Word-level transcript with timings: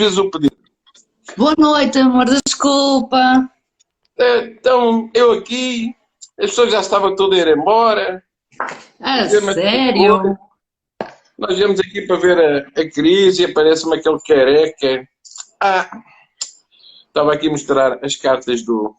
vezes 0.00 0.18
o 0.18 0.30
pedido. 0.30 0.56
Boa 1.36 1.54
noite, 1.58 1.98
amor, 1.98 2.24
desculpa. 2.24 3.48
É, 4.18 4.38
Então, 4.46 5.10
eu 5.14 5.32
aqui, 5.32 5.94
as 6.38 6.50
pessoas 6.50 6.72
já 6.72 6.80
estavam 6.80 7.14
todas 7.14 7.38
a 7.38 7.42
ir 7.42 7.56
embora. 7.56 8.24
A 9.00 9.22
Dizer, 9.22 9.42
mas- 9.42 9.54
sério? 9.54 10.36
Nós 11.38 11.56
viemos 11.56 11.78
aqui 11.80 12.02
para 12.02 12.16
ver 12.16 12.38
a, 12.38 12.80
a 12.80 12.90
crise 12.90 13.42
e 13.42 13.44
aparece-me 13.46 13.96
aquele 13.96 14.18
careca. 14.26 15.08
Ah, 15.62 16.02
estava 17.06 17.32
aqui 17.32 17.48
a 17.48 17.50
mostrar 17.50 17.98
as 18.04 18.16
cartas 18.16 18.62
do 18.62 18.94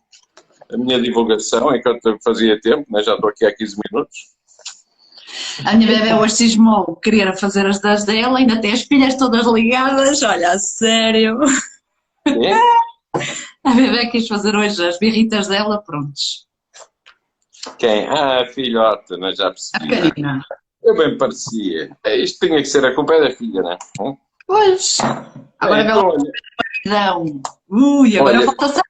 a 0.73 0.77
minha 0.77 1.02
divulgação, 1.02 1.75
enquanto 1.75 2.18
fazia 2.23 2.59
tempo, 2.61 2.86
né? 2.89 3.03
já 3.03 3.13
estou 3.16 3.30
aqui 3.30 3.45
há 3.45 3.53
15 3.53 3.75
minutos. 3.91 4.17
A 5.65 5.73
minha 5.75 5.88
bebê 5.88 6.13
hoje 6.13 6.35
cismou 6.35 6.95
querer 6.97 7.35
fazer 7.38 7.65
as 7.65 7.79
das 7.79 8.03
dela, 8.05 8.38
ainda 8.39 8.59
tem 8.59 8.71
as 8.73 8.83
pilhas 8.83 9.15
todas 9.15 9.45
ligadas. 9.45 10.21
Olha, 10.23 10.52
a 10.52 10.59
sério. 10.59 11.38
É? 12.27 12.53
A 13.63 13.73
bebê 13.75 14.07
quis 14.07 14.27
fazer 14.27 14.55
hoje 14.55 14.83
as 14.88 14.97
birritas 14.97 15.47
dela, 15.47 15.83
prontos. 15.83 16.47
Quem? 17.77 18.07
Ah, 18.07 18.43
filhota, 18.53 19.17
nós 19.17 19.38
já 19.38 19.47
A 19.47 19.52
percebi. 19.52 19.88
né? 19.88 20.02
pequenina. 20.02 20.45
Eu 20.83 20.95
bem 20.97 21.16
parecia. 21.17 21.95
É, 22.03 22.16
isto 22.17 22.47
tinha 22.47 22.57
que 22.59 22.66
ser 22.66 22.83
a 22.85 22.95
culpa 22.95 23.13
é 23.16 23.21
da 23.30 23.35
filha, 23.35 23.61
não 23.61 23.71
é? 23.71 23.77
Hum? 23.99 24.17
Pois. 24.47 24.97
Agora 25.59 25.81
É, 25.81 25.83
então, 25.83 26.07
olha, 26.07 26.31
Não. 26.88 27.41
Ui, 27.69 28.17
agora 28.17 28.38
Olha- 28.38 28.45
falta 28.47 28.67
só. 28.69 28.81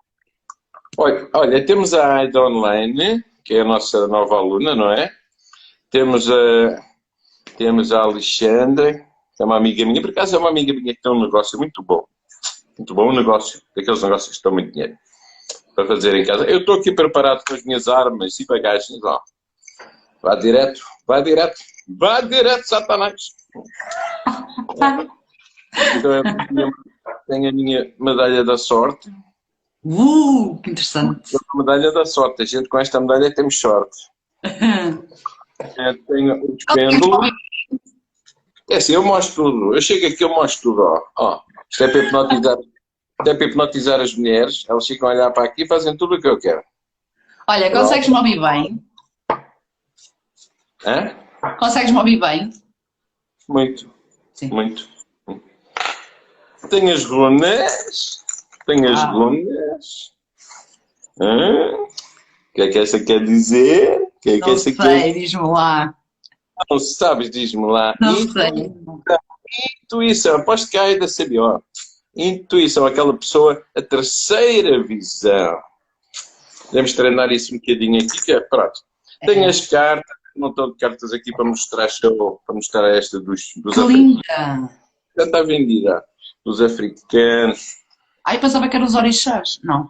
olha, 0.97 1.29
olha, 1.33 1.65
temos 1.65 1.93
a 1.93 2.15
Aida 2.19 2.39
Online, 2.41 3.21
que 3.43 3.55
é 3.55 3.61
a 3.61 3.65
nossa 3.65 4.07
nova 4.07 4.35
aluna, 4.37 4.73
não 4.73 4.89
é? 4.91 5.11
Temos 5.91 6.29
a, 6.31 6.81
temos 7.57 7.91
a 7.91 8.01
Alexandra, 8.01 8.93
que 8.93 9.43
é 9.43 9.45
uma 9.45 9.57
amiga 9.57 9.85
minha, 9.85 10.01
por 10.01 10.11
acaso 10.11 10.35
é 10.35 10.39
uma 10.39 10.49
amiga 10.49 10.73
minha 10.73 10.95
que 10.95 11.01
tem 11.01 11.11
um 11.11 11.21
negócio 11.21 11.59
muito 11.59 11.83
bom. 11.83 12.05
Muito 12.77 12.95
bom 12.95 13.09
um 13.09 13.15
negócio, 13.15 13.61
daqueles 13.75 14.01
negócios 14.01 14.37
que 14.37 14.43
dão 14.43 14.53
muito 14.53 14.71
dinheiro 14.71 14.97
para 15.75 15.85
fazer 15.85 16.15
em 16.15 16.25
casa. 16.25 16.45
Eu 16.45 16.59
estou 16.59 16.75
aqui 16.79 16.91
preparado 16.91 17.43
com 17.45 17.53
as 17.53 17.63
minhas 17.63 17.87
armas 17.87 18.39
e 18.39 18.45
bagagens, 18.45 19.03
ó. 19.03 19.21
Vá 20.21 20.35
direto, 20.35 20.81
vá 21.05 21.19
direto, 21.19 21.57
vá 21.99 22.21
direto, 22.21 22.63
Satanás. 22.63 23.21
Então, 25.97 26.23
tenho 27.27 27.49
a 27.49 27.51
minha 27.51 27.93
medalha 27.99 28.43
da 28.43 28.57
sorte. 28.57 29.11
Uh, 29.83 30.59
que 30.61 30.71
interessante. 30.71 31.35
A 31.35 31.57
medalha 31.57 31.91
da 31.91 32.05
sorte. 32.05 32.43
A 32.43 32.45
gente 32.45 32.69
com 32.69 32.77
esta 32.77 32.99
medalha 33.01 33.33
temos 33.33 33.59
sorte. 33.59 33.97
É, 35.77 35.93
tenho 36.07 36.35
o 36.43 36.57
pêndulo. 36.73 37.19
É 38.69 38.75
assim, 38.77 38.93
eu 38.93 39.03
mostro 39.03 39.43
tudo. 39.43 39.75
Eu 39.75 39.81
chego 39.81 40.07
aqui, 40.07 40.23
eu 40.23 40.29
mostro 40.29 40.71
tudo. 40.71 40.81
Ó. 40.81 41.01
Ó, 41.17 41.41
isto 41.69 41.83
é 41.83 41.87
para 41.87 42.03
hipnotizar. 42.03 42.57
Isto 42.59 43.29
é 43.29 43.33
para 43.33 43.45
hipnotizar 43.47 43.99
as 43.99 44.15
mulheres. 44.15 44.65
Elas 44.69 44.87
ficam 44.87 45.09
a 45.09 45.11
olhar 45.13 45.31
para 45.31 45.43
aqui 45.45 45.63
e 45.63 45.67
fazem 45.67 45.95
tudo 45.97 46.15
o 46.15 46.21
que 46.21 46.27
eu 46.27 46.39
quero. 46.39 46.63
Olha, 47.47 47.71
consegues-me 47.71 48.15
ouvir 48.15 48.39
bem? 48.39 48.83
Hã? 50.85 51.15
Consegues-me 51.59 51.97
ouvir 51.97 52.19
bem? 52.19 52.49
Muito. 53.49 53.91
Sim. 54.33 54.49
Muito. 54.49 54.87
Tenho 56.69 56.93
as 56.93 57.03
runas. 57.05 58.23
Tenho 58.65 58.91
as 58.93 58.99
Ah. 58.99 59.11
runas. 59.11 60.13
Hã? 61.19 61.71
O 62.51 62.55
que 62.55 62.61
é 62.63 62.67
que 62.69 62.77
essa 62.79 62.99
quer 62.99 63.23
dizer? 63.23 64.01
O 64.01 64.19
que 64.21 64.29
é 64.31 64.33
que 64.39 64.39
Não 64.47 64.53
essa 64.53 64.71
quer 64.71 64.83
sei, 65.01 65.13
diz-me 65.13 65.47
lá. 65.47 65.93
Não 66.69 66.79
sabes, 66.79 67.29
diz-me 67.29 67.65
lá. 67.65 67.95
Não 67.99 68.19
Intu- 68.19 68.33
sei. 68.33 68.71
Intuição, 69.83 70.35
aposto 70.37 70.69
que 70.69 70.77
a 70.77 70.83
Aida 70.83 71.07
sabia. 71.07 71.41
ó. 71.41 71.59
Intuição, 72.15 72.85
aquela 72.85 73.13
pessoa, 73.17 73.61
a 73.75 73.81
terceira 73.81 74.83
visão. 74.83 75.57
Podemos 76.67 76.93
treinar 76.93 77.31
isso 77.31 77.53
um 77.53 77.57
bocadinho 77.59 77.97
aqui, 77.97 78.21
que 78.23 78.31
é 78.33 78.39
pronto. 78.41 78.79
Tenho 79.25 79.45
É. 79.45 79.47
as 79.47 79.67
cartas, 79.67 80.05
não 80.35 80.49
estou 80.49 80.71
de 80.71 80.77
cartas 80.77 81.13
aqui 81.13 81.31
para 81.31 81.45
mostrar 81.45 81.87
show, 81.89 82.41
para 82.45 82.55
mostrar 82.55 82.89
esta 82.95 83.19
dos, 83.19 83.51
dos 83.57 83.73
Que 83.73 83.79
africanos. 83.81 83.89
linda! 83.89 84.69
Já 85.17 85.23
está 85.25 85.43
vendida. 85.43 86.03
Dos 86.45 86.61
africanos. 86.61 87.75
Ai, 88.25 88.39
pensava 88.39 88.67
que 88.69 88.75
eram 88.75 88.85
os 88.85 88.95
orixás. 88.95 89.59
Não. 89.63 89.87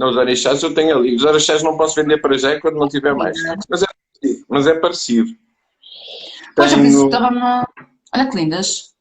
Não, 0.00 0.08
os 0.08 0.16
orixás 0.16 0.62
eu 0.62 0.72
tenho 0.72 0.96
ali. 0.96 1.14
Os 1.14 1.24
orixás 1.24 1.62
não 1.62 1.76
posso 1.76 1.94
vender 1.94 2.22
para 2.22 2.38
já 2.38 2.58
quando 2.58 2.78
não 2.78 2.88
tiver 2.88 3.14
mais. 3.14 3.36
Mas 3.68 3.82
é 3.82 3.86
parecido. 3.86 4.46
Mas 4.48 4.66
é 4.66 4.74
parecido. 4.74 5.36
Pois 6.56 6.72
eu 6.72 6.78
Tenho- 6.78 7.04
estava 7.04 7.30
na... 7.30 7.68
Olha 8.14 8.30
que 8.30 8.36
lindas. 8.36 8.94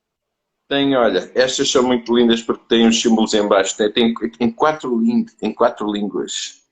Tem, 0.68 0.94
olha, 0.98 1.32
estas 1.36 1.72
são 1.72 1.84
muito 1.84 2.14
lindas 2.14 2.42
porque 2.42 2.66
têm 2.68 2.86
os 2.86 3.02
símbolos 3.02 3.34
em 3.34 3.48
baixo. 3.48 3.78
Tem, 3.78 3.90
tem, 3.94 4.14
tem 4.14 4.52
quatro, 4.52 5.02
tem 5.40 5.54
quatro 5.54 5.90
línguas. 5.90 6.64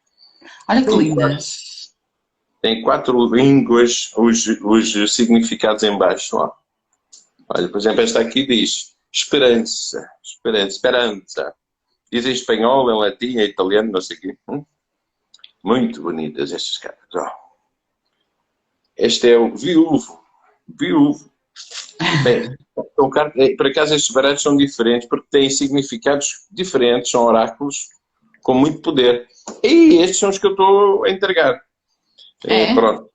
Olha 0.68 0.84
que 0.84 0.92
Sim, 0.92 0.98
lindas. 0.98 1.94
Tem 2.62 2.82
quatro 2.82 3.34
línguas 3.34 4.12
os, 4.18 4.46
os 4.62 5.16
significados 5.16 5.84
em 5.84 5.98
baixo. 5.98 6.36
Ó. 6.36 6.52
Olha, 7.56 7.70
por 7.70 7.78
exemplo, 7.78 8.02
esta 8.02 8.20
aqui 8.20 8.46
diz 8.46 8.94
esperança, 9.10 10.06
esperança, 10.22 10.76
esperança. 10.76 11.56
Diz 12.12 12.26
em 12.26 12.32
espanhol, 12.32 12.90
em 12.90 12.98
latim, 12.98 13.38
em 13.38 13.44
italiano, 13.46 13.92
não 13.92 14.02
sei 14.02 14.18
o 14.18 14.20
quê. 14.22 14.38
Hum? 14.48 14.66
Muito 15.64 16.02
bonitas 16.02 16.52
estas 16.52 16.78
cartas. 16.78 17.08
Ó. 17.16 17.30
Este 18.96 19.32
é 19.32 19.38
o 19.38 19.56
viúvo. 19.56 20.24
Viúvo. 20.68 21.30
Bem, 22.24 22.56
é, 23.38 23.56
por 23.56 23.68
acaso 23.68 23.94
estes 23.96 24.14
baralhos 24.14 24.42
são 24.42 24.56
diferentes 24.56 25.08
porque 25.10 25.28
têm 25.32 25.50
significados 25.50 26.46
diferentes, 26.52 27.12
são 27.12 27.24
oráculos 27.26 27.90
com 28.44 28.54
muito 28.54 28.82
poder. 28.82 29.28
E 29.64 29.98
estes 29.98 30.20
são 30.20 30.30
os 30.30 30.38
que 30.38 30.46
eu 30.48 30.52
estou 30.52 31.06
a 31.06 31.10
entregar. 31.10 31.62
É, 32.46 32.72
É? 32.72 32.74
pronto. 32.74 33.10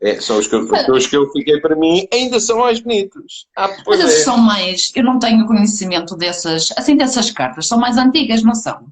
É, 0.00 0.20
são 0.20 0.38
os 0.38 0.46
que, 0.46 0.54
eu, 0.54 0.62
os 0.92 1.06
que 1.08 1.16
eu 1.16 1.28
fiquei 1.32 1.60
para 1.60 1.74
mim, 1.74 2.06
ainda 2.12 2.38
são 2.38 2.58
mais 2.60 2.78
bonitos. 2.80 3.48
Ah, 3.56 3.68
Mas 3.84 3.98
esses 4.00 4.20
é. 4.20 4.24
são 4.24 4.38
mais... 4.38 4.92
Eu 4.94 5.02
não 5.02 5.18
tenho 5.18 5.44
conhecimento 5.46 6.16
dessas... 6.16 6.72
Assim, 6.76 6.96
dessas 6.96 7.32
cartas. 7.32 7.66
São 7.66 7.78
mais 7.78 7.96
antigas, 7.98 8.42
não 8.44 8.54
são? 8.54 8.86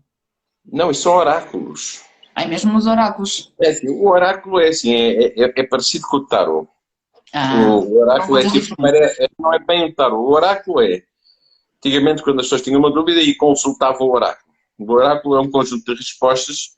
Não, 0.65 0.91
isso 0.91 1.03
são 1.03 1.15
oráculos. 1.15 2.03
Ai, 2.35 2.49
mesmo 2.49 2.73
nos 2.73 2.87
oráculos. 2.89 3.53
É 3.61 3.71
assim, 3.71 3.89
o 3.89 4.09
oráculo 4.09 4.59
é 4.61 4.69
assim, 4.69 4.93
é, 4.95 5.27
é- 5.45 5.53
é 5.57 5.63
parecido 5.63 6.07
com 6.09 6.17
o 6.19 6.27
tarot. 6.27 6.69
Ah, 7.33 7.55
O 7.67 8.01
oráculo 8.01 8.39
é 8.39 8.51
tipo, 8.51 8.87
é- 8.87 9.25
é- 9.25 9.29
não 9.39 9.55
é 9.55 9.59
bem 9.61 9.85
o 9.85 9.95
tarot. 9.95 10.17
O 10.19 10.33
oráculo 10.33 10.81
é, 10.83 11.03
antigamente 11.79 12.23
quando 12.23 12.41
as 12.41 12.47
pessoas 12.47 12.63
tinham 12.63 12.81
uma 12.81 12.91
dúvida 12.91 13.21
e 13.21 13.35
consultavam 13.37 14.09
o 14.09 14.13
oráculo. 14.13 14.53
O 14.79 14.93
oráculo 14.93 15.37
é 15.37 15.41
um 15.41 15.51
conjunto 15.51 15.85
de 15.85 15.95
respostas 15.99 16.71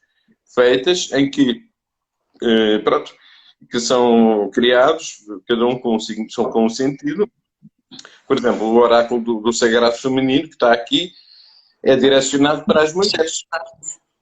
feitas 0.55 1.11
em 1.13 1.31
que, 1.31 1.61
eh, 2.43 2.79
pronto, 2.81 3.13
que 3.71 3.81
são 3.81 4.51
criados, 4.53 5.19
cada 5.47 5.67
um 5.67 5.79
com, 5.79 5.99
são 5.99 6.51
com 6.51 6.67
um 6.67 6.69
sentido. 6.69 7.29
Por 8.27 8.39
exemplo, 8.39 8.67
o 8.67 8.77
oráculo 8.77 9.21
do, 9.23 9.41
do 9.41 9.53
Sagrado 9.53 9.97
Feminino, 9.97 10.49
que 10.49 10.55
está 10.55 10.73
aqui, 10.73 11.13
é 11.83 11.97
direcionado 11.97 12.65
para 12.65 12.83
as 12.83 12.93
mulheres. 12.93 13.45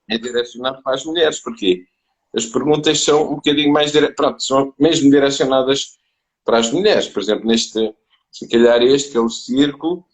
É 0.09 0.17
direcionado 0.17 0.81
para 0.81 0.95
as 0.95 1.05
mulheres, 1.05 1.39
porque 1.39 1.85
as 2.33 2.45
perguntas 2.45 2.99
são 3.01 3.31
um 3.31 3.35
bocadinho 3.35 3.71
mais 3.71 3.91
pronto, 4.15 4.41
são 4.41 4.73
mesmo 4.79 5.09
direcionadas 5.09 5.97
para 6.45 6.59
as 6.59 6.71
mulheres. 6.71 7.07
Por 7.07 7.21
exemplo, 7.21 7.45
neste, 7.45 7.93
se 8.31 8.47
calhar 8.47 8.81
este, 8.81 9.11
que 9.11 9.17
é 9.17 9.21
o 9.21 9.29
círculo, 9.29 10.05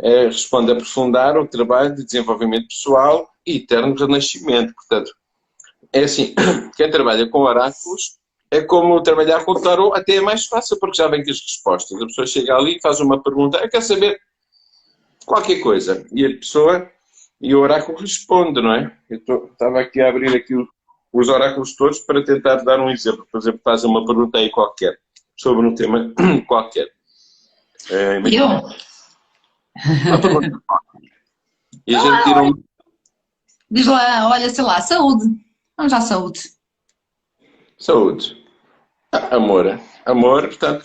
eh, 0.00 0.26
responde 0.26 0.70
a 0.70 0.74
aprofundar 0.74 1.36
o 1.36 1.46
trabalho 1.46 1.94
de 1.94 2.04
desenvolvimento 2.04 2.68
pessoal 2.68 3.28
e 3.46 3.56
eterno 3.56 3.94
renascimento. 3.94 4.72
Portanto, 4.74 5.12
é 5.92 6.04
assim, 6.04 6.34
quem 6.76 6.90
trabalha 6.90 7.28
com 7.28 7.40
oráculos 7.40 8.19
é 8.50 8.60
como 8.62 9.02
trabalhar 9.02 9.44
com 9.44 9.52
o 9.52 9.60
tarot, 9.60 9.96
até 9.98 10.16
é 10.16 10.20
mais 10.20 10.46
fácil, 10.46 10.78
porque 10.78 10.96
já 10.96 11.06
vem 11.08 11.24
com 11.24 11.30
as 11.30 11.40
respostas. 11.40 12.00
A 12.02 12.06
pessoa 12.06 12.26
chega 12.26 12.54
ali 12.56 12.76
e 12.76 12.80
faz 12.80 12.98
uma 13.00 13.22
pergunta, 13.22 13.58
eu 13.58 13.68
quero 13.70 13.84
saber 13.84 14.20
qualquer 15.24 15.60
coisa. 15.60 16.04
E 16.12 16.26
a 16.26 16.30
pessoa, 16.30 16.90
e 17.40 17.54
o 17.54 17.60
oráculo 17.60 17.98
responde, 17.98 18.60
não 18.60 18.74
é? 18.74 18.96
Eu 19.08 19.24
tô- 19.24 19.44
estava 19.52 19.80
aqui 19.80 20.00
a 20.00 20.08
abrir 20.08 20.34
aqui 20.34 20.54
os 21.12 21.28
oráculos 21.28 21.76
todos 21.76 22.00
para 22.00 22.24
tentar 22.24 22.56
dar 22.56 22.80
um 22.80 22.90
exemplo. 22.90 23.26
Por 23.30 23.38
exemplo, 23.38 23.60
faz 23.62 23.84
uma 23.84 24.04
pergunta 24.04 24.38
aí 24.38 24.50
qualquer, 24.50 24.98
sobre 25.36 25.66
um 25.66 25.74
tema 25.74 26.12
qualquer. 26.48 26.88
É, 27.90 28.18
eu? 28.30 28.46
uma 30.06 30.20
pergunta. 30.20 30.50
E 31.86 31.94
a 31.96 31.98
gente 31.98 32.24
tira 32.24 32.42
um... 32.42 32.52
Diz 33.70 33.86
lá, 33.86 34.28
olha, 34.28 34.48
sei 34.50 34.62
lá, 34.62 34.80
saúde. 34.80 35.24
Vamos 35.76 35.92
à 35.92 36.00
saúde. 36.00 36.40
Saúde. 37.78 38.39
Amor. 39.12 39.80
Amor, 40.06 40.46
portanto, 40.46 40.84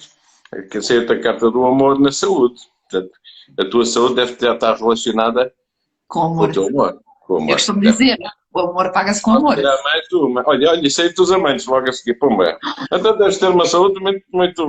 quer 0.71 0.79
dizer, 0.79 1.11
a 1.11 1.21
carta 1.21 1.51
do 1.51 1.65
amor 1.65 1.99
na 1.99 2.11
saúde. 2.11 2.61
Portanto, 2.89 3.13
a 3.59 3.65
tua 3.69 3.85
saúde 3.85 4.15
deve 4.15 4.37
já 4.39 4.53
estar 4.53 4.75
relacionada 4.75 5.53
Com 6.07 6.19
com 6.21 6.25
amor. 6.27 6.49
o 6.49 6.53
teu 6.53 6.67
amor. 6.67 6.99
Com 7.21 7.35
amor. 7.37 7.49
Eu 7.49 7.53
costumo 7.55 7.81
dizer, 7.81 8.17
o 8.53 8.59
amor 8.59 8.91
paga-se 8.91 9.21
com 9.21 9.31
amor. 9.31 9.55
Tirar 9.55 9.81
mais 9.83 10.11
uma. 10.11 10.43
Olha, 10.47 10.71
olha, 10.71 10.87
isso 10.87 11.01
aí 11.01 11.13
dos 11.13 11.31
amantes 11.31 11.65
logo 11.67 11.87
a 11.87 11.93
seguir, 11.93 12.15
pumba. 12.15 12.57
Então 12.91 13.17
deves 13.17 13.37
ter 13.37 13.49
uma 13.49 13.65
saúde 13.65 13.99
muito, 13.99 14.23
muito, 14.31 14.67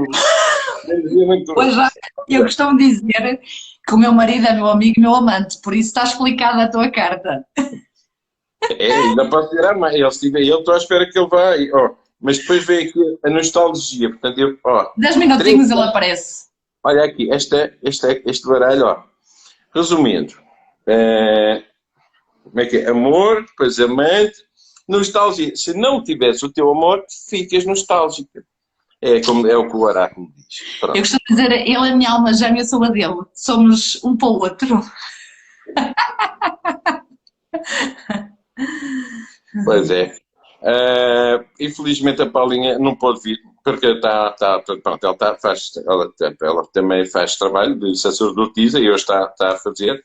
muito, 1.27 1.55
Pois 1.55 1.75
já, 1.75 1.91
eu 2.29 2.43
costumo 2.43 2.77
dizer 2.77 3.41
que 3.87 3.95
o 3.95 3.99
meu 3.99 4.13
marido 4.13 4.47
é 4.47 4.53
meu 4.53 4.67
amigo 4.67 4.95
e 4.99 5.01
meu 5.01 5.15
amante, 5.15 5.61
por 5.63 5.75
isso 5.75 5.89
está 5.89 6.05
explicada 6.05 6.65
a 6.65 6.71
tua 6.71 6.91
carta. 6.91 7.45
É, 8.79 8.93
ainda 8.93 9.29
posso 9.31 9.51
tirar 9.51 9.77
mais. 9.77 9.95
Ele, 9.95 10.11
se 10.11 10.21
tiver, 10.21 10.43
eu 10.45 10.59
estou 10.59 10.75
à 10.75 10.77
espera 10.77 11.09
que 11.09 11.19
ele 11.19 11.29
vá. 11.29 11.53
ó, 11.75 11.91
mas 12.21 12.39
depois 12.39 12.65
vem 12.65 12.89
aqui 12.89 13.01
a 13.25 13.31
nostalgia. 13.31 14.11
Portanto, 14.11 14.39
eu, 14.39 14.59
ó, 14.65 14.93
10 14.97 15.17
minutinhos 15.17 15.69
Trinta. 15.69 15.75
ele 15.75 15.89
aparece. 15.89 16.47
olha 16.83 17.05
aqui, 17.05 17.31
este, 17.31 17.75
este, 17.83 18.23
este 18.27 18.47
baralho, 18.47 18.87
ó. 18.87 19.03
Resumindo, 19.75 20.35
é, 20.87 21.63
como 22.45 22.61
é 22.61 22.67
que 22.67 22.79
é? 22.79 22.89
Amor, 22.89 23.43
depois 23.43 23.79
amante, 23.79 24.37
nostalgia. 24.89 25.55
Se 25.55 25.75
não 25.75 26.03
tivesse 26.03 26.45
o 26.45 26.53
teu 26.53 26.71
amor, 26.71 27.05
ficas 27.29 27.65
nostálgica. 27.65 28.45
É, 29.03 29.21
como, 29.21 29.47
é 29.47 29.55
o 29.55 29.69
que 29.69 29.77
o 29.77 29.81
Oráculo 29.81 30.29
diz. 30.35 30.79
Pronto. 30.81 30.97
Eu 30.97 31.03
costumo 31.03 31.21
dizer, 31.29 31.53
ele 31.53 31.75
é 31.75 31.91
a 31.91 31.97
minha 31.97 32.11
alma 32.11 32.33
gêmea, 32.33 32.63
eu 32.63 32.65
sou 32.65 32.83
a 32.83 32.89
dele. 32.89 33.25
Somos 33.35 34.03
um 34.03 34.17
para 34.17 34.29
o 34.29 34.39
outro. 34.41 34.81
Pois 39.65 39.91
é. 39.91 40.15
Eh, 40.69 41.45
infelizmente 41.61 42.21
a 42.23 42.27
Paulinha 42.29 42.77
não 42.77 42.97
pôde 42.97 43.21
vir, 43.23 43.39
porque 43.63 43.87
está, 43.87 44.31
está, 44.31 44.59
pronto, 44.83 45.05
ela, 45.05 45.13
está, 45.13 45.37
faz, 45.37 45.71
ela, 45.87 46.13
ela 46.43 46.67
também 46.73 47.07
faz 47.07 47.37
trabalho 47.37 47.79
de 47.79 47.97
sacerdotisa 47.97 48.81
e 48.81 48.89
hoje 48.89 49.03
está, 49.03 49.27
está 49.27 49.51
a 49.51 49.59
fazer. 49.59 50.05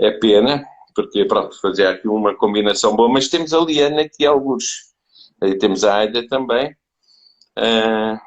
É 0.00 0.10
pena, 0.10 0.64
porque 0.92 1.24
pronto, 1.26 1.60
fazia 1.60 1.90
aqui 1.90 2.08
uma 2.08 2.34
combinação 2.34 2.96
boa, 2.96 3.08
mas 3.08 3.28
temos 3.28 3.54
a 3.54 3.60
Liana 3.60 4.02
aqui 4.02 4.26
alguns. 4.26 4.86
Aí 5.40 5.56
temos 5.56 5.84
a 5.84 5.98
Aida 5.98 6.26
também. 6.26 6.74
Eh, 7.56 8.18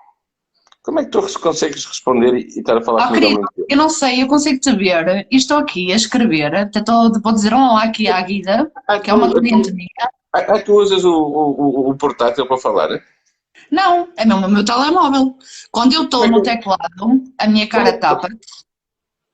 como 0.81 1.01
é 1.01 1.03
que 1.03 1.11
tu 1.11 1.39
consegues 1.41 1.83
responder 1.85 2.35
e 2.35 2.59
estar 2.59 2.77
a 2.77 2.81
falar 2.81 3.03
Oh, 3.03 3.07
comigo 3.09 3.25
querido, 3.49 3.67
eu 3.67 3.77
não 3.77 3.89
sei, 3.89 4.23
eu 4.23 4.27
consigo 4.27 4.59
te 4.61 4.73
ver 4.73 5.27
e 5.29 5.35
estou 5.35 5.57
aqui 5.57 5.91
a 5.91 5.95
escrever. 5.97 6.55
Até 6.55 6.79
estou, 6.79 7.11
vou 7.21 7.33
dizer 7.33 7.53
um 7.53 7.61
olá 7.61 7.83
aqui 7.83 8.07
à 8.07 8.21
Guida, 8.21 8.71
que 9.03 9.09
é 9.09 9.13
uma 9.13 9.29
cliente 9.29 9.73
minha. 9.73 10.09
Ah, 10.33 10.39
ah, 10.55 10.61
tu 10.61 10.73
usas 10.79 11.03
o, 11.05 11.11
o, 11.11 11.89
o- 11.89 11.97
portátil 11.97 12.47
para 12.47 12.57
falar? 12.57 12.91
é? 12.91 13.01
Não, 13.71 14.09
é 14.15 14.25
mesmo 14.25 14.45
o 14.45 14.49
meu 14.49 14.63
telemóvel. 14.63 15.35
Quando 15.71 15.93
eu 15.93 16.03
estou 16.03 16.27
no 16.27 16.41
teclado, 16.41 17.23
a 17.37 17.47
minha 17.47 17.67
cara 17.67 17.97
tapa. 17.97 18.29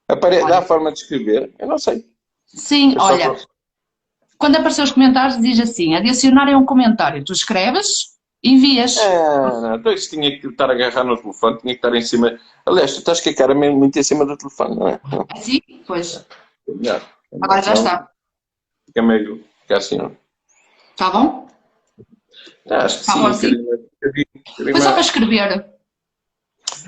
Apare... 0.09 0.37
Olha. 0.37 0.47
Dá 0.47 0.59
a 0.59 0.61
forma 0.61 0.91
de 0.91 0.99
escrever? 0.99 1.53
Eu 1.59 1.67
não 1.67 1.77
sei. 1.77 2.05
Sim, 2.47 2.93
Eu 2.93 3.01
olha, 3.01 3.29
posso- 3.31 3.47
quando 4.37 4.55
aparecer 4.55 4.83
os 4.83 4.91
comentários, 4.91 5.39
diz 5.41 5.59
assim: 5.59 5.95
adicionar 5.95 6.49
é 6.49 6.55
um 6.55 6.65
comentário. 6.65 7.23
Tu 7.25 7.33
escreves, 7.33 8.15
envias. 8.43 8.97
Ah, 8.99 9.59
não, 9.61 9.75
então 9.75 9.91
isso 9.93 10.09
tinha 10.09 10.39
que 10.39 10.47
estar 10.47 10.69
a 10.69 10.73
agarrar 10.73 11.03
no 11.03 11.17
telefone, 11.17 11.57
tinha 11.59 11.73
que 11.73 11.79
estar 11.85 11.95
em 11.95 12.01
cima. 12.01 12.39
Aliás, 12.65 12.93
tu 12.93 12.99
estás 12.99 13.19
com 13.21 13.29
a 13.29 13.35
cara 13.35 13.53
mesmo 13.55 13.77
muito 13.79 13.97
em 13.99 14.03
cima 14.03 14.25
do 14.25 14.37
telefone, 14.37 14.75
não 14.75 14.87
é? 14.87 14.99
Não, 15.11 15.25
Assim? 15.31 15.59
Pois. 15.85 16.25
é 16.69 16.71
melhor. 16.73 17.01
Agora 17.41 17.61
já 17.61 17.73
está. 17.73 18.09
Fica 18.87 19.01
meio. 19.01 19.43
Fica 19.61 19.77
assim, 19.77 19.97
não. 19.97 20.15
Está 20.95 21.09
bom? 21.09 21.45
Ah, 22.69 22.85
acho 22.85 22.99
que 22.99 23.05
Tá 23.05 23.11
sim. 23.13 23.21
bom, 23.21 23.33
sim. 23.33 23.49
bocadinho- 23.49 23.73
um 23.73 23.77
bocadinho- 24.01 24.25
um 24.35 24.39
bocadinho 24.49 24.71
Foi 24.71 24.81
só 24.81 24.91
para 24.93 25.01
escrever. 25.01 25.65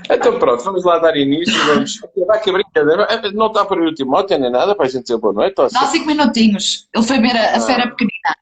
Então 0.09 0.39
pronto, 0.39 0.63
vamos 0.63 0.85
lá 0.85 0.99
dar 0.99 1.17
início. 1.17 1.53
Vamos. 1.65 1.99
Vai 2.25 2.39
que 2.41 2.51
brincadeira. 2.51 3.05
Ah, 3.09 3.31
Não 3.33 3.47
está 3.47 3.65
para 3.65 3.81
o 3.81 3.93
Timóteo 3.93 4.37
nem 4.39 4.49
nada 4.49 4.75
para 4.75 4.85
a 4.85 4.89
gente 4.89 5.03
dizer 5.03 5.17
boa 5.17 5.33
noite. 5.33 5.55
Dá 5.55 5.65
assim. 5.65 5.85
cinco 5.97 6.05
minutinhos. 6.07 6.87
Ele 6.93 7.03
foi 7.05 7.19
ver 7.19 7.35
a, 7.35 7.57
a 7.57 7.59
fera 7.59 7.87
pequenina. 7.89 8.35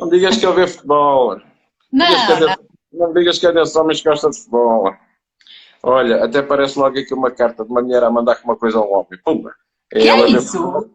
Não 0.00 0.08
digas 0.08 0.36
que 0.36 0.44
ele 0.44 0.54
vê 0.54 0.66
futebol. 0.66 1.40
Não, 1.92 2.06
Digas 2.06 2.26
que 2.26 2.32
é 2.32 2.56
não. 2.98 3.12
digas 3.14 3.38
que 3.38 3.46
é 3.46 3.52
desses 3.52 3.76
homens 3.76 4.00
que 4.02 4.08
gosta 4.08 4.28
de 4.30 4.36
futebol. 4.38 4.92
Olha, 5.82 6.24
até 6.24 6.42
parece 6.42 6.78
logo 6.78 6.98
aqui 6.98 7.14
uma 7.14 7.30
carta 7.30 7.64
de 7.64 7.70
uma 7.70 7.80
mulher 7.82 8.02
a 8.02 8.10
mandar 8.10 8.38
uma 8.42 8.56
coisa 8.56 8.78
a 8.78 8.82
um 8.82 8.92
homem. 8.92 9.18
Pumba. 9.24 9.54
Que 9.90 10.08
é 10.08 10.16
vê 10.16 10.26
isso? 10.28 10.90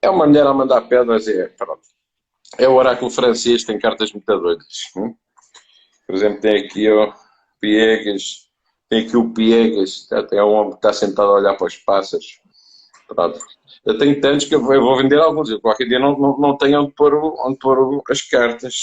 É 0.00 0.08
uma 0.08 0.26
mulher 0.26 0.46
a 0.46 0.54
mandar 0.54 0.80
pedras 0.82 1.26
e 1.26 1.38
é, 1.40 1.48
pronto. 1.48 1.82
É 2.58 2.68
o 2.68 2.74
oráculo 2.74 3.10
francês, 3.10 3.64
tem 3.64 3.78
cartas 3.78 4.12
muito 4.12 4.26
doidas. 4.26 4.66
hum? 4.96 5.14
Por 6.06 6.14
exemplo, 6.14 6.40
tem 6.40 6.64
aqui 6.64 6.90
o 6.90 7.12
Piegas, 7.60 8.48
tem 8.88 9.06
aqui 9.06 9.16
o 9.16 9.30
Piegas, 9.32 10.06
tá, 10.06 10.22
tem 10.22 10.40
um 10.40 10.52
homem 10.52 10.70
que 10.70 10.76
está 10.76 10.92
sentado 10.92 11.30
a 11.30 11.34
olhar 11.34 11.54
para 11.56 11.66
os 11.66 11.76
pássaros. 11.76 12.40
Pronto. 13.08 13.38
Eu 13.84 13.98
tenho 13.98 14.20
tantos 14.20 14.46
que 14.46 14.54
eu 14.54 14.62
vou, 14.62 14.96
vender 14.96 15.18
alguns. 15.18 15.50
Eu 15.50 15.60
qualquer 15.60 15.86
dia 15.86 15.98
não, 15.98 16.18
não, 16.18 16.38
não 16.38 16.56
tenho 16.56 16.80
onde 16.82 16.92
pôr, 16.92 17.14
o- 17.14 17.36
onde 17.46 17.58
pôr 17.58 18.02
as 18.10 18.22
cartas. 18.22 18.74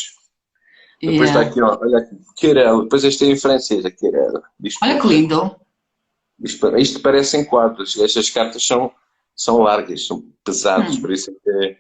Depois 1.02 1.30
Yeah. 1.32 1.42
está 1.42 1.52
aqui, 1.52 1.62
ó, 1.62 1.80
olha 1.82 1.98
aqui, 1.98 2.16
Querela. 2.38 2.84
Depois 2.84 3.04
este 3.04 3.26
é 3.26 3.28
em 3.30 3.36
francês, 3.36 3.84
a 3.86 3.90
Querela. 3.92 4.44
Olha 4.84 5.00
que 5.02 5.08
lindo. 5.08 5.56
isto, 6.44 6.78
isto 6.78 7.00
parecem 7.02 7.44
quadros. 7.46 7.98
Estas 8.00 8.30
cartas 8.30 8.64
são, 8.66 8.92
são 9.36 9.58
largas, 9.60 10.06
são 10.06 10.24
pesadas, 10.44 10.98
Hum. 10.98 11.02
por 11.02 11.12
isso 11.12 11.32
é 11.32 11.34
que 11.34 11.66
é... 11.66 11.78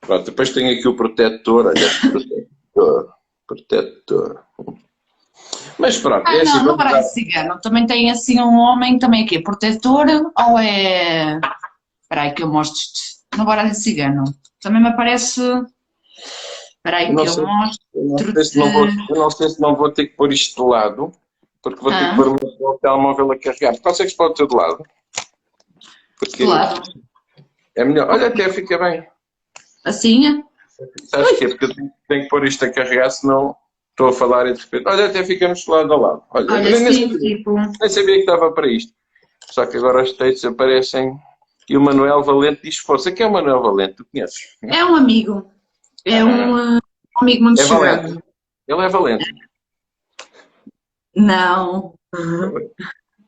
Pronto, 0.00 0.24
depois 0.24 0.52
tem 0.52 0.68
aqui 0.70 0.86
o 0.88 0.96
protetor, 0.96 1.66
olha, 1.66 1.88
protetor, 2.10 3.14
protetor. 3.46 4.44
Mas 5.78 5.98
pronto, 5.98 6.24
Ah, 6.26 6.34
é 6.36 6.40
assim, 6.42 6.58
não, 6.58 6.64
não 6.64 6.76
parece 6.76 7.14
cigano. 7.14 7.60
Também 7.60 7.86
tem 7.86 8.10
assim 8.10 8.40
um 8.40 8.56
homem, 8.56 8.98
também 8.98 9.24
aqui, 9.24 9.40
protetor, 9.40 10.06
ou 10.36 10.58
é. 10.58 11.38
Espera 12.02 12.22
aí 12.22 12.32
que 12.34 12.42
eu 12.42 12.48
mostro-te. 12.48 13.18
Não 13.36 13.44
de 13.68 13.74
cigano. 13.76 14.24
Também 14.60 14.80
me 14.82 14.88
aparece. 14.88 15.40
Espera 16.76 16.96
aí 16.98 17.14
que 17.14 17.20
eu 17.20 17.28
sei. 17.28 17.44
mostro. 17.44 17.86
Eu 17.94 18.04
não, 18.08 18.18
sei 18.34 18.44
se 18.44 18.58
não 18.58 18.72
vou, 18.72 18.86
não 19.10 19.30
sei 19.30 19.48
se 19.48 19.60
não 19.60 19.76
vou 19.76 19.90
ter 19.92 20.06
que 20.06 20.16
pôr 20.16 20.32
isto 20.32 20.62
de 20.62 20.68
lado, 20.68 21.12
porque 21.62 21.80
vou 21.80 21.92
ter 21.92 22.04
Ah. 22.04 22.10
que 22.10 22.16
pôr 22.16 22.28
o 22.28 22.36
meu 22.60 22.78
telemóvel 22.80 23.32
a 23.32 23.38
carregar. 23.38 23.78
Consegues 23.80 24.14
pôr 24.14 24.30
o 24.30 24.34
teu 24.34 24.46
de 24.48 24.56
lado? 24.56 24.82
Porque 26.18 26.44
Do 26.44 26.50
lado. 26.50 26.82
é 27.76 27.84
melhor. 27.84 28.08
Olha, 28.10 28.28
até 28.28 28.48
fica 28.52 28.78
bem. 28.78 29.06
Assim? 29.84 30.44
Sabes 31.06 31.30
porquê? 31.30 31.48
Porque 31.48 31.64
eu 31.64 31.74
tenho, 31.74 31.90
tenho 32.08 32.22
que 32.22 32.28
pôr 32.28 32.44
isto 32.46 32.64
a 32.64 32.70
carregar, 32.70 33.10
senão 33.10 33.56
estou 33.90 34.08
a 34.08 34.12
falar 34.12 34.46
e 34.46 34.52
de 34.52 34.60
repente, 34.60 34.84
olha, 34.86 35.06
até 35.06 35.24
ficamos 35.24 35.66
lado 35.66 35.92
a 35.92 35.96
lado. 35.96 36.22
Olha, 36.30 36.52
Olha, 36.52 36.62
nem, 36.62 36.86
assim, 36.86 37.10
sabia, 37.10 37.18
tipo. 37.18 37.54
nem 37.54 37.88
sabia 37.88 38.14
que 38.14 38.20
estava 38.20 38.52
para 38.52 38.68
isto. 38.68 38.92
Só 39.50 39.66
que 39.66 39.76
agora 39.76 40.02
os 40.02 40.12
textos 40.12 40.44
aparecem 40.44 41.18
e 41.68 41.76
o 41.76 41.80
Manuel 41.80 42.22
Valente 42.22 42.62
diz 42.62 42.78
força. 42.78 43.10
Quem 43.10 43.26
é 43.26 43.28
o 43.28 43.32
Manuel 43.32 43.60
Valente? 43.60 43.94
Tu 43.94 44.06
conheces? 44.06 44.56
É 44.62 44.84
um 44.84 44.94
amigo. 44.94 45.50
É 46.04 46.24
um 46.24 46.76
uh, 46.76 46.80
amigo 47.20 47.42
muito 47.42 47.60
É 47.60 47.64
chegado. 47.64 48.02
Valente. 48.02 48.24
Ele 48.68 48.82
é 48.82 48.88
Valente. 48.88 49.34
Não. 51.16 51.94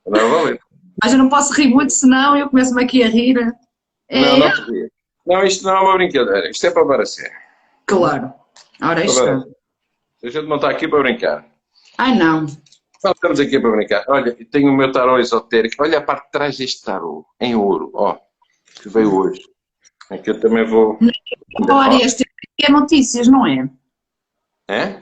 Manuel 0.07 0.31
Valente. 0.31 0.61
Mas 1.03 1.13
eu 1.13 1.19
não 1.19 1.29
posso 1.29 1.53
rir 1.55 1.69
muito, 1.69 1.93
senão 1.93 2.37
eu 2.37 2.49
começo-me 2.49 2.85
aqui 2.85 3.03
a 3.03 3.09
rir. 3.09 3.39
É, 4.09 4.21
Não, 4.21 4.39
não 4.39 4.67
ria. 4.67 4.91
Não, 5.31 5.45
isto 5.45 5.65
não 5.65 5.77
é 5.77 5.81
uma 5.81 5.95
brincadeira. 5.95 6.51
Isto 6.51 6.67
é 6.67 6.71
para 6.73 6.83
levar 6.83 7.01
a 7.03 7.07
sério. 7.07 7.37
claro. 7.87 8.33
Ora, 8.83 9.05
isto. 9.05 9.23
levar 9.23 9.47
a 10.23 10.29
gente 10.29 10.47
não 10.49 10.57
está 10.57 10.71
aqui 10.71 10.89
para 10.89 10.99
brincar. 10.99 11.47
Ai, 11.97 12.17
não. 12.17 12.43
Nós 13.03 13.15
estamos 13.15 13.39
aqui 13.39 13.61
para 13.61 13.71
brincar. 13.71 14.05
Olha, 14.09 14.37
tenho 14.51 14.73
o 14.73 14.77
meu 14.77 14.91
tarô 14.91 15.19
esotérico. 15.19 15.83
Olha 15.83 15.99
a 15.99 16.03
parte 16.03 16.27
de 16.27 16.31
trás 16.33 16.59
deste 16.59 16.85
tarô, 16.85 17.25
em 17.41 17.55
ouro, 17.55 17.91
ó, 17.95 18.19
que 18.83 18.89
veio 18.89 19.15
hoje. 19.15 19.41
É 20.11 20.19
que 20.19 20.31
eu 20.31 20.41
também 20.41 20.67
vou. 20.67 20.99
Ora, 21.71 21.95
este 21.95 22.25
é 22.61 22.71
notícias, 22.71 23.29
não 23.29 23.47
é? 23.47 23.71
É? 24.69 25.01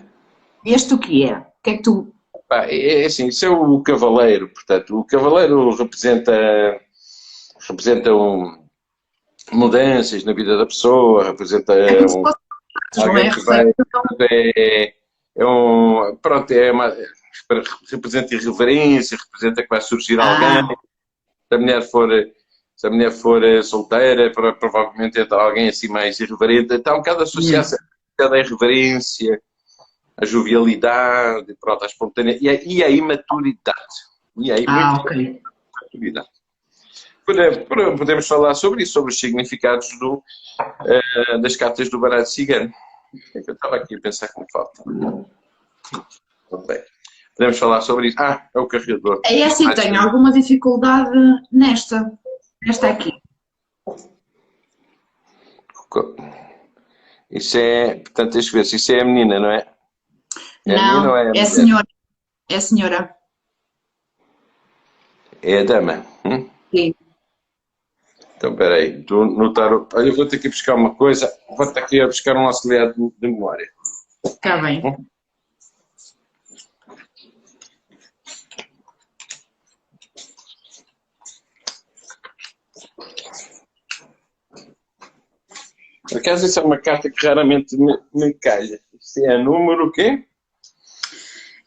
Este 0.64 0.92
o 0.92 0.98
que 0.98 1.24
é? 1.24 1.38
O 1.38 1.44
que 1.62 1.70
é 1.70 1.76
que 1.78 1.82
tu. 1.82 2.14
Pá, 2.46 2.66
é 2.66 3.02
é 3.02 3.06
assim, 3.06 3.28
isso 3.28 3.46
é 3.46 3.48
o 3.48 3.80
cavaleiro, 3.82 4.48
portanto, 4.48 4.98
o 4.98 5.04
cavaleiro 5.04 5.74
representa, 5.74 6.80
representa 7.68 8.14
um, 8.14 8.67
mudanças 9.52 10.24
na 10.24 10.32
vida 10.32 10.56
da 10.56 10.66
pessoa, 10.66 11.24
representa 11.24 11.74
É 11.74 12.04
um, 12.06 12.22
é? 12.28 13.00
alguém 13.00 13.30
que 13.30 13.40
vai, 13.40 13.64
Receita. 13.64 13.84
é, 14.30 14.94
é 15.36 15.46
um, 15.46 16.16
pronto, 16.20 16.50
é 16.52 16.70
uma, 16.72 16.94
representa 17.90 18.34
irreverência, 18.34 19.16
representa 19.24 19.62
que 19.62 19.68
vai 19.68 19.80
surgir 19.80 20.18
Ah. 20.20 20.24
alguém, 20.24 20.76
se 21.48 21.54
a 21.54 21.58
mulher 21.58 21.82
for, 21.82 22.08
se 22.76 22.86
a 22.86 22.90
mulher 22.90 23.10
for 23.10 23.42
eh, 23.44 23.62
solteira, 23.62 24.30
pro- 24.32 24.54
provavelmente 24.58 25.20
entra 25.20 25.40
alguém 25.42 25.68
assim 25.68 25.88
mais 25.88 26.18
irreverente, 26.20 26.74
está 26.74 26.94
um 26.94 26.98
bocado 26.98 27.22
associado 27.22 27.66
a 28.20 28.24
à 28.34 28.38
irreverência, 28.38 29.40
a 30.16 30.24
jovialidade, 30.26 31.54
pronto, 31.60 31.84
a 31.84 31.86
espontaneidade 31.86 32.44
e 32.44 32.48
a, 32.50 32.54
e 32.64 32.82
a 32.82 32.90
imaturidade. 32.90 33.76
E 34.36 34.50
aí, 34.52 34.64
Ah, 34.68 34.90
muito 34.92 35.00
ok. 35.06 35.42
imaturidade. 35.82 36.28
Pode- 37.28 37.66
pode- 37.66 37.98
Podemos 37.98 38.26
falar 38.26 38.54
sobre 38.54 38.82
isso, 38.84 38.94
sobre 38.94 39.12
os 39.12 39.20
significados 39.20 39.86
do, 40.00 40.22
eh, 40.86 41.38
das 41.38 41.56
cartas 41.56 41.90
do 41.90 42.00
baralho 42.00 42.24
cigano. 42.24 42.72
É 43.34 43.38
Eu 43.46 43.52
estava 43.52 43.76
aqui 43.76 43.96
a 43.96 44.00
pensar 44.00 44.28
que 44.28 44.40
me 44.40 44.46
falta. 44.50 44.82
Ok. 46.50 46.82
Podemos 47.36 47.58
falar 47.58 47.82
sobre 47.82 48.08
isso. 48.08 48.16
Ah, 48.18 48.48
é 48.54 48.58
o 48.58 48.66
carregador. 48.66 49.20
É 49.26 49.44
assim, 49.44 49.70
tenho 49.74 50.00
alguma 50.00 50.32
dificuldade 50.32 51.10
nesta. 51.52 52.10
Nesta 52.62 52.88
aqui. 52.88 53.12
Isso 57.30 57.58
é, 57.58 57.96
portanto, 57.96 58.32
deixa 58.32 58.52
ver 58.52 58.64
se 58.64 58.76
isso 58.76 58.90
é 58.92 59.02
a 59.02 59.04
menina, 59.04 59.38
não 59.38 59.50
é? 59.50 59.66
É 60.66 60.74
a 60.74 60.92
não, 61.02 61.10
ou 61.10 61.16
é 61.16 61.30
a 61.30 61.32
é 61.34 61.40
a 61.42 61.44
senhora. 61.44 61.86
É 62.48 62.56
a 62.56 62.60
senhora. 62.60 63.16
É 65.42 65.58
a 65.60 65.64
dama. 65.64 66.06
Hum? 66.24 66.48
Sim. 66.74 66.94
Então, 68.38 68.54
peraí, 68.54 69.02
tu 69.02 69.24
no 69.24 69.52
tarot. 69.52 69.88
Olha, 69.96 70.10
eu 70.10 70.14
vou 70.14 70.24
ter 70.24 70.38
que 70.38 70.48
buscar 70.48 70.76
uma 70.76 70.94
coisa. 70.94 71.28
Vou 71.56 71.66
ter 71.72 71.84
que 71.88 71.96
ir 71.96 72.06
buscar 72.06 72.36
um 72.36 72.46
auxiliar 72.46 72.92
de, 72.92 72.94
de 72.94 73.28
memória. 73.28 73.68
Está 74.24 74.58
bem. 74.58 74.80
Por 86.08 86.18
acaso, 86.18 86.46
isso 86.46 86.60
é 86.60 86.62
uma 86.62 86.78
carta 86.78 87.10
que 87.10 87.26
raramente 87.26 87.76
me, 87.76 87.98
me 88.14 88.32
calha. 88.34 88.80
Isto 89.00 89.26
é 89.26 89.36
número 89.36 89.88
o 89.88 89.92
quê? 89.92 90.27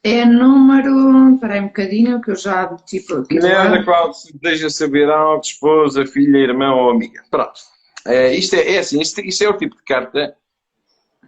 É 0.03 0.25
número. 0.25 1.36
Espera 1.36 1.53
aí 1.53 1.62
um 1.62 1.67
bocadinho, 1.67 2.22
que 2.22 2.31
eu 2.31 2.36
já 2.36 2.75
tipo 2.77 3.15
aqui. 3.15 3.39
do 3.39 3.46
Mulher 3.46 3.70
da 3.70 3.84
qual 3.84 4.13
se 4.13 4.36
deseja 4.38 4.70
saber 4.70 5.10
algo, 5.10 5.41
esposa, 5.41 6.05
filha, 6.05 6.38
irmã 6.38 6.74
ou 6.74 6.89
amiga. 6.89 7.24
Pronto. 7.29 7.60
É, 8.05 8.34
isto, 8.34 8.55
é, 8.55 8.75
é 8.75 8.79
assim, 8.79 9.00
isto, 9.00 9.22
isto 9.22 9.43
é 9.43 9.50
o 9.50 9.58
tipo 9.58 9.75
de 9.75 9.84
carta 9.84 10.36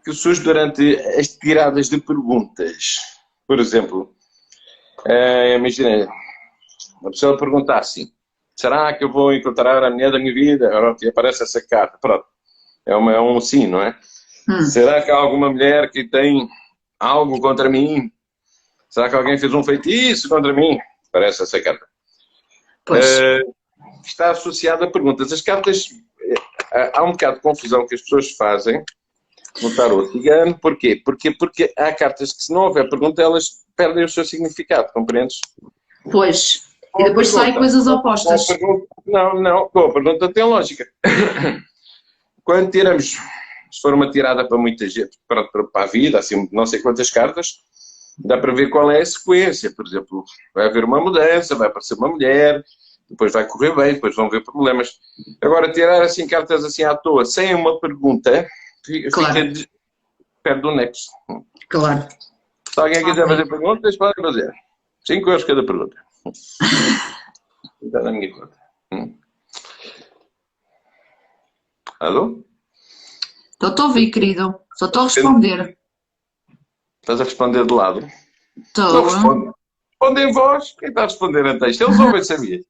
que 0.03 0.11
surge 0.11 0.41
durante 0.41 0.95
as 1.17 1.27
tiradas 1.27 1.87
de 1.87 1.99
perguntas. 1.99 2.97
Por 3.47 3.59
exemplo, 3.59 4.15
é, 5.05 5.55
imagina, 5.55 6.07
uma 7.01 7.11
pessoa 7.11 7.37
pergunta 7.37 7.75
assim, 7.75 8.11
será 8.55 8.93
que 8.93 9.03
eu 9.03 9.11
vou 9.11 9.33
encontrar 9.33 9.83
a 9.83 9.89
mulher 9.89 10.11
da 10.11 10.19
minha 10.19 10.33
vida? 10.33 10.69
Pronto, 10.69 11.03
e 11.03 11.09
aparece 11.09 11.43
essa 11.43 11.61
carta. 11.65 11.97
Pronto. 12.01 12.25
É, 12.85 12.95
uma, 12.95 13.13
é 13.13 13.21
um 13.21 13.39
sim, 13.39 13.67
não 13.67 13.81
é? 13.81 13.95
Hum. 14.49 14.61
Será 14.63 15.01
que 15.01 15.11
há 15.11 15.15
alguma 15.15 15.49
mulher 15.49 15.89
que 15.91 16.03
tem 16.03 16.47
algo 16.99 17.39
contra 17.39 17.69
mim? 17.69 18.11
Será 18.93 19.09
que 19.09 19.15
alguém 19.15 19.39
fez 19.39 19.51
um 19.51 19.63
feitiço 19.63 20.29
contra 20.29 20.53
mim? 20.53 20.77
Parece 21.11 21.41
essa 21.41 21.59
carta. 21.59 21.83
Pois. 22.85 23.03
Eh, 23.03 23.39
está 24.05 24.29
associada 24.29 24.85
a 24.85 24.91
perguntas. 24.91 25.33
As 25.33 25.41
cartas, 25.41 25.89
eh, 26.71 26.91
há 26.93 27.01
um 27.03 27.13
bocado 27.13 27.37
de 27.37 27.41
confusão 27.41 27.87
que 27.87 27.95
as 27.95 28.01
pessoas 28.01 28.33
fazem 28.35 28.83
no 29.63 29.75
tarot 29.75 30.11
cigano. 30.11 30.59
Porquê? 30.59 31.01
Porque, 31.03 31.31
porque 31.31 31.73
há 31.75 31.91
cartas 31.91 32.33
que, 32.33 32.43
se 32.43 32.53
não 32.53 32.65
houver 32.65 32.87
pergunta, 32.87 33.19
elas 33.19 33.63
perdem 33.75 34.03
o 34.05 34.09
seu 34.09 34.23
significado, 34.23 34.93
compreendes? 34.93 35.39
Pois. 36.11 36.61
E 36.99 37.03
depois 37.05 37.29
saem 37.29 37.55
coisas 37.55 37.87
opostas. 37.87 38.45
Pergunta- 38.45 38.85
Não, 39.07 39.41
não, 39.41 39.69
com 39.69 39.79
a 39.79 39.91
pergunta 39.91 40.31
tem 40.31 40.43
lógica. 40.43 40.85
Quando 42.43 42.69
tiramos, 42.69 43.13
se 43.71 43.81
for 43.81 43.95
uma 43.95 44.11
tirada 44.11 44.47
para 44.47 44.57
muita 44.59 44.87
gente, 44.87 45.17
para, 45.27 45.45
para 45.47 45.63
para 45.63 45.83
a 45.85 45.87
vida, 45.87 46.19
assim, 46.19 46.47
não 46.51 46.67
sei 46.67 46.79
quantas 46.79 47.09
cartas, 47.09 47.63
dá 48.17 48.37
para 48.37 48.53
ver 48.53 48.69
qual 48.69 48.91
é 48.91 49.01
a 49.01 49.05
sequência. 49.05 49.71
Por 49.73 49.85
exemplo, 49.85 50.23
vai 50.53 50.67
haver 50.67 50.83
uma 50.83 50.99
mudança, 51.01 51.55
vai 51.55 51.67
aparecer 51.67 51.95
uma 51.95 52.07
mulher, 52.09 52.63
depois 53.09 53.31
vai 53.33 53.45
correr 53.47 53.75
bem, 53.75 53.93
depois 53.95 54.15
vão 54.15 54.25
haver 54.27 54.43
problemas. 54.43 54.99
Agora, 55.41 55.71
tirar 55.71 56.01
assim 56.01 56.27
cartas 56.27 56.63
assim 56.63 56.83
à 56.83 56.95
toa, 56.95 57.25
sem 57.25 57.53
uma 57.55 57.79
pergunta, 57.79 58.47
fica, 58.85 59.09
Claro. 59.11 59.51
de- 59.53 59.69
perde 60.41 60.67
o 60.67 60.75
nexo. 60.75 61.09
Claro. 61.69 62.07
Se 62.73 62.79
alguém 62.79 63.03
quiser 63.03 63.27
fazer 63.27 63.45
perguntas, 63.47 63.95
pode 63.97 64.19
fazer. 64.21 64.51
5 65.05 65.29
euros 65.29 65.43
cada 65.43 65.63
pergunta. 65.65 65.95
Está 67.81 68.01
na 68.01 68.11
minha 68.11 68.31
conta. 68.33 68.57
Hum. 68.93 69.17
Alô? 71.99 72.43
Estou 73.61 73.85
a 73.85 73.87
ouvir, 73.87 74.09
querido. 74.11 74.59
Só 74.75 74.87
estou 74.87 75.01
a 75.01 75.05
responder. 75.05 75.77
Estás 77.03 77.19
a 77.19 77.23
responder 77.25 77.65
de 77.65 77.73
lado? 77.73 77.99
Não 78.01 78.63
Estou. 78.63 79.03
responde. 79.03 79.51
Responde 79.99 80.21
em 80.21 80.31
voz. 80.31 80.75
Quem 80.79 80.87
está 80.89 81.01
a 81.01 81.05
responder 81.05 81.45
a 81.45 81.59
texto? 81.59 81.81
Eles 81.81 81.99
ouvem, 81.99 82.23
sabia? 82.23 82.63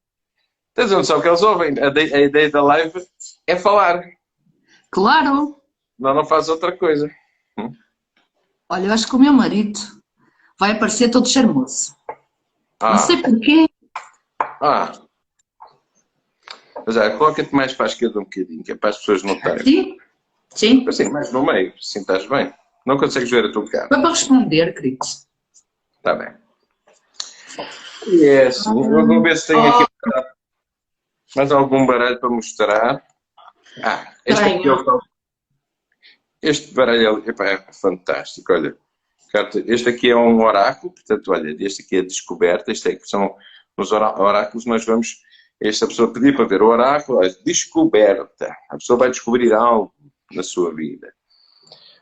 Tens 0.74 0.92
a 0.92 0.98
noção 0.98 1.22
que 1.22 1.28
eles 1.28 1.44
ouvem. 1.44 1.70
A, 1.80 1.90
de- 1.90 2.13
a 2.13 2.22
ideia 2.22 2.50
da 2.50 2.63
live 2.63 3.08
é 3.46 3.56
falar. 3.56 4.04
Claro. 4.90 5.62
Não, 6.00 6.13
não 6.16 6.25
faz 6.25 6.50
outra 6.50 6.75
coisa. 6.75 7.10
Olha, 8.70 8.88
eu 8.88 8.94
acho 8.94 9.08
que 9.08 9.16
o 9.16 9.20
meu 9.20 9.32
marido 9.34 9.80
vai 10.60 10.72
aparecer 10.72 11.10
todo 11.12 11.28
charmoso. 11.30 11.96
Ah, 12.80 12.92
Não 12.94 12.98
sei 12.98 13.22
porquê. 13.22 13.70
ah. 14.42 14.92
Mas 16.86 16.98
olha, 16.98 17.16
coloca-te 17.18 17.54
mais 17.56 17.74
para 17.74 17.86
a 17.86 17.90
esquerda 17.90 18.20
um 18.20 18.24
bocadinho, 18.24 18.63
que 18.63 18.72
é 18.72 18.75
para 18.75 18.90
as 18.90 18.98
pessoas 18.98 19.22
notarem. 19.24 19.63
Sim? 19.63 19.98
Sim? 20.50 20.88
Assim, 20.90 21.10
mais 21.10 21.32
no 21.32 21.46
meio, 21.46 21.74
assim 21.80 22.00
estás 22.00 22.25
bem. 22.28 22.52
Não 22.86 22.98
consegues 22.98 23.30
ver 23.32 23.46
a 23.46 23.52
tua 23.52 23.70
cara. 23.70 23.88
Foi 23.88 24.02
para 24.02 24.10
responder, 24.10 24.74
querido. 24.74 25.00
Está 25.98 26.16
bem. 26.16 26.34
É 28.22 28.48
assim, 28.48 28.70
eu 28.70 29.06
vou 29.08 29.22
ver 29.22 29.38
se 29.38 29.48
tenho 29.48 29.62
aqui 29.66 29.86
mais 31.36 31.52
algum 31.52 31.86
baralho 31.86 32.20
para 32.20 32.30
mostrar. 32.30 33.02
Ah, 33.82 34.13
este 34.25 34.44
aqui 34.44 34.68
é 34.68 34.72
o 34.74 35.00
Este 36.42 36.74
baralho 36.74 37.24
epá, 37.30 37.46
é 37.46 37.66
fantástico, 37.74 38.52
olha. 38.54 38.75
Este 39.66 39.90
aqui 39.90 40.12
é 40.12 40.16
um 40.16 40.44
oráculo, 40.44 40.94
portanto, 40.94 41.32
olha, 41.32 41.56
este 41.60 41.82
aqui 41.82 41.96
é 41.96 42.02
descoberta, 42.04 42.72
este 42.72 42.90
aqui 42.90 43.08
são 43.10 43.36
os 43.78 43.92
orá- 43.92 44.20
oráculos, 44.22 44.66
nós 44.68 44.86
vamos, 44.86 45.24
esta 45.60 45.88
pessoa 45.88 46.13
pedir 46.13 46.36
para 46.36 46.46
ver 46.46 46.62
o 46.62 46.68
oráculo, 46.68 47.18
olha, 47.20 47.34
descoberta. 47.44 48.56
A 48.70 48.75
pessoa 48.78 49.00
vai 49.00 49.10
descobrir 49.10 49.52
algo 49.54 49.92
na 50.34 50.44
sua 50.44 50.75
vida. 50.75 51.12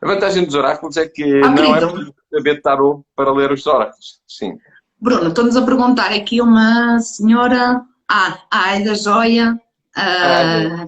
A 0.03 0.08
vantagem 0.08 0.46
dos 0.46 0.55
oráculos 0.55 0.98
é 0.98 1.08
que 1.08 1.24
Ah, 1.43 1.50
não 1.50 1.75
é 1.75 1.79
querido. 1.79 1.91
preciso 1.93 2.13
saber 2.34 2.62
tarot 2.62 3.03
para 3.15 3.31
ler 3.31 3.51
os 3.51 3.65
oráculos. 3.67 4.20
Sim. 4.27 4.58
Bruno, 5.00 5.29
estão-nos 5.29 5.55
a 5.55 5.62
perguntar 5.63 6.12
aqui 6.12 6.41
uma 6.41 7.00
senhora. 7.00 7.81
Ah, 8.10 8.39
a 8.51 8.65
Aida 8.70 8.96
Joia. 8.96 9.60
ah, 9.96 10.86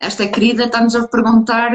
esta 0.00 0.26
querida 0.28 0.64
está-nos 0.64 0.94
a 0.96 1.06
perguntar. 1.08 1.72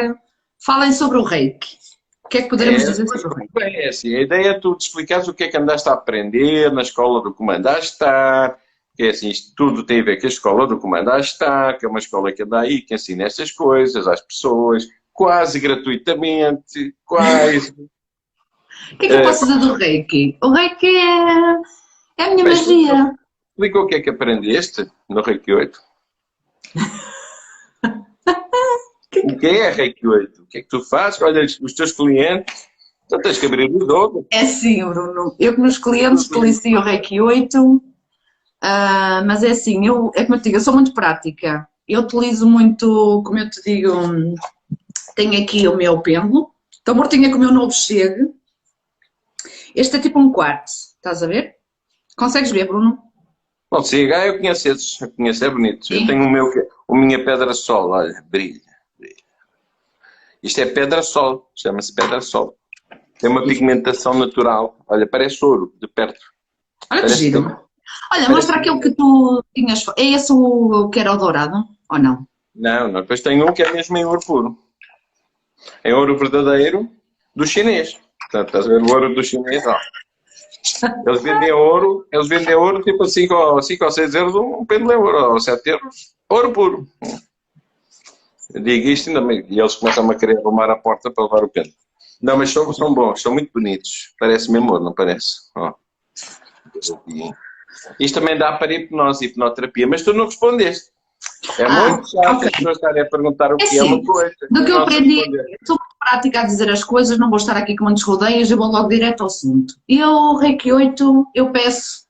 Falem 0.66 0.92
sobre 0.94 1.18
o 1.18 1.24
reiki. 1.24 1.78
O 2.26 2.30
que 2.30 2.38
é 2.38 2.42
que 2.44 2.50
poderemos 2.50 2.84
É, 2.84 2.88
dizer 2.90 3.08
sobre 3.08 3.28
o 3.28 3.34
reiki? 3.36 3.54
Bem, 3.54 3.76
é 3.76 3.90
assim, 3.90 4.16
a 4.16 4.22
ideia 4.22 4.48
é 4.50 4.54
tu 4.60 4.76
te 4.76 4.88
explicares 4.88 5.28
o 5.28 5.34
que 5.34 5.44
é 5.44 5.48
que 5.50 5.58
andaste 5.58 5.88
a 5.90 5.94
aprender 5.94 6.72
na 6.72 6.82
escola 6.82 7.22
do 7.22 7.34
comando 7.34 7.68
a 7.68 7.78
estar, 7.80 8.58
que 8.96 9.04
é 9.04 9.10
assim, 9.10 9.30
isto 9.30 9.54
tudo 9.56 9.84
tem 9.86 10.00
a 10.00 10.04
ver 10.04 10.20
com 10.20 10.26
a 10.26 10.30
escola 10.30 10.66
do 10.66 10.78
comando 10.80 11.12
a 11.12 11.20
estar, 11.20 11.78
que 11.78 11.86
é 11.86 11.90
uma 11.90 12.00
escola 12.00 12.32
que 12.32 12.44
anda 12.44 12.62
aí, 12.62 12.82
que 12.82 12.96
ensina 12.96 13.26
estas 13.26 13.52
coisas 13.52 14.08
às 14.08 14.22
pessoas, 14.22 14.86
quase 15.14 15.60
gratuitamente, 15.60 16.94
quase. 17.06 17.72
O 18.92 18.98
que 18.98 19.06
é 19.06 19.10
que 19.10 19.14
eu 19.14 19.20
É. 19.20 19.24
posso 19.24 19.46
dizer 19.46 19.60
do 19.60 19.74
reiki? 19.76 20.38
O 20.44 20.50
reiki 20.52 20.88
é, 20.88 21.54
é 22.18 22.24
a 22.26 22.30
minha 22.32 22.44
Mas- 22.44 22.60
magia. 22.68 23.14
Explica 23.52 23.80
o 23.80 23.86
que 23.88 23.96
é 23.96 24.02
que 24.02 24.10
aprendeste 24.10 24.90
no 25.08 25.22
Reiki 25.22 25.54
8. 25.54 25.80
O 29.26 29.38
que 29.38 29.46
é 29.46 29.70
Reiki 29.70 30.08
8? 30.08 30.42
O 30.42 30.46
que 30.48 30.58
é 30.58 30.62
que 30.62 30.68
tu 30.68 30.84
fazes? 30.84 31.22
Olha, 31.22 31.46
os 31.62 31.74
teus 31.74 31.92
clientes, 31.92 32.66
tu 33.08 33.20
tens 33.20 33.38
que 33.38 33.46
abrir 33.46 33.70
o 33.70 33.86
dobro. 33.86 34.26
É 34.32 34.44
sim, 34.46 34.84
Bruno. 34.84 35.36
Eu 35.40 35.54
que 35.54 35.62
nos 35.62 35.78
clientes 35.78 36.26
utilizo 36.28 36.68
o 36.70 36.82
Reiki 36.82 37.22
8, 37.22 37.82
ah, 38.62 39.24
mas 39.26 39.44
é 39.44 39.52
assim, 39.52 39.86
eu, 39.86 40.12
é 40.16 40.24
como 40.24 40.36
eu 40.36 40.40
te 40.40 40.46
digo, 40.46 40.58
eu 40.58 40.62
sou 40.62 40.74
muito 40.74 40.94
prática. 40.96 41.68
Eu 41.88 42.02
utilizo 42.02 42.50
muito, 42.50 43.22
como 43.24 43.38
eu 43.38 43.50
te 43.52 43.62
digo, 43.62 43.94
hum, 43.94 44.34
tenho 45.16 45.42
aqui 45.42 45.68
o 45.68 45.76
meu 45.76 46.02
pêndulo, 46.02 46.52
estou 46.72 46.96
mortinha 46.96 47.30
com 47.30 47.38
o 47.38 47.40
meu 47.40 47.52
novo 47.52 47.72
chegue. 47.72 48.34
Este 49.76 49.98
é 49.98 50.00
tipo 50.00 50.20
um 50.20 50.32
quarto, 50.32 50.68
estás 50.68 51.24
a 51.24 51.28
ver? 51.28 51.56
Consegues 52.16 52.52
ver, 52.52 52.68
Bruno? 52.68 53.00
Se 53.84 54.14
ah, 54.14 54.28
eu 54.28 54.38
conheço 54.38 54.68
esses, 54.68 55.02
eu 55.02 55.10
conheço, 55.12 55.44
é 55.44 55.50
bonito. 55.50 55.88
Sim. 55.88 56.02
Eu 56.02 56.08
tenho 56.08 56.24
o 56.24 56.30
meu, 56.30 56.46
o 56.88 56.96
minha 56.96 57.24
pedra 57.26 57.54
sol, 57.54 57.90
olha, 57.90 58.24
brilha, 58.30 58.62
brilha. 59.00 59.16
Isto 60.44 60.62
é 60.62 60.66
pedra 60.68 61.02
sol, 61.02 61.50
chama-se 61.56 61.94
pedra 61.94 62.22
sol. 62.22 62.56
Tem 63.20 63.32
uma 63.32 63.44
pigmentação 63.44 64.14
natural, 64.14 64.78
olha, 64.88 65.08
parece 65.08 65.44
ouro, 65.44 65.74
de 65.80 65.88
perto. 65.88 66.20
Olha 66.92 67.02
que 67.02 67.08
Parece 67.08 67.16
giro. 67.16 67.64
Olha, 68.12 68.30
mostra 68.30 68.58
aquele 68.58 68.80
que 68.80 68.92
tu 68.92 69.44
tinhas. 69.56 69.86
É 69.98 70.04
esse 70.04 70.32
o 70.32 70.90
que 70.90 71.00
era 71.00 71.14
o 71.14 71.18
dourado? 71.18 71.64
Ou 71.90 72.00
não? 72.00 72.28
Não, 72.56 72.92
não, 72.92 73.02
depois 73.02 73.22
tem 73.22 73.42
um 73.42 73.54
que 73.54 73.64
é 73.64 73.72
mesmo 73.72 73.98
em 73.98 74.06
ouro 74.06 74.22
puro. 74.26 74.58
Em 75.84 75.94
ouro 75.94 76.18
verdadeiro 76.18 76.90
do 77.36 77.46
chinês. 77.46 78.00
Portanto, 78.20 78.48
estás 78.48 78.66
a 78.66 78.70
ver 78.70 78.82
o 78.82 78.92
ouro 78.92 79.14
do 79.14 79.24
chinês, 79.24 79.66
ó. 79.68 79.78
Eles 81.06 81.22
vendem 81.22 81.52
ouro, 81.52 82.08
eles 82.12 82.28
vendem 82.28 82.56
ouro 82.56 82.82
tipo 82.84 83.06
5 83.06 83.34
ou, 83.34 83.62
cinco 83.62 83.86
ou 83.86 83.92
6 83.92 84.16
euros 84.16 84.36
um 84.36 84.66
pêndulo 84.66 84.92
é 84.92 84.98
ouro, 84.98 85.34
ou 85.34 85.40
7 85.40 85.70
euros, 85.70 86.16
ouro 86.30 86.54
puro. 86.54 86.88
Eu 88.54 88.62
digo 88.62 88.88
isto 88.88 89.10
ainda 89.10 89.34
e 89.34 89.60
eles 89.60 89.76
começam 89.76 90.10
a 90.10 90.16
querer 90.16 90.38
arrumar 90.38 90.70
a 90.70 90.76
porta 90.76 91.12
para 91.12 91.24
levar 91.24 91.44
o 91.44 91.50
pêndulo. 91.50 91.76
Não, 92.22 92.38
mas 92.38 92.52
são, 92.52 92.72
são 92.72 92.94
bons, 92.94 93.22
são 93.22 93.34
muito 93.34 93.52
bonitos. 93.54 94.14
Parece 94.18 94.52
mesmo 94.52 94.72
ouro, 94.72 94.84
não 94.84 94.94
parece? 94.94 95.52
Ó. 95.56 95.74
Isto 98.00 98.20
também 98.20 98.38
dá 98.38 98.54
para 98.54 98.74
hipnose, 98.74 99.26
hipnoterapia, 99.26 99.88
mas 99.88 100.04
tu 100.04 100.14
não 100.14 100.26
respondeste. 100.26 100.93
É 101.60 101.64
Ah, 101.66 101.90
muito 101.90 102.10
chato 102.10 102.36
ok. 102.38 102.48
as 102.48 102.52
pessoas 102.52 102.76
estarem 102.78 103.02
a 103.02 103.06
perguntar 103.06 103.54
o 103.54 103.58
que 103.58 103.64
é, 103.64 103.78
É 103.78 103.84
uma 103.84 103.98
sim. 103.98 104.04
coisa. 104.04 104.36
Do 104.50 104.66
que 104.66 104.72
eu 104.72 104.80
aprendi, 104.82 105.22
sou 105.66 105.78
muito 105.78 105.96
prática 106.00 106.42
a 106.42 106.46
dizer 106.46 106.70
as 106.70 106.84
coisas, 106.84 107.18
não 107.18 107.30
vou 107.30 107.38
estar 107.38 107.58
aqui 107.58 107.76
com 107.76 107.86
muitos 107.86 108.04
rodeios, 108.04 108.50
eu 108.50 108.58
vou 108.58 108.68
logo 108.68 108.88
direto 108.90 109.22
ao 109.22 109.28
assunto. 109.28 109.74
Eu, 109.88 110.36
Reiki 110.38 110.72
8, 110.72 111.28
eu 111.36 111.52
peço 111.52 112.04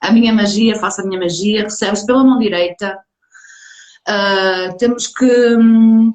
a 0.00 0.12
minha 0.12 0.32
magia, 0.32 0.78
faço 0.78 1.00
a 1.00 1.04
minha 1.04 1.20
magia, 1.20 1.62
recebe-se 1.64 2.06
pela 2.06 2.24
mão 2.24 2.38
direita. 2.38 2.98
Uh, 4.08 4.76
temos 4.78 5.08
que 5.08 5.56
hum, 5.56 6.14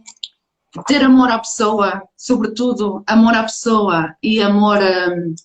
ter 0.88 1.04
amor 1.04 1.30
à 1.30 1.40
pessoa, 1.40 2.02
sobretudo 2.16 3.04
amor 3.06 3.34
à 3.36 3.44
pessoa 3.44 4.16
e 4.24 4.42
amor, 4.42 4.78
um, 4.78 5.36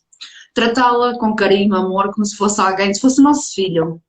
tratá-la 0.55 1.19
com 1.19 1.35
carinho, 1.35 1.75
amor, 1.75 2.13
como 2.13 2.25
se 2.25 2.37
fosse 2.37 2.61
alguém, 2.61 2.95
se 2.95 3.01
fosse 3.01 3.21
o 3.21 3.25
nosso 3.25 3.53
filho. 3.53 4.01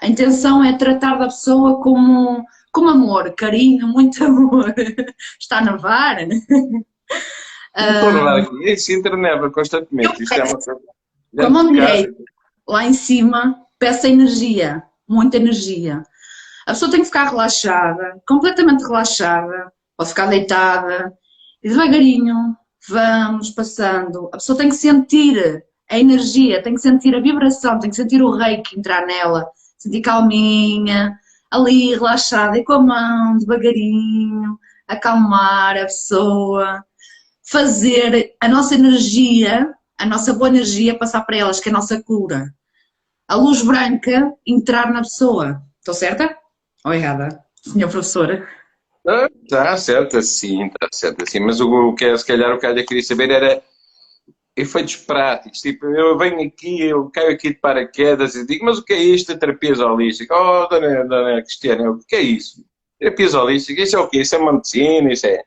A 0.00 0.06
intenção 0.06 0.62
é 0.62 0.76
tratar 0.76 1.16
da 1.18 1.26
pessoa 1.26 1.80
como, 1.82 2.44
como 2.72 2.90
amor, 2.90 3.34
carinho, 3.34 3.88
muito 3.88 4.22
amor. 4.24 4.74
Está 5.40 5.58
a 5.58 5.64
nevar? 5.64 6.18
Estou 6.28 8.08
a 8.08 8.12
nevar 8.12 8.40
aqui. 8.40 8.70
Em 8.70 8.76
Sintra 8.76 9.16
neva 9.16 9.50
constantemente. 9.50 10.22
Isto 10.22 10.34
é 10.34 10.44
uma 10.44 10.52
coisa... 10.52 10.76
Com 11.34 11.42
a 11.42 11.50
mão 11.50 11.72
direita, 11.72 12.16
lá 12.66 12.84
em 12.84 12.94
cima, 12.94 13.60
peça 13.78 14.08
energia, 14.08 14.82
muita 15.08 15.36
energia. 15.36 16.02
A 16.66 16.72
pessoa 16.72 16.90
tem 16.90 17.00
que 17.00 17.06
ficar 17.06 17.30
relaxada, 17.30 18.20
completamente 18.26 18.82
relaxada, 18.82 19.72
pode 19.96 20.08
ficar 20.10 20.26
deitada, 20.26 21.12
e 21.62 21.68
devagarinho 21.68 22.56
vamos 22.88 23.50
passando. 23.50 24.28
A 24.28 24.38
pessoa 24.38 24.56
tem 24.56 24.68
que 24.68 24.76
sentir 24.76 25.64
a 25.90 25.98
energia, 25.98 26.62
tem 26.62 26.74
que 26.74 26.80
sentir 26.80 27.14
a 27.14 27.20
vibração, 27.20 27.78
tem 27.78 27.90
que 27.90 27.96
sentir 27.96 28.22
o 28.22 28.30
reiki 28.30 28.78
entrar 28.78 29.06
nela, 29.06 29.46
sentir 29.86 30.00
calminha, 30.00 31.18
ali 31.50 31.90
relaxada 31.90 32.58
e 32.58 32.64
com 32.64 32.74
a 32.74 32.80
mão 32.80 33.38
devagarinho, 33.38 34.58
acalmar 34.86 35.76
a 35.76 35.84
pessoa, 35.84 36.84
fazer 37.48 38.34
a 38.40 38.48
nossa 38.48 38.74
energia, 38.74 39.72
a 39.98 40.06
nossa 40.06 40.32
boa 40.32 40.48
energia 40.48 40.98
passar 40.98 41.22
para 41.22 41.36
elas, 41.36 41.60
que 41.60 41.68
é 41.68 41.72
a 41.72 41.74
nossa 41.74 42.02
cura. 42.02 42.52
A 43.28 43.34
luz 43.34 43.62
branca 43.62 44.32
entrar 44.46 44.92
na 44.92 45.02
pessoa. 45.02 45.62
Estou 45.78 45.94
certa? 45.94 46.36
Ou 46.84 46.94
errada, 46.94 47.40
senhor 47.62 47.90
professor? 47.90 48.46
Está 49.42 49.76
certo 49.76 50.18
assim, 50.18 50.66
está 50.66 50.88
certo 50.92 51.22
assim. 51.22 51.40
Mas 51.40 51.60
o, 51.60 51.94
que 51.94 52.16
se 52.16 52.26
calhar 52.26 52.52
o 52.52 52.58
que 52.58 52.66
eu 52.66 52.86
queria 52.86 53.02
saber 53.02 53.30
era 53.30 53.62
efeitos 54.56 54.96
práticos. 54.96 55.60
Tipo, 55.60 55.86
eu 55.86 56.16
venho 56.16 56.40
aqui, 56.40 56.80
eu 56.80 57.10
caio 57.10 57.32
aqui 57.32 57.50
de 57.50 57.56
paraquedas 57.56 58.34
e 58.34 58.46
digo, 58.46 58.64
mas 58.64 58.78
o 58.78 58.84
que 58.84 58.94
é 58.94 59.02
isto 59.02 59.32
de 59.34 59.38
terapia 59.38 59.76
holística? 59.86 60.34
Oh, 60.34 60.66
dona, 60.68 61.04
dona 61.04 61.42
Cristiana, 61.42 61.90
o 61.90 61.98
que 61.98 62.16
é 62.16 62.22
isso? 62.22 62.64
Terapia 62.98 63.38
holística, 63.38 63.82
isso 63.82 63.96
é 63.96 64.00
o 64.00 64.08
quê? 64.08 64.20
Isso 64.20 64.34
é 64.34 64.38
uma 64.38 64.54
medicina, 64.54 65.12
isso 65.12 65.26
é... 65.26 65.42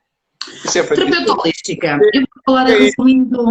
Isso 0.63 0.77
é 0.77 0.83
terapia 0.83 1.33
holística. 1.33 1.99
Eu 2.13 2.21
vou 2.21 2.43
falar 2.45 2.69
é 2.69 2.77
resumindo, 2.77 3.43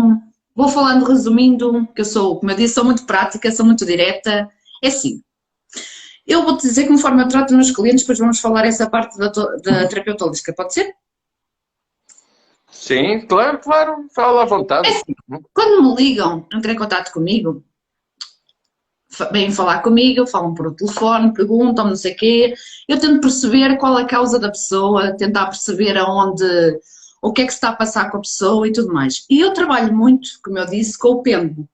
vou 0.54 0.68
falando 0.68 1.04
resumindo, 1.04 1.88
que 1.94 2.02
eu 2.02 2.04
sou, 2.04 2.38
como 2.38 2.52
eu 2.52 2.56
disse, 2.56 2.74
sou 2.74 2.84
muito 2.84 3.04
prática, 3.04 3.50
sou 3.50 3.66
muito 3.66 3.84
direta. 3.84 4.48
É 4.82 4.88
assim, 4.88 5.20
eu 6.26 6.44
vou-te 6.44 6.62
dizer 6.62 6.86
conforme 6.86 7.22
eu 7.22 7.28
trato 7.28 7.50
os 7.50 7.56
meus 7.56 7.70
clientes, 7.70 8.02
depois 8.02 8.18
vamos 8.18 8.38
falar 8.38 8.64
essa 8.64 8.88
parte 8.88 9.18
da, 9.18 9.28
da 9.28 9.88
terapeuta 9.88 10.24
holística, 10.24 10.52
pode 10.52 10.72
ser? 10.72 10.94
Sim, 12.70 13.26
claro, 13.26 13.58
claro, 13.58 14.06
fala 14.14 14.42
à 14.42 14.44
vontade. 14.44 14.88
É 14.88 14.90
assim, 14.92 15.14
quando 15.52 15.82
me 15.82 15.94
ligam, 15.96 16.46
entram 16.52 16.72
em 16.72 16.76
contato 16.76 17.12
comigo, 17.12 17.64
vêm 19.32 19.50
falar 19.50 19.80
comigo, 19.80 20.26
falam 20.26 20.54
por 20.54 20.74
telefone, 20.74 21.32
perguntam 21.32 21.88
não 21.88 21.96
sei 21.96 22.12
o 22.12 22.16
quê, 22.16 22.54
eu 22.86 23.00
tento 23.00 23.20
perceber 23.20 23.76
qual 23.78 23.98
é 23.98 24.02
a 24.02 24.06
causa 24.06 24.38
da 24.38 24.50
pessoa, 24.50 25.16
tentar 25.16 25.46
perceber 25.46 25.96
aonde, 25.96 26.44
o 27.22 27.32
que 27.32 27.42
é 27.42 27.46
que 27.46 27.52
se 27.52 27.56
está 27.56 27.70
a 27.70 27.76
passar 27.76 28.10
com 28.10 28.18
a 28.18 28.20
pessoa 28.20 28.68
e 28.68 28.72
tudo 28.72 28.92
mais. 28.92 29.24
E 29.28 29.40
eu 29.40 29.52
trabalho 29.52 29.94
muito, 29.94 30.28
como 30.42 30.58
eu 30.58 30.66
disse, 30.66 30.98
com 30.98 31.08
o 31.08 31.22
pêndulo. 31.22 31.68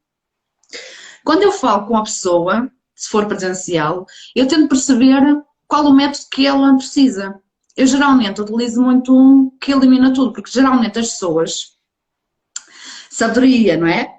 Quando 1.25 1.43
eu 1.43 1.53
falo 1.53 1.87
com 1.87 1.97
a 1.97 2.05
pessoa, 2.05 2.71
se 2.95 3.09
for 3.09 3.27
presencial, 3.27 4.07
eu 4.35 4.47
tento 4.47 4.69
perceber 4.69 5.21
qual 5.67 5.85
o 5.87 5.95
método 5.95 6.27
que 6.31 6.47
ela 6.47 6.77
precisa. 6.77 7.41
Eu 7.77 7.87
geralmente 7.87 8.41
utilizo 8.41 8.81
muito 8.81 9.17
um 9.17 9.51
que 9.61 9.73
elimina 9.73 10.13
tudo, 10.13 10.33
porque 10.33 10.51
geralmente 10.51 10.99
as 10.99 11.11
pessoas, 11.11 11.73
sabedoria, 13.11 13.77
não 13.77 13.87
é? 13.87 14.15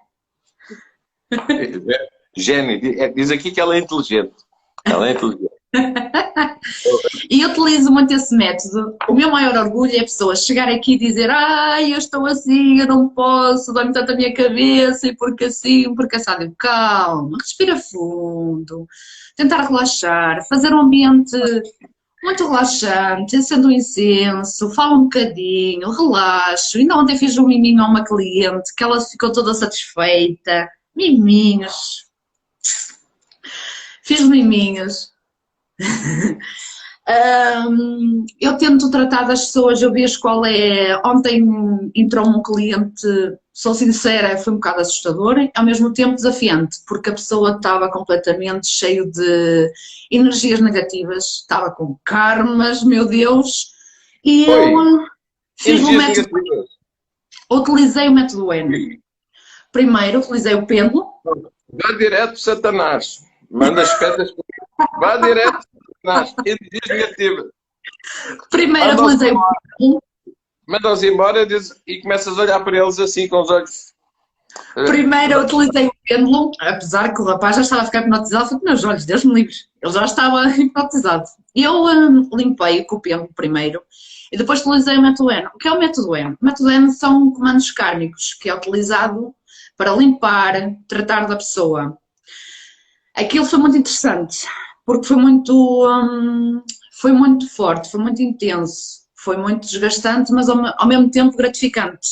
Gênio, 2.35 3.13
diz 3.13 3.31
aqui 3.31 3.51
que 3.51 3.61
ela 3.61 3.75
é 3.75 3.79
inteligente. 3.79 4.35
Ela 4.83 5.09
é 5.09 5.11
inteligente. 5.11 5.55
e 7.29 7.45
utilizo 7.45 7.91
muito 7.91 8.13
esse 8.13 8.35
método. 8.35 8.95
O 9.07 9.13
meu 9.13 9.29
maior 9.31 9.55
orgulho 9.57 9.93
é 9.93 9.99
a 9.99 10.03
pessoa 10.03 10.35
chegar 10.35 10.69
aqui 10.69 10.93
e 10.93 10.97
dizer 10.97 11.29
ai, 11.29 11.93
eu 11.93 11.97
estou 11.97 12.25
assim, 12.25 12.79
eu 12.79 12.87
não 12.87 13.09
posso, 13.09 13.73
dói-me 13.73 13.93
tanto 13.93 14.11
a 14.11 14.15
minha 14.15 14.33
cabeça, 14.33 15.07
e 15.07 15.15
porque 15.15 15.45
assim, 15.45 15.93
porque 15.95 16.17
assim. 16.17 16.53
Calma, 16.57 17.37
respira 17.39 17.77
fundo, 17.77 18.87
tentar 19.35 19.67
relaxar, 19.67 20.45
fazer 20.47 20.73
um 20.73 20.81
ambiente 20.81 21.37
muito 22.25 22.47
relaxante, 22.47 23.37
acendo 23.37 23.67
um 23.69 23.71
incenso, 23.71 24.71
falo 24.71 24.95
um 24.95 25.03
bocadinho, 25.03 25.89
relaxo. 25.91 26.77
Ainda 26.77 26.97
ontem 26.97 27.17
fiz 27.17 27.37
um 27.37 27.47
miminho 27.47 27.81
a 27.83 27.87
uma 27.87 28.03
cliente 28.03 28.73
que 28.75 28.83
ela 28.83 28.99
ficou 28.99 29.31
toda 29.31 29.53
satisfeita. 29.53 30.67
Miminhos. 30.95 32.05
Fiz 34.03 34.21
miminhos 34.21 35.15
um, 37.69 38.25
eu 38.39 38.57
tento 38.57 38.89
tratar 38.89 39.23
das 39.23 39.45
pessoas, 39.45 39.81
eu 39.81 39.91
vejo 39.91 40.19
qual 40.19 40.45
é. 40.45 40.99
Ontem 41.05 41.43
entrou 41.93 42.27
um 42.27 42.41
cliente, 42.41 43.07
sou 43.55 43.73
sincera, 43.73 44.37
foi 44.37 44.51
um 44.51 44.57
bocado 44.57 44.81
assustador, 44.81 45.49
ao 45.55 45.63
mesmo 45.63 45.93
tempo 45.93 46.13
desafiante, 46.13 46.79
porque 46.85 47.09
a 47.09 47.13
pessoa 47.13 47.51
estava 47.51 47.89
completamente 47.89 48.67
cheio 48.67 49.09
de 49.09 49.71
energias 50.11 50.59
negativas, 50.59 51.39
estava 51.39 51.71
com 51.71 51.97
karmas, 52.03 52.83
meu 52.83 53.05
Deus, 53.05 53.71
e 54.25 54.45
Oi. 54.49 54.73
eu 54.73 55.07
fiz 55.57 55.81
o 55.81 55.87
um 55.87 55.97
método. 55.97 56.29
Utilizei 57.49 58.09
o 58.09 58.11
método 58.11 58.51
N. 58.51 59.01
Primeiro 59.71 60.19
utilizei 60.19 60.53
o 60.53 60.67
pêndulo. 60.67 61.13
Vá 61.23 61.93
direto, 61.97 62.37
Satanás. 62.37 63.23
Manda 63.49 63.83
as 63.83 63.97
pedras 63.97 64.33
Vá 64.99 65.15
direto 65.15 65.65
nas 66.03 66.33
energias 66.45 66.89
negativas. 66.89 67.45
Primeiro 68.49 69.01
utilizei 69.01 69.31
o 69.79 70.01
Manda-os 70.67 71.03
embora 71.03 71.47
e 71.85 72.01
começas 72.01 72.37
a 72.37 72.41
olhar 72.41 72.59
para 72.63 72.77
eles 72.77 72.99
assim 72.99 73.27
com 73.27 73.41
os 73.41 73.49
olhos. 73.49 73.93
Primeiro 74.73 75.41
utilizei 75.41 75.87
o 75.87 75.91
pêndulo, 76.07 76.51
apesar 76.59 77.13
que 77.13 77.21
o 77.21 77.25
rapaz 77.25 77.57
já 77.57 77.61
estava 77.61 77.81
a 77.81 77.85
ficar 77.85 78.01
hipnotizado, 78.01 78.49
foi 78.49 78.59
meus 78.63 78.83
olhos, 78.83 79.05
Deus 79.05 79.25
me 79.25 79.33
livre, 79.33 79.53
ele 79.81 79.91
já 79.91 80.05
estava 80.05 80.47
hipnotizado. 80.57 81.25
Eu 81.53 81.83
um, 81.83 82.29
limpei 82.33 82.83
com 82.85 82.95
o 82.95 83.01
pêndulo 83.01 83.29
primeiro 83.35 83.81
e 84.31 84.37
depois 84.37 84.61
utilizei 84.61 84.97
o 84.97 85.01
método 85.01 85.31
N. 85.31 85.47
O 85.53 85.57
que 85.57 85.67
é 85.67 85.71
o 85.71 85.79
método 85.79 86.15
N? 86.15 86.37
O 86.41 86.45
método 86.45 86.71
N 86.71 86.91
são 86.91 87.31
comandos 87.31 87.71
kármicos, 87.71 88.33
que 88.33 88.49
é 88.49 88.55
utilizado 88.55 89.35
para 89.77 89.95
limpar, 89.95 90.53
tratar 90.87 91.27
da 91.27 91.35
pessoa. 91.35 91.97
Aquilo 93.13 93.45
foi 93.45 93.59
muito 93.59 93.77
interessante, 93.77 94.47
porque 94.85 95.07
foi 95.07 95.17
muito, 95.17 95.87
hum, 95.87 96.61
foi 96.99 97.11
muito 97.11 97.49
forte, 97.49 97.91
foi 97.91 98.01
muito 98.01 98.21
intenso, 98.21 99.04
foi 99.25 99.37
muito 99.37 99.67
desgastante, 99.67 100.31
mas 100.31 100.47
ao, 100.47 100.59
ao 100.77 100.87
mesmo 100.87 101.09
tempo 101.09 101.35
gratificante. 101.35 102.07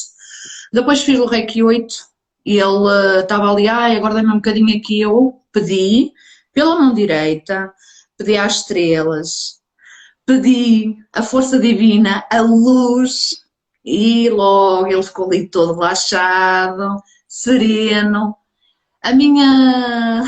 Depois 0.74 1.04
fiz 1.04 1.20
o 1.20 1.28
Reiki 1.28 1.62
8 1.62 1.96
e 2.44 2.58
ele 2.58 2.64
uh, 2.64 3.20
estava 3.20 3.52
ali, 3.52 3.68
ai, 3.68 3.96
agora 3.96 4.16
dá-me 4.16 4.32
um 4.32 4.36
bocadinho 4.36 4.76
aqui, 4.76 5.00
eu 5.00 5.40
pedi 5.52 6.12
pela 6.52 6.78
mão 6.78 6.94
direita, 6.94 7.72
pedi 8.18 8.36
às 8.36 8.58
estrelas, 8.58 9.60
pedi 10.26 10.98
a 11.14 11.22
força 11.22 11.60
divina, 11.60 12.26
a 12.30 12.42
luz, 12.42 13.44
e 13.86 14.30
logo 14.30 14.88
ele 14.88 15.04
ficou 15.04 15.28
ali 15.28 15.48
todo 15.48 15.74
relaxado, 15.74 16.98
sereno. 17.28 18.36
A 19.04 19.14
minha 19.14 20.24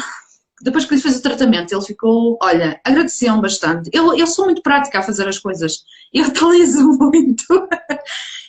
depois 0.66 0.84
que 0.84 0.96
ele 0.96 1.02
fez 1.02 1.18
o 1.18 1.22
tratamento, 1.22 1.72
ele 1.72 1.86
ficou, 1.86 2.40
olha, 2.42 2.82
agradeceu-me 2.84 3.40
bastante. 3.40 3.88
Eu, 3.94 4.18
eu 4.18 4.26
sou 4.26 4.46
muito 4.46 4.64
prática 4.64 4.98
a 4.98 5.04
fazer 5.04 5.28
as 5.28 5.38
coisas. 5.38 5.84
Eu 6.12 6.26
utilizo 6.26 6.88
muito. 6.98 7.46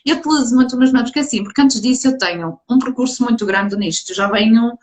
eu 0.05 0.17
utilizo 0.17 0.55
muito 0.55 0.73
os 0.73 0.79
meus 0.79 0.93
métodos, 0.93 1.11
porque 1.11 1.21
assim, 1.21 1.45
porque 1.45 1.61
antes 1.61 1.79
disso 1.79 2.09
eu 2.09 2.17
tenho 2.17 2.59
um 2.71 2.79
percurso 2.79 3.23
muito 3.23 3.45
grande 3.45 3.77
nisto. 3.77 4.15
Já 4.15 4.31
venho 4.31 4.79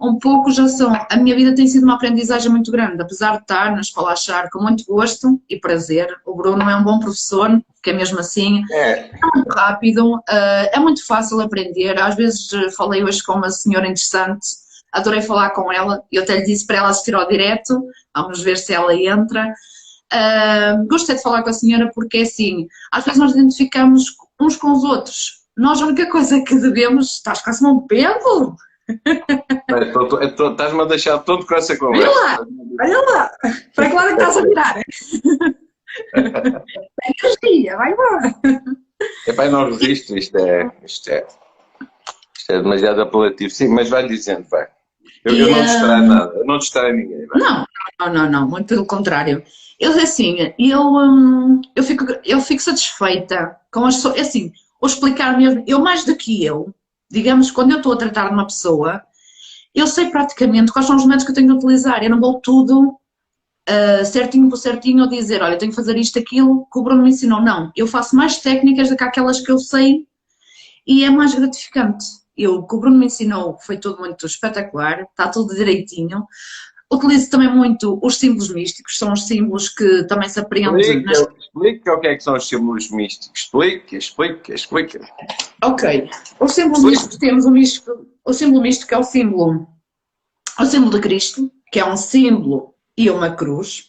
um 0.00 0.18
pouco, 0.18 0.50
já 0.50 0.68
são. 0.68 0.92
A 1.08 1.16
minha 1.18 1.36
vida 1.36 1.54
tem 1.54 1.68
sido 1.68 1.84
uma 1.84 1.94
aprendizagem 1.94 2.50
muito 2.50 2.72
grande, 2.72 3.00
apesar 3.00 3.36
de 3.36 3.42
estar 3.42 3.70
na 3.70 3.80
escola 3.80 4.10
achar 4.10 4.50
com 4.50 4.60
muito 4.60 4.84
gosto 4.84 5.40
e 5.48 5.60
prazer. 5.60 6.12
O 6.26 6.34
Bruno 6.34 6.68
é 6.68 6.74
um 6.74 6.82
bom 6.82 6.98
professor, 6.98 7.62
que 7.80 7.90
é 7.90 7.92
mesmo 7.92 8.18
assim. 8.18 8.64
É, 8.72 8.90
é 9.02 9.20
muito 9.32 9.54
rápido, 9.54 10.20
eh, 10.28 10.70
é 10.74 10.80
muito 10.80 11.06
fácil 11.06 11.40
aprender. 11.40 11.96
Às 12.00 12.16
vezes 12.16 12.52
eh, 12.52 12.72
falei 12.72 13.04
hoje 13.04 13.22
com 13.22 13.34
uma 13.34 13.50
senhora 13.50 13.86
interessante 13.86 14.61
adorei 14.92 15.22
falar 15.22 15.50
com 15.50 15.72
ela, 15.72 16.02
eu 16.10 16.22
até 16.22 16.36
lhe 16.36 16.44
disse 16.44 16.66
para 16.66 16.78
ela 16.78 16.88
assistir 16.88 17.14
ao 17.14 17.28
direto, 17.28 17.82
vamos 18.14 18.42
ver 18.42 18.58
se 18.58 18.72
ela 18.72 18.94
entra. 18.94 19.52
Uh, 20.12 20.86
gostei 20.88 21.16
de 21.16 21.22
falar 21.22 21.42
com 21.42 21.48
a 21.48 21.54
senhora 21.54 21.90
porque 21.94 22.18
é 22.18 22.22
assim, 22.22 22.66
às 22.92 23.04
vezes 23.04 23.18
nós 23.18 23.32
identificamos 23.32 24.14
uns 24.40 24.56
com 24.56 24.72
os 24.72 24.84
outros. 24.84 25.42
Nós 25.56 25.80
a 25.80 25.86
única 25.86 26.10
coisa 26.10 26.42
que 26.42 26.54
devemos, 26.54 27.16
estás 27.16 27.40
quase 27.42 27.64
um 27.66 27.86
pêndulo? 27.86 28.56
Estás-me 30.30 30.82
a 30.82 30.84
deixar 30.84 31.18
todo 31.20 31.46
com 31.46 31.54
essa 31.54 31.76
conversa. 31.76 32.10
Olha 32.10 32.20
lá, 32.20 32.46
olha 32.80 33.00
lá, 33.00 33.30
para 33.74 33.88
que 33.88 33.94
lado 33.94 34.08
é 34.08 34.14
que 34.14 34.20
estás 34.20 34.36
a 34.36 34.42
virar? 34.42 34.82
energia, 37.42 37.76
vai 37.76 37.92
embora. 37.92 38.34
É 39.26 39.32
para 39.32 39.50
não 39.50 39.70
registro, 39.70 40.16
isto 40.16 40.36
é, 40.38 40.70
isto 40.84 41.10
é, 41.10 41.26
isto 42.36 42.52
é 42.52 42.62
demasiado 42.62 43.02
apelativo. 43.02 43.50
Sim, 43.50 43.68
mas 43.68 43.88
vai 43.88 44.06
dizendo, 44.06 44.46
vai. 44.48 44.68
Eu, 45.24 45.36
eu 45.36 45.50
não 45.50 45.62
distraio 45.62 46.06
nada, 46.06 46.32
eu 46.34 46.46
não 46.46 46.58
distraio 46.58 46.96
ninguém. 46.96 47.26
Não, 47.34 47.66
não, 48.00 48.12
não, 48.12 48.30
não, 48.30 48.48
muito 48.48 48.66
pelo 48.66 48.86
contrário. 48.86 49.42
Eu, 49.78 49.92
assim, 50.00 50.52
eu, 50.58 50.80
hum, 50.80 51.60
eu, 51.74 51.82
fico, 51.82 52.04
eu 52.24 52.40
fico 52.40 52.62
satisfeita 52.62 53.56
com 53.72 53.84
as 53.84 53.96
pessoas, 53.96 54.20
assim, 54.20 54.52
ou 54.80 54.88
explicar 54.88 55.36
mesmo, 55.36 55.62
eu 55.66 55.80
mais 55.80 56.04
do 56.04 56.16
que 56.16 56.44
eu, 56.44 56.74
digamos, 57.10 57.50
quando 57.50 57.72
eu 57.72 57.76
estou 57.78 57.92
a 57.92 57.96
tratar 57.96 58.30
uma 58.30 58.46
pessoa, 58.46 59.02
eu 59.74 59.86
sei 59.86 60.10
praticamente 60.10 60.72
quais 60.72 60.86
são 60.86 60.96
os 60.96 61.04
métodos 61.04 61.24
que 61.24 61.30
eu 61.30 61.34
tenho 61.34 61.48
de 61.48 61.54
utilizar, 61.54 62.02
eu 62.02 62.10
não 62.10 62.20
vou 62.20 62.40
tudo 62.40 62.98
uh, 63.68 64.04
certinho 64.04 64.48
por 64.48 64.56
certinho 64.56 65.02
ou 65.02 65.08
dizer, 65.08 65.42
olha, 65.42 65.54
eu 65.54 65.58
tenho 65.58 65.72
que 65.72 65.76
fazer 65.76 65.96
isto, 65.96 66.18
aquilo, 66.18 66.66
que 66.72 66.78
o 66.78 66.82
Bruno 66.82 67.02
me 67.02 67.10
ensinou. 67.10 67.40
Não, 67.40 67.70
eu 67.76 67.86
faço 67.86 68.16
mais 68.16 68.38
técnicas 68.38 68.88
do 68.88 68.96
que 68.96 69.04
aquelas 69.04 69.40
que 69.40 69.50
eu 69.50 69.58
sei 69.58 70.06
e 70.86 71.04
é 71.04 71.10
mais 71.10 71.34
gratificante. 71.34 72.04
Eu, 72.36 72.56
o 72.56 72.66
que 72.66 72.74
o 72.74 72.80
Bruno 72.80 72.98
me 72.98 73.06
ensinou 73.06 73.58
foi 73.58 73.78
tudo 73.78 73.98
muito 73.98 74.26
espetacular, 74.26 75.02
está 75.02 75.28
tudo 75.28 75.54
direitinho. 75.54 76.24
Utilizo 76.92 77.30
também 77.30 77.50
muito 77.54 77.98
os 78.02 78.18
símbolos 78.18 78.50
místicos, 78.50 78.98
são 78.98 79.12
os 79.12 79.26
símbolos 79.26 79.70
que 79.70 80.04
também 80.04 80.28
se 80.28 80.38
aprendem. 80.38 80.80
Explica, 80.80 81.10
nas... 81.10 81.18
explica 81.38 81.94
o 81.94 82.00
que 82.00 82.06
é 82.06 82.16
que 82.16 82.22
são 82.22 82.36
os 82.36 82.46
símbolos 82.46 82.90
místicos. 82.90 83.40
Explica, 83.40 83.96
explica, 83.96 84.54
explica. 84.54 85.00
Ok. 85.64 86.10
Os 86.38 86.52
símbolos 86.52 86.84
místicos 86.84 87.16
temos 87.16 87.46
o, 87.46 87.50
místico, 87.50 88.06
o 88.26 88.32
símbolo 88.32 88.62
místico 88.62 88.94
é 88.94 88.98
o 88.98 89.02
símbolo, 89.02 89.66
o 90.58 90.66
símbolo 90.66 90.92
de 90.92 91.00
Cristo, 91.00 91.50
que 91.72 91.80
é 91.80 91.84
um 91.84 91.96
símbolo 91.96 92.74
e 92.96 93.08
uma 93.08 93.34
cruz, 93.34 93.84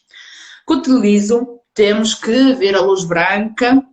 que 0.65 0.73
utilizo, 0.73 1.59
temos 1.73 2.13
que 2.15 2.53
ver 2.53 2.75
a 2.75 2.81
luz 2.81 3.03
branca, 3.03 3.83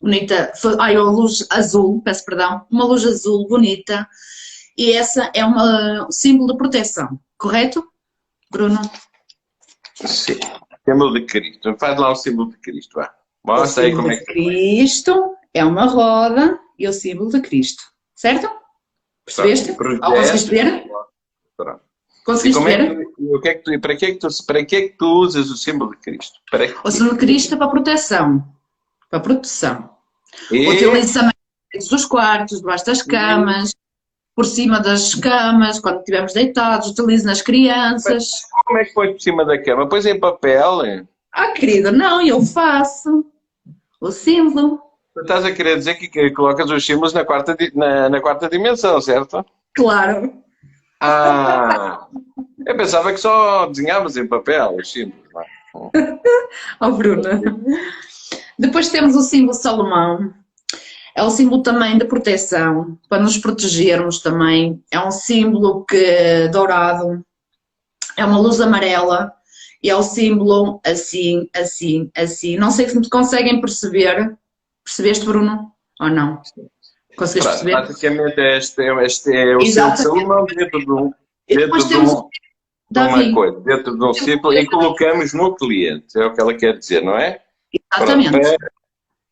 bonita, 0.00 0.52
ai, 0.78 0.96
a 0.96 1.02
luz 1.02 1.46
azul, 1.50 2.00
peço 2.02 2.24
perdão, 2.24 2.66
uma 2.70 2.84
luz 2.84 3.04
azul 3.04 3.46
bonita, 3.48 4.08
e 4.76 4.92
essa 4.92 5.30
é 5.34 5.44
um 5.44 6.10
símbolo 6.10 6.52
de 6.52 6.58
proteção, 6.58 7.18
correto? 7.36 7.84
Bruno? 8.50 8.80
Sim. 9.94 10.38
Símbolo 10.84 11.12
de 11.14 11.26
Cristo. 11.26 11.76
Faz 11.78 11.98
lá 11.98 12.12
o 12.12 12.14
símbolo 12.14 12.50
de 12.50 12.58
Cristo. 12.58 12.94
Vá. 12.94 13.12
Mostra 13.44 13.84
aí 13.84 13.94
como 13.94 14.10
é 14.10 14.16
que. 14.16 14.24
Cristo 14.24 15.34
é 15.52 15.64
uma 15.64 15.84
roda 15.84 16.58
e 16.78 16.86
o 16.86 16.92
símbolo 16.92 17.30
de 17.30 17.40
Cristo. 17.40 17.82
Certo? 18.14 18.48
Percebeste? 19.24 19.70
Ou 19.72 19.76
conseguiste 19.76 20.50
ver? 20.50 20.84
Pronto. 21.56 21.82
Conseguiste 22.24 22.62
ver? 22.62 22.80
É 22.80 23.04
que, 23.04 23.12
o 23.18 23.40
que 23.40 23.48
é 23.48 23.54
que 23.54 23.64
tu, 23.64 23.80
para, 23.80 23.96
que 23.96 24.06
é 24.06 24.12
que 24.12 24.18
tu, 24.18 24.28
para 24.46 24.64
que 24.64 24.76
é 24.76 24.82
que 24.88 24.96
tu 24.96 25.06
usas 25.06 25.50
o 25.50 25.56
símbolo 25.56 25.90
de 25.90 25.98
Cristo? 25.98 26.38
Para 26.50 26.68
que... 26.68 26.74
O 26.86 26.90
símbolo 26.90 27.12
de 27.12 27.18
Cristo 27.18 27.54
é 27.54 27.58
para 27.58 27.68
proteção. 27.68 28.57
Para 29.10 29.20
proteção. 29.20 29.90
E... 30.50 30.68
Utiliza 30.68 31.20
também 31.20 31.32
dos 31.90 32.04
quartos, 32.04 32.60
debaixo 32.60 32.86
das 32.86 33.02
camas, 33.02 33.74
por 34.34 34.44
cima 34.44 34.80
das 34.80 35.14
camas, 35.14 35.80
quando 35.80 35.98
estivermos 35.98 36.32
deitados, 36.32 36.90
utilizo 36.90 37.26
nas 37.26 37.42
crianças. 37.42 38.28
Como 38.64 38.78
é 38.78 38.84
que 38.84 38.94
foi 38.94 39.12
por 39.12 39.20
cima 39.20 39.44
da 39.44 39.60
cama? 39.62 39.88
Pois 39.88 40.06
em 40.06 40.18
papel? 40.18 40.84
Hein? 40.84 41.08
Ah, 41.32 41.52
querido, 41.52 41.90
não, 41.90 42.24
eu 42.24 42.40
faço 42.42 43.24
o 44.00 44.10
símbolo. 44.10 44.80
Tu 45.14 45.22
estás 45.22 45.44
a 45.44 45.52
querer 45.52 45.76
dizer 45.76 45.94
que 45.94 46.30
colocas 46.30 46.70
os 46.70 46.86
símbolos 46.86 47.12
na 47.12 47.24
quarta, 47.24 47.56
na, 47.74 48.08
na 48.08 48.20
quarta 48.20 48.48
dimensão, 48.48 49.00
certo? 49.00 49.44
Claro. 49.74 50.32
Ah, 51.00 52.06
eu 52.66 52.76
pensava 52.76 53.12
que 53.12 53.18
só 53.18 53.66
desenhávamos 53.66 54.16
em 54.16 54.26
papel 54.26 54.76
os 54.76 54.92
símbolos. 54.92 55.24
oh, 56.80 56.90
Bruna. 56.92 57.40
Depois 58.58 58.88
temos 58.88 59.14
o 59.14 59.22
símbolo 59.22 59.54
Salomão, 59.54 60.34
é 61.18 61.22
um 61.24 61.30
símbolo 61.30 61.62
também 61.62 61.98
de 61.98 62.04
proteção, 62.04 62.96
para 63.08 63.20
nos 63.20 63.36
protegermos 63.38 64.20
também. 64.20 64.80
É 64.90 65.00
um 65.00 65.10
símbolo 65.10 65.84
que 65.84 66.48
dourado, 66.48 67.24
é 68.16 68.24
uma 68.24 68.38
luz 68.38 68.60
amarela 68.60 69.32
e 69.82 69.90
é 69.90 69.96
o 69.96 70.02
símbolo 70.02 70.80
assim, 70.84 71.48
assim, 71.54 72.10
assim. 72.16 72.56
Não 72.56 72.70
sei 72.70 72.88
se 72.88 72.98
me 72.98 73.08
conseguem 73.08 73.60
perceber. 73.60 74.36
Percebeste, 74.84 75.26
Bruno? 75.26 75.72
Ou 76.00 76.08
não? 76.08 76.40
Conseguiste 77.16 77.48
perceber? 77.48 77.72
Praticamente 77.72 78.40
este, 78.40 78.82
é, 78.82 79.04
este 79.04 79.36
é 79.36 79.56
o 79.56 79.60
símbolo 79.96 80.46
dentro 80.46 80.78
de 80.78 80.92
um, 80.92 81.12
dentro 81.48 81.88
de, 81.88 81.96
um, 81.96 82.28
de 82.90 83.00
uma 83.00 83.34
coisa, 83.34 83.60
dentro 83.60 83.98
de 83.98 84.04
um 84.04 84.14
círculo 84.14 84.54
e 84.54 84.66
colocamos 84.66 85.34
no 85.34 85.56
cliente, 85.56 86.16
é 86.16 86.24
o 86.26 86.32
que 86.32 86.40
ela 86.40 86.54
quer 86.54 86.78
dizer, 86.78 87.02
não 87.02 87.16
é? 87.16 87.40
Exatamente. 87.72 88.56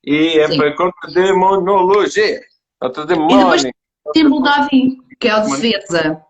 E 0.05 0.39
é 0.39 0.49
Sim. 0.49 0.57
para 0.57 0.77
contra 0.77 1.13
demonologia. 1.13 2.41
Contra 2.81 3.07
demônio. 3.07 3.35
E 3.35 3.39
depois 3.39 3.65
o 4.05 4.13
símbolo 4.15 4.43
Davi, 4.43 4.97
que 5.19 5.29
é 5.29 5.37
o 5.37 5.43
de 5.43 5.61
defesa. 5.61 6.23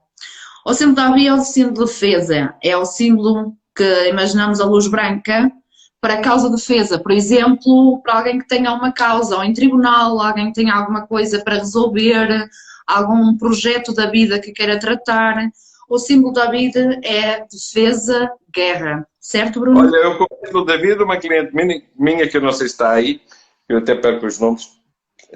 O 0.64 0.72
símbolo 0.74 0.96
Davi 0.96 1.26
é 1.26 1.34
o 1.34 1.40
símbolo 1.40 1.74
de 1.74 1.92
defesa. 1.92 2.54
É 2.62 2.76
o 2.76 2.84
símbolo 2.84 3.54
que 3.74 4.08
imaginamos 4.08 4.60
a 4.60 4.64
luz 4.64 4.86
branca 4.86 5.52
para 6.00 6.14
a 6.14 6.22
causa 6.22 6.48
de 6.48 6.56
defesa. 6.56 6.98
Por 6.98 7.12
exemplo, 7.12 8.00
para 8.02 8.18
alguém 8.18 8.38
que 8.38 8.46
tenha 8.46 8.72
uma 8.72 8.92
causa, 8.92 9.36
ou 9.36 9.44
em 9.44 9.52
tribunal, 9.52 10.20
alguém 10.20 10.46
que 10.46 10.54
tenha 10.54 10.74
alguma 10.74 11.06
coisa 11.06 11.42
para 11.42 11.56
resolver, 11.56 12.48
algum 12.86 13.36
projeto 13.36 13.92
da 13.92 14.06
vida 14.06 14.38
que 14.38 14.52
queira 14.52 14.78
tratar. 14.78 15.36
O 15.88 15.98
símbolo 15.98 16.32
da 16.32 16.50
vida 16.50 16.98
é 17.04 17.44
defesa, 17.50 18.30
guerra. 18.52 19.06
Certo, 19.20 19.60
Bruno? 19.60 19.80
Olha, 19.80 19.96
eu 19.96 20.18
com 20.18 20.24
o 20.24 20.46
símbolo 20.46 20.64
da 20.64 20.76
vida, 20.76 21.04
uma 21.04 21.16
cliente 21.16 21.52
minha, 21.96 22.28
que 22.28 22.36
eu 22.36 22.40
não 22.40 22.52
sei 22.52 22.68
se 22.68 22.74
está 22.74 22.92
aí, 22.92 23.20
eu 23.68 23.78
até 23.78 23.94
perco 23.94 24.26
os 24.26 24.38
nomes, 24.38 24.68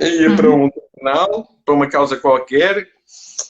ia 0.01 0.31
uhum. 0.31 0.37
para 0.37 0.51
um 0.51 0.71
tribunal, 0.71 1.49
para 1.65 1.75
uma 1.75 1.89
causa 1.89 2.17
qualquer, 2.17 2.87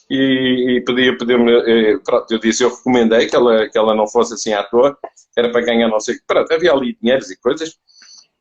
e, 0.08 0.76
e 0.76 0.80
pedia, 0.84 1.16
pedir-me, 1.16 1.52
eh, 1.52 1.98
pronto, 2.04 2.30
eu 2.32 2.38
disse, 2.38 2.64
eu 2.64 2.74
recomendei 2.74 3.26
que 3.26 3.36
ela, 3.36 3.68
que 3.68 3.78
ela 3.78 3.94
não 3.94 4.08
fosse 4.08 4.34
assim 4.34 4.52
à 4.52 4.62
toa, 4.62 4.96
era 5.36 5.50
para 5.50 5.60
ganhar 5.60 5.88
não 5.88 6.00
sei 6.00 6.14
o 6.14 6.18
que, 6.18 6.24
pronto, 6.26 6.52
havia 6.52 6.72
ali 6.72 6.96
dinheiros 7.00 7.30
e 7.30 7.38
coisas, 7.38 7.74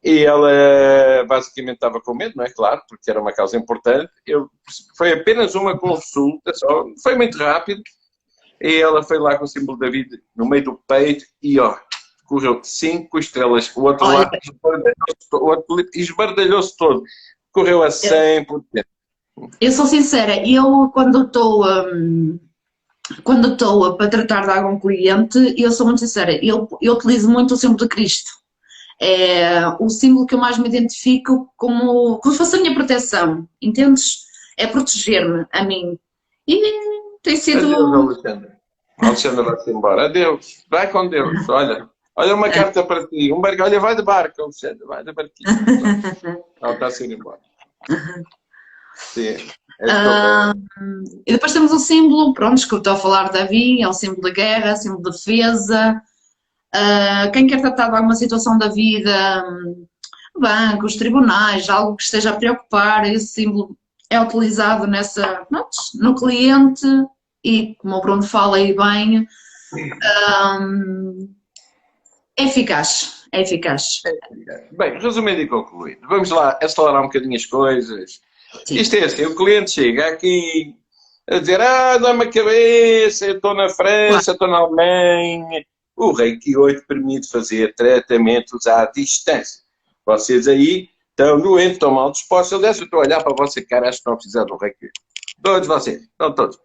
e 0.04 0.24
ela 0.24 0.50
basicamente 1.28 1.76
estava 1.76 2.00
com 2.02 2.15
medo, 2.15 2.34
não 2.36 2.45
é 2.45 2.50
claro, 2.50 2.82
porque 2.88 3.10
era 3.10 3.22
uma 3.22 3.34
causa 3.34 3.58
importante, 3.58 4.12
eu, 4.26 4.50
foi 4.98 5.12
apenas 5.12 5.56
uma 5.56 5.78
consulta, 5.78 6.54
só, 6.54 6.86
foi 7.04 7.15
muito 7.15 7.38
rápido, 7.38 7.82
e 8.62 8.82
ela 8.82 9.04
foi 9.04 9.19
lá 9.19 9.38
com 9.38 9.45
o 9.45 9.48
símbolo 9.48 9.78
da 9.78 9.89
vida 9.89 10.19
no 10.36 10.48
meio 10.48 10.63
do 10.63 10.80
peito, 10.88 11.26
e 11.41 11.60
ó, 11.60 11.78
correu 12.26 12.60
cinco 12.63 13.17
estrelas, 13.17 13.76
o 13.76 13.84
outro 13.84 14.06
Olha. 14.06 14.19
lado 14.19 14.38
esbardalhou-se 15.93 16.78
todo, 16.78 17.04
correu 17.52 17.84
a 17.84 17.89
100%. 17.89 18.84
Eu 19.60 19.72
sou 19.72 19.86
sincera, 19.86 20.45
eu 20.48 20.89
quando 20.93 21.24
estou 21.24 21.65
um, 21.65 22.39
quando 23.24 23.54
estou 23.54 23.95
para 23.95 24.10
tratar 24.10 24.41
de 24.41 24.52
algum 24.52 24.80
cliente, 24.80 25.56
eu 25.58 25.72
sou 25.72 25.86
muito 25.86 26.00
sincera, 26.00 26.34
eu, 26.45 26.67
eu 26.82 26.93
utilizo 26.93 27.30
muito 27.30 27.54
o 27.54 27.58
símbolo 27.58 27.80
de 27.80 27.88
Cristo. 27.88 28.30
É 29.02 29.65
o 29.80 29.89
símbolo 29.89 30.26
que 30.26 30.36
eu 30.36 30.39
mais 30.39 30.58
me 30.58 30.67
identifico 30.67 31.52
como, 31.56 32.19
como 32.19 32.34
se 32.34 32.38
fosse 32.38 32.58
a 32.58 32.60
minha 32.60 32.76
proteção, 32.76 33.48
entendes? 33.62 34.26
É 34.58 34.67
proteger-me 34.67 35.45
a 35.52 35.63
mim. 35.63 35.98
E 36.45 37.09
tem 37.22 37.36
sido. 37.36 37.74
Adeus, 37.74 37.94
Alexandre. 37.94 38.52
Alexandre 39.00 39.46
vai-se 39.46 39.72
embora. 39.72 40.06
Adeus. 40.06 40.64
Vai 40.70 40.90
com 40.92 41.08
Deus. 41.08 41.48
Olha. 41.50 41.90
Olha 42.20 42.36
uma 42.36 42.50
carta 42.50 42.84
para 42.84 43.08
ti. 43.08 43.32
Um 43.32 43.40
barco, 43.40 43.64
olha, 43.64 43.80
vai 43.80 43.96
de 43.96 44.02
barco, 44.02 44.42
Alexandre, 44.42 44.86
vai 44.86 45.06
de 45.06 45.14
barquinho. 45.14 45.50
Ela 46.62 46.74
está 46.74 46.88
a 46.88 47.06
ir 47.08 47.14
embora. 47.14 47.40
Sim. 48.94 49.38
Uh, 49.82 51.22
e 51.26 51.32
depois 51.32 51.54
temos 51.54 51.72
o 51.72 51.80
símbolo, 51.80 52.34
pronto, 52.34 52.68
que 52.68 52.74
eu 52.74 52.80
estou 52.80 52.92
a 52.92 52.98
falar 52.98 53.30
da 53.30 53.40
Davi, 53.40 53.82
é 53.82 53.88
o 53.88 53.94
símbolo 53.94 54.24
da 54.24 54.32
guerra, 54.32 54.76
símbolo 54.76 55.04
de 55.04 55.12
defesa. 55.12 56.02
Uh, 56.76 57.32
quem 57.32 57.48
quer 57.48 57.62
tratar 57.62 57.90
de 57.90 57.96
alguma 57.96 58.16
situação 58.16 58.58
da 58.58 58.68
vida, 58.68 59.42
bancos, 60.38 60.98
tribunais, 60.98 61.70
algo 61.70 61.96
que 61.96 62.04
esteja 62.04 62.32
a 62.32 62.36
preocupar, 62.36 63.10
esse 63.10 63.28
símbolo 63.28 63.78
é 64.10 64.19
utilizado 64.19 64.88
nessa, 64.88 65.48
no 65.95 66.15
cliente 66.15 66.88
e, 67.43 67.76
como 67.76 67.95
o 67.95 68.02
Bruno 68.02 68.24
fala 68.24 68.58
aí 68.58 68.76
bem, 68.76 69.28
um, 70.62 71.34
é 72.38 72.43
eficaz, 72.43 73.26
é 73.32 73.41
eficaz. 73.41 74.02
Bem, 74.72 75.00
resumindo 75.00 75.41
e 75.41 75.48
concluindo, 75.48 76.08
vamos 76.08 76.30
lá 76.32 76.58
acelerar 76.62 77.02
um 77.02 77.06
bocadinho 77.06 77.36
as 77.36 77.45
coisas. 77.45 78.22
Sim. 78.65 78.76
Isto 78.76 78.95
é 78.95 79.04
assim, 79.06 79.26
o 79.26 79.36
cliente 79.36 79.72
chega 79.72 80.08
aqui 80.08 80.76
a 81.30 81.38
dizer, 81.38 81.62
ah, 81.62 81.98
dá-me 81.98 82.24
a 82.24 82.32
cabeça, 82.32 83.28
eu 83.28 83.36
estou 83.36 83.54
na 83.54 83.69
França, 83.69 84.32
estou 84.32 84.48
na 84.48 84.58
Alemanha. 84.58 85.63
O 85.95 86.12
Reiki 86.12 86.58
8 86.58 86.88
permite 86.88 87.30
fazer 87.30 87.76
tratamentos 87.76 88.65
à 88.65 88.86
distância. 88.86 89.62
Vocês 90.06 90.48
aí 90.48 90.89
estão 91.20 91.40
doentes, 91.40 91.74
estão 91.74 91.92
mal 91.92 92.12
dispostos. 92.12 92.54
Aliás, 92.54 92.78
eu 92.78 92.86
estou 92.86 93.00
a 93.00 93.04
olhar 93.04 93.22
para 93.22 93.36
você, 93.36 93.62
cara, 93.62 93.90
acho 93.90 94.02
que 94.02 94.10
não 94.10 94.16
precisar 94.16 94.46
do 94.46 94.56
Reiki. 94.56 94.90
Todos 95.44 95.68
vocês, 95.68 96.02
estão 96.02 96.34
todos. 96.34 96.58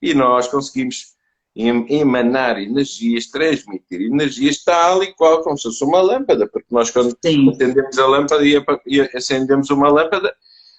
E 0.00 0.14
nós 0.14 0.48
conseguimos 0.48 1.18
emanar 1.54 2.58
energias, 2.58 3.26
transmitir 3.26 4.00
energias 4.00 4.62
tal 4.62 5.02
e 5.02 5.12
qual 5.14 5.42
como 5.42 5.58
se 5.58 5.64
fosse 5.64 5.84
uma 5.84 6.00
lâmpada, 6.00 6.46
porque 6.46 6.68
nós 6.70 6.90
quando 6.90 7.16
Sim. 7.24 7.50
acendemos 7.50 7.98
a 7.98 8.06
lâmpada 8.06 8.44
e 8.86 9.00
acendemos 9.14 9.68
uma 9.70 9.88
lâmpada, 9.88 10.32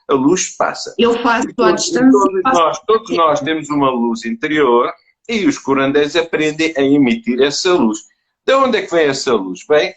a 0.07 0.13
luz 0.13 0.55
passa. 0.55 0.95
Eu 0.97 1.21
faço 1.21 1.49
à 1.61 1.71
distância. 1.73 2.11
Todos, 2.11 2.41
nós, 2.43 2.79
todos 2.87 3.17
nós 3.17 3.39
temos 3.41 3.69
uma 3.69 3.91
luz 3.91 4.25
interior 4.25 4.91
e 5.27 5.45
os 5.45 5.57
curandeiros 5.57 6.15
aprendem 6.15 6.73
a 6.77 6.81
emitir 6.81 7.41
essa 7.41 7.73
luz. 7.73 7.99
De 8.45 8.53
onde 8.53 8.77
é 8.77 8.81
que 8.81 8.91
vem 8.91 9.07
essa 9.07 9.33
luz? 9.33 9.65
Bem, 9.67 9.93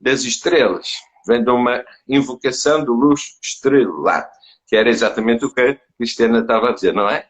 das 0.00 0.22
estrelas. 0.22 0.92
Vem 1.26 1.42
de 1.44 1.50
uma 1.50 1.84
invocação 2.08 2.84
de 2.84 2.90
luz 2.90 3.38
estrelar, 3.42 4.30
que 4.66 4.76
era 4.76 4.88
exatamente 4.88 5.44
o 5.44 5.52
que 5.52 5.60
a 5.60 5.76
Cristiana 5.96 6.40
estava 6.40 6.70
a 6.70 6.72
dizer, 6.72 6.92
não 6.92 7.08
é? 7.08 7.26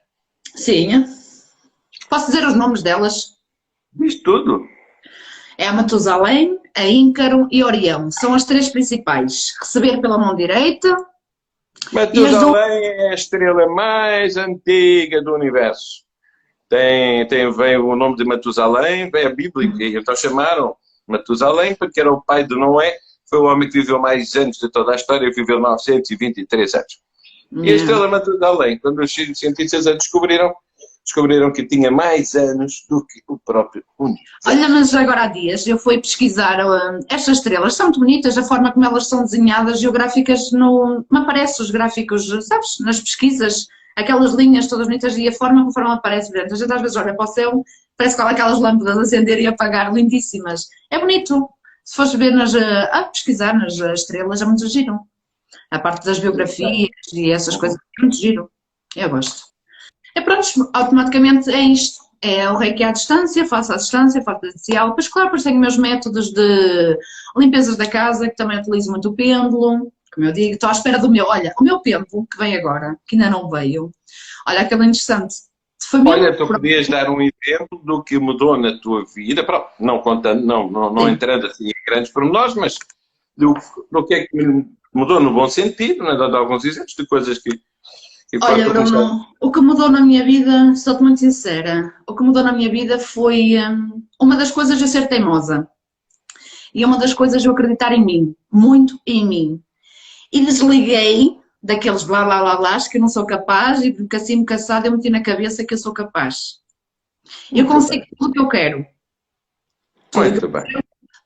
Sim. 0.55 1.05
Posso 2.09 2.27
dizer 2.27 2.47
os 2.47 2.55
nomes 2.55 2.83
delas? 2.83 3.37
Diz 3.93 4.23
tudo. 4.23 4.67
É 5.59 5.67
a 5.67 5.73
Matusalém, 5.73 6.59
a 6.77 6.87
Íncaro 6.87 7.47
e 7.51 7.63
Orião. 7.63 8.11
São 8.11 8.35
as 8.35 8.45
três 8.45 8.69
principais. 8.69 9.53
Receber 9.61 10.01
pela 10.01 10.19
mão 10.19 10.35
direita. 10.35 10.95
Matusalém 11.93 12.43
do... 12.43 12.57
é 12.57 13.11
a 13.11 13.15
estrela 13.15 13.67
mais 13.69 14.37
antiga 14.37 15.23
do 15.23 15.35
universo. 15.35 16.03
Tem, 16.69 17.27
tem, 17.29 17.53
vem 17.53 17.77
o 17.77 17.95
nome 17.95 18.17
de 18.17 18.25
Matusalém, 18.25 19.11
vem 19.11 19.27
a 19.27 19.31
Bíblia, 19.31 19.99
então 19.99 20.17
chamaram 20.17 20.75
Matusalém 21.07 21.75
porque 21.75 22.01
era 22.01 22.11
o 22.11 22.23
pai 22.23 22.47
de 22.47 22.55
Noé, 22.55 22.97
foi 23.33 23.41
o 23.41 23.45
homem 23.45 23.67
que 23.67 23.81
viveu 23.81 23.99
mais 23.99 24.35
anos 24.35 24.59
de 24.59 24.71
toda 24.71 24.93
a 24.93 24.95
história, 24.95 25.31
viveu 25.35 25.59
923 25.59 26.75
anos. 26.75 27.03
E 27.63 27.73
a 27.73 27.77
estrela 27.77 28.09
Matusalém, 28.09 28.79
quando 28.79 29.01
os 29.01 29.13
cientistas 29.13 29.87
a 29.87 29.93
descobriram, 29.93 30.53
descobriram 31.03 31.51
que 31.51 31.65
tinha 31.65 31.91
mais 31.91 32.35
anos 32.35 32.85
do 32.91 33.05
que 33.07 33.21
o 33.27 33.39
próprio 33.39 33.83
universo. 33.99 34.27
Olha, 34.47 34.69
mas 34.69 34.95
agora 34.95 35.23
há 35.23 35.27
dias 35.29 35.67
eu 35.67 35.79
fui 35.79 35.99
pesquisar 35.99 36.65
uh, 36.65 37.01
estas 37.11 37.39
estrelas, 37.39 37.75
são 37.75 37.87
muito 37.87 38.01
bonitas, 38.01 38.37
a 38.37 38.43
forma 38.43 38.71
como 38.71 38.85
elas 38.85 39.09
são 39.09 39.23
desenhadas, 39.23 39.81
geográficas, 39.81 40.53
no, 40.53 41.05
me 41.11 41.19
aparecem 41.19 41.65
os 41.65 41.71
gráficos, 41.71 42.29
sabes, 42.47 42.79
nas 42.81 43.01
pesquisas, 43.01 43.67
aquelas 43.97 44.35
linhas 44.35 44.67
todas 44.67 44.87
bonitas 44.87 45.17
e 45.17 45.27
a 45.27 45.33
forma 45.33 45.71
como 45.73 45.89
aparece, 45.89 46.31
portanto, 46.31 46.53
a 46.53 46.57
gente 46.57 46.73
às 46.73 46.83
vezes 46.83 46.97
olha 46.97 47.15
para 47.15 47.25
o 47.25 47.33
céu, 47.33 47.65
parece 47.97 48.15
que 48.15 48.23
há 48.23 48.29
aquelas 48.29 48.61
lâmpadas 48.61 48.99
acender 48.99 49.41
e 49.41 49.47
apagar, 49.47 49.93
lindíssimas. 49.93 50.67
É 50.91 50.99
bonito. 50.99 51.49
Se 51.85 51.97
fores 51.97 52.15
ver 52.15 52.33
nas, 52.33 52.55
a 52.55 53.05
pesquisar 53.05 53.55
nas 53.55 53.79
uh, 53.79 53.93
estrelas, 53.93 54.41
é 54.41 54.45
muito 54.45 54.67
giro. 54.69 55.01
A 55.71 55.79
parte 55.79 56.05
das 56.05 56.19
biografias 56.19 56.89
e 57.13 57.31
essas 57.31 57.57
coisas, 57.57 57.79
é 57.99 58.03
muito 58.03 58.17
giro. 58.17 58.51
Eu 58.97 59.11
gosto. 59.11 59.43
É 60.15 60.21
pronto, 60.21 60.71
automaticamente 60.73 61.51
é 61.51 61.61
isto. 61.61 62.03
É 62.21 62.49
o 62.49 62.57
reiki 62.57 62.85
à 62.85 62.93
distância, 62.93 63.45
faço 63.47 63.73
à 63.73 63.77
distância, 63.77 64.23
faço 64.23 64.41
presencial. 64.41 64.91
Depois, 64.91 65.09
claro, 65.09 65.29
depois 65.29 65.43
tenho 65.43 65.59
meus 65.59 65.77
métodos 65.77 66.33
de 66.33 66.99
limpezas 67.37 67.77
da 67.77 67.89
casa, 67.89 68.29
que 68.29 68.37
também 68.37 68.61
utilizo 68.61 68.91
muito 68.93 69.09
o 69.09 69.15
pêndulo. 69.15 69.93
Como 70.15 70.27
eu 70.27 70.33
digo, 70.33 70.55
estou 70.55 70.69
à 70.69 70.73
espera 70.73 70.99
do 70.99 71.11
meu. 71.11 71.27
Olha, 71.27 71.53
o 71.59 71.65
meu 71.65 71.81
pêndulo, 71.81 72.27
que 72.31 72.39
vem 72.39 72.55
agora, 72.55 72.97
que 73.07 73.17
ainda 73.17 73.29
não 73.29 73.51
veio. 73.51 73.91
Olha, 74.47 74.61
aquele 74.61 74.83
interessante. 74.85 75.35
Olha, 76.07 76.37
tu 76.37 76.47
podias 76.47 76.89
dar 76.89 77.11
um 77.11 77.21
exemplo 77.21 77.81
do 77.85 78.03
que 78.03 78.19
mudou 78.19 78.57
na 78.57 78.79
tua 78.79 79.05
vida, 79.15 79.45
pronto, 79.45 79.69
não 79.81 80.01
contando, 80.01 80.45
não, 80.45 80.71
não, 80.71 80.93
não 80.93 81.09
entrando 81.09 81.47
assim 81.47 81.69
em 81.69 81.87
grandes 81.87 82.13
pormenores, 82.13 82.55
mas 82.55 82.77
do, 83.37 83.55
do 83.91 84.07
que 84.07 84.15
é 84.15 84.27
que 84.27 84.65
mudou 84.95 85.21
no 85.21 85.33
bom 85.33 85.49
sentido, 85.49 86.05
né? 86.05 86.17
dando 86.17 86.37
alguns 86.37 86.65
exemplos 86.65 86.95
de 86.95 87.07
coisas 87.07 87.39
que, 87.39 87.51
Olha, 88.41 88.67
Bruno, 88.67 89.27
o 89.41 89.51
que 89.51 89.61
mudou 89.61 89.91
na 89.91 90.01
minha 90.01 90.25
vida, 90.25 90.75
sou-te 90.75 91.03
muito 91.03 91.21
sincera, 91.21 91.95
o 92.09 92.15
que 92.15 92.23
mudou 92.23 92.43
na 92.43 92.53
minha 92.53 92.71
vida 92.71 92.99
foi 92.99 93.59
um, 93.59 94.03
uma 94.19 94.37
das 94.37 94.51
coisas 94.51 94.81
eu 94.81 94.89
ser 94.89 95.07
teimosa. 95.07 95.69
E 96.75 96.83
uma 96.83 96.99
das 96.99 97.13
coisas 97.13 97.45
eu 97.45 97.53
acreditar 97.53 97.93
em 97.93 98.03
mim, 98.03 98.35
muito 98.51 98.99
em 99.07 99.27
mim. 99.27 99.63
E 100.33 100.41
desliguei 100.41 101.42
daqueles 101.63 102.03
blá 102.03 102.25
blá 102.25 102.41
blá 102.43 102.57
blá 102.57 102.79
que 102.89 102.97
eu 102.97 103.01
não 103.01 103.09
sou 103.09 103.25
capaz 103.25 103.83
e 103.83 103.93
porque 103.93 104.17
assim 104.17 104.37
me 104.37 104.45
caçado 104.45 104.87
eu 104.87 104.93
meti 104.93 105.09
na 105.09 105.23
cabeça 105.23 105.65
que 105.65 105.75
eu 105.75 105.79
sou 105.79 105.93
capaz. 105.93 106.61
Eu 107.53 107.67
consigo 107.67 108.05
tudo 108.19 108.31
o 108.31 108.33
que 108.33 108.41
eu 108.41 108.49
quero. 108.49 108.87
Muito 110.15 110.49
bem. 110.49 110.65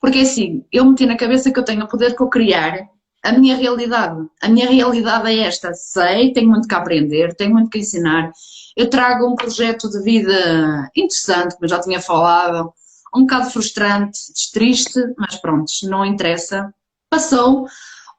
Porque 0.00 0.20
assim, 0.20 0.64
eu 0.70 0.84
meti 0.84 1.06
na 1.06 1.16
cabeça 1.16 1.50
que 1.50 1.58
eu 1.58 1.64
tenho 1.64 1.84
o 1.84 1.88
poder 1.88 2.14
eu 2.18 2.28
criar 2.28 2.88
a 3.22 3.32
minha 3.32 3.56
realidade. 3.56 4.24
A 4.40 4.48
minha 4.48 4.70
realidade 4.70 5.28
é 5.28 5.40
esta. 5.40 5.74
Sei, 5.74 6.32
tenho 6.32 6.48
muito 6.48 6.68
que 6.68 6.74
aprender, 6.74 7.34
tenho 7.34 7.52
muito 7.52 7.70
que 7.70 7.78
ensinar. 7.78 8.30
Eu 8.76 8.88
trago 8.88 9.26
um 9.26 9.34
projeto 9.34 9.88
de 9.88 10.02
vida 10.02 10.90
interessante, 10.94 11.54
como 11.54 11.64
eu 11.64 11.68
já 11.68 11.80
tinha 11.80 12.00
falado, 12.00 12.72
um 13.14 13.22
bocado 13.22 13.50
frustrante, 13.50 14.18
triste, 14.52 15.00
mas 15.18 15.36
pronto, 15.36 15.70
não 15.84 16.04
interessa. 16.04 16.72
Passou. 17.10 17.66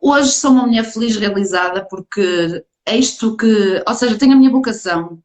Hoje 0.01 0.31
sou 0.31 0.51
uma 0.51 0.67
mulher 0.67 0.83
feliz, 0.83 1.15
realizada, 1.17 1.85
porque 1.89 2.63
é 2.85 2.97
isto 2.97 3.35
que, 3.35 3.83
ou 3.85 3.93
seja, 3.93 4.17
tenho 4.17 4.33
a 4.33 4.35
minha 4.35 4.51
vocação, 4.51 5.19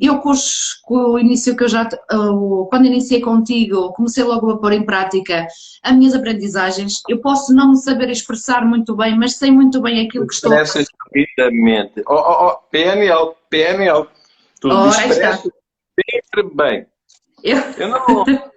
eu 0.00 0.18
com, 0.18 0.30
os, 0.30 0.74
com, 0.82 1.12
o 1.12 1.18
início 1.18 1.56
que 1.56 1.64
eu 1.64 1.68
já, 1.68 1.88
quando 2.68 2.86
iniciei 2.86 3.20
contigo, 3.20 3.92
comecei 3.92 4.24
logo 4.24 4.50
a 4.50 4.58
pôr 4.58 4.72
em 4.72 4.84
prática 4.84 5.46
as 5.82 5.96
minhas 5.96 6.14
aprendizagens. 6.14 7.02
Eu 7.08 7.20
posso 7.20 7.54
não 7.54 7.74
saber 7.74 8.10
expressar 8.10 8.64
muito 8.64 8.94
bem, 8.96 9.16
mas 9.16 9.36
sei 9.36 9.50
muito 9.50 9.80
bem 9.80 10.06
aquilo 10.06 10.26
que 10.26 10.34
estou 10.34 10.52
a 10.52 10.58
fazer. 10.58 10.86
Expressas 11.14 11.92
Oh, 12.08 12.14
oh, 12.14 12.46
oh, 12.46 12.56
PNL, 12.70 13.34
PNL. 13.48 14.06
Tu 14.60 14.68
oh, 14.68 14.88
expressas 14.88 15.42
sempre 15.42 16.54
bem. 16.54 16.86
Eu, 17.42 17.58
eu 17.78 17.88
não... 17.88 18.24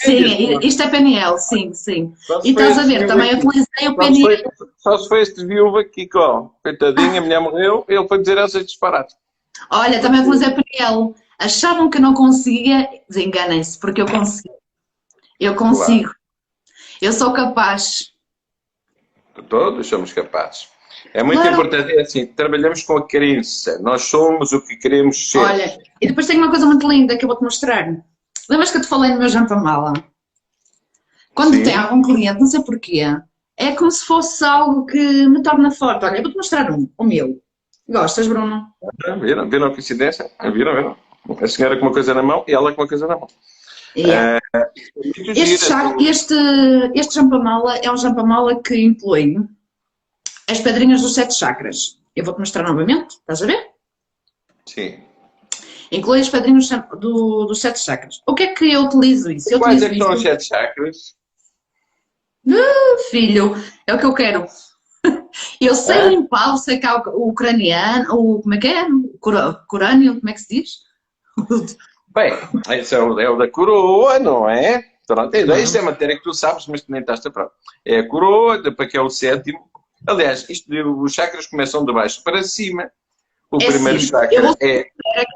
Sim, 0.00 0.58
isto 0.62 0.82
é 0.82 0.88
PNL, 0.88 1.38
sim, 1.38 1.74
sim. 1.74 2.14
E 2.44 2.50
estás 2.50 2.78
a 2.78 2.84
ver, 2.84 3.06
também 3.06 3.34
utilizei 3.34 3.88
o 3.88 3.96
PNL. 3.96 4.44
Só 4.76 4.96
se 4.96 5.08
foi 5.08 5.22
este 5.22 5.44
viúva 5.44 5.80
aqui, 5.80 6.08
ó, 6.14 6.50
coitadinha, 6.62 7.20
a 7.20 7.22
mulher 7.22 7.40
morreu, 7.40 7.84
ele 7.88 8.06
foi 8.06 8.18
dizer 8.20 8.38
essas 8.38 8.64
disparates. 8.64 9.16
Olha, 9.70 10.00
também 10.00 10.22
para 10.24 10.64
ele. 10.72 11.14
Achavam 11.38 11.90
que 11.90 11.98
não 11.98 12.14
conseguia, 12.14 12.88
desenganem-se, 13.08 13.78
porque 13.78 14.00
eu 14.00 14.06
consigo. 14.06 14.54
Eu 15.38 15.54
consigo. 15.54 16.04
Claro. 16.04 16.18
Eu 17.00 17.12
sou 17.12 17.32
capaz. 17.32 18.12
Todos 19.48 19.86
somos 19.86 20.12
capazes. 20.12 20.68
É 21.14 21.22
muito 21.22 21.40
claro. 21.40 21.54
importante, 21.54 21.92
é 21.92 22.00
assim, 22.00 22.26
trabalhamos 22.26 22.82
com 22.82 22.96
a 22.96 23.06
crença. 23.06 23.78
Nós 23.80 24.02
somos 24.02 24.52
o 24.52 24.60
que 24.60 24.76
queremos 24.76 25.30
ser. 25.30 25.38
Olha, 25.38 25.78
e 26.00 26.08
depois 26.08 26.26
tem 26.26 26.38
uma 26.38 26.50
coisa 26.50 26.66
muito 26.66 26.88
linda 26.88 27.16
que 27.16 27.24
eu 27.24 27.28
vou-te 27.28 27.42
mostrar. 27.42 27.96
Lembras 28.48 28.70
que 28.70 28.78
eu 28.78 28.82
te 28.82 28.88
falei 28.88 29.12
no 29.12 29.18
meu 29.18 29.28
jantar 29.28 29.62
mala? 29.62 29.92
Quando 31.34 31.54
Sim. 31.54 31.62
tem 31.62 31.76
algum 31.76 32.02
cliente, 32.02 32.40
não 32.40 32.46
sei 32.46 32.62
porquê, 32.62 33.02
é 33.56 33.72
como 33.72 33.90
se 33.90 34.04
fosse 34.04 34.44
algo 34.44 34.86
que 34.86 35.26
me 35.28 35.42
torna 35.42 35.70
forte. 35.70 36.04
Olha, 36.04 36.16
eu 36.16 36.22
vou-te 36.22 36.36
mostrar 36.36 36.70
um, 36.70 36.90
o 36.96 37.04
meu. 37.04 37.40
Gostas, 37.88 38.26
Bruno? 38.26 38.66
Viram? 39.20 39.48
Viram 39.48 39.66
a 39.66 39.70
coincidência? 39.70 40.30
Viram, 40.52 40.74
viram? 40.74 40.96
A 41.40 41.46
senhora 41.46 41.76
com 41.76 41.86
uma 41.86 41.92
coisa 41.92 42.14
na 42.14 42.22
mão 42.22 42.44
e 42.46 42.52
ela 42.52 42.72
com 42.72 42.82
uma 42.82 42.88
coisa 42.88 43.06
na 43.06 43.16
mão. 43.16 43.28
Yeah. 43.96 44.38
É, 44.54 44.70
este, 45.32 45.66
chá, 45.66 45.96
este, 45.98 46.34
este 46.94 47.14
jampamala 47.14 47.76
é 47.78 47.90
um 47.90 47.96
jampamala 47.96 48.62
que 48.62 48.76
inclui 48.76 49.36
as 50.48 50.60
pedrinhas 50.60 51.02
dos 51.02 51.14
sete 51.14 51.34
chakras. 51.34 51.98
Eu 52.14 52.24
vou-te 52.24 52.38
mostrar 52.38 52.62
novamente, 52.64 53.12
estás 53.14 53.42
a 53.42 53.46
ver? 53.46 53.70
Sim. 54.66 55.07
Inclui 55.90 56.20
as 56.20 56.28
pedrinhas 56.28 56.68
do, 56.98 57.46
dos 57.46 57.60
sete 57.60 57.78
chakras. 57.78 58.20
O 58.26 58.34
que 58.34 58.42
é 58.44 58.54
que 58.54 58.72
eu 58.72 58.82
utilizo 58.82 59.30
isso? 59.30 59.52
Eu 59.52 59.58
Quais 59.58 59.82
é 59.82 59.90
os 59.90 60.22
sete 60.22 60.44
chakras? 60.44 60.96
Uh, 62.46 62.98
filho, 63.10 63.54
é 63.86 63.94
o 63.94 63.98
que 63.98 64.06
eu 64.06 64.14
quero. 64.14 64.46
Eu 65.60 65.74
sei 65.74 65.98
é. 65.98 66.08
limpar, 66.08 66.56
sei 66.56 66.78
que 66.78 66.86
há 66.86 67.00
o 67.08 67.28
ucraniano, 67.28 68.14
o, 68.14 68.42
como 68.42 68.54
é 68.54 68.58
que 68.58 68.66
é? 68.66 68.84
O 68.84 69.66
corânio, 69.68 70.18
como 70.18 70.28
é 70.28 70.32
que 70.32 70.40
se 70.40 70.48
diz? 70.48 70.70
Bem, 72.08 72.32
esse 72.78 72.94
é 72.94 72.98
o, 72.98 73.20
é 73.20 73.28
o 73.28 73.36
da 73.36 73.48
coroa, 73.48 74.18
não 74.18 74.48
é? 74.48 74.82
Pronto, 75.06 75.34
isto 75.34 75.78
é 75.78 75.82
matéria 75.82 76.16
que 76.16 76.22
tu 76.22 76.34
sabes, 76.34 76.66
mas 76.66 76.82
tu 76.82 76.90
nem 76.90 77.00
estás 77.00 77.24
a 77.24 77.30
pronto. 77.30 77.52
É 77.84 78.00
a 78.00 78.08
coroa, 78.08 78.60
depois 78.60 78.90
que 78.90 78.96
é 78.96 79.00
o 79.00 79.08
sétimo. 79.08 79.70
Aliás, 80.06 80.48
isto, 80.48 80.68
os 81.02 81.12
chakras 81.12 81.46
começam 81.46 81.84
de 81.84 81.92
baixo 81.92 82.22
para 82.22 82.42
cima. 82.42 82.90
O 83.50 83.62
é 83.62 83.66
primeiro 83.66 83.98
sim, 83.98 84.08
chakra 84.08 84.36
eu 84.36 84.54
é. 84.60 84.86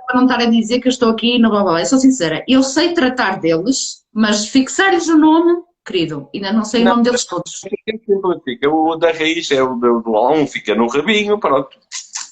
Para 0.07 0.17
não 0.17 0.25
estar 0.25 0.41
a 0.41 0.47
dizer 0.47 0.81
que 0.81 0.89
eu 0.89 0.91
estou 0.91 1.09
aqui 1.09 1.39
no 1.39 1.49
blá 1.49 1.63
blá, 1.63 1.81
eu 1.81 1.87
sou 1.87 1.99
sincera. 1.99 2.45
Eu 2.47 2.63
sei 2.63 2.93
tratar 2.93 3.41
deles, 3.41 4.05
mas 4.13 4.49
fixar-lhes 4.49 5.09
o 5.09 5.17
nome 5.17 5.63
querido. 5.85 6.29
Ainda 6.35 6.53
não 6.53 6.65
sei 6.65 6.85
não, 6.85 6.93
o 6.93 6.95
nome 6.97 7.05
deles 7.05 7.25
todos. 7.25 7.61
Simplifica. 7.61 8.69
O 8.69 8.97
da 8.97 9.13
raiz 9.13 9.51
é 9.51 9.63
o 9.63 9.75
do, 9.77 10.31
um, 10.31 10.47
fica 10.47 10.75
no 10.75 10.87
rabinho, 10.89 11.39
pronto. 11.39 11.71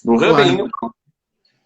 No 0.05 0.17
rabinho, 0.17 0.69
claro. 0.71 0.95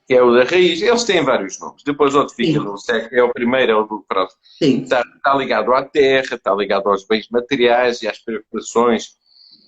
que 0.07 0.15
é 0.15 0.23
o 0.23 0.33
da 0.33 0.45
raiz. 0.45 0.81
Eles 0.81 1.05
têm 1.05 1.23
vários 1.25 1.59
nomes. 1.59 1.83
Depois 1.83 2.15
outro 2.15 2.35
fica 2.35 2.61
Sim. 2.61 2.65
no 2.65 2.79
século, 2.79 3.21
é 3.21 3.23
o 3.23 3.33
primeiro, 3.33 3.73
é 3.73 3.77
o 3.77 3.85
do 3.85 4.05
pronto. 4.09 4.35
Está, 4.61 5.03
está, 5.17 5.35
ligado 5.35 5.73
à 5.75 5.83
terra, 5.83 6.37
está 6.37 6.55
ligado 6.55 6.89
aos 6.89 7.05
bens 7.05 7.29
materiais 7.31 8.01
e 8.03 8.09
às 8.09 8.19
preocupações 8.19 9.17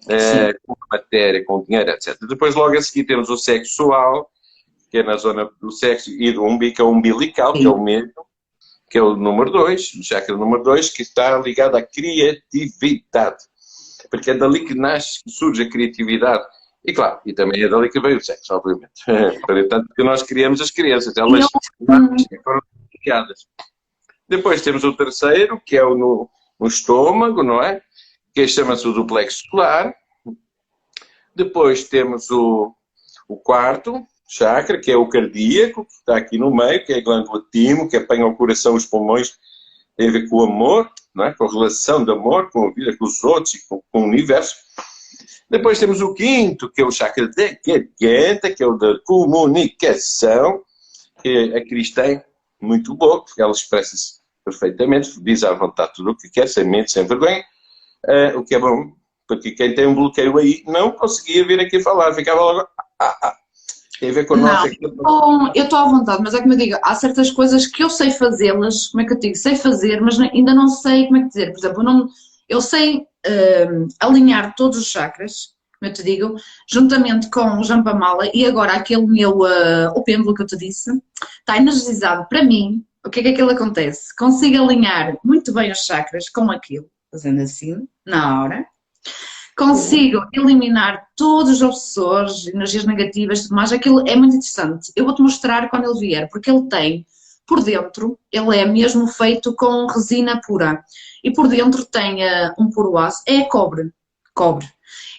eh, 0.09 0.54
com 0.64 0.72
a 0.72 0.96
matéria, 0.96 1.44
com 1.44 1.56
o 1.56 1.64
dinheiro, 1.64 1.90
etc. 1.90 2.16
Depois 2.28 2.54
logo 2.54 2.76
a 2.76 2.82
seguir 2.82 3.04
temos 3.04 3.28
o 3.28 3.37
sexual, 3.37 4.30
que 4.90 4.99
é 4.99 5.03
na 5.03 5.16
zona 5.16 5.51
do 5.61 5.70
sexo 5.70 6.11
e 6.11 6.33
do 6.33 6.44
umbigo, 6.44 6.77
que 6.77 6.81
é 6.81 6.85
o 6.85 6.90
umbilical, 6.90 7.55
Sim. 7.55 7.62
que 7.62 7.66
é 7.66 7.70
o 7.70 7.83
mesmo 7.83 8.27
que 8.88 8.99
é 8.99 9.03
o 9.03 9.16
número 9.16 9.51
2, 9.51 9.94
o 9.94 10.03
chakra 10.03 10.37
número 10.37 10.62
2, 10.62 10.90
que 10.90 11.03
está 11.03 11.38
ligado 11.38 11.77
à 11.77 11.83
criatividade. 11.83 13.44
Porque 14.11 14.31
é 14.31 14.35
dali 14.35 14.64
que 14.64 14.75
nasce, 14.75 15.22
que 15.25 15.31
surge 15.31 15.62
a 15.62 15.68
criatividade. 15.70 16.44
E 16.85 16.92
claro, 16.92 17.20
e 17.27 17.33
também 17.33 17.62
é 17.62 17.68
dali 17.68 17.90
que 17.90 18.01
veio 18.01 18.18
o 18.18 18.25
sexo, 18.25 18.55
obviamente. 18.55 19.03
Portanto, 19.44 19.92
que 19.94 20.05
nós 20.05 20.22
criamos 20.22 20.61
as 20.61 20.70
crianças, 20.70 21.16
elas 21.16 21.46
foram 22.44 22.61
criadas. 23.03 23.46
Depois 24.29 24.62
temos 24.62 24.85
o 24.85 24.92
terceiro, 24.92 25.61
que 25.64 25.77
é 25.77 25.85
o 25.85 25.96
no, 25.96 26.31
no 26.59 26.68
estômago, 26.68 27.42
não 27.42 27.61
é? 27.61 27.83
Que 28.33 28.46
chama-se 28.46 28.87
o 28.87 28.92
duplexo 28.92 29.42
solar. 29.51 29.92
Depois 31.35 31.88
temos 31.88 32.31
o, 32.31 32.72
o 33.29 33.37
quarto 33.37 34.07
chakra, 34.26 34.80
que 34.80 34.90
é 34.90 34.96
o 34.96 35.08
cardíaco, 35.08 35.84
que 35.84 35.92
está 35.92 36.16
aqui 36.16 36.38
no 36.38 36.54
meio, 36.54 36.84
que 36.84 36.92
é 36.92 36.98
a 36.98 37.02
glândula 37.02 37.42
timo, 37.52 37.88
que 37.88 37.96
apanha 37.96 38.26
o 38.26 38.36
coração, 38.36 38.74
os 38.74 38.86
pulmões, 38.86 39.36
tem 39.96 40.08
a 40.08 40.12
ver 40.12 40.28
com 40.28 40.36
o 40.36 40.44
amor, 40.44 40.90
não 41.14 41.24
é? 41.24 41.32
com 41.32 41.44
a 41.44 41.50
relação 41.50 42.04
de 42.04 42.10
amor 42.10 42.50
com 42.50 42.68
a 42.68 42.72
vida, 42.72 42.96
com 42.96 43.04
os 43.06 43.22
outros 43.24 43.54
e 43.54 43.68
com, 43.68 43.82
com 43.90 44.02
o 44.02 44.04
universo. 44.04 44.54
Depois 45.48 45.78
temos 45.78 46.00
o 46.00 46.12
quinto, 46.12 46.70
que 46.70 46.82
é 46.82 46.84
o 46.84 46.90
chakra 46.90 47.28
da 47.28 47.56
garganta, 47.64 48.52
que 48.52 48.62
é 48.62 48.66
o 48.66 48.76
da 48.76 48.98
comunicação, 49.04 50.62
que 51.22 51.54
a 51.54 51.64
Cris 51.64 51.92
tem 51.92 52.20
muito 52.60 52.94
boa, 52.94 53.24
porque 53.24 53.40
ela 53.40 53.52
expressa-se 53.52 54.20
perfeitamente, 54.44 55.20
diz 55.22 55.44
à 55.44 55.52
vontade 55.54 55.92
tudo 55.94 56.10
o 56.10 56.16
que 56.16 56.28
quer, 56.28 56.48
sem 56.48 56.64
medo, 56.64 56.90
sem 56.90 57.06
vergonha, 57.06 57.44
uh, 58.06 58.38
o 58.38 58.44
que 58.44 58.54
é 58.54 58.58
bom, 58.58 58.92
porque 59.26 59.52
quem 59.52 59.74
tem 59.74 59.86
um 59.86 59.94
bloqueio 59.94 60.36
aí 60.36 60.62
não 60.66 60.92
conseguia 60.92 61.46
vir 61.46 61.60
aqui 61.60 61.80
falar, 61.80 62.14
ficava 62.14 62.40
logo. 62.40 62.68
Ah, 63.00 63.18
ah. 63.22 63.36
Tem 63.98 64.11
a 64.11 64.12
ver 64.12 64.26
com 64.26 64.37
nós. 64.37 64.70
Não, 64.80 65.52
eu 65.54 65.64
estou 65.64 65.78
à 65.78 65.85
vontade, 65.85 66.22
mas 66.22 66.35
é 66.35 66.40
como 66.40 66.52
eu 66.52 66.59
digo, 66.59 66.78
há 66.82 66.94
certas 66.94 67.30
coisas 67.30 67.66
que 67.66 67.82
eu 67.82 67.88
sei 67.88 68.11
fazê-las, 68.11 68.88
como 68.88 69.02
é 69.02 69.06
que 69.06 69.12
eu 69.14 69.18
digo? 69.18 69.37
Sei 69.37 69.56
fazer, 69.56 70.00
mas 70.00 70.18
ainda 70.20 70.54
não 70.54 70.68
sei 70.68 71.06
como 71.06 71.16
é 71.18 71.22
que 71.22 71.28
dizer. 71.28 71.52
Por 71.52 71.59
exemplo, 71.59 71.80
eu, 71.80 71.85
não, 71.85 72.09
eu 72.48 72.61
sei 72.61 72.98
uh, 72.98 73.88
alinhar 74.00 74.54
todos 74.54 74.78
os 74.78 74.87
chakras, 74.87 75.54
como 75.78 75.90
eu 75.90 75.94
te 75.94 76.02
digo, 76.02 76.37
juntamente 76.68 77.30
com 77.30 77.59
o 77.59 77.64
Jampamala 77.64 78.28
e 78.35 78.44
agora 78.44 78.74
aquele 78.74 79.06
meu, 79.06 79.38
uh, 79.38 79.90
o 79.94 80.02
pêndulo 80.02 80.35
que 80.35 80.42
eu 80.42 80.46
te 80.46 80.56
disse, 80.56 80.90
está 81.40 81.56
energizado 81.56 82.26
para 82.28 82.44
mim. 82.44 82.85
O 83.04 83.11
que 83.11 83.20
é 83.20 83.22
que 83.22 83.28
aquilo 83.28 83.50
acontece? 83.50 84.14
Consigo 84.16 84.62
alinhar 84.62 85.16
muito 85.24 85.52
bem 85.52 85.70
os 85.70 85.85
chakras 85.85 86.28
com 86.28 86.50
aquilo, 86.50 86.90
fazendo 87.11 87.40
assim, 87.40 87.87
na 88.04 88.42
hora 88.42 88.66
consigo 89.56 90.20
eliminar 90.32 91.08
todos 91.16 91.50
os 91.54 91.62
obsessores, 91.62 92.46
energias 92.46 92.84
negativas 92.84 93.38
e 93.38 93.42
tudo 93.44 93.54
mais, 93.54 93.72
aquilo 93.72 94.06
é 94.06 94.14
muito 94.14 94.36
interessante. 94.36 94.92
Eu 94.94 95.06
vou-te 95.06 95.22
mostrar 95.22 95.70
quando 95.70 95.84
ele 95.84 95.98
vier, 95.98 96.28
porque 96.30 96.50
ele 96.50 96.68
tem, 96.68 97.06
por 97.46 97.62
dentro, 97.62 98.18
ele 98.30 98.56
é 98.56 98.66
mesmo 98.66 99.06
feito 99.06 99.54
com 99.54 99.86
resina 99.86 100.40
pura. 100.46 100.84
E 101.24 101.32
por 101.32 101.48
dentro 101.48 101.84
tem 101.86 102.22
uh, 102.22 102.52
um 102.58 102.70
puro 102.70 102.98
aço, 102.98 103.22
é 103.26 103.42
cobre, 103.44 103.90
cobre. 104.34 104.66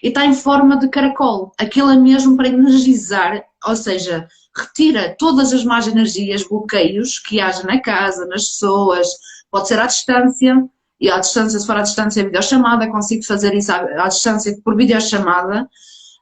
E 0.04 0.10
está 0.10 0.26
em 0.26 0.34
forma 0.34 0.78
de 0.78 0.88
caracol. 0.90 1.52
Aquilo 1.58 1.90
é 1.90 1.98
mesmo 1.98 2.38
para 2.38 2.48
energizar, 2.48 3.44
ou 3.66 3.76
seja, 3.76 4.28
retira 4.56 5.16
todas 5.18 5.52
as 5.52 5.64
más 5.64 5.88
energias, 5.88 6.48
bloqueios 6.48 7.18
que 7.18 7.42
haja 7.42 7.64
na 7.64 7.82
casa, 7.82 8.28
nas 8.28 8.46
pessoas, 8.50 9.08
pode 9.50 9.68
ser 9.68 9.80
à 9.80 9.88
distância, 9.88 10.64
e 11.00 11.10
à 11.10 11.20
distância, 11.20 11.60
se 11.60 11.66
for 11.66 11.78
à 11.78 11.82
distância, 11.82 12.24
videochamada, 12.24 12.90
consigo 12.90 13.24
fazer 13.24 13.54
isso 13.54 13.72
à, 13.72 14.04
à 14.04 14.08
distância 14.08 14.58
por 14.64 14.76
videochamada. 14.76 15.68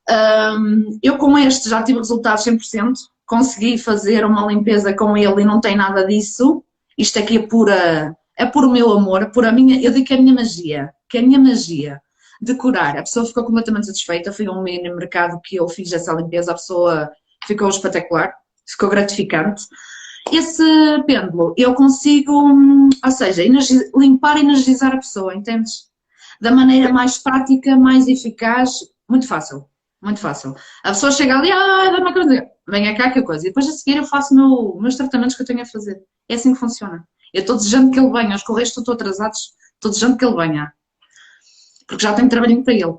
Um, 0.09 0.99
eu 1.01 1.17
com 1.17 1.37
este 1.37 1.69
já 1.69 1.81
tive 1.81 1.99
resultados 1.99 2.43
100%, 2.43 2.93
consegui 3.25 3.77
fazer 3.77 4.25
uma 4.25 4.45
limpeza 4.45 4.93
com 4.93 5.17
ele 5.17 5.41
e 5.41 5.45
não 5.45 5.59
tem 5.59 5.75
nada 5.75 6.05
disso. 6.05 6.63
Isto 6.97 7.19
aqui 7.19 7.37
é 7.37 7.47
pura, 7.47 8.15
é 8.37 8.45
por 8.45 8.69
meu 8.69 8.91
amor, 8.91 9.31
por 9.31 9.45
a 9.45 9.51
minha, 9.51 9.81
eu 9.81 9.91
digo 9.91 10.05
que 10.05 10.13
é 10.13 10.17
a 10.17 10.21
minha 10.21 10.33
magia, 10.33 10.93
que 11.09 11.17
é 11.17 11.21
a 11.21 11.23
minha 11.23 11.39
magia 11.39 12.01
de 12.41 12.53
curar. 12.55 12.97
A 12.97 13.01
pessoa 13.01 13.25
ficou 13.25 13.43
completamente 13.43 13.87
satisfeita, 13.87 14.31
foi 14.31 14.47
um 14.47 14.61
mini 14.61 14.93
mercado 14.93 15.39
que 15.43 15.55
eu 15.55 15.67
fiz 15.67 15.91
essa 15.91 16.13
limpeza, 16.13 16.51
a 16.51 16.55
pessoa 16.55 17.11
ficou 17.47 17.69
espetacular, 17.69 18.33
ficou 18.67 18.89
gratificante. 18.89 19.63
Esse 20.31 20.63
pêndulo, 21.05 21.53
eu 21.57 21.73
consigo, 21.75 22.33
ou 22.33 23.11
seja, 23.11 23.43
limpar 23.95 24.37
e 24.37 24.41
energizar 24.41 24.93
a 24.93 24.97
pessoa, 24.97 25.35
entendes? 25.35 25.89
Da 26.41 26.51
maneira 26.51 26.91
mais 26.91 27.17
prática, 27.17 27.77
mais 27.77 28.07
eficaz, 28.07 28.71
muito 29.07 29.27
fácil, 29.27 29.65
muito 30.01 30.19
fácil. 30.19 30.55
A 30.83 30.89
pessoa 30.89 31.11
chega 31.11 31.37
ali, 31.37 31.51
ah, 31.51 31.89
dá-me 31.91 32.11
coisa, 32.11 32.47
venha 32.67 32.95
cá 32.97 33.11
que 33.11 33.21
coisa. 33.21 33.45
E 33.45 33.49
depois 33.49 33.67
a 33.67 33.71
seguir 33.71 33.97
eu 33.97 34.03
faço 34.03 34.33
meu, 34.33 34.77
meus 34.81 34.95
tratamentos 34.95 35.35
que 35.35 35.43
eu 35.43 35.45
tenho 35.45 35.61
a 35.61 35.65
fazer. 35.65 36.01
É 36.27 36.35
assim 36.35 36.53
que 36.53 36.59
funciona. 36.59 37.07
Eu 37.33 37.41
estou 37.41 37.55
desejando 37.55 37.91
que 37.91 37.99
ele 37.99 38.11
venha, 38.11 38.35
os 38.35 38.43
correios 38.43 38.75
estão 38.75 38.93
atrasados, 38.93 39.53
estou 39.75 39.91
desejando 39.91 40.17
que 40.17 40.25
ele 40.25 40.35
venha. 40.35 40.73
Porque 41.87 42.03
já 42.03 42.13
tenho 42.13 42.29
trabalhinho 42.29 42.63
para 42.63 42.73
ele. 42.73 42.97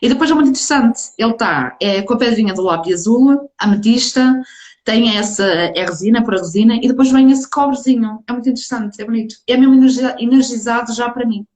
E 0.00 0.08
depois 0.08 0.30
é 0.30 0.34
muito 0.34 0.48
interessante, 0.48 1.00
ele 1.18 1.32
está 1.32 1.76
é, 1.80 2.02
com 2.02 2.14
a 2.14 2.16
pedrinha 2.16 2.54
do 2.54 2.62
lápis 2.62 2.94
azul, 2.94 3.50
ametista, 3.58 4.42
tem 4.84 5.16
essa 5.16 5.44
é 5.44 5.84
resina 5.84 6.22
para 6.22 6.36
resina 6.36 6.76
e 6.76 6.86
depois 6.86 7.10
vem 7.10 7.30
esse 7.30 7.48
cobrezinho. 7.48 8.22
É 8.28 8.32
muito 8.32 8.48
interessante, 8.48 9.00
é 9.00 9.04
bonito. 9.04 9.36
É 9.48 9.56
mesmo 9.56 9.74
energizado 10.18 10.92
já 10.92 11.08
para 11.08 11.26
mim. 11.26 11.46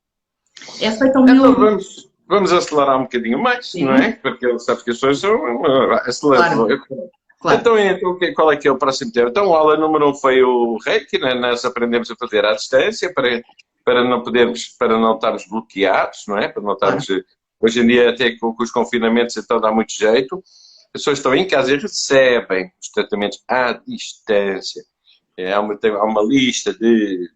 É 0.80 0.90
feito 0.90 1.16
ao 1.16 1.22
então, 1.22 1.36
meu. 1.36 1.54
Vamos, 1.54 2.08
vamos 2.26 2.52
acelerar 2.52 2.98
um 2.98 3.02
bocadinho 3.02 3.38
mais, 3.40 3.70
Sim. 3.70 3.84
não 3.84 3.94
é? 3.94 4.12
Porque 4.12 4.58
sabe 4.58 4.82
que 4.82 4.90
as 4.90 4.96
pessoas 4.96 5.20
são. 5.20 5.64
Aceleram. 6.06 6.66
Claro. 6.66 7.10
Claro. 7.40 7.60
Então, 7.60 7.78
então, 7.78 8.18
qual 8.34 8.50
é 8.50 8.56
que 8.56 8.66
é 8.66 8.70
o 8.70 8.78
próximo 8.78 9.12
tema? 9.12 9.30
Então, 9.30 9.54
aula 9.54 9.76
número 9.76 10.10
um 10.10 10.14
foi 10.14 10.42
o 10.42 10.76
Reiki, 10.84 11.18
né? 11.18 11.34
nós 11.34 11.64
aprendemos 11.64 12.10
a 12.10 12.16
fazer 12.16 12.44
à 12.44 12.52
distância 12.52 13.12
para, 13.14 13.40
para 13.84 14.02
não 14.02 14.24
podermos, 14.24 14.66
para 14.76 14.98
não 14.98 15.14
estarmos 15.14 15.46
bloqueados, 15.46 16.24
não 16.26 16.36
é? 16.36 16.48
Para 16.48 16.62
não 16.62 16.72
estarmos, 16.72 17.06
claro. 17.06 17.24
hoje 17.60 17.80
em 17.80 17.86
dia 17.86 18.10
até 18.10 18.36
com, 18.36 18.52
com 18.52 18.62
os 18.62 18.72
confinamentos 18.72 19.36
então 19.36 19.60
dá 19.60 19.70
muito 19.70 19.92
jeito, 19.92 20.42
pessoas 20.92 21.18
estão 21.18 21.34
em 21.34 21.46
casa 21.46 21.76
recebem 21.76 22.72
os 22.80 22.88
tratamentos 22.88 23.42
à 23.48 23.72
distância. 23.86 24.82
É, 25.36 25.52
há, 25.52 25.60
uma, 25.60 25.78
há 25.82 26.04
uma 26.04 26.22
lista 26.22 26.74
de, 26.74 27.30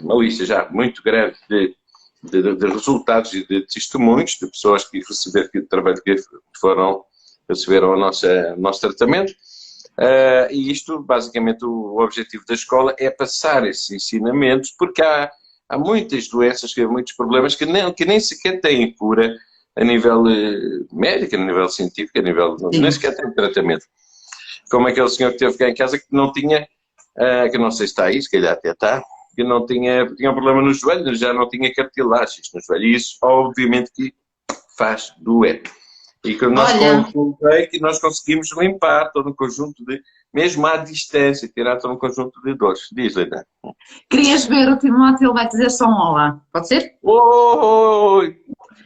uma 0.00 0.16
lista 0.16 0.44
já 0.44 0.68
muito 0.70 1.02
grande 1.02 1.36
de, 1.48 1.74
de, 2.22 2.56
de 2.56 2.66
resultados 2.66 3.32
e 3.32 3.46
de 3.46 3.66
testemunhos 3.66 4.32
de 4.32 4.46
pessoas 4.48 4.84
que 4.84 4.98
receberam 4.98 5.48
que 5.50 5.62
trabalho 5.62 6.02
que 6.02 6.16
foram 6.60 7.04
receberam 7.48 7.92
o 7.92 7.96
nosso, 7.96 8.26
o 8.26 8.60
nosso 8.60 8.80
tratamento. 8.80 9.32
Uh, 9.98 10.50
e 10.50 10.70
isto, 10.70 11.00
basicamente, 11.02 11.64
o 11.64 12.00
objetivo 12.00 12.44
da 12.46 12.54
escola 12.54 12.94
é 12.98 13.10
passar 13.10 13.66
esses 13.66 13.90
ensinamentos, 13.90 14.70
porque 14.78 15.02
há, 15.02 15.30
há 15.68 15.78
muitas 15.78 16.28
doenças, 16.28 16.72
muitos 16.76 17.12
problemas 17.14 17.54
que 17.54 17.66
nem, 17.66 17.92
que 17.92 18.04
nem 18.04 18.20
sequer 18.20 18.60
têm 18.60 18.94
cura 18.94 19.36
a 19.80 19.84
nível 19.84 20.28
eh, 20.28 20.84
médico, 20.92 21.36
a 21.36 21.38
nível 21.38 21.68
científico, 21.68 22.18
a 22.18 22.22
nível. 22.22 22.58
Sim. 22.58 22.80
nem 22.80 22.90
sequer 22.90 23.16
tem 23.16 23.32
tratamento. 23.32 23.86
Como 24.70 24.86
aquele 24.86 25.08
senhor 25.08 25.32
que 25.32 25.38
teve 25.38 25.56
cá 25.56 25.68
em 25.70 25.74
casa 25.74 25.98
que 25.98 26.04
não 26.12 26.30
tinha, 26.32 26.68
uh, 27.18 27.50
que 27.50 27.58
não 27.58 27.70
sei 27.70 27.86
se 27.86 27.92
está 27.92 28.04
aí, 28.04 28.22
se 28.22 28.30
calhar 28.30 28.52
até 28.52 28.70
está, 28.70 29.02
que 29.34 29.42
não 29.42 29.66
tinha, 29.66 30.06
tinha 30.14 30.30
um 30.30 30.34
problema 30.34 30.62
no 30.62 30.72
joelho, 30.72 31.14
já 31.14 31.32
não 31.32 31.48
tinha 31.48 31.72
cartilagens 31.74 32.50
no 32.54 32.60
joelho. 32.60 32.84
E 32.84 32.94
isso, 32.94 33.16
obviamente, 33.22 33.90
que 33.92 34.12
faz 34.76 35.12
doer. 35.18 35.62
E 36.22 36.34
que 36.34 36.46
nós, 36.46 36.70
Olha... 36.74 37.66
que 37.66 37.80
nós 37.80 37.98
conseguimos 37.98 38.54
limpar 38.56 39.10
todo 39.12 39.30
um 39.30 39.34
conjunto 39.34 39.82
de, 39.86 40.00
mesmo 40.32 40.66
à 40.66 40.76
distância, 40.76 41.48
tirar 41.48 41.78
todo 41.78 41.94
um 41.94 41.98
conjunto 41.98 42.38
de 42.42 42.54
dores. 42.54 42.82
Diz, 42.92 43.16
Leda. 43.16 43.46
Querias 44.10 44.44
ver 44.44 44.68
o 44.68 44.78
Timóteo, 44.78 45.28
ele 45.28 45.32
vai 45.32 45.48
dizer 45.48 45.70
só 45.70 45.86
um 45.86 45.94
olá. 45.94 46.40
Pode 46.52 46.68
ser? 46.68 46.98
Oi! 47.02 48.36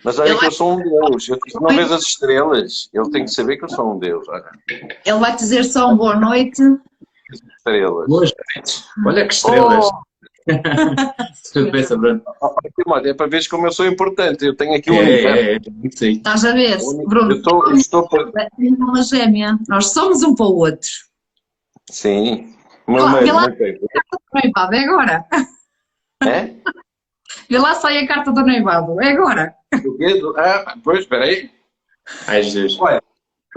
Mas 0.05 0.19
olha 0.19 0.31
ele 0.31 0.39
que 0.39 0.47
eu 0.47 0.53
sou 0.53 0.75
um 0.75 0.83
Deus. 0.83 1.29
Eu 1.29 1.39
não 1.61 1.75
vejo 1.75 1.95
as 1.95 2.03
estrelas. 2.03 2.91
Ele 2.93 3.11
tem 3.11 3.25
que 3.25 3.31
saber 3.31 3.57
que 3.57 3.65
eu 3.65 3.69
sou 3.69 3.95
um 3.95 3.99
Deus. 3.99 4.29
Olha. 4.29 4.51
Ele 5.05 5.19
vai 5.19 5.35
dizer 5.35 5.65
só 5.65 5.89
um 5.89 5.97
boa 5.97 6.17
noite. 6.17 6.63
Estrelas. 7.33 8.07
Boas 8.07 8.33
noites. 8.55 8.85
Olha 9.05 9.27
que 9.27 9.35
estrelas. 9.35 9.87
Oh. 9.87 10.03
Tudo 11.55 11.71
bem, 11.71 11.87
Bruno? 11.87 12.23
É 13.07 13.15
para 13.15 13.27
ver 13.27 13.49
como 13.49 13.67
eu 13.67 13.73
sou 13.73 13.87
importante. 13.87 14.45
Eu 14.45 14.55
tenho 14.55 14.75
aqui 14.75 14.91
um. 14.91 14.97
É, 14.97 15.23
é, 15.23 15.55
é, 15.55 15.59
Estás 16.11 16.45
a 16.45 16.53
ver, 16.53 16.77
Bruno? 17.07 17.33
Eu 17.33 17.37
estou, 17.39 17.71
eu 17.71 17.77
estou 17.77 18.07
por... 18.07 18.31
uma 18.59 19.03
gêmea. 19.03 19.59
Nós 19.67 19.87
somos 19.93 20.23
um 20.23 20.35
para 20.35 20.45
o 20.45 20.57
outro. 20.57 20.91
Sim. 21.91 22.55
Claro, 22.85 23.27
lá, 23.27 23.47
é 24.73 24.79
agora. 24.85 25.25
É? 26.23 26.51
Vê 27.49 27.59
lá 27.59 27.75
sai 27.75 27.99
a 27.99 28.07
carta 28.07 28.33
do 28.33 28.45
noivado. 28.45 29.01
É 29.01 29.13
agora. 29.13 29.55
Do 29.83 29.97
quê? 29.97 30.21
Ah, 30.37 30.77
pois, 30.83 31.01
espera 31.01 31.25
aí. 31.25 31.51
Ai, 32.27 32.43
Jesus. 32.43 32.79
Olha, 32.81 33.03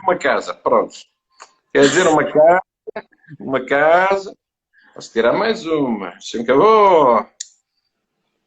uma 0.02 0.16
casa, 0.16 0.54
pronto. 0.54 0.96
Quer 1.74 1.82
dizer, 1.82 2.08
uma 2.08 2.24
casa, 2.24 2.62
uma 3.40 3.66
casa. 3.66 4.38
Posso 4.94 5.12
tirar 5.12 5.34
mais 5.34 5.66
uma. 5.66 6.14
Já 6.20 6.42
acabou. 6.42 7.26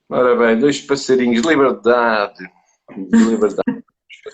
Ora 0.09 0.37
bem, 0.37 0.59
dois 0.59 0.81
passarinhos. 0.81 1.47
Liberdade. 1.47 2.51
Liberdade. 2.97 3.85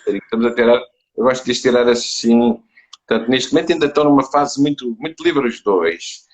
Estamos 0.08 0.46
a 0.46 0.54
tirar. 0.54 0.80
Eu 1.16 1.24
gosto 1.24 1.44
de 1.44 1.60
tirar 1.60 1.88
assim. 1.88 2.62
Portanto, 3.06 3.30
neste 3.30 3.52
momento 3.52 3.72
ainda 3.72 3.86
estão 3.86 4.04
numa 4.04 4.24
fase 4.24 4.60
muito, 4.60 4.96
muito 4.98 5.22
livre 5.22 5.46
os 5.46 5.60
dois. 5.62 6.26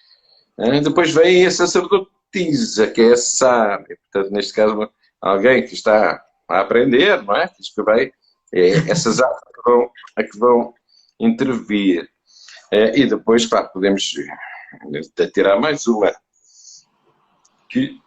Depois 0.83 1.13
vem 1.13 1.45
a 1.47 1.51
sacerdote 1.51 2.11
pratiza, 2.33 2.87
que 2.91 3.03
é 3.03 3.17
sábio. 3.17 3.99
Portanto, 4.11 4.33
neste 4.33 4.55
caso, 4.55 4.91
alguém 5.21 5.65
que 5.65 5.75
está 5.75 6.25
a 6.49 6.61
aprender, 6.61 7.23
não 7.23 7.37
é? 7.37 7.47
Que 7.49 7.83
vai, 7.83 8.13
é 8.53 8.91
essas 8.91 9.21
áreas 9.21 9.41
que 9.55 9.63
vão, 9.71 9.91
a 10.17 10.23
que 10.23 10.39
vão 10.39 10.75
intervir. 11.21 12.09
É, 12.73 12.99
e 12.99 13.07
depois, 13.07 13.45
claro, 13.47 13.69
podemos 13.73 14.15
tirar 15.35 15.61
mais 15.61 15.87
uma, 15.87 16.11
que, 17.69 18.01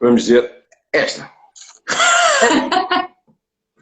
vamos 0.00 0.24
dizer, 0.24 0.64
esta. 0.92 1.32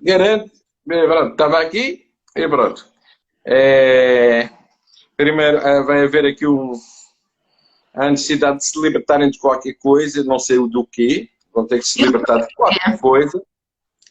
Garanto, 0.02 0.52
pronto, 0.86 1.32
estava 1.32 1.60
aqui 1.60 2.10
e 2.36 2.48
pronto. 2.48 2.86
É, 3.44 4.50
primeiro, 5.16 5.58
é, 5.58 5.82
vai 5.82 6.04
haver 6.04 6.26
aqui 6.26 6.46
um, 6.46 6.72
a 7.98 8.10
necessidade 8.10 8.58
de 8.58 8.66
se 8.66 8.80
libertarem 8.80 9.28
de 9.28 9.38
qualquer 9.38 9.74
coisa, 9.74 10.22
não 10.22 10.38
sei 10.38 10.58
o 10.58 10.68
do 10.68 10.86
quê, 10.86 11.28
vão 11.52 11.66
ter 11.66 11.80
que 11.80 11.86
se 11.86 12.00
libertar 12.00 12.38
de 12.38 12.54
qualquer 12.54 12.98
coisa, 13.00 13.42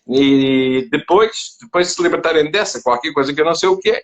e 0.09 0.87
depois, 0.91 1.57
depois 1.61 1.87
de 1.87 1.93
se 1.93 2.03
libertarem 2.03 2.51
dessa 2.51 2.81
qualquer 2.81 3.13
coisa 3.13 3.33
que 3.33 3.39
eu 3.39 3.45
não 3.45 3.55
sei 3.55 3.69
o 3.69 3.77
que 3.77 3.91
é, 3.91 4.03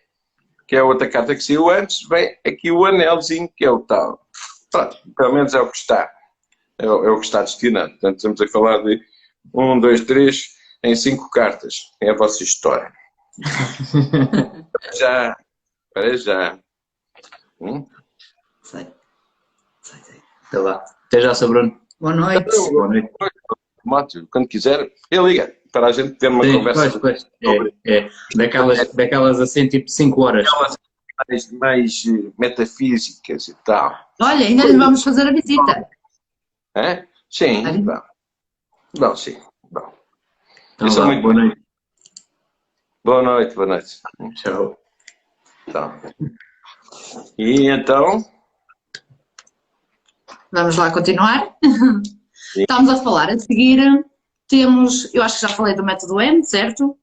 que 0.66 0.76
é 0.78 0.80
a 0.80 0.86
outra 0.86 1.10
carta 1.10 1.36
que 1.36 1.44
saiu 1.44 1.70
antes, 1.70 2.08
vem 2.08 2.38
aqui 2.46 2.72
o 2.72 2.86
anelzinho, 2.86 3.50
que 3.56 3.66
é 3.66 3.70
o 3.70 3.80
tal. 3.80 4.26
Pronto, 4.72 4.98
pelo 5.18 5.34
menos 5.34 5.54
é 5.54 5.60
o 5.60 5.70
que 5.70 5.78
está. 5.78 6.10
É, 6.78 6.90
o, 6.90 7.06
é 7.06 7.12
o 7.12 7.20
que 7.20 7.26
está 7.26 7.42
destinado. 7.42 7.92
Portanto, 7.92 8.16
estamos 8.18 8.42
a 8.42 8.48
falar 8.48 8.82
de 8.84 9.02
um, 9.54 9.80
dois, 9.80 10.02
três, 10.02 10.56
em 10.82 10.96
cinco 10.96 11.30
cartas. 11.30 11.92
É 12.02 12.10
a 12.10 12.16
vossa 12.16 12.44
história. 12.44 12.92
já, 14.98 15.36
para 15.94 16.18
já. 16.18 16.58
Hum? 17.60 17.86
Sei. 20.54 20.62
Sei. 20.62 20.62
Então 20.62 20.64
lá. 20.64 20.84
Até 21.08 21.22
já, 21.22 21.34
Sr. 21.34 21.48
Bruno. 21.48 21.82
Boa 22.00 22.16
noite. 22.16 22.56
Boa 22.72 22.88
noite. 22.88 23.12
Mátio, 23.84 24.28
quando 24.32 24.48
quiser, 24.48 24.92
ele 25.12 25.28
liga 25.28 25.54
para 25.72 25.88
a 25.88 25.92
gente 25.92 26.14
ter 26.14 26.28
uma 26.28 26.44
Sim, 26.44 26.54
conversa. 26.54 27.00
Pois, 27.00 27.28
pois. 27.42 27.76
É, 27.86 27.98
é. 27.98 28.10
Daquelas, 28.36 28.94
daquelas 28.94 29.40
assim, 29.42 29.68
tipo 29.68 29.90
5 29.90 30.22
horas. 30.22 30.46
Daquelas 30.46 30.78
mais, 31.28 31.52
mais 31.52 32.04
eh, 32.08 32.32
metafísicas 32.38 33.48
e 33.48 33.56
tal. 33.66 33.96
Olha, 34.22 34.46
ainda 34.46 34.66
lhe 34.66 34.78
vamos 34.78 35.04
fazer 35.04 35.28
a 35.28 35.32
visita. 35.32 35.88
É? 36.76 37.06
Sim, 37.30 37.84
bom. 37.84 38.02
Bom, 38.98 39.16
sim. 39.16 39.40
Bom. 39.72 39.94
Então, 40.76 40.88
Isso 40.88 41.02
é 41.02 41.06
muito 41.06 41.22
boa 41.22 41.34
noite. 41.34 41.62
Boa 43.04 43.22
noite, 43.22 43.56
boa 43.56 43.68
noite. 43.68 44.02
Tchau. 44.36 44.80
Então. 45.68 46.00
E 47.38 47.70
então? 47.70 48.24
Vamos 50.54 50.78
lá 50.78 50.92
continuar. 50.92 51.56
Sim. 51.64 52.62
Estamos 52.62 52.88
a 52.88 52.98
falar 52.98 53.32
a 53.32 53.40
seguir 53.40 54.06
temos, 54.48 55.12
eu 55.12 55.24
acho 55.24 55.40
que 55.40 55.48
já 55.48 55.50
falei 55.50 55.74
do 55.74 55.84
método 55.84 56.22
N, 56.22 56.44
certo? 56.44 56.96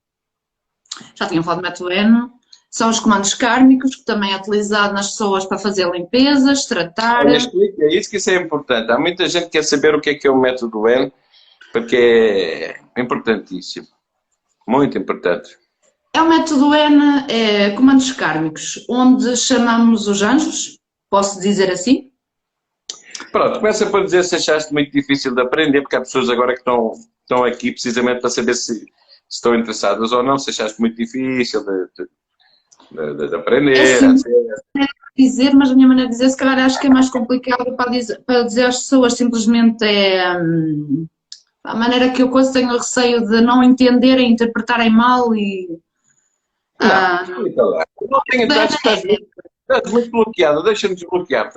Já 1.17 1.27
tinha 1.27 1.43
falado 1.43 1.59
do 1.59 1.65
método 1.65 1.91
N. 1.91 2.31
São 2.71 2.89
os 2.89 3.01
comandos 3.01 3.35
kármicos, 3.35 3.97
que 3.97 4.05
também 4.05 4.33
é 4.33 4.37
utilizado 4.37 4.95
nas 4.95 5.09
pessoas 5.09 5.45
para 5.45 5.59
fazer 5.59 5.91
limpezas, 5.91 6.67
tratar. 6.67 7.27
Olha, 7.27 7.39
explica, 7.39 7.87
é 7.87 7.97
isso 7.97 8.09
que 8.09 8.19
isso 8.19 8.31
é 8.31 8.37
importante. 8.37 8.93
Há 8.93 9.01
muita 9.01 9.29
gente 9.29 9.47
que 9.47 9.51
quer 9.51 9.65
saber 9.65 9.97
o 9.97 10.01
que 10.01 10.11
é 10.11 10.15
que 10.15 10.29
é 10.29 10.31
o 10.31 10.41
método 10.41 10.89
N, 10.89 11.13
porque 11.73 12.77
é 12.97 13.01
importantíssimo. 13.01 13.89
Muito 14.65 14.97
importante. 14.97 15.59
É 16.15 16.23
o 16.23 16.29
método 16.29 16.73
N, 16.73 17.25
é 17.29 17.71
comandos 17.71 18.13
kármicos, 18.13 18.87
onde 18.89 19.37
chamamos 19.37 20.07
os 20.07 20.23
anjos, 20.23 20.79
posso 21.11 21.41
dizer 21.41 21.73
assim? 21.73 22.10
Pronto, 23.33 23.59
começa 23.59 23.87
por 23.87 24.05
dizer 24.05 24.25
se 24.25 24.37
achaste 24.37 24.73
muito 24.73 24.91
difícil 24.91 25.35
de 25.35 25.41
aprender, 25.41 25.83
porque 25.83 25.97
há 25.97 26.01
pessoas 26.01 26.29
agora 26.29 26.53
que 26.53 26.61
estão 26.61 26.93
estão 27.31 27.45
aqui 27.45 27.71
precisamente 27.71 28.21
para 28.21 28.31
saber 28.31 28.55
se, 28.55 28.75
se 28.75 28.87
estão 29.29 29.55
interessadas 29.55 30.11
ou 30.11 30.23
não, 30.23 30.37
se 30.37 30.51
achaste 30.51 30.81
muito 30.81 30.97
difícil 30.97 31.65
de, 31.65 31.87
de, 31.97 33.15
de, 33.17 33.29
de 33.29 33.37
aprender. 33.37 33.77
É 33.77 33.95
assim, 33.95 34.15
dizer, 35.17 35.55
mas 35.55 35.71
a 35.71 35.75
minha 35.75 35.87
maneira 35.87 36.09
de 36.09 36.17
dizer, 36.17 36.31
se 36.31 36.37
calhar 36.37 36.59
acho 36.59 36.81
que 36.81 36.87
é 36.87 36.91
mais 36.91 37.11
complicado 37.11 37.77
para 37.77 37.91
dizer, 37.91 38.21
para 38.27 38.43
dizer 38.43 38.65
às 38.65 38.79
pessoas, 38.79 39.15
simplesmente 39.15 39.85
é 39.85 40.39
hum, 40.39 41.07
a 41.63 41.75
maneira 41.75 42.11
que 42.11 42.23
eu 42.23 42.31
coisa 42.31 42.53
tenho 42.53 42.77
receio 42.77 43.27
de 43.27 43.41
não 43.41 43.63
entenderem, 43.63 44.33
interpretarem 44.33 44.91
mal 44.91 45.35
e. 45.35 45.69
Não, 46.81 46.91
ah. 46.91 47.25
Não 47.27 48.21
tenho, 48.31 48.45
estás, 48.45 48.75
estás, 48.75 49.05
estás 49.05 49.93
muito 49.93 50.11
bloqueada, 50.11 50.63
deixa-me 50.63 50.95
desbloquear, 50.95 51.53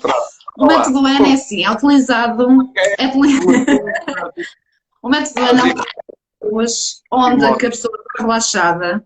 Pronto. 0.00 0.30
O 0.58 0.66
método 0.66 1.06
N 1.08 1.30
é 1.30 1.34
assim, 1.34 1.64
é 1.64 1.70
utilizado. 1.70 2.46
É, 2.98 3.06
o 5.02 5.08
método 5.08 5.40
N 5.40 5.60
é 5.60 5.74
utilizado 6.42 7.02
onde 7.10 7.44
a 7.44 7.56
pessoa 7.56 7.96
está 7.96 8.22
relaxada, 8.22 9.04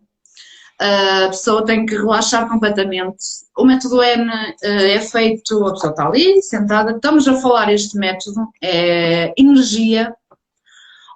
a 0.81 1.29
pessoa 1.29 1.65
tem 1.65 1.87
que 1.87 1.95
relaxar 1.97 2.49
completamente. 2.49 3.25
O 3.57 3.65
método 3.65 4.03
N 4.03 4.31
eh, 4.63 4.95
é 4.95 5.01
feito, 5.01 5.65
a 5.65 5.73
pessoa 5.73 5.91
está 5.91 6.09
ali, 6.09 6.43
sentada, 6.43 6.93
estamos 6.93 7.29
a 7.29 7.35
falar 7.41 7.73
este 7.73 7.97
método, 7.97 8.49
é 8.61 9.33
energia 9.37 10.15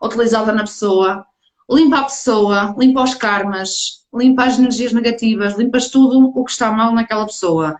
utilizada 0.03 0.53
na 0.53 0.63
pessoa, 0.63 1.27
limpa 1.69 1.99
a 1.99 2.05
pessoa, 2.05 2.75
limpa 2.79 3.03
os 3.03 3.15
karmas, 3.15 3.98
limpa 4.15 4.45
as 4.45 4.59
energias 4.59 4.93
negativas, 4.93 5.57
limpas 5.57 5.89
tudo 5.91 6.33
o 6.35 6.45
que 6.45 6.51
está 6.51 6.73
mal 6.73 6.93
naquela 6.95 7.27
pessoa 7.27 7.77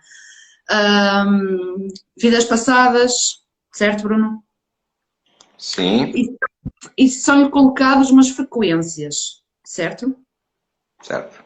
um, 0.69 1.87
vidas 2.17 2.45
passadas, 2.45 3.43
certo, 3.73 4.03
Bruno? 4.03 4.43
Sim. 5.57 6.11
E, 6.15 6.37
e 6.97 7.09
são 7.09 7.49
colocados 7.49 8.11
umas 8.11 8.29
frequências, 8.29 9.41
certo? 9.65 10.15
Certo. 11.01 11.43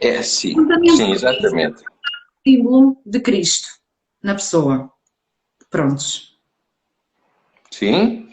É, 0.00 0.22
sim. 0.22 0.54
Sim, 0.96 1.12
exatamente. 1.12 1.82
Símbolo 2.46 3.00
de 3.04 3.20
Cristo 3.20 3.68
na 4.22 4.34
pessoa. 4.34 4.92
Prontos. 5.70 6.38
Sim. 7.70 8.25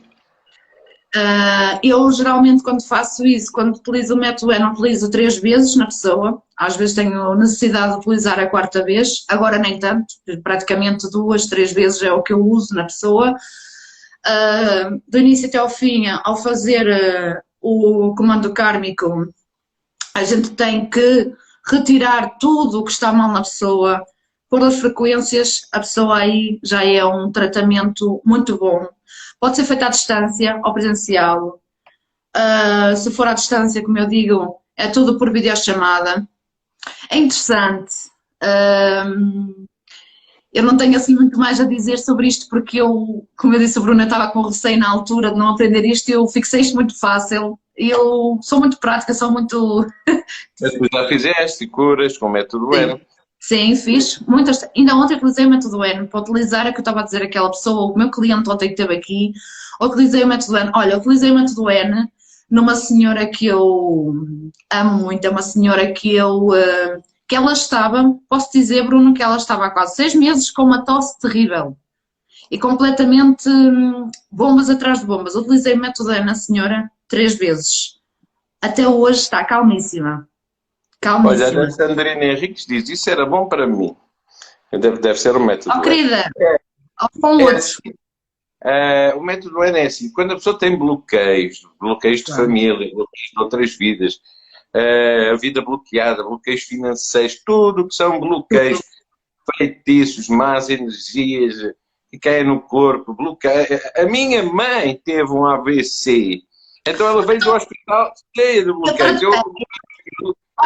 Uh, 1.15 1.77
eu 1.83 2.11
geralmente 2.11 2.63
quando 2.63 2.83
faço 2.83 3.23
isso, 3.23 3.51
quando 3.51 3.75
utilizo 3.75 4.15
o 4.15 4.17
método 4.17 4.51
não 4.57 4.73
utilizo 4.73 5.11
três 5.11 5.37
vezes 5.37 5.75
na 5.75 5.85
pessoa, 5.85 6.41
às 6.57 6.75
vezes 6.75 6.95
tenho 6.95 7.35
necessidade 7.35 7.93
de 7.93 7.99
utilizar 7.99 8.39
a 8.39 8.47
quarta 8.47 8.83
vez, 8.83 9.23
agora 9.27 9.59
nem 9.59 9.77
tanto, 9.77 10.07
praticamente 10.43 11.07
duas, 11.11 11.45
três 11.45 11.71
vezes 11.71 12.01
é 12.01 12.11
o 12.11 12.23
que 12.23 12.33
eu 12.33 12.43
uso 12.43 12.73
na 12.73 12.85
pessoa. 12.85 13.35
Uh, 14.25 15.01
do 15.07 15.19
início 15.19 15.47
até 15.47 15.59
ao 15.59 15.69
fim, 15.69 16.07
ao 16.07 16.35
fazer 16.35 16.87
uh, 16.87 17.41
o 17.61 18.15
comando 18.15 18.51
kármico, 18.51 19.27
a 20.15 20.23
gente 20.23 20.49
tem 20.51 20.89
que 20.89 21.31
retirar 21.69 22.39
tudo 22.39 22.79
o 22.79 22.83
que 22.83 22.91
está 22.91 23.13
mal 23.13 23.31
na 23.31 23.41
pessoa, 23.41 24.03
pôr 24.49 24.63
as 24.63 24.79
frequências, 24.79 25.67
a 25.71 25.79
pessoa 25.79 26.17
aí 26.17 26.59
já 26.63 26.83
é 26.83 27.05
um 27.05 27.31
tratamento 27.31 28.19
muito 28.25 28.57
bom 28.57 28.87
Pode 29.43 29.57
ser 29.57 29.65
feita 29.65 29.87
à 29.87 29.89
distância 29.89 30.61
ou 30.63 30.73
presencial. 30.73 31.59
Uh, 32.33 32.95
se 32.95 33.11
for 33.11 33.27
à 33.27 33.33
distância, 33.33 33.83
como 33.83 33.99
eu 33.99 34.07
digo, 34.07 34.55
é 34.77 34.87
tudo 34.87 35.17
por 35.17 35.33
videochamada. 35.33 36.25
É 37.09 37.17
interessante. 37.17 37.93
Uh, 38.41 39.67
eu 40.53 40.63
não 40.63 40.77
tenho 40.77 40.95
assim 40.95 41.13
muito 41.13 41.37
mais 41.37 41.59
a 41.59 41.65
dizer 41.65 41.97
sobre 41.97 42.25
isto 42.25 42.47
porque 42.47 42.79
eu, 42.79 43.27
como 43.35 43.53
eu 43.53 43.59
disse, 43.59 43.77
a 43.77 43.81
Bruna 43.81 44.05
estava 44.05 44.31
com 44.31 44.43
receio 44.43 44.79
na 44.79 44.89
altura 44.89 45.31
de 45.31 45.37
não 45.37 45.49
aprender 45.49 45.83
isto 45.83 46.07
e 46.07 46.13
eu 46.13 46.25
fixei 46.25 46.61
isto 46.61 46.75
muito 46.75 46.97
fácil. 46.97 47.59
Eu 47.75 48.39
sou 48.41 48.61
muito 48.61 48.79
prática, 48.79 49.13
sou 49.13 49.29
muito. 49.29 49.85
Mas 50.61 50.71
tu 50.71 50.87
já 50.89 51.05
fizeste 51.09 51.67
curas 51.67 52.17
com 52.17 52.29
método 52.29 52.73
N. 52.73 53.05
Sim, 53.45 53.75
fiz 53.75 54.19
muitas. 54.21 54.65
Ainda 54.73 54.95
ontem 54.95 55.15
utilizei 55.15 55.45
o 55.45 55.49
método 55.49 55.83
N 55.83 56.07
para 56.07 56.21
utilizar, 56.21 56.65
é 56.65 56.71
que 56.71 56.77
eu 56.77 56.81
estava 56.81 57.01
a 57.01 57.03
dizer 57.03 57.23
aquela 57.23 57.49
pessoa, 57.51 57.91
o 57.91 57.97
meu 57.97 58.09
cliente 58.09 58.49
ontem 58.49 58.67
que 58.67 58.81
esteve 58.81 58.95
aqui, 58.95 59.33
utilizei 59.81 60.23
o 60.23 60.27
método 60.27 60.57
N. 60.57 60.71
Olha, 60.73 60.97
utilizei 60.97 61.29
o 61.29 61.35
método 61.35 61.69
N 61.69 62.07
numa 62.49 62.73
senhora 62.73 63.27
que 63.27 63.45
eu 63.45 64.13
amo 64.71 65.03
muito, 65.03 65.25
é 65.25 65.29
uma 65.29 65.41
senhora 65.41 65.91
que 65.91 66.15
eu. 66.15 66.55
Eh, 66.55 67.01
que 67.27 67.35
ela 67.35 67.51
estava, 67.51 68.17
posso 68.29 68.49
dizer, 68.53 68.85
Bruno, 68.85 69.13
que 69.13 69.21
ela 69.21 69.35
estava 69.35 69.65
há 69.65 69.71
quase 69.71 69.95
seis 69.95 70.15
meses 70.15 70.49
com 70.49 70.63
uma 70.63 70.85
tosse 70.85 71.19
terrível 71.19 71.75
e 72.49 72.57
completamente 72.57 73.49
hum, 73.49 74.09
bombas 74.31 74.69
atrás 74.69 75.01
de 75.01 75.05
bombas. 75.05 75.35
Utilizei 75.35 75.73
o 75.73 75.79
método 75.79 76.13
N 76.13 76.25
na 76.25 76.35
senhora 76.35 76.89
três 77.09 77.35
vezes. 77.35 77.95
Até 78.61 78.87
hoje 78.87 79.19
está 79.19 79.43
calmíssima. 79.43 80.29
Calma. 81.03 81.31
Olha, 81.31 81.65
a 81.65 81.69
Sandrina 81.69 82.23
Henriques 82.23 82.65
diz, 82.65 82.87
isso 82.87 83.09
era 83.09 83.25
bom 83.25 83.49
para 83.49 83.67
mim. 83.67 83.93
Deve, 84.71 84.99
deve 84.99 85.19
ser 85.19 85.35
o 85.35 85.39
método. 85.39 85.75
Oh, 85.77 85.81
querida, 85.81 86.31
é, 86.39 86.57
com 87.19 87.41
é 87.41 87.43
outros. 87.43 87.77
Assim, 87.85 87.95
é, 88.63 89.13
o 89.13 89.21
método 89.21 89.61
é 89.61 89.85
assim, 89.85 90.11
quando 90.13 90.31
a 90.31 90.35
pessoa 90.35 90.57
tem 90.57 90.77
bloqueios, 90.77 91.61
bloqueios 91.79 92.19
de 92.19 92.27
claro. 92.27 92.43
família, 92.43 92.89
bloqueios 92.93 93.31
de 93.33 93.43
outras 93.43 93.75
vidas, 93.75 94.19
é, 94.73 95.31
a 95.31 95.35
vida 95.35 95.61
bloqueada, 95.61 96.23
bloqueios 96.23 96.63
financeiros, 96.63 97.43
tudo 97.45 97.87
que 97.87 97.93
são 97.93 98.21
bloqueios, 98.21 98.79
feitiços, 99.57 100.29
más 100.29 100.69
energias 100.69 101.75
que 102.09 102.17
caem 102.17 102.45
no 102.45 102.61
corpo, 102.61 103.13
bloqueia. 103.13 103.81
A 103.97 104.05
minha 104.05 104.41
mãe 104.41 104.99
teve 105.03 105.29
um 105.31 105.45
AVC, 105.45 106.41
então 106.87 107.05
ela 107.07 107.25
veio 107.25 107.41
do 107.41 107.51
hospital 107.51 108.13
cheia 108.33 108.63
de 108.63 108.71
bloqueios. 108.71 109.21
Eu, 109.21 109.31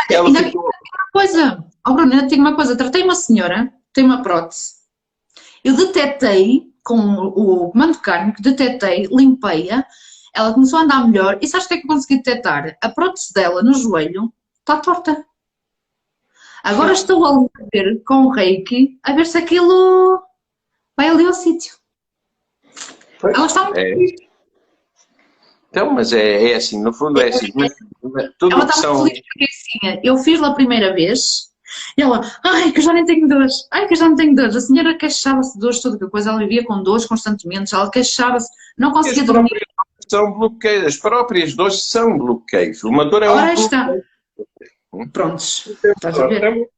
ela 0.09 0.27
ainda 0.27 0.43
ficou... 0.43 0.63
uma 0.63 1.11
coisa, 1.11 1.65
oh 1.87 1.93
Bruno, 1.93 2.13
ainda 2.13 2.27
tenho 2.27 2.41
uma 2.41 2.55
coisa, 2.55 2.75
tratei 2.75 3.03
uma 3.03 3.15
senhora, 3.15 3.73
tem 3.93 4.03
uma 4.03 4.21
prótese, 4.21 4.75
eu 5.63 5.75
detetei 5.75 6.67
com 6.83 6.97
o 6.97 7.71
comando 7.71 7.99
kármico, 7.99 8.41
detetei, 8.41 9.07
limpei-a, 9.11 9.85
ela 10.33 10.53
começou 10.53 10.79
a 10.79 10.83
andar 10.83 11.07
melhor 11.07 11.37
e 11.41 11.47
sabes 11.47 11.65
o 11.65 11.69
que 11.69 11.73
é 11.73 11.77
que 11.77 11.83
eu 11.83 11.87
consegui 11.87 12.17
detectar? 12.17 12.77
A 12.81 12.89
prótese 12.89 13.33
dela 13.33 13.63
no 13.63 13.73
joelho 13.73 14.31
está 14.59 14.77
torta. 14.77 15.25
Agora 16.63 16.93
estou 16.93 17.25
a 17.25 17.47
ver 17.73 18.03
com 18.05 18.25
o 18.25 18.29
reiki 18.29 18.99
a 19.03 19.13
ver 19.13 19.25
se 19.25 19.37
aquilo 19.37 20.21
vai 20.95 21.09
ali 21.09 21.25
ao 21.25 21.33
sítio. 21.33 21.75
Ela 23.23 23.45
está 23.45 23.63
muito 23.63 23.79
é. 23.79 24.26
Então, 25.69 25.91
mas 25.91 26.13
é, 26.13 26.51
é, 26.51 26.55
assim, 26.55 26.81
no 26.81 26.93
fundo 26.93 27.21
é 27.21 27.27
assim. 27.29 27.51
Tudo 28.39 28.55
ela 28.55 28.65
estava 28.65 28.81
são... 28.81 29.03
feliz 29.03 29.21
porque 29.21 29.45
assim, 29.45 29.99
eu 30.03 30.17
fiz 30.17 30.39
pela 30.39 30.55
primeira 30.55 30.93
vez 30.93 31.47
e 31.97 32.01
ela, 32.01 32.21
ai, 32.43 32.71
que 32.71 32.79
eu 32.79 32.83
já 32.83 32.93
nem 32.93 33.05
tenho 33.05 33.27
dores, 33.27 33.67
ai, 33.71 33.87
que 33.87 33.93
eu 33.93 33.97
já 33.97 34.07
não 34.07 34.15
tenho 34.15 34.35
dores. 34.35 34.55
A 34.55 34.61
senhora 34.61 34.97
queixava-se 34.97 35.53
de 35.53 35.59
dores, 35.59 35.81
toda 35.81 36.05
a 36.05 36.09
coisa, 36.09 36.29
ela 36.29 36.39
vivia 36.39 36.63
com 36.63 36.81
dores 36.81 37.05
constantemente, 37.05 37.75
ela 37.75 37.91
queixava-se, 37.91 38.49
não 38.77 38.91
conseguia 38.91 39.23
dormir. 39.23 39.49
São 40.09 40.31
bloqueios, 40.31 40.85
as 40.85 40.97
próprias 40.97 41.53
dores 41.53 41.83
são 41.83 42.17
bloqueios. 42.17 42.83
Uma 42.83 43.05
dor 43.05 43.23
é 43.23 43.29
Ora, 43.29 43.49
um 43.49 43.53
está. 43.53 43.93
Prontos, 45.11 45.67
estás 45.83 46.17
a 46.17 46.27
ver? 46.27 46.69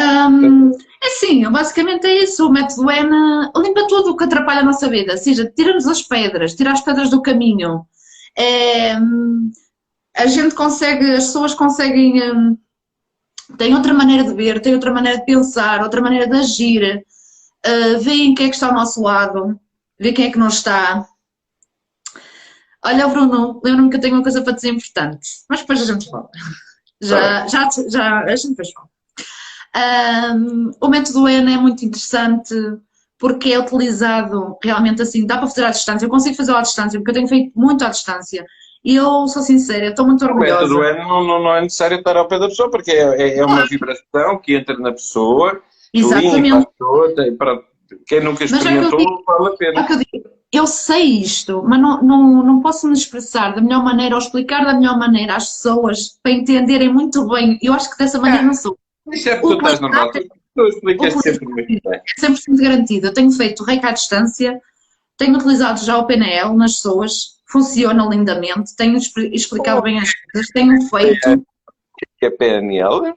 Um, 0.00 0.70
é 1.02 1.06
assim, 1.06 1.50
basicamente 1.50 2.06
é 2.06 2.24
isso. 2.24 2.46
O 2.46 2.50
método 2.50 2.90
N 2.90 3.50
limpa 3.56 3.86
tudo 3.86 4.10
o 4.10 4.16
que 4.16 4.24
atrapalha 4.24 4.60
a 4.60 4.64
nossa 4.64 4.88
vida. 4.88 5.12
Ou 5.12 5.18
seja, 5.18 5.50
tira-nos 5.54 5.86
as 5.86 6.02
pedras, 6.02 6.54
tira 6.54 6.72
as 6.72 6.80
pedras 6.80 7.10
do 7.10 7.22
caminho. 7.22 7.86
É, 8.36 8.94
a 10.16 10.26
gente 10.26 10.54
consegue, 10.54 11.10
as 11.12 11.26
pessoas 11.26 11.54
conseguem 11.54 12.22
um, 12.32 12.56
tem 13.56 13.74
outra 13.74 13.92
maneira 13.92 14.24
de 14.24 14.34
ver, 14.34 14.60
tem 14.60 14.74
outra 14.74 14.92
maneira 14.92 15.18
de 15.18 15.24
pensar, 15.24 15.82
outra 15.82 16.00
maneira 16.00 16.26
de 16.26 16.36
agir, 16.36 17.04
uh, 17.66 18.00
veem 18.00 18.34
quem 18.34 18.46
é 18.46 18.48
que 18.48 18.54
está 18.54 18.68
ao 18.68 18.74
nosso 18.74 19.02
lado, 19.02 19.58
vê 19.98 20.12
quem 20.12 20.26
é 20.26 20.30
que 20.30 20.38
não 20.38 20.48
está. 20.48 21.06
Olha, 22.84 23.08
Bruno, 23.08 23.60
lembro-me 23.62 23.90
que 23.90 23.96
eu 23.96 24.00
tenho 24.00 24.14
uma 24.14 24.22
coisa 24.22 24.42
para 24.42 24.54
dizer 24.54 24.70
importante, 24.70 25.28
mas 25.48 25.60
depois 25.60 25.82
a 25.82 25.92
gente 25.92 26.08
fala. 26.08 26.28
Já, 27.02 27.46
já, 27.46 27.68
já, 27.88 28.20
a 28.20 28.36
gente 28.36 28.50
depois 28.50 28.72
fala. 28.72 28.89
Um, 29.76 30.70
o 30.80 30.88
método 30.88 31.28
ENA 31.28 31.52
é 31.52 31.56
muito 31.56 31.84
interessante 31.84 32.54
porque 33.18 33.52
é 33.52 33.58
utilizado 33.58 34.56
realmente 34.62 35.02
assim, 35.02 35.26
dá 35.26 35.36
para 35.38 35.46
fazer 35.46 35.64
à 35.64 35.70
distância. 35.70 36.06
Eu 36.06 36.10
consigo 36.10 36.36
fazer 36.36 36.54
à 36.54 36.62
distância 36.62 36.98
porque 36.98 37.10
eu 37.10 37.14
tenho 37.14 37.28
feito 37.28 37.52
muito 37.54 37.84
à 37.84 37.90
distância 37.90 38.44
e 38.82 38.96
eu 38.96 39.26
sou 39.28 39.42
sincera, 39.42 39.88
estou 39.88 40.06
muito 40.06 40.24
orgulhosa. 40.24 40.74
O 40.74 40.78
método 40.78 41.06
não, 41.06 41.24
não, 41.24 41.42
não, 41.42 41.54
é 41.54 41.60
necessário 41.60 41.98
estar 41.98 42.16
ao 42.16 42.26
pé 42.26 42.38
da 42.38 42.48
pessoa, 42.48 42.70
porque 42.70 42.90
é, 42.90 43.22
é, 43.22 43.38
é 43.38 43.44
uma 43.44 43.66
vibração 43.66 44.38
que 44.42 44.56
entra 44.56 44.76
na 44.78 44.92
pessoa, 44.92 45.60
Exatamente. 45.92 46.52
a 46.52 46.66
pessoa, 46.66 47.14
tem, 47.14 47.36
para, 47.36 47.60
quem 48.06 48.22
nunca 48.22 48.44
experimentou, 48.44 48.98
digo, 48.98 49.22
vale 49.26 49.48
a 49.48 49.56
pena. 49.56 49.80
É 49.80 49.92
eu, 49.92 49.98
digo, 49.98 50.30
eu, 50.50 50.66
sei 50.66 51.02
isto, 51.20 51.62
mas 51.62 51.78
não, 51.78 52.02
não, 52.02 52.42
não 52.42 52.60
posso 52.62 52.86
me 52.86 52.94
expressar 52.94 53.54
da 53.54 53.60
melhor 53.60 53.84
maneira 53.84 54.14
ou 54.14 54.20
explicar 54.20 54.64
da 54.64 54.72
melhor 54.72 54.98
maneira 54.98 55.36
às 55.36 55.46
pessoas 55.46 56.18
para 56.22 56.32
entenderem 56.32 56.90
muito 56.90 57.28
bem. 57.28 57.58
Eu 57.62 57.74
acho 57.74 57.90
que 57.90 57.98
dessa 57.98 58.18
maneira 58.18 58.44
é. 58.44 58.46
não 58.46 58.54
sou. 58.54 58.78
Isso 59.12 59.28
é 59.28 59.36
porque 59.36 59.56
tu 59.56 59.60
estás 59.62 59.80
normal. 59.80 60.10
Tu 60.12 61.22
sempre 61.22 61.46
muito 61.46 61.66
bem. 61.66 62.00
É 62.00 62.20
100% 62.20 62.60
garantido. 62.60 63.06
Eu 63.06 63.14
tenho 63.14 63.30
feito 63.30 63.64
reiki 63.64 63.86
à 63.86 63.92
distância, 63.92 64.60
tenho 65.16 65.36
utilizado 65.36 65.84
já 65.84 65.98
o 65.98 66.06
PNL 66.06 66.54
nas 66.56 66.76
pessoas, 66.76 67.40
funciona 67.48 68.04
lindamente, 68.06 68.74
tenho 68.76 68.96
explicado 68.96 69.82
bem 69.82 69.98
as 69.98 70.12
coisas, 70.14 70.50
tenho 70.52 70.80
feito. 70.88 71.30
O 71.32 72.18
que 72.18 72.26
é 72.26 72.30
PNL? 72.30 73.14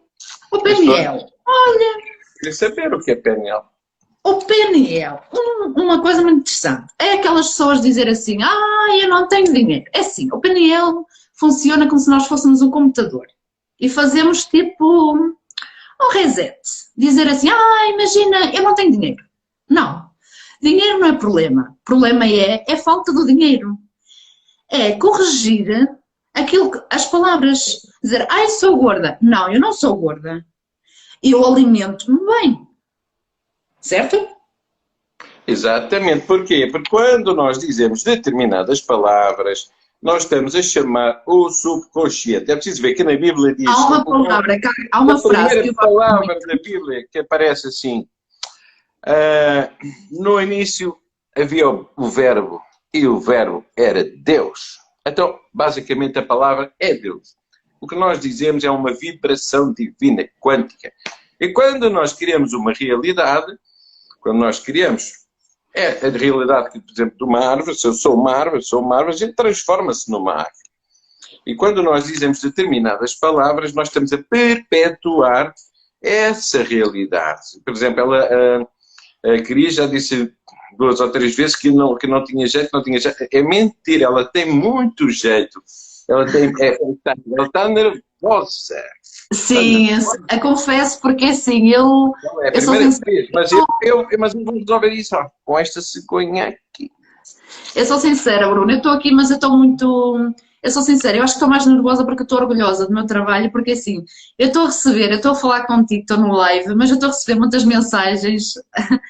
O 0.52 0.60
PNL, 0.60 1.26
olha. 1.46 2.04
Queria 2.40 2.54
saber 2.54 2.94
o 2.94 3.00
que 3.00 3.12
é 3.12 3.16
PNL. 3.16 3.64
O 4.26 4.36
PNL, 4.36 5.20
uma 5.76 6.02
coisa 6.02 6.22
muito 6.22 6.40
interessante, 6.40 6.94
é 7.00 7.14
aquelas 7.14 7.50
pessoas 7.50 7.82
dizer 7.82 8.08
assim, 8.08 8.42
ah, 8.42 8.98
eu 9.02 9.10
não 9.10 9.28
tenho 9.28 9.54
dinheiro. 9.54 9.86
É 9.94 10.00
assim, 10.00 10.30
o 10.32 10.40
PNL 10.40 11.06
funciona 11.34 11.88
como 11.88 12.00
se 12.00 12.10
nós 12.10 12.28
fôssemos 12.28 12.62
um 12.62 12.72
computador 12.72 13.26
e 13.80 13.90
fazemos 13.90 14.46
tipo 14.46 15.36
um 16.02 16.12
reset. 16.12 16.60
Dizer 16.96 17.28
assim, 17.28 17.50
ah, 17.50 17.90
imagina, 17.94 18.54
eu 18.54 18.64
não 18.64 18.76
tenho 18.76 18.92
dinheiro. 18.92 19.24
Não. 19.70 20.10
Dinheiro 20.62 21.00
não 21.00 21.08
é 21.08 21.14
problema. 21.14 21.76
Problema 21.84 22.26
é, 22.26 22.64
é 22.68 22.78
falta 22.78 23.12
do 23.12 23.26
dinheiro 23.26 23.78
é 24.74 24.94
corrigir 24.94 25.88
aquilo 26.34 26.72
que, 26.72 26.82
as 26.90 27.06
palavras. 27.06 27.82
Dizer, 28.02 28.26
ai, 28.30 28.50
sou 28.50 28.78
gorda. 28.78 29.18
Não, 29.22 29.54
eu 29.54 29.60
não 29.60 29.72
sou 29.72 29.96
gorda. 29.96 30.46
Eu 31.22 31.46
alimento-me 31.46 32.20
bem. 32.26 32.68
Certo? 33.80 34.28
Exatamente. 35.46 36.26
Porquê? 36.26 36.68
Porque 36.72 36.90
quando 36.90 37.36
nós 37.36 37.60
dizemos 37.60 38.04
determinadas 38.04 38.82
palavras, 38.82 39.70
nós 40.04 40.24
estamos 40.24 40.54
a 40.54 40.62
chamar 40.62 41.24
o 41.26 41.50
subconsciente. 41.50 42.52
É 42.52 42.56
preciso 42.56 42.82
ver 42.82 42.94
que 42.94 43.06
na 43.06 43.16
Bíblia 43.16 43.56
diz. 43.56 43.70
Há 43.70 43.88
uma 43.88 44.04
palavra, 44.04 44.60
há 44.92 45.02
uma 45.02 45.18
frase. 45.18 45.46
A 45.46 45.48
primeira 45.48 45.74
palavra 45.74 46.40
da 46.46 46.56
Bíblia 46.56 47.08
que 47.10 47.20
aparece 47.20 47.70
assim. 47.70 48.06
Uh, 49.08 50.22
no 50.24 50.42
início 50.42 50.98
havia 51.36 51.70
o, 51.70 51.90
o 51.96 52.10
verbo 52.10 52.62
e 52.94 53.08
o 53.08 53.18
verbo 53.18 53.66
era 53.78 54.04
Deus. 54.04 54.78
Então, 55.08 55.40
basicamente, 55.54 56.20
a 56.20 56.26
palavra 56.26 56.74
é 56.80 56.94
Deus. 56.94 57.36
O 57.80 57.88
que 57.88 57.96
nós 57.96 58.20
dizemos 58.20 58.66
é 58.66 58.72
uma 58.72 58.94
vibração 58.94 59.74
divina, 59.74 60.28
quântica. 60.40 60.92
E 61.40 61.50
quando 61.54 61.90
nós 61.90 62.12
criamos 62.12 62.52
uma 62.52 62.74
realidade, 62.74 63.58
quando 64.20 64.40
nós 64.40 64.60
criamos 64.60 65.23
é 65.76 66.06
a 66.06 66.10
realidade, 66.10 66.80
por 66.80 66.92
exemplo, 66.92 67.18
de 67.18 67.24
uma 67.24 67.40
árvore, 67.40 67.76
se 67.76 67.88
eu 67.88 67.94
sou 67.94 68.16
uma 68.16 68.32
árvore, 68.32 68.62
sou 68.62 68.82
uma 68.82 68.98
árvore, 68.98 69.16
a 69.16 69.18
gente 69.18 69.36
transforma-se 69.36 70.12
numa 70.12 70.34
árvore. 70.34 70.64
E 71.46 71.56
quando 71.56 71.82
nós 71.82 72.06
dizemos 72.06 72.42
determinadas 72.42 73.16
palavras, 73.16 73.74
nós 73.74 73.88
estamos 73.88 74.14
a 74.14 74.18
perpetuar 74.18 75.54
essa 76.02 76.64
realidade. 76.64 77.42
Por 77.66 77.74
exemplo, 77.74 78.02
ela, 78.02 78.68
a, 79.26 79.34
a 79.34 79.42
Cris 79.42 79.76
já 79.76 79.88
disse 79.88 80.32
duas 80.78 81.00
ou 81.00 81.12
três 81.12 81.36
vezes 81.36 81.56
que 81.56 81.72
não, 81.72 81.96
que 81.96 82.08
não 82.08 82.24
tinha 82.24 82.46
jeito, 82.48 82.70
não 82.74 82.84
tinha 82.84 83.00
jeito. 83.00 83.28
É 83.32 83.42
mentira, 83.42 84.06
ela 84.06 84.26
tem 84.26 84.46
muito 84.46 85.10
jeito. 85.10 85.62
Ela, 86.10 86.26
tem, 86.32 86.52
é, 86.62 86.78
ela 86.82 87.46
está 87.46 87.68
nervosa. 87.68 88.84
Sim, 89.34 89.90
eu, 90.32 90.40
confesso 90.40 91.00
porque 91.02 91.26
assim, 91.26 91.70
eu. 91.70 92.14
Não, 92.24 92.44
é 92.44 92.50
a 92.50 92.52
eu 92.54 92.62
sou 92.62 92.74
vez, 92.74 93.00
mas 93.34 93.52
eu, 93.52 93.66
eu, 93.82 94.08
mas 94.20 94.34
vou 94.34 94.54
resolver 94.54 94.90
isso 94.90 95.16
ó, 95.16 95.28
com 95.44 95.58
esta 95.58 95.82
cegonha 95.82 96.50
aqui. 96.50 96.92
Eu 97.76 97.86
sou 97.86 98.00
sincera, 98.00 98.50
Bruno, 98.50 98.72
eu 98.72 98.78
estou 98.78 98.92
aqui, 98.92 99.12
mas 99.12 99.30
eu 99.30 99.36
estou 99.36 99.58
muito. 99.58 100.34
Eu 100.62 100.72
sou 100.72 100.82
sincera, 100.82 101.18
eu 101.18 101.24
acho 101.24 101.34
que 101.34 101.38
estou 101.38 101.50
mais 101.50 101.66
nervosa 101.66 102.06
porque 102.06 102.24
estou 102.24 102.40
orgulhosa 102.40 102.88
do 102.88 102.94
meu 102.94 103.06
trabalho, 103.06 103.52
porque 103.52 103.72
assim, 103.72 104.04
eu 104.40 104.48
estou 104.48 104.64
a 104.64 104.68
receber, 104.68 105.10
eu 105.12 105.18
estou 105.18 105.34
a 105.34 105.36
falar 105.36 105.66
contigo, 105.66 106.02
estou 106.02 106.18
no 106.18 106.34
live, 106.34 106.74
mas 106.74 106.90
eu 106.90 106.96
estou 106.96 107.10
a 107.10 107.12
receber 107.12 107.38
muitas 107.38 107.66
mensagens 107.66 108.54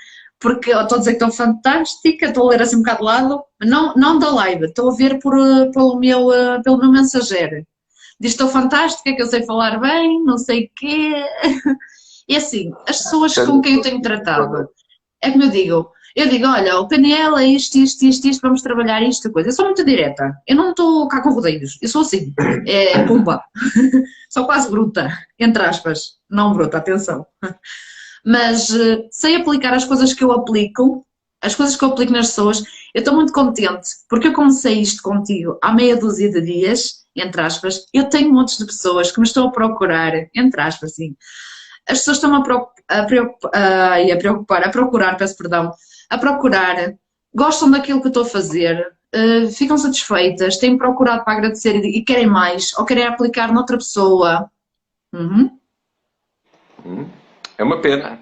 porque 0.44 0.72
estou 0.72 0.98
a 0.98 1.00
dizer 1.00 1.12
que 1.12 1.24
estou 1.24 1.32
fantástica, 1.32 2.26
estou 2.26 2.48
a 2.48 2.50
ler 2.50 2.62
assim 2.62 2.76
um 2.76 2.80
bocado 2.80 2.98
de 3.00 3.06
lado, 3.06 3.44
não, 3.62 3.94
não 3.96 4.20
da 4.20 4.30
live, 4.32 4.66
estou 4.66 4.92
a 4.92 4.96
ver 4.96 5.20
por, 5.20 5.38
eh, 5.38 5.72
pelo, 5.72 5.98
meu, 5.98 6.34
eh, 6.34 6.62
pelo 6.62 6.78
meu 6.78 6.92
mensageiro. 6.92 7.66
Diz 8.24 8.32
estou 8.32 8.48
fantástica, 8.48 9.14
que 9.14 9.22
eu 9.22 9.28
sei 9.28 9.46
falar 9.46 9.78
bem, 9.82 10.24
não 10.24 10.38
sei 10.38 10.66
o 10.66 10.70
quê. 10.76 11.26
E 12.26 12.38
assim, 12.38 12.72
as 12.88 13.00
pessoas 13.00 13.36
com 13.36 13.60
quem 13.60 13.76
eu 13.76 13.82
tenho 13.82 14.02
tratado, 14.02 14.70
é 15.22 15.30
como 15.30 15.44
eu 15.44 15.50
digo, 15.50 15.92
eu 16.16 16.30
digo, 16.30 16.48
olha, 16.48 16.80
o 16.80 16.88
PNL 16.88 17.38
é 17.38 17.48
isto, 17.48 17.78
isto, 17.78 18.06
isto, 18.06 18.26
isto, 18.26 18.42
vamos 18.42 18.62
trabalhar 18.62 19.04
isto, 19.04 19.30
coisa. 19.30 19.50
Eu 19.50 19.54
sou 19.54 19.66
muito 19.66 19.84
direta, 19.84 20.34
eu 20.48 20.56
não 20.56 20.70
estou 20.70 21.06
cá 21.10 21.22
com 21.22 21.34
rodeios, 21.34 21.78
eu 21.82 21.90
sou 21.90 22.00
assim, 22.00 22.34
é 22.66 23.04
pumba, 23.06 23.44
sou 24.32 24.46
quase 24.46 24.72
bruta, 24.72 25.10
entre 25.38 25.64
aspas, 25.64 26.14
não 26.30 26.54
bruta, 26.54 26.78
atenção 26.78 27.28
mas 28.26 28.70
uh, 28.70 29.06
sei 29.12 29.36
aplicar 29.36 29.74
as 29.74 29.84
coisas 29.84 30.14
que 30.14 30.24
eu 30.24 30.32
aplico, 30.32 31.06
as 31.42 31.56
coisas 31.56 31.76
que 31.76 31.84
eu 31.84 31.90
aplico 31.90 32.14
nas 32.14 32.28
pessoas, 32.28 32.64
eu 32.94 33.00
estou 33.00 33.14
muito 33.14 33.34
contente, 33.34 33.90
porque 34.10 34.30
eu 34.30 34.34
comecei 34.34 34.80
isto 34.80 35.04
contigo 35.04 35.60
há 35.62 35.74
meia 35.74 35.98
dúzia 35.98 36.32
de 36.32 36.42
dias, 36.42 37.03
entre 37.16 37.42
aspas, 37.42 37.86
eu 37.94 38.10
tenho 38.10 38.34
montes 38.34 38.58
de 38.58 38.66
pessoas 38.66 39.12
que 39.12 39.20
me 39.20 39.26
estão 39.26 39.48
a 39.48 39.52
procurar, 39.52 40.14
entre 40.36 40.62
aspas, 40.62 40.96
sim. 40.96 41.16
As 41.88 42.00
pessoas 42.00 42.18
estão 42.18 42.34
a, 42.34 42.40
a, 42.40 43.06
preocupar, 43.06 43.52
a, 43.54 44.18
preocupar, 44.18 44.64
a 44.64 44.70
procurar, 44.70 45.18
peço 45.18 45.38
perdão, 45.38 45.72
a 46.10 46.18
procurar, 46.18 46.96
gostam 47.34 47.70
daquilo 47.70 48.00
que 48.00 48.08
eu 48.08 48.10
estou 48.10 48.24
a 48.24 48.30
fazer, 48.30 48.96
uh, 49.14 49.52
ficam 49.52 49.78
satisfeitas, 49.78 50.58
têm 50.58 50.78
procurado 50.78 51.24
para 51.24 51.34
agradecer 51.34 51.76
e, 51.76 51.98
e, 51.98 52.04
querem 52.04 52.28
mais, 52.28 52.74
ou 52.78 52.86
querem 52.86 53.06
aplicar 53.06 53.52
noutra 53.52 53.78
pessoa. 53.78 54.50
Uhum. 55.14 55.60
Hum. 56.86 57.10
É 57.58 57.64
uma 57.64 57.82
pena. 57.82 58.20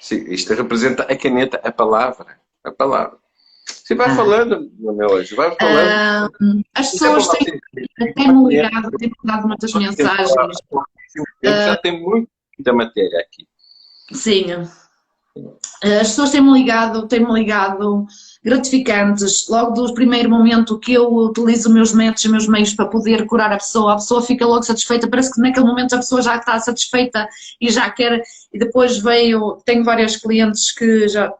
Sim, 0.00 0.24
isto 0.28 0.52
representa 0.54 1.04
a 1.04 1.16
caneta, 1.16 1.60
a 1.62 1.70
palavra. 1.70 2.40
A 2.64 2.72
palavra. 2.72 3.21
Você 3.92 3.94
vai 3.94 4.10
Ah. 4.10 4.16
falando, 4.16 4.70
meu 4.78 5.16
anjo, 5.16 5.36
vai 5.36 5.54
falando. 5.54 5.88
Ah, 5.90 6.28
as 6.74 6.90
pessoas 6.92 7.28
têm, 7.28 7.60
você. 7.98 8.12
têm-me 8.14 8.48
ligado, 8.48 8.90
têm-me 8.92 9.14
dado 9.24 9.46
muitas 9.48 9.72
mensagens. 9.74 10.30
Já 11.42 11.76
tem 11.76 12.00
muita 12.00 12.72
matéria 12.72 13.18
aqui. 13.20 13.46
Sim. 14.12 14.46
As 15.82 16.08
pessoas 16.08 16.30
têm-me 16.30 16.52
ligado, 16.52 17.06
têm-me 17.06 17.32
ligado 17.32 18.06
gratificantes. 18.44 19.46
Logo 19.48 19.72
do 19.72 19.94
primeiro 19.94 20.28
momento 20.30 20.78
que 20.78 20.92
eu 20.94 21.12
utilizo 21.12 21.68
os 21.68 21.74
meus 21.74 21.92
métodos 21.92 22.24
e 22.24 22.28
meus 22.28 22.48
meios 22.48 22.74
para 22.74 22.86
poder 22.86 23.26
curar 23.26 23.52
a 23.52 23.56
pessoa, 23.56 23.92
a 23.92 23.96
pessoa 23.96 24.22
fica 24.22 24.46
logo 24.46 24.62
satisfeita. 24.62 25.08
Parece 25.08 25.32
que 25.32 25.40
naquele 25.40 25.66
momento 25.66 25.94
a 25.94 25.98
pessoa 25.98 26.22
já 26.22 26.36
está 26.36 26.58
satisfeita 26.60 27.28
e 27.60 27.70
já 27.70 27.90
quer. 27.90 28.22
E 28.52 28.58
depois 28.58 28.98
veio, 28.98 29.58
tenho 29.64 29.84
vários 29.84 30.16
clientes 30.16 30.72
que 30.72 31.08
já. 31.08 31.32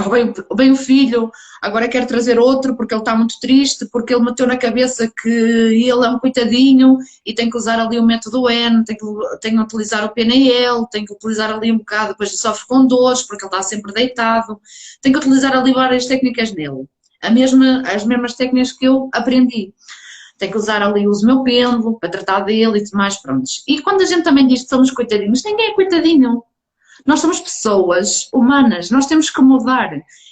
Bem, 0.10 0.32
bem 0.54 0.72
o 0.72 0.76
filho, 0.76 1.30
agora 1.60 1.88
quer 1.88 2.06
trazer 2.06 2.38
outro 2.38 2.76
porque 2.76 2.94
ele 2.94 3.00
está 3.00 3.14
muito 3.14 3.38
triste, 3.40 3.86
porque 3.86 4.14
ele 4.14 4.24
meteu 4.24 4.46
na 4.46 4.56
cabeça 4.56 5.10
que 5.22 5.28
ele 5.28 5.90
é 5.90 6.08
um 6.08 6.18
coitadinho 6.18 6.98
e 7.24 7.34
tem 7.34 7.50
que 7.50 7.56
usar 7.56 7.78
ali 7.78 7.98
o 7.98 8.04
método 8.04 8.48
N, 8.48 8.84
tem 8.84 8.96
que, 8.96 9.04
tem 9.40 9.54
que 9.54 9.60
utilizar 9.60 10.04
o 10.04 10.10
PNL, 10.10 10.86
tem 10.90 11.04
que 11.04 11.12
utilizar 11.12 11.52
ali 11.52 11.72
um 11.72 11.78
bocado, 11.78 12.10
depois 12.10 12.38
sofre 12.38 12.66
com 12.66 12.86
dores 12.86 13.22
porque 13.22 13.44
ele 13.44 13.52
está 13.52 13.62
sempre 13.62 13.92
deitado, 13.92 14.60
tem 15.00 15.12
que 15.12 15.18
utilizar 15.18 15.52
ali 15.56 15.72
várias 15.72 16.06
técnicas 16.06 16.52
nele, 16.52 16.86
a 17.22 17.30
mesma, 17.30 17.82
as 17.86 18.04
mesmas 18.04 18.34
técnicas 18.34 18.72
que 18.72 18.86
eu 18.86 19.08
aprendi. 19.12 19.72
Tem 20.38 20.50
que 20.50 20.56
usar 20.56 20.82
ali 20.82 21.06
o 21.06 21.12
meu 21.22 21.42
pêndulo 21.42 21.98
para 21.98 22.08
tratar 22.08 22.40
dele 22.40 22.78
e 22.78 22.84
tudo 22.84 22.96
mais, 22.96 23.20
prontos. 23.20 23.62
E 23.68 23.82
quando 23.82 24.00
a 24.00 24.06
gente 24.06 24.24
também 24.24 24.46
diz 24.46 24.62
que 24.62 24.70
somos 24.70 24.90
coitadinhos, 24.90 25.42
ninguém 25.44 25.72
é 25.72 25.74
coitadinho. 25.74 26.42
Nós 27.06 27.20
somos 27.20 27.40
pessoas 27.40 28.28
humanas, 28.32 28.90
nós 28.90 29.06
temos 29.06 29.30
que 29.30 29.40
mudar. 29.40 29.90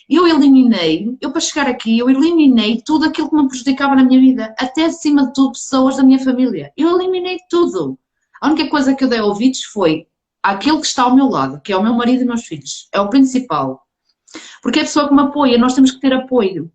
Eu 0.09 0.27
eliminei, 0.27 1.17
eu 1.21 1.31
para 1.31 1.41
chegar 1.41 1.69
aqui, 1.69 1.99
eu 1.99 2.09
eliminei 2.09 2.83
tudo 2.85 3.05
aquilo 3.05 3.29
que 3.29 3.37
me 3.37 3.49
prejudicava 3.49 3.95
na 3.95 4.05
minha 4.05 4.21
vida, 4.21 4.55
até 4.59 4.87
acima 4.87 5.27
de 5.27 5.35
tudo 5.35 5.53
pessoas 5.53 5.97
da 5.97 6.03
minha 6.03 6.19
família. 6.19 6.73
Eu 6.77 6.99
eliminei 6.99 7.39
tudo. 7.51 7.99
A 8.41 8.49
única 8.49 8.71
coisa 8.71 8.95
que 8.95 9.05
eu 9.05 9.09
dei 9.09 9.21
ouvidos 9.21 9.65
foi 9.65 10.07
aquele 10.43 10.81
que 10.81 10.87
está 10.87 11.03
ao 11.03 11.15
meu 11.15 11.29
lado, 11.29 11.61
que 11.61 11.73
é 11.73 11.77
o 11.77 11.83
meu 11.83 11.93
marido 11.93 12.23
e 12.23 12.27
meus 12.27 12.45
filhos. 12.45 12.89
É 12.93 13.01
o 13.01 13.11
principal. 13.11 13.83
Porque 14.63 14.79
é 14.79 14.83
a 14.83 14.85
pessoa 14.87 15.09
que 15.09 15.15
me 15.15 15.23
apoia, 15.23 15.59
nós 15.59 15.75
temos 15.75 15.91
que 15.91 16.01
ter 16.01 16.13
apoio. 16.13 16.73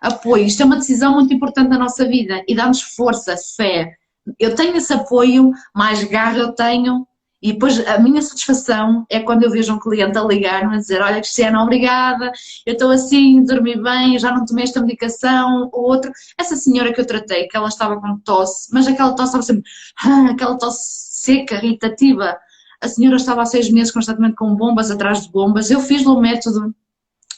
Apoio, 0.00 0.44
isto 0.44 0.62
é 0.62 0.66
uma 0.66 0.76
decisão 0.76 1.14
muito 1.14 1.32
importante 1.32 1.68
na 1.68 1.78
nossa 1.78 2.06
vida 2.06 2.44
e 2.46 2.54
dá-nos 2.54 2.82
força, 2.82 3.34
fé. 3.56 3.96
Eu 4.38 4.54
tenho 4.54 4.76
esse 4.76 4.92
apoio, 4.92 5.52
mais 5.74 6.04
garra 6.04 6.38
eu 6.38 6.52
tenho, 6.52 7.06
e 7.40 7.52
depois 7.52 7.86
a 7.86 7.98
minha 7.98 8.20
satisfação 8.20 9.06
é 9.08 9.20
quando 9.20 9.44
eu 9.44 9.50
vejo 9.50 9.72
um 9.72 9.78
cliente 9.78 10.18
a 10.18 10.24
ligar-me 10.24 10.74
a 10.74 10.78
dizer: 10.78 11.00
Olha, 11.00 11.20
Cristiana, 11.20 11.62
obrigada, 11.62 12.32
eu 12.66 12.72
estou 12.72 12.90
assim, 12.90 13.44
dormi 13.44 13.80
bem, 13.80 14.18
já 14.18 14.32
não 14.32 14.44
tomei 14.44 14.64
esta 14.64 14.80
medicação, 14.80 15.70
ou 15.72 15.84
outro. 15.84 16.10
Essa 16.36 16.56
senhora 16.56 16.92
que 16.92 17.00
eu 17.00 17.06
tratei, 17.06 17.46
que 17.46 17.56
ela 17.56 17.68
estava 17.68 18.00
com 18.00 18.18
tosse, 18.18 18.68
mas 18.72 18.88
aquela 18.88 19.12
tosse 19.12 19.28
estava 19.28 19.42
sempre, 19.42 19.70
ah, 20.04 20.30
aquela 20.32 20.58
tosse 20.58 21.22
seca, 21.22 21.64
irritativa. 21.64 22.36
A 22.80 22.88
senhora 22.88 23.16
estava 23.16 23.42
há 23.42 23.46
seis 23.46 23.70
meses 23.70 23.92
constantemente 23.92 24.34
com 24.34 24.54
bombas 24.54 24.90
atrás 24.90 25.22
de 25.22 25.30
bombas. 25.30 25.70
Eu 25.70 25.80
fiz-lhe 25.80 26.08
o 26.08 26.20
método, 26.20 26.74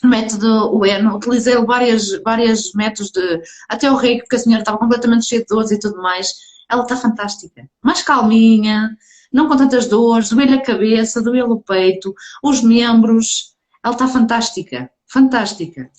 método 0.03 0.76
UN, 0.76 1.14
utilizei 1.14 1.57
várias, 1.57 2.11
vários 2.22 2.72
métodos 2.72 3.11
de. 3.11 3.42
Até 3.68 3.90
o 3.90 3.96
rei, 3.96 4.18
porque 4.18 4.36
a 4.36 4.38
senhora 4.38 4.62
estava 4.62 4.78
completamente 4.78 5.26
cheia 5.26 5.42
de 5.42 5.46
dores 5.46 5.70
e 5.70 5.78
tudo 5.78 6.01
mais. 6.01 6.34
Ela 6.70 6.82
está 6.84 6.96
fantástica, 6.96 7.68
mais 7.82 8.01
calminha 8.01 8.96
não 9.32 9.48
com 9.48 9.56
tantas 9.56 9.86
dores, 9.86 10.30
doeu-lhe 10.30 10.54
a 10.54 10.62
cabeça, 10.62 11.22
doeu-lhe 11.22 11.42
o 11.52 11.60
peito, 11.60 12.14
os 12.42 12.62
membros. 12.62 13.54
Ela 13.84 13.94
está 13.94 14.08
fantástica, 14.08 14.90
fantástica. 15.06 15.90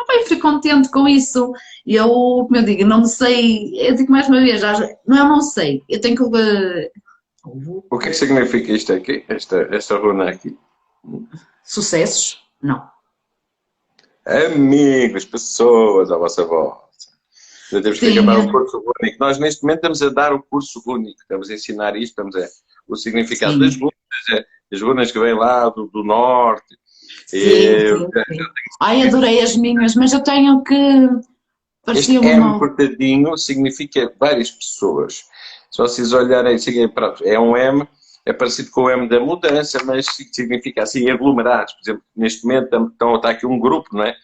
Ah, 0.00 0.16
eu 0.18 0.26
fico 0.26 0.42
contente 0.42 0.90
com 0.90 1.08
isso. 1.08 1.52
Eu, 1.86 2.08
como 2.08 2.56
eu 2.56 2.62
digo, 2.62 2.84
não 2.84 3.04
sei, 3.04 3.72
eu 3.88 3.94
digo 3.94 4.12
mais 4.12 4.28
uma 4.28 4.40
vez, 4.40 4.60
já, 4.60 4.72
não 5.06 5.16
eu 5.16 5.24
não 5.24 5.40
sei, 5.40 5.82
eu 5.88 6.00
tenho 6.00 6.16
que. 6.16 6.22
Uh, 6.22 7.82
o 7.90 7.98
que 7.98 8.08
é 8.08 8.10
que 8.10 8.16
significa 8.16 8.72
isto 8.72 8.92
aqui, 8.92 9.24
esta, 9.28 9.68
esta 9.74 9.96
runa 9.96 10.30
aqui? 10.30 10.56
Sucessos? 11.64 12.40
Não. 12.62 12.88
Amigos, 14.24 15.24
pessoas 15.24 16.12
à 16.12 16.16
vossa 16.16 16.44
volta. 16.44 16.91
Temos 17.80 17.98
que 17.98 18.06
Sim. 18.10 18.18
acabar 18.18 18.38
o 18.38 18.50
curso 18.50 18.82
único. 19.00 19.16
Nós, 19.20 19.38
neste 19.38 19.62
momento, 19.62 19.78
estamos 19.78 20.02
a 20.02 20.08
dar 20.10 20.32
o 20.32 20.42
curso 20.42 20.82
único. 20.86 21.20
Estamos 21.20 21.48
a 21.50 21.54
ensinar 21.54 21.96
isto, 21.96 22.10
estamos 22.10 22.36
a, 22.36 22.46
o 22.88 22.96
significado 22.96 23.54
Sim. 23.54 23.58
das 23.60 23.76
runas, 23.76 23.92
é, 24.32 24.44
as 24.74 24.82
runas 24.82 25.10
que 25.12 25.18
vêm 25.18 25.34
lá 25.34 25.68
do, 25.68 25.86
do 25.86 26.02
norte. 26.04 26.76
Sim, 27.26 27.36
E, 27.38 27.88
sim, 27.88 28.06
sim. 28.28 28.38
Ai, 28.80 29.06
adorei 29.06 29.40
as 29.40 29.56
minhas, 29.56 29.94
mas 29.94 30.12
eu 30.12 30.22
tenho 30.22 30.62
que. 30.62 30.74
Este 30.74 31.84
Parecia 31.84 32.18
M 32.20 32.40
uma. 32.40 32.58
cortadinho 32.58 33.36
significa 33.36 34.12
várias 34.18 34.50
pessoas. 34.50 35.24
Se 35.70 35.78
vocês 35.78 36.12
olharem, 36.12 36.56
pronto, 36.94 37.24
é 37.24 37.38
um 37.40 37.56
M, 37.56 37.86
é 38.24 38.32
parecido 38.32 38.70
com 38.70 38.82
o 38.82 38.90
M 38.90 39.08
da 39.08 39.18
mudança, 39.18 39.82
mas 39.84 40.06
significa 40.32 40.82
assim, 40.82 41.10
aglomerados. 41.10 41.72
Por 41.74 41.80
exemplo, 41.82 42.04
neste 42.14 42.44
momento 42.46 42.92
está 43.16 43.30
aqui 43.30 43.46
um 43.46 43.58
grupo, 43.58 43.88
não 43.92 44.04
é? 44.04 44.14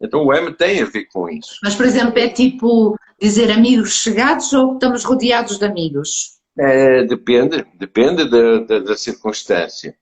Então 0.00 0.24
o 0.24 0.34
M 0.34 0.52
tem 0.54 0.82
a 0.82 0.86
ver 0.86 1.06
com 1.06 1.28
isso. 1.28 1.58
Mas, 1.62 1.74
por 1.74 1.86
exemplo, 1.86 2.18
é 2.18 2.28
tipo 2.28 2.96
dizer 3.20 3.50
amigos 3.50 3.94
chegados 3.94 4.52
ou 4.52 4.74
estamos 4.74 5.04
rodeados 5.04 5.58
de 5.58 5.64
amigos? 5.64 6.34
É, 6.58 7.04
depende, 7.04 7.64
depende 7.78 8.28
da, 8.28 8.58
da, 8.60 8.78
da 8.80 8.96
circunstância. 8.96 9.96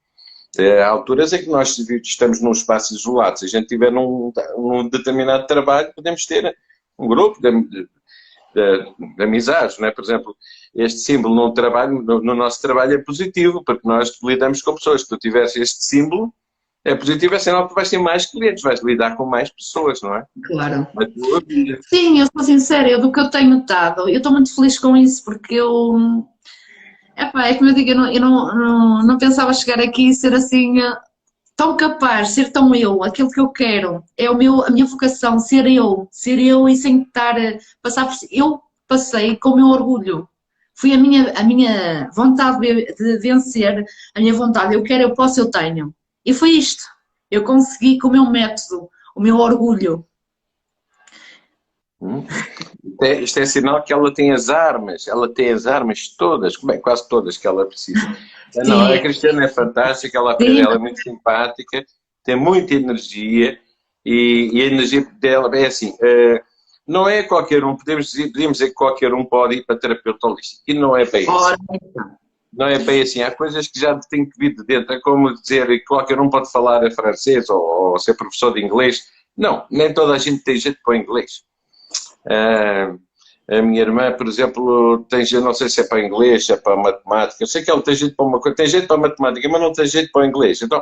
É, 0.57 0.83
há 0.83 0.89
alturas 0.89 1.33
em 1.33 1.39
que 1.39 1.49
nós 1.49 1.77
estamos 2.03 2.39
num 2.41 2.51
espaço 2.51 2.93
isolado. 2.93 3.39
Se 3.39 3.45
a 3.45 3.47
gente 3.47 3.63
estiver 3.63 3.91
num, 3.91 4.31
num 4.55 4.87
determinado 4.87 5.47
trabalho, 5.47 5.91
podemos 5.95 6.25
ter 6.25 6.55
um 6.97 7.07
grupo 7.07 7.41
de, 7.41 7.51
de, 7.63 7.87
de, 8.53 9.15
de 9.15 9.23
amizades, 9.23 9.79
não 9.79 9.87
é? 9.87 9.91
Por 9.91 10.03
exemplo, 10.03 10.35
este 10.75 10.99
símbolo 10.99 11.33
no 11.33 11.53
trabalho, 11.53 12.03
no, 12.03 12.21
no, 12.21 12.35
nosso 12.35 12.61
trabalho 12.61 12.93
é 12.93 12.97
positivo, 12.99 13.63
porque 13.63 13.87
nós 13.87 14.11
lidamos 14.23 14.61
com 14.61 14.75
pessoas. 14.75 15.01
Se 15.01 15.07
tu 15.07 15.17
tivesse 15.17 15.59
este 15.59 15.83
símbolo, 15.83 16.31
é 16.85 16.95
positivo, 16.95 17.35
é 17.35 17.39
sinal 17.39 17.67
que 17.67 17.75
vais 17.75 17.89
ter 17.89 17.97
mais 17.97 18.25
clientes, 18.25 18.61
vais 18.61 18.83
lidar 18.83 19.15
com 19.15 19.25
mais 19.25 19.49
pessoas, 19.49 20.01
não 20.01 20.15
é? 20.15 20.25
Claro. 20.45 20.87
Sim, 21.87 22.19
eu 22.19 22.27
sou 22.31 22.43
sincera, 22.43 22.89
eu 22.89 22.99
do 22.99 23.11
que 23.11 23.19
eu 23.19 23.29
tenho 23.29 23.49
notado, 23.49 24.09
eu 24.09 24.17
estou 24.17 24.31
muito 24.31 24.53
feliz 24.53 24.77
com 24.77 24.95
isso, 24.97 25.23
porque 25.23 25.55
eu. 25.55 26.25
Epá, 27.15 27.47
é 27.47 27.53
como 27.53 27.69
eu 27.69 27.75
digo, 27.75 27.91
eu, 27.91 27.95
não, 27.95 28.11
eu 28.11 28.21
não, 28.21 28.55
não, 28.55 29.03
não 29.03 29.17
pensava 29.17 29.53
chegar 29.53 29.79
aqui 29.79 30.09
e 30.09 30.15
ser 30.15 30.33
assim 30.33 30.79
tão 31.55 31.77
capaz, 31.77 32.29
ser 32.29 32.51
tão 32.51 32.73
eu, 32.73 33.03
aquilo 33.03 33.29
que 33.29 33.39
eu 33.39 33.49
quero, 33.49 34.03
é 34.17 34.29
o 34.29 34.37
meu, 34.37 34.63
a 34.63 34.69
minha 34.69 34.85
vocação, 34.85 35.39
ser 35.39 35.67
eu, 35.67 36.07
ser 36.11 36.39
eu 36.39 36.67
e 36.67 36.75
sem 36.75 37.03
estar 37.03 37.37
a 37.37 37.57
passar 37.81 38.07
por 38.07 38.15
eu 38.31 38.59
passei 38.87 39.35
com 39.37 39.49
o 39.49 39.55
meu 39.55 39.67
orgulho. 39.67 40.27
Foi 40.75 40.91
a 40.91 40.97
minha, 40.97 41.31
a 41.33 41.43
minha 41.43 42.09
vontade 42.15 42.59
de 42.59 43.19
vencer, 43.19 43.85
a 44.15 44.19
minha 44.19 44.33
vontade, 44.33 44.73
eu 44.73 44.83
quero, 44.83 45.03
eu 45.03 45.13
posso, 45.13 45.39
eu 45.39 45.51
tenho. 45.51 45.93
E 46.25 46.33
foi 46.33 46.51
isto. 46.51 46.83
Eu 47.29 47.43
consegui 47.43 47.97
com 47.97 48.07
o 48.07 48.11
meu 48.11 48.29
método, 48.29 48.89
o 49.15 49.21
meu 49.21 49.37
orgulho. 49.37 50.05
Hum. 52.01 52.25
Isto, 52.83 53.03
é, 53.03 53.21
isto 53.21 53.39
é 53.39 53.45
sinal 53.45 53.83
que 53.83 53.93
ela 53.93 54.13
tem 54.13 54.31
as 54.31 54.49
armas, 54.49 55.07
ela 55.07 55.33
tem 55.33 55.51
as 55.51 55.65
armas 55.65 56.09
todas, 56.17 56.57
bem, 56.57 56.79
quase 56.81 57.07
todas 57.07 57.37
que 57.37 57.47
ela 57.47 57.65
precisa. 57.65 58.15
Não, 58.65 58.91
a 58.91 58.99
Cristiana 58.99 59.45
é 59.45 59.47
fantástica, 59.47 60.17
ela, 60.17 60.37
ela 60.39 60.75
é 60.75 60.77
muito 60.77 61.01
simpática, 61.01 61.83
tem 62.23 62.35
muita 62.35 62.75
energia 62.75 63.59
e, 64.05 64.51
e 64.53 64.61
a 64.61 64.65
energia 64.65 65.07
dela 65.19 65.49
é 65.57 65.65
assim. 65.65 65.91
Uh, 65.93 66.39
não 66.87 67.07
é 67.07 67.23
qualquer 67.23 67.63
um, 67.63 67.75
podemos 67.75 68.11
dizer, 68.11 68.31
podemos 68.31 68.57
dizer 68.57 68.69
que 68.69 68.75
qualquer 68.75 69.13
um 69.13 69.25
pode 69.25 69.55
ir 69.55 69.65
para 69.65 69.79
terapeuta 69.79 70.27
holístico. 70.27 70.61
E 70.67 70.73
não 70.73 70.95
é 70.95 71.05
bem 71.05 71.27
assim. 71.27 71.57
Não 72.55 72.67
é 72.67 72.77
bem 72.79 73.01
assim. 73.01 73.21
Há 73.21 73.31
coisas 73.31 73.67
que 73.67 73.79
já 73.79 73.99
têm 74.09 74.29
que 74.29 74.37
vir 74.37 74.55
de 74.55 74.63
dentro. 74.63 74.93
É 74.93 74.99
como 75.01 75.33
dizer 75.33 75.67
que 75.67 75.85
qualquer 75.85 76.19
um 76.19 76.29
pode 76.29 76.51
falar 76.51 76.89
francês 76.91 77.49
ou, 77.49 77.59
ou 77.59 77.99
ser 77.99 78.13
professor 78.15 78.53
de 78.53 78.63
inglês. 78.63 79.03
Não, 79.35 79.65
nem 79.71 79.93
toda 79.93 80.13
a 80.13 80.17
gente 80.17 80.43
tem 80.43 80.57
jeito 80.57 80.79
para 80.83 80.93
o 80.93 80.95
inglês. 80.95 81.43
Uh, 82.25 82.99
a 83.49 83.61
minha 83.61 83.81
irmã, 83.81 84.11
por 84.13 84.27
exemplo, 84.27 85.05
tem 85.09 85.25
jeito, 85.25 85.43
não 85.43 85.53
sei 85.53 85.67
se 85.67 85.81
é 85.81 85.83
para 85.83 85.99
inglês, 85.99 86.45
se 86.45 86.53
é 86.53 86.57
para 86.57 86.77
matemática. 86.77 87.43
Eu 87.43 87.47
sei 87.47 87.63
que 87.63 87.71
ela 87.71 87.81
tem 87.81 87.95
jeito 87.95 88.15
para 88.15 88.25
uma 88.25 88.39
coisa, 88.39 88.55
tem 88.55 88.67
jeito 88.67 88.87
para 88.87 88.97
matemática, 88.97 89.49
mas 89.49 89.61
não 89.61 89.73
tem 89.73 89.85
jeito 89.85 90.11
para 90.11 90.21
o 90.21 90.25
inglês. 90.25 90.61
Então, 90.61 90.81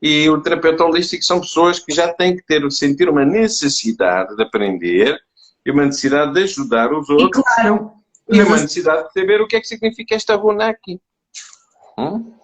e 0.00 0.28
o 0.28 0.40
terapeuta 0.40 0.84
holístico 0.84 1.22
são 1.24 1.40
pessoas 1.40 1.78
que 1.78 1.94
já 1.94 2.12
têm 2.14 2.36
que 2.36 2.44
ter, 2.44 2.68
sentir 2.72 3.08
uma 3.08 3.24
necessidade 3.24 4.34
de 4.34 4.42
aprender 4.42 5.20
e 5.64 5.70
uma 5.70 5.84
necessidade 5.86 6.32
de 6.32 6.42
ajudar 6.42 6.92
os 6.92 7.08
outros. 7.08 7.40
E 7.40 7.42
claro. 7.42 7.92
E 8.32 8.42
uma 8.42 8.56
necessidade 8.56 9.08
de 9.08 9.12
saber 9.12 9.40
o 9.40 9.46
que 9.46 9.56
é 9.56 9.60
que 9.60 9.66
significa 9.66 10.14
esta 10.14 10.34
runa 10.36 10.68
aqui. 10.68 11.00
Hum? 11.98 12.34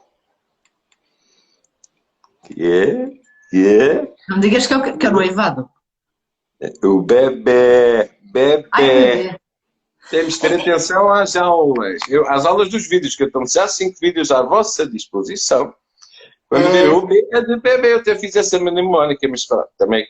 Yeah, 2.56 3.10
yeah. 3.52 4.08
Não 4.28 4.40
digas 4.40 4.66
que 4.66 4.72
é 4.72 4.76
o, 4.76 4.98
que 4.98 5.06
é 5.06 5.08
o 5.08 5.12
noivado. 5.12 5.68
O 6.82 7.02
bebê, 7.02 8.10
bebê. 8.22 8.66
Ai, 8.72 8.86
bebê. 8.86 9.40
Temos 10.10 10.36
que 10.36 10.48
ter 10.48 10.60
atenção 10.60 11.12
às 11.12 11.36
aulas. 11.36 12.00
Eu, 12.08 12.26
às 12.28 12.46
aulas 12.46 12.70
dos 12.70 12.88
vídeos, 12.88 13.14
que 13.14 13.24
eu 13.24 13.30
tenho 13.30 13.46
já 13.46 13.68
cinco 13.68 13.98
vídeos 14.00 14.30
à 14.30 14.42
vossa 14.42 14.86
disposição 14.86 15.74
Quando 16.48 16.64
É. 16.64 16.82
vir 16.84 16.90
o 16.90 17.06
B 17.06 17.28
é 17.30 17.42
de 17.42 17.60
bebê, 17.60 17.92
eu 17.92 17.98
até 17.98 18.16
fiz 18.16 18.34
essa 18.34 18.58
mnemónica, 18.58 19.28
mas 19.28 19.46
pronto, 19.46 19.68
também 19.76 20.06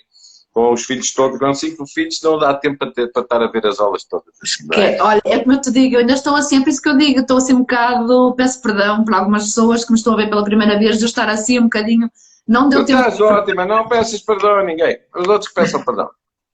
com 0.58 0.72
os 0.72 0.84
filhos 0.84 1.12
todos, 1.14 1.38
com 1.38 1.54
cinco 1.54 1.86
filhos, 1.86 2.20
não 2.20 2.36
dá 2.36 2.52
tempo 2.52 2.78
para, 2.78 2.90
ter- 2.90 3.12
para 3.12 3.22
estar 3.22 3.40
a 3.40 3.46
ver 3.46 3.64
as 3.64 3.78
aulas 3.78 4.02
todas. 4.02 4.24
Que 4.72 4.80
é? 4.80 4.96
é- 4.96 5.02
olha, 5.04 5.22
é 5.24 5.38
como 5.38 5.52
eu 5.52 5.60
te 5.60 5.70
digo, 5.70 5.94
eu 5.94 6.00
ainda 6.00 6.14
estou 6.14 6.34
assim, 6.34 6.56
é 6.56 6.60
por 6.64 6.68
isso 6.70 6.82
que 6.82 6.88
eu 6.88 6.96
digo, 6.98 7.20
estou 7.20 7.36
assim 7.36 7.54
um 7.54 7.60
bocado, 7.60 8.34
peço 8.36 8.60
perdão 8.60 9.04
por 9.04 9.14
algumas 9.14 9.44
pessoas 9.44 9.84
que 9.84 9.92
me 9.92 9.98
estão 9.98 10.14
a 10.14 10.16
ver 10.16 10.28
pela 10.28 10.42
primeira 10.42 10.76
vez, 10.76 10.98
de 10.98 11.04
eu 11.04 11.06
estar 11.06 11.28
assim 11.28 11.60
um 11.60 11.64
bocadinho, 11.64 12.10
não 12.44 12.68
deu 12.68 12.80
Tu 12.80 12.86
tempo. 12.86 12.98
estás 12.98 13.20
ótima, 13.20 13.64
não 13.66 13.86
peças 13.88 14.20
perdão 14.20 14.56
a 14.56 14.64
ninguém. 14.64 14.98
Os 15.16 15.28
outros 15.28 15.46
que 15.48 15.54
peçam 15.54 15.84
perdão. 15.84 16.10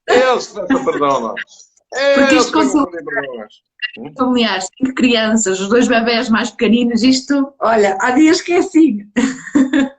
Eles 0.07 0.47
que 0.49 0.59
peçam 0.61 0.85
perdão, 0.85 1.21
não. 1.21 1.33
Porque 1.33 2.35
Eles 2.35 2.45
isto 2.45 2.51
que 2.51 2.57
não 2.59 2.63
consul- 2.65 2.87
pedem 2.91 3.05
perdão. 3.05 4.13
familiares, 4.19 4.67
cinco 4.77 4.93
crianças, 4.93 5.59
os 5.59 5.67
dois 5.67 5.87
bebés 5.87 6.29
mais 6.29 6.51
pequeninos, 6.51 7.01
isto, 7.01 7.51
olha, 7.59 7.97
há 7.99 8.11
dias 8.11 8.39
que 8.39 8.53
é 8.53 8.57
assim. 8.57 8.99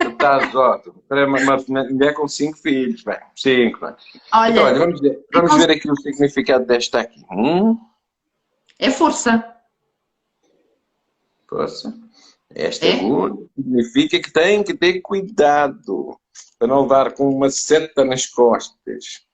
Tu 0.00 0.08
estás 0.08 0.54
ótimo. 0.54 1.02
Para 1.08 1.26
uma, 1.26 1.38
uma 1.38 1.84
mulher 1.84 2.12
com 2.14 2.28
cinco 2.28 2.58
filhos, 2.58 3.02
bem, 3.02 3.18
cinco, 3.34 3.80
bem. 3.80 3.94
Olha, 4.32 4.50
Então, 4.52 4.64
olha, 4.64 4.78
vamos 4.78 5.00
ver, 5.00 5.24
vamos 5.32 5.56
ver 5.56 5.70
aqui 5.70 5.90
o 5.90 5.96
significado 5.96 6.66
desta 6.66 7.00
aqui. 7.00 7.24
Hum? 7.32 7.78
é 8.78 8.90
força. 8.90 9.44
Força. 11.48 11.94
Esta 12.54 12.86
É? 12.86 12.96
runa 13.00 13.46
significa 13.56 14.20
que 14.20 14.32
tem 14.32 14.62
que 14.62 14.74
ter 14.74 15.00
cuidado 15.00 16.18
para 16.58 16.68
não 16.68 16.82
levar 16.82 17.12
com 17.12 17.28
uma 17.28 17.48
seta 17.50 18.04
nas 18.04 18.26
costas. 18.26 19.24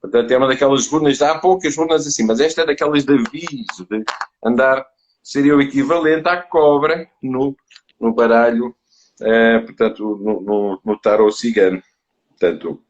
Portanto, 0.00 0.30
é 0.30 0.36
uma 0.36 0.48
daquelas 0.48 0.86
runas, 0.88 1.22
há 1.22 1.38
poucas 1.38 1.76
runas 1.76 2.06
assim, 2.06 2.24
mas 2.26 2.40
esta 2.40 2.62
é 2.62 2.66
daquelas 2.66 3.04
de 3.04 3.14
aviso, 3.14 3.86
de 3.88 4.04
andar, 4.44 4.84
seria 5.22 5.56
o 5.56 5.62
equivalente 5.62 6.28
à 6.28 6.42
cobra 6.42 7.08
no, 7.22 7.56
no 7.98 8.12
baralho, 8.12 8.74
eh, 9.20 9.58
portanto, 9.60 10.16
no, 10.20 10.40
no, 10.40 10.80
no 10.84 10.98
tarot 11.00 11.32
cigano. 11.36 11.82
Portanto, 12.30 12.82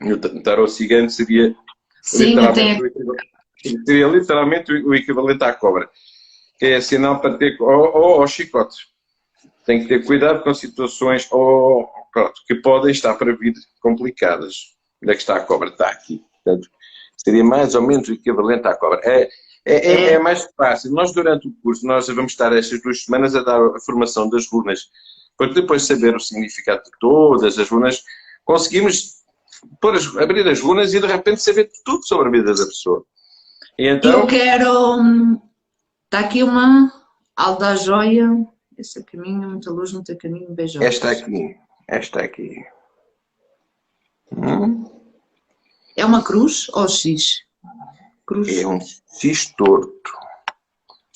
no 0.00 0.18
ta- 0.18 0.40
tarot 0.42 0.70
cigano 0.70 1.08
seria 1.10 1.54
Sim, 2.02 2.34
literalmente, 2.34 2.82
o 2.82 2.86
equivalente- 2.86 3.30
seria 3.86 4.06
literalmente 4.06 4.72
o 4.72 4.94
equivalente 4.94 5.44
à 5.44 5.52
cobra, 5.54 5.88
que 6.58 6.66
é 6.66 6.80
sinal 6.80 7.20
para 7.20 7.36
ter, 7.38 7.56
ou, 7.60 7.68
ou 7.68 8.20
ao 8.22 8.26
chicote. 8.28 8.76
Tem 9.64 9.80
que 9.82 9.88
ter 9.88 10.04
cuidado 10.04 10.42
com 10.44 10.54
situações 10.54 11.26
ou, 11.32 11.88
pronto, 12.12 12.40
que 12.46 12.54
podem 12.56 12.92
estar 12.92 13.14
para 13.14 13.34
vir 13.36 13.52
complicadas. 13.80 14.76
Onde 15.02 15.12
é 15.12 15.14
que 15.14 15.20
está 15.20 15.36
a 15.36 15.40
cobra? 15.40 15.68
Está 15.70 15.88
aqui. 15.88 16.24
Portanto, 16.44 16.68
seria 17.16 17.42
mais 17.42 17.74
ou 17.74 17.82
menos 17.82 18.08
o 18.08 18.12
equivalente 18.12 18.66
à 18.68 18.76
cobra. 18.76 19.00
É, 19.02 19.28
é, 19.64 19.74
é, 19.74 20.12
é 20.12 20.18
mais 20.20 20.48
fácil. 20.56 20.92
Nós, 20.92 21.12
durante 21.12 21.48
o 21.48 21.52
curso, 21.60 21.84
nós 21.84 22.06
vamos 22.06 22.30
estar 22.32 22.52
estas 22.56 22.80
duas 22.80 23.02
semanas 23.02 23.34
a 23.34 23.42
dar 23.42 23.60
a 23.60 23.80
formação 23.80 24.30
das 24.30 24.46
runas, 24.48 24.88
porque 25.36 25.54
depois 25.60 25.82
de 25.82 25.88
saber 25.88 26.14
o 26.16 26.20
significado 26.20 26.82
de 26.84 26.90
todas 27.00 27.58
as 27.58 27.68
runas, 27.68 28.02
conseguimos 28.44 29.16
as- 29.82 30.16
abrir 30.16 30.46
as 30.48 30.60
runas 30.60 30.94
e 30.94 31.00
de 31.00 31.06
repente 31.06 31.42
saber 31.42 31.70
tudo 31.84 32.06
sobre 32.06 32.28
a 32.28 32.30
vida 32.30 32.54
da 32.54 32.66
pessoa. 32.66 33.04
E 33.78 33.88
então, 33.88 34.20
Eu 34.20 34.26
quero. 34.26 34.96
hum, 35.00 35.40
Está 36.04 36.20
aqui 36.20 36.42
uma 36.42 36.92
alda 37.34 37.74
joia. 37.76 38.30
Esse 38.78 39.00
é 39.00 39.02
caminho, 39.02 39.50
muita 39.50 39.70
luz, 39.70 39.92
muito 39.92 40.16
caminho, 40.16 40.54
beijo. 40.54 40.80
esta 40.82 41.10
aqui, 41.10 41.56
esta 41.88 42.20
aqui. 42.22 42.64
Hum? 44.32 44.84
É 45.96 46.04
uma 46.04 46.22
cruz 46.22 46.68
ou 46.74 46.88
X? 46.88 47.42
Cruz. 48.26 48.48
É 48.58 48.66
um 48.66 48.78
X 49.20 49.52
torto. 49.56 50.12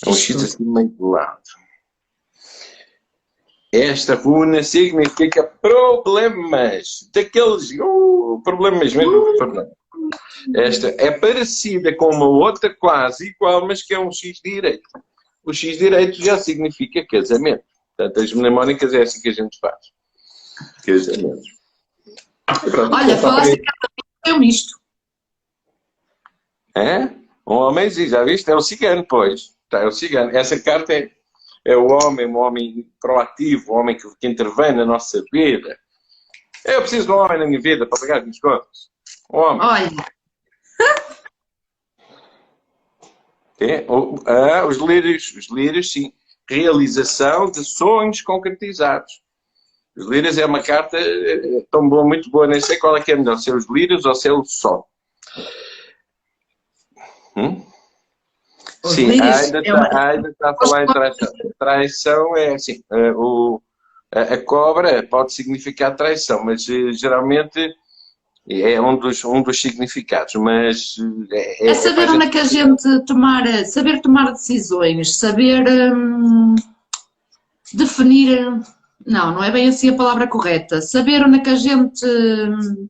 É 0.07 0.09
um 0.11 0.13
X 0.15 0.37
X 0.37 0.43
assim 0.55 0.65
meio 0.65 0.89
de 0.89 1.03
lado. 1.03 1.41
Esta 3.73 4.15
runa 4.17 4.63
significa 4.63 5.45
problemas. 5.45 7.09
Daqueles. 7.13 7.71
Uh, 7.73 8.41
problemas 8.43 8.95
mesmo. 8.95 9.37
Fernando. 9.39 9.71
Esta 10.57 10.89
é 10.99 11.11
parecida 11.11 11.95
com 11.95 12.07
uma 12.07 12.27
outra 12.27 12.75
quase 12.75 13.29
igual, 13.29 13.67
mas 13.67 13.83
que 13.83 13.95
é 13.95 13.99
um 13.99 14.11
X 14.11 14.41
direito. 14.43 14.89
O 15.45 15.53
X 15.53 15.79
direito 15.79 16.23
já 16.23 16.39
significa 16.39 17.07
casamento. 17.07 17.63
Portanto, 17.97 18.21
as 18.21 18.33
mnemónicas 18.33 18.93
é 18.93 19.03
assim 19.03 19.21
que 19.21 19.29
a 19.29 19.33
gente 19.33 19.59
faz. 19.61 19.77
Casamento. 20.85 21.43
Pronto, 22.71 22.95
Olha, 22.95 23.17
falaste 23.17 23.57
que 23.57 24.31
é 24.31 24.35
um 24.35 24.41
misto. 24.41 24.79
É? 26.77 27.07
Um 27.47 27.57
homenzinho, 27.57 28.09
já 28.09 28.25
viste? 28.25 28.51
É 28.51 28.55
o 28.55 28.61
cigano, 28.61 29.05
pois. 29.07 29.55
Tá, 29.69 29.81
é 29.81 29.87
o 29.87 29.93
cigano. 29.93 30.37
Essa 30.37 30.59
carta 30.59 30.93
é, 30.93 31.11
é 31.65 31.77
o 31.77 31.87
homem, 31.87 32.27
um 32.27 32.39
homem 32.39 32.91
proativo, 33.01 33.73
um 33.73 33.77
homem 33.77 33.97
que, 33.97 34.09
que 34.19 34.27
intervém 34.27 34.73
na 34.73 34.85
nossa 34.85 35.23
vida. 35.33 35.79
Eu 36.65 36.81
preciso 36.81 37.07
de 37.07 37.13
um 37.13 37.17
homem 37.17 37.39
na 37.39 37.47
minha 37.47 37.61
vida 37.61 37.87
para 37.87 38.01
pagar 38.01 38.19
as 38.19 38.23
minhas 38.23 38.41
contas. 38.41 38.91
Um 39.33 39.39
homem. 39.39 39.67
Olha, 39.67 39.91
É, 43.61 43.85
ah, 44.27 44.67
os 44.67 44.79
lírios, 44.79 45.35
os 45.37 45.51
lírios, 45.51 45.93
sim. 45.93 46.15
Realização 46.49 47.51
de 47.51 47.63
sonhos 47.63 48.23
concretizados. 48.23 49.23
Os 49.95 50.09
lírios 50.09 50.39
é 50.39 50.47
uma 50.47 50.63
carta 50.63 50.97
eh, 50.99 51.67
tão 51.71 51.87
boa, 51.89 52.03
muito 52.05 52.31
boa, 52.31 52.47
nem 52.47 52.61
sei 52.61 52.79
qual 52.79 52.97
é 52.97 53.03
que 53.03 53.13
é 53.13 53.17
melhor, 53.17 53.37
se 53.37 53.51
é 53.51 53.55
os 53.55 53.69
lírios 53.69 54.07
ou 54.07 54.15
se 54.15 54.29
é 54.29 54.33
o 54.33 54.45
sol. 54.45 54.89
Hum? 57.37 57.70
Os 58.83 58.93
Sim, 58.95 59.21
ainda 59.21 59.59
é 59.59 59.61
está, 59.61 59.75
uma- 59.75 60.09
ainda 60.11 60.29
está 60.31 60.51
a 60.51 60.55
falar 60.57 60.85
em 60.85 60.87
traição. 60.87 61.29
Traição 61.59 62.37
é 62.37 62.55
assim, 62.55 62.83
eh, 62.93 63.13
o, 63.15 63.61
a, 64.15 64.21
a 64.23 64.39
cobra 64.45 65.03
pode 65.03 65.33
significar 65.35 65.95
traição, 65.97 66.45
mas 66.45 66.67
eh, 66.69 66.93
geralmente 66.93 67.75
é 68.49 68.81
um 68.81 68.97
dos, 68.97 69.23
um 69.25 69.43
dos 69.43 69.61
significados, 69.61 70.35
mas 70.37 70.95
eh, 71.31 71.69
é 71.71 71.75
saber 71.75 72.07
para 72.07 72.13
onde 72.15 72.27
é 72.27 72.31
que 72.31 72.39
a 72.39 72.45
gente 72.45 73.05
tomar, 73.05 73.47
saber 73.67 74.01
tomar 74.01 74.33
decisões, 74.33 75.17
saber 75.19 75.63
hum, 75.95 76.55
definir. 77.75 78.61
Não, 79.07 79.33
não 79.35 79.45
é 79.45 79.51
bem 79.51 79.69
assim 79.69 79.91
a 79.91 79.97
palavra 79.97 80.27
correta. 80.27 80.81
Saber 80.81 81.23
onde 81.25 81.39
é 81.39 81.43
que 81.43 81.51
a 81.51 81.55
gente. 81.57 82.05
hum, 82.07 82.89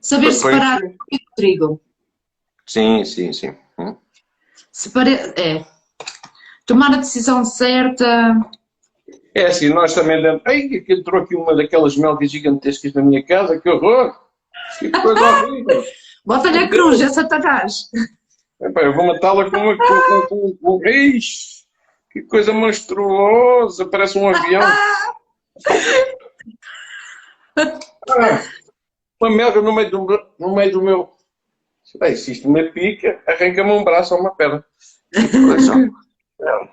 saber 0.00 0.32
Foi- 0.32 0.52
separar 0.52 0.80
o 0.82 1.34
trigo. 1.36 1.80
Sim, 2.66 3.02
sim, 3.04 3.32
sim. 3.32 3.54
Hum? 4.78 4.82
Separa, 4.82 5.10
é. 5.10 5.64
Tomar 6.64 6.94
a 6.94 6.98
decisão 6.98 7.44
certa. 7.44 8.36
É 9.34 9.46
assim, 9.46 9.68
nós 9.70 9.94
também 9.94 10.22
damos. 10.22 10.42
Ai, 10.46 10.68
que 10.68 10.92
entrou 10.92 11.22
aqui 11.22 11.34
uma 11.34 11.56
daquelas 11.56 11.96
melgas 11.96 12.30
gigantescas 12.30 12.92
na 12.92 13.02
minha 13.02 13.24
casa, 13.24 13.60
que 13.60 13.68
horror! 13.68 14.14
Que 14.78 14.90
coisa 14.90 15.20
horrível! 15.20 15.84
Bota-lhe 16.24 16.58
a 16.58 16.68
cruz, 16.68 17.00
é 17.00 17.08
Satanás. 17.08 17.90
Epá, 18.60 18.82
eu 18.82 18.94
vou 18.94 19.06
matá-la 19.06 19.50
com. 19.50 19.50
Com, 19.50 19.76
com, 19.76 20.26
com, 20.28 20.78
com... 20.78 20.80
Que 22.12 22.22
coisa 22.22 22.52
monstruosa! 22.52 23.86
Parece 23.86 24.18
um 24.18 24.28
avião. 24.28 24.62
Ah, 28.10 28.40
uma 29.20 29.30
melga 29.30 29.60
no 29.60 29.74
meio 29.74 29.90
do, 29.90 30.06
no 30.38 30.54
meio 30.54 30.70
do 30.70 30.80
meu. 30.80 31.17
Bem, 31.96 32.16
se 32.16 32.32
isto 32.32 32.50
me 32.50 32.70
pica, 32.72 33.22
arranca-me 33.26 33.72
um 33.72 33.84
braço 33.84 34.14
ou 34.14 34.20
uma 34.20 34.34
perna. 34.34 34.64
Não. 36.38 36.68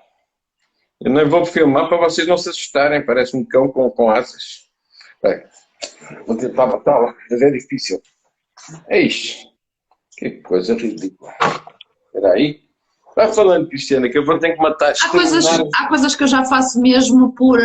Eu 1.02 1.12
não 1.12 1.30
vou 1.30 1.46
filmar 1.46 1.88
para 1.88 1.98
vocês 1.98 2.28
não 2.28 2.38
se 2.38 2.50
assustarem. 2.50 3.06
Parece 3.06 3.36
um 3.36 3.46
cão 3.46 3.70
com, 3.70 3.90
com 3.90 4.10
asas. 4.10 4.66
Bem, 5.24 5.44
vou 6.26 6.38
tentar 6.38 6.68
matá-la, 6.68 7.16
mas 7.30 7.42
é 7.42 7.52
difícil. 7.52 8.02
Eixe, 8.90 9.46
que 10.18 10.32
coisa 10.42 10.76
ridícula. 10.76 11.34
Espera 12.08 12.34
aí. 12.34 12.66
Vai 13.16 13.34
falando, 13.34 13.70
Cristiana, 13.70 14.10
que 14.10 14.18
eu 14.18 14.26
vou 14.26 14.38
ter 14.40 14.54
que 14.56 14.62
matar. 14.62 14.94
Há 15.02 15.10
coisas, 15.10 15.46
há 15.74 15.88
coisas 15.88 16.16
que 16.16 16.24
eu 16.24 16.28
já 16.28 16.44
faço 16.46 16.82
mesmo 16.82 17.34
por. 17.34 17.60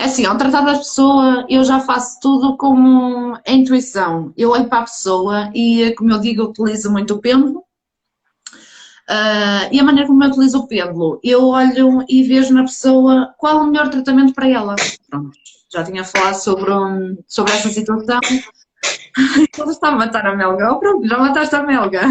É 0.00 0.04
assim, 0.04 0.24
ao 0.24 0.36
tratar 0.36 0.60
da 0.60 0.78
pessoa, 0.78 1.44
eu 1.48 1.64
já 1.64 1.80
faço 1.80 2.20
tudo 2.20 2.56
com 2.56 3.34
a 3.34 3.52
intuição. 3.52 4.32
Eu 4.36 4.50
olho 4.50 4.68
para 4.68 4.78
a 4.80 4.84
pessoa 4.84 5.50
e, 5.54 5.92
como 5.96 6.12
eu 6.12 6.20
digo, 6.20 6.42
eu 6.42 6.46
utilizo 6.50 6.90
muito 6.90 7.14
o 7.14 7.20
pêndulo. 7.20 7.64
Ah, 9.08 9.68
e 9.72 9.80
a 9.80 9.82
maneira 9.84 10.06
como 10.06 10.22
eu 10.22 10.28
utilizo 10.28 10.58
o 10.58 10.66
pêndulo, 10.68 11.18
eu 11.24 11.46
olho 11.46 12.04
e 12.08 12.22
vejo 12.22 12.52
na 12.54 12.62
pessoa 12.62 13.34
qual 13.38 13.58
o 13.58 13.66
melhor 13.66 13.88
tratamento 13.88 14.34
para 14.34 14.48
ela. 14.48 14.76
Pronto, 15.10 15.30
já 15.72 15.82
tinha 15.82 16.04
falado 16.04 16.34
sobre, 16.34 16.70
um- 16.70 17.16
sobre 17.26 17.52
essa 17.52 17.70
situação. 17.70 18.20
Ele 19.58 19.70
está 19.70 19.88
a 19.88 19.92
matar 19.92 20.26
a 20.26 20.36
melga. 20.36 20.72
Oh, 20.72 20.78
pronto, 20.78 21.06
já 21.08 21.18
mataste 21.18 21.56
a 21.56 21.62
melga. 21.64 22.02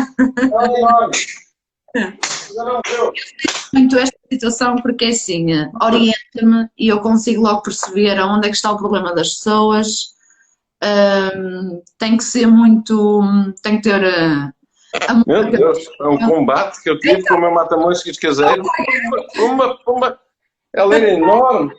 Muito 3.73 3.97
esta 3.97 4.17
situação 4.31 4.75
porque 4.77 5.05
é 5.05 5.09
assim, 5.09 5.53
eh, 5.53 5.69
orienta-me 5.81 6.69
e 6.77 6.87
eu 6.87 6.99
consigo 7.01 7.43
logo 7.43 7.61
perceber 7.61 8.17
aonde 8.17 8.47
é 8.47 8.49
que 8.49 8.55
está 8.55 8.71
o 8.71 8.77
problema 8.77 9.13
das 9.13 9.35
pessoas. 9.35 10.15
Ahm, 10.81 11.81
tem 11.97 12.17
que 12.17 12.23
ser 12.23 12.47
muito, 12.47 13.21
tem 13.63 13.77
que 13.77 13.89
ter 13.89 14.03
amor. 15.07 15.25
Meu 15.25 15.51
Deus, 15.51 15.77
é 15.99 16.07
um 16.07 16.17
combate 16.17 16.81
que 16.81 16.89
eu 16.89 16.99
tive 16.99 17.23
com 17.23 17.35
o 17.35 17.41
meu 17.41 17.51
mata-moscas 17.51 18.17
caseiro. 18.17 18.63
Pumba, 19.35 19.77
pumba. 19.83 20.19
Ela 20.73 20.95
era 20.95 21.13
enorme. 21.13 21.73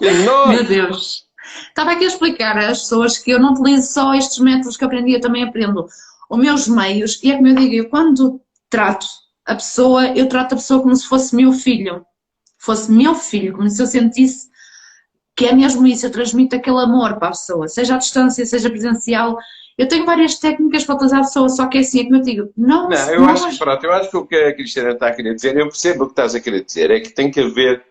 Enorme. 0.00 0.54
Meu 0.54 0.64
Deus. 0.64 1.26
Estava 1.68 1.92
aqui 1.92 2.04
a 2.04 2.08
explicar 2.08 2.56
às 2.56 2.80
pessoas 2.80 3.18
que 3.18 3.30
eu 3.30 3.40
não 3.40 3.52
utilizo 3.52 3.92
só 3.92 4.14
estes 4.14 4.38
métodos 4.38 4.76
que 4.76 4.84
aprendi, 4.84 5.12
eu 5.12 5.20
também 5.20 5.44
aprendo 5.44 5.86
os 6.30 6.38
meus 6.38 6.68
meios. 6.68 7.22
E 7.22 7.32
é 7.32 7.36
como 7.36 7.48
eu 7.48 7.54
digo, 7.54 7.74
eu 7.74 7.88
quando 7.88 8.40
trato 8.70 9.06
a 9.46 9.54
pessoa, 9.54 10.06
eu 10.16 10.28
trato 10.28 10.54
a 10.54 10.56
pessoa 10.56 10.82
como 10.82 10.94
se 10.94 11.06
fosse 11.06 11.34
meu 11.34 11.52
filho. 11.52 12.04
Fosse 12.58 12.90
meu 12.92 13.14
filho, 13.14 13.54
como 13.54 13.68
se 13.68 13.82
eu 13.82 13.86
sentisse 13.86 14.52
que 15.34 15.46
é 15.46 15.54
mesmo 15.54 15.86
isso, 15.86 16.06
eu 16.06 16.10
transmito 16.10 16.54
aquele 16.54 16.78
amor 16.78 17.16
para 17.16 17.28
a 17.28 17.30
pessoa, 17.30 17.66
seja 17.66 17.94
à 17.94 17.98
distância, 17.98 18.44
seja 18.44 18.68
presencial. 18.68 19.36
Eu 19.78 19.88
tenho 19.88 20.04
várias 20.04 20.38
técnicas 20.38 20.84
para 20.84 20.94
utilizar 20.94 21.20
a 21.20 21.24
pessoa, 21.24 21.48
só 21.48 21.66
que 21.66 21.78
é 21.78 21.80
assim, 21.80 22.00
é 22.00 22.04
como 22.04 22.16
eu 22.16 22.20
digo, 22.20 22.52
não, 22.56 22.88
Não, 22.88 23.10
eu 23.10 23.24
acho 23.24 23.48
que 23.50 23.58
pronto, 23.58 23.84
eu 23.84 23.92
acho 23.92 24.10
que 24.10 24.16
o 24.16 24.26
que 24.26 24.36
a 24.36 24.54
Cristiana 24.54 24.90
está 24.90 25.08
a 25.08 25.12
querer 25.14 25.34
dizer, 25.34 25.56
eu 25.56 25.68
percebo 25.68 26.04
o 26.04 26.06
que 26.06 26.12
estás 26.12 26.34
a 26.34 26.40
querer 26.40 26.64
dizer, 26.64 26.90
é 26.90 27.00
que 27.00 27.10
tem 27.10 27.30
que 27.30 27.40
haver. 27.40 27.82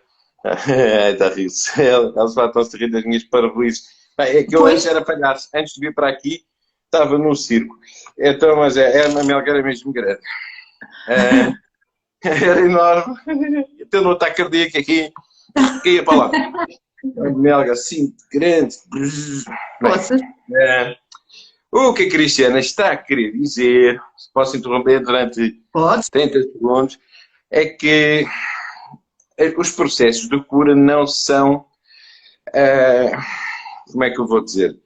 está 1.12 1.26
a 1.26 1.34
rir-se. 1.34 1.80
Eles 1.80 2.36
estão-se 2.36 2.76
a 2.76 2.78
rir 2.78 2.90
das 2.90 3.04
minhas 3.04 3.24
parabéns. 3.24 3.82
É 4.18 4.44
que 4.44 4.54
eu 4.54 4.60
Pois. 4.60 4.74
antes 4.74 4.86
era 4.86 5.02
palhaço, 5.02 5.48
antes 5.54 5.74
de 5.74 5.80
vir 5.80 5.94
para 5.94 6.08
aqui, 6.08 6.42
estava 6.84 7.18
no 7.18 7.34
circo. 7.34 7.74
Então, 8.18 8.56
mas 8.56 8.76
é, 8.76 9.04
é 9.04 9.08
uma 9.08 9.24
melga 9.24 9.62
mesmo 9.62 9.92
grande. 9.92 10.20
É, 11.08 11.52
era 12.28 12.60
enorme. 12.60 13.16
Então, 13.80 14.02
no 14.02 14.12
ataque 14.12 14.36
cardíaco 14.36 14.78
aqui, 14.78 15.12
ia 15.84 16.04
para 16.04 16.16
lá. 16.16 16.30
Melga 17.34 17.72
assim, 17.72 18.14
grande. 18.32 18.76
É, 20.54 20.96
o 21.70 21.92
que 21.94 22.04
a 22.04 22.10
Cristiana 22.10 22.60
está 22.60 22.92
a 22.92 22.96
querer 22.96 23.32
dizer, 23.32 24.00
se 24.16 24.32
posso 24.32 24.56
interromper 24.56 25.00
durante 25.00 25.60
Podes. 25.72 26.08
30 26.10 26.42
segundos, 26.42 26.98
é 27.50 27.64
que 27.64 28.26
eh, 29.38 29.54
os 29.56 29.72
processos 29.72 30.28
de 30.28 30.42
cura 30.44 30.74
não 30.76 31.06
são. 31.06 31.64
eh, 32.54 33.10
como 33.90 34.04
é 34.04 34.10
que 34.10 34.20
eu 34.20 34.26
vou 34.26 34.44
dizer? 34.44 34.78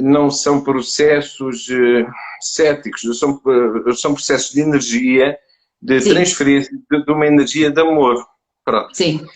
Não 0.00 0.30
são 0.30 0.62
processos 0.62 1.68
eh, 1.68 2.06
céticos, 2.40 3.18
são, 3.18 3.40
eh, 3.88 3.92
são 3.94 4.14
processos 4.14 4.52
de 4.52 4.60
energia, 4.60 5.38
de 5.80 6.00
Sim. 6.00 6.10
transferência 6.10 6.70
de, 6.90 7.04
de 7.04 7.12
uma 7.12 7.26
energia 7.26 7.70
de 7.70 7.80
amor. 7.80 8.24
Pronto. 8.64 8.94
Sim, 8.96 9.26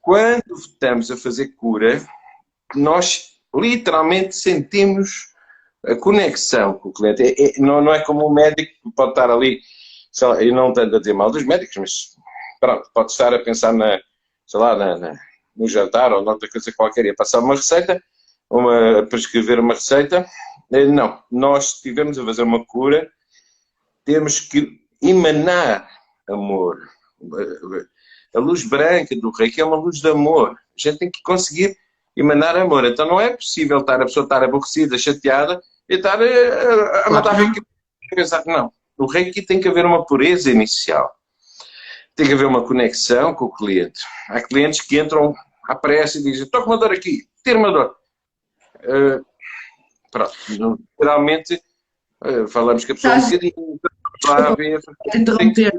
Quando 0.00 0.54
estamos 0.54 1.10
a 1.10 1.16
fazer 1.16 1.48
cura, 1.48 2.02
nós 2.74 3.38
literalmente 3.54 4.34
sentimos 4.34 5.28
a 5.86 5.94
conexão 5.96 6.74
com 6.74 6.88
o 6.88 6.92
cliente. 6.92 7.22
É- 7.22 7.58
é- 7.58 7.60
não, 7.60 7.82
não 7.82 7.92
é 7.92 8.02
como 8.04 8.26
o 8.26 8.32
médico 8.32 8.72
que 8.82 8.90
pode 8.96 9.10
estar 9.10 9.30
ali, 9.30 9.60
lá, 10.22 10.42
e 10.42 10.50
não 10.50 10.72
tanto 10.72 10.96
a 10.96 10.98
dizer 10.98 11.12
mal 11.12 11.30
dos 11.30 11.44
médicos, 11.44 11.76
mas 11.76 11.92
pronto, 12.60 12.88
pode 12.94 13.12
estar 13.12 13.32
a 13.34 13.38
pensar 13.38 13.72
na, 13.72 14.00
sei 14.46 14.60
lá, 14.60 14.74
na- 14.74 14.98
na- 14.98 15.18
no 15.54 15.68
jantar 15.68 16.12
ou 16.12 16.22
noutra 16.22 16.48
coisa 16.48 16.72
qualquer 16.76 17.04
e 17.06 17.10
a 17.10 17.14
passar 17.14 17.40
uma 17.40 17.54
receita, 17.54 18.02
uma, 18.50 19.06
prescrever 19.10 19.60
uma 19.60 19.74
receita. 19.74 20.24
Eh, 20.72 20.84
Não, 20.86 21.22
nós 21.30 21.74
estivemos 21.76 22.18
a 22.18 22.24
fazer 22.24 22.42
uma 22.42 22.64
cura, 22.64 23.08
temos 24.04 24.40
que 24.40 24.78
emanar 25.02 25.88
amor. 26.28 26.78
A 28.34 28.38
luz 28.38 28.64
branca 28.66 29.14
do 29.16 29.30
reiki 29.30 29.60
é 29.60 29.64
uma 29.64 29.76
luz 29.76 29.98
de 30.00 30.08
amor. 30.08 30.50
A 30.52 30.56
gente 30.76 30.98
tem 30.98 31.10
que 31.10 31.20
conseguir 31.22 31.76
emanar 32.16 32.56
amor. 32.56 32.84
Então 32.84 33.06
não 33.06 33.20
é 33.20 33.30
possível 33.34 33.78
estar 33.78 34.00
a 34.00 34.04
pessoa 34.04 34.24
estar 34.24 34.42
aborrecida, 34.44 34.98
chateada 34.98 35.60
e 35.88 35.94
estar 35.96 36.20
a, 36.20 36.24
a, 36.24 37.18
a 37.18 37.22
Claro. 37.22 37.36
reiki. 37.36 37.60
Não. 38.46 38.72
No 38.98 39.06
reiki 39.06 39.42
tem 39.42 39.60
que 39.60 39.68
haver 39.68 39.84
uma 39.86 40.04
pureza 40.04 40.50
inicial. 40.50 41.10
Tem 42.14 42.26
que 42.26 42.32
haver 42.32 42.46
uma 42.46 42.66
conexão 42.66 43.34
com 43.34 43.44
o 43.46 43.52
cliente. 43.52 44.00
Há 44.28 44.40
clientes 44.42 44.80
que 44.80 44.98
entram 44.98 45.34
à 45.68 45.74
pressa 45.74 46.18
e 46.18 46.22
dizem: 46.22 46.42
estou 46.44 46.62
com 46.62 46.70
uma 46.70 46.78
dor 46.78 46.92
aqui, 46.92 47.28
tira 47.44 47.58
uma 47.58 47.70
dor. 47.70 47.94
Eh, 48.80 49.20
pronto. 50.10 50.32
Geralmente 51.00 51.62
eh, 52.24 52.46
falamos 52.48 52.84
que 52.84 52.92
a 52.92 52.94
pessoa 52.94 53.16
Estás- 53.16 53.32
bocadinho 53.32 53.80
suave, 54.24 54.78
Vou 55.04 55.20
interromper. 55.20 55.72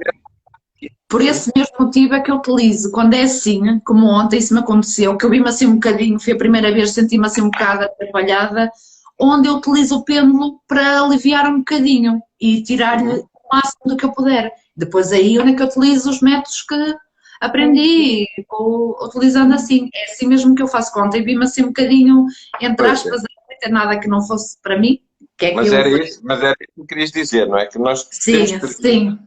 Por 1.09 1.21
esse 1.21 1.51
mesmo 1.55 1.75
motivo 1.79 2.13
é 2.13 2.21
que 2.21 2.31
eu 2.31 2.37
utilizo, 2.37 2.91
quando 2.91 3.13
é 3.13 3.23
assim, 3.23 3.79
como 3.79 4.07
ontem 4.07 4.37
isso 4.37 4.53
me 4.53 4.61
aconteceu, 4.61 5.17
que 5.17 5.25
eu 5.25 5.29
vi-me 5.29 5.49
assim 5.49 5.65
um 5.65 5.73
bocadinho, 5.73 6.19
foi 6.19 6.33
a 6.33 6.37
primeira 6.37 6.71
vez, 6.71 6.91
senti-me 6.91 7.25
assim 7.25 7.41
um 7.41 7.49
bocado 7.49 7.83
atrapalhada, 7.83 8.71
onde 9.19 9.49
eu 9.49 9.55
utilizo 9.55 9.97
o 9.97 10.05
pêndulo 10.05 10.61
para 10.67 11.01
aliviar 11.01 11.47
um 11.47 11.59
bocadinho 11.59 12.21
e 12.39 12.63
tirar-lhe 12.63 13.09
o 13.09 13.29
máximo 13.51 13.87
do 13.87 13.97
que 13.97 14.05
eu 14.05 14.13
puder. 14.13 14.53
Depois 14.75 15.11
aí 15.11 15.37
onde 15.37 15.51
é 15.51 15.55
que 15.55 15.61
eu 15.61 15.67
utilizo 15.67 16.09
os 16.09 16.21
métodos 16.21 16.61
que 16.61 16.95
aprendi 17.41 18.25
vou 18.49 18.97
utilizando 19.03 19.53
assim. 19.53 19.89
É 19.93 20.05
assim 20.11 20.27
mesmo 20.27 20.55
que 20.55 20.61
eu 20.61 20.67
faço 20.67 20.93
conta. 20.93 21.17
E 21.17 21.21
vi-me 21.21 21.43
assim 21.43 21.63
um 21.63 21.67
bocadinho, 21.67 22.25
entre 22.61 22.87
é. 22.87 22.91
aspas, 22.91 23.21
a 23.23 23.27
ter 23.59 23.69
nada 23.69 23.99
que 23.99 24.07
não 24.07 24.21
fosse 24.25 24.57
para 24.61 24.77
mim. 24.79 24.99
Que 25.37 25.47
é 25.47 25.49
que 25.49 25.55
Mas 25.55 25.67
eu... 25.67 25.73
era, 25.79 25.89
isso, 25.89 26.19
mas 26.23 26.39
era 26.39 26.55
isso 26.59 26.81
que 26.81 26.87
querias 26.87 27.11
dizer, 27.11 27.47
não 27.47 27.57
é? 27.57 27.65
Que 27.65 27.77
nós 27.79 28.07
Sim, 28.11 28.59
que- 28.59 28.67
sim. 28.67 29.19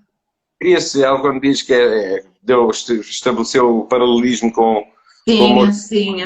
Cria-se 0.61 1.05
algo 1.05 1.23
quando 1.23 1.41
diz 1.41 1.63
que 1.63 1.73
é, 1.75 2.17
é- 2.19 2.25
deu, 2.43 2.71
estabeleceu 2.71 3.79
o 3.81 3.87
paralelismo 3.87 4.53
com. 4.53 4.85
Sim, 5.29 5.39
Como- 5.39 5.73
sim. 5.73 6.23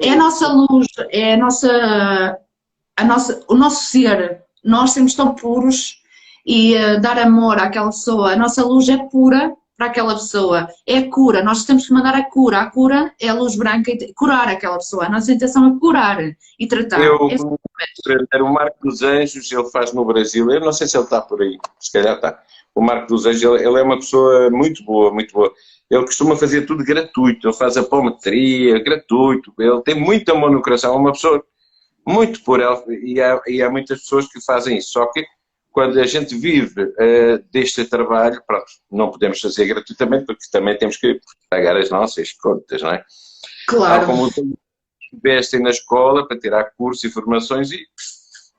É 0.00 0.10
a 0.10 0.16
nossa 0.16 0.48
luz, 0.48 0.86
é 1.10 1.34
a 1.34 1.36
nossa, 1.36 2.38
a 2.96 3.04
nossa, 3.04 3.44
o 3.48 3.54
nosso 3.54 3.84
ser. 3.90 4.42
Nós 4.64 4.90
somos 4.92 5.14
tão 5.14 5.34
puros 5.34 5.98
e 6.46 6.74
eh, 6.74 6.98
dar 6.98 7.18
amor 7.18 7.58
àquela 7.58 7.86
pessoa. 7.90 8.32
A 8.32 8.36
nossa 8.36 8.64
luz 8.64 8.88
é 8.88 8.96
pura 8.96 9.54
para 9.76 9.86
aquela 9.86 10.14
pessoa. 10.14 10.68
É 10.86 10.98
a 10.98 11.10
cura. 11.10 11.42
Nós 11.42 11.64
temos 11.64 11.86
que 11.86 11.92
mandar 11.92 12.14
a 12.14 12.24
cura. 12.24 12.60
A 12.60 12.70
cura 12.70 13.12
é 13.20 13.28
a 13.28 13.34
luz 13.34 13.56
branca 13.56 13.90
e 13.90 14.12
curar 14.14 14.48
aquela 14.48 14.76
pessoa. 14.76 15.06
A 15.06 15.08
nossa 15.08 15.32
intenção 15.32 15.66
é 15.66 15.78
curar 15.78 16.18
e 16.58 16.66
tratar. 16.66 17.00
Eu, 17.00 17.28
É- 17.28 18.42
o 18.42 18.52
Marco 18.52 18.78
dos 18.82 19.02
Anjos, 19.02 19.50
ele 19.50 19.70
faz 19.70 19.92
no 19.92 20.04
Brasil, 20.04 20.50
eu 20.50 20.60
não 20.60 20.72
sei 20.72 20.86
se 20.86 20.96
ele 20.96 21.04
está 21.04 21.20
por 21.20 21.42
aí, 21.42 21.58
se 21.80 21.92
calhar 21.92 22.14
está. 22.14 22.40
O 22.74 22.80
Marco 22.80 23.08
dos 23.08 23.26
Anjos, 23.26 23.42
ele, 23.42 23.66
ele 23.66 23.78
é 23.78 23.82
uma 23.82 23.96
pessoa 23.96 24.50
muito 24.50 24.84
boa, 24.84 25.12
muito 25.12 25.32
boa. 25.32 25.52
Ele 25.90 26.04
costuma 26.04 26.36
fazer 26.36 26.66
tudo 26.66 26.84
gratuito, 26.84 27.46
ele 27.46 27.56
faz 27.56 27.76
apometria, 27.76 28.82
gratuito, 28.82 29.52
ele 29.58 29.82
tem 29.82 29.94
muito 30.00 30.30
amor 30.32 30.50
no 30.50 30.62
coração, 30.62 30.94
é 30.94 30.96
uma 30.96 31.12
pessoa 31.12 31.42
muito 32.06 32.42
pura, 32.42 32.82
e 32.88 33.20
há, 33.20 33.40
e 33.46 33.62
há 33.62 33.70
muitas 33.70 34.00
pessoas 34.00 34.26
que 34.28 34.44
fazem 34.44 34.78
isso, 34.78 34.92
só 34.92 35.06
que 35.06 35.24
quando 35.74 35.98
a 35.98 36.06
gente 36.06 36.36
vive 36.36 36.94
eh, 37.00 37.42
deste 37.50 37.84
trabalho, 37.84 38.40
pronto, 38.46 38.64
não 38.88 39.10
podemos 39.10 39.40
fazer 39.40 39.66
gratuitamente, 39.66 40.24
porque 40.24 40.44
também 40.52 40.78
temos 40.78 40.96
que 40.96 41.18
pagar 41.50 41.76
as 41.76 41.90
nossas 41.90 42.32
contas, 42.32 42.80
não 42.80 42.90
é? 42.92 42.98
Há 42.98 43.04
Claro. 43.66 44.06
como 44.06 44.30
investem 45.12 45.60
na 45.60 45.70
escola 45.70 46.28
para 46.28 46.38
tirar 46.38 46.70
cursos 46.78 47.02
e 47.02 47.10
formações 47.10 47.72
e 47.72 47.78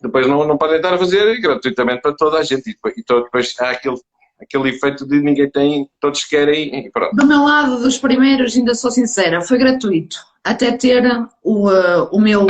depois 0.01 0.27
não, 0.27 0.45
não 0.45 0.57
podem 0.57 0.75
estar 0.75 0.93
a 0.93 0.97
fazer 0.97 1.39
gratuitamente 1.39 2.01
para 2.01 2.13
toda 2.13 2.37
a 2.37 2.43
gente. 2.43 2.69
E 2.69 2.73
depois, 2.73 2.93
e 2.97 3.03
depois 3.07 3.55
há 3.61 3.69
aquele, 3.69 3.97
aquele 4.41 4.69
efeito 4.75 5.07
de 5.07 5.21
ninguém 5.21 5.49
tem, 5.49 5.89
todos 6.01 6.25
querem 6.25 6.85
e 6.85 6.91
pronto. 6.91 7.15
Do 7.15 7.25
meu 7.25 7.43
lado, 7.45 7.79
dos 7.79 7.97
primeiros, 7.97 8.57
ainda 8.57 8.75
sou 8.75 8.91
sincera, 8.91 9.39
foi 9.39 9.57
gratuito. 9.57 10.17
Até 10.43 10.75
ter 10.75 11.01
o, 11.41 11.71
eh, 11.71 12.09
o 12.11 12.19
meu, 12.19 12.45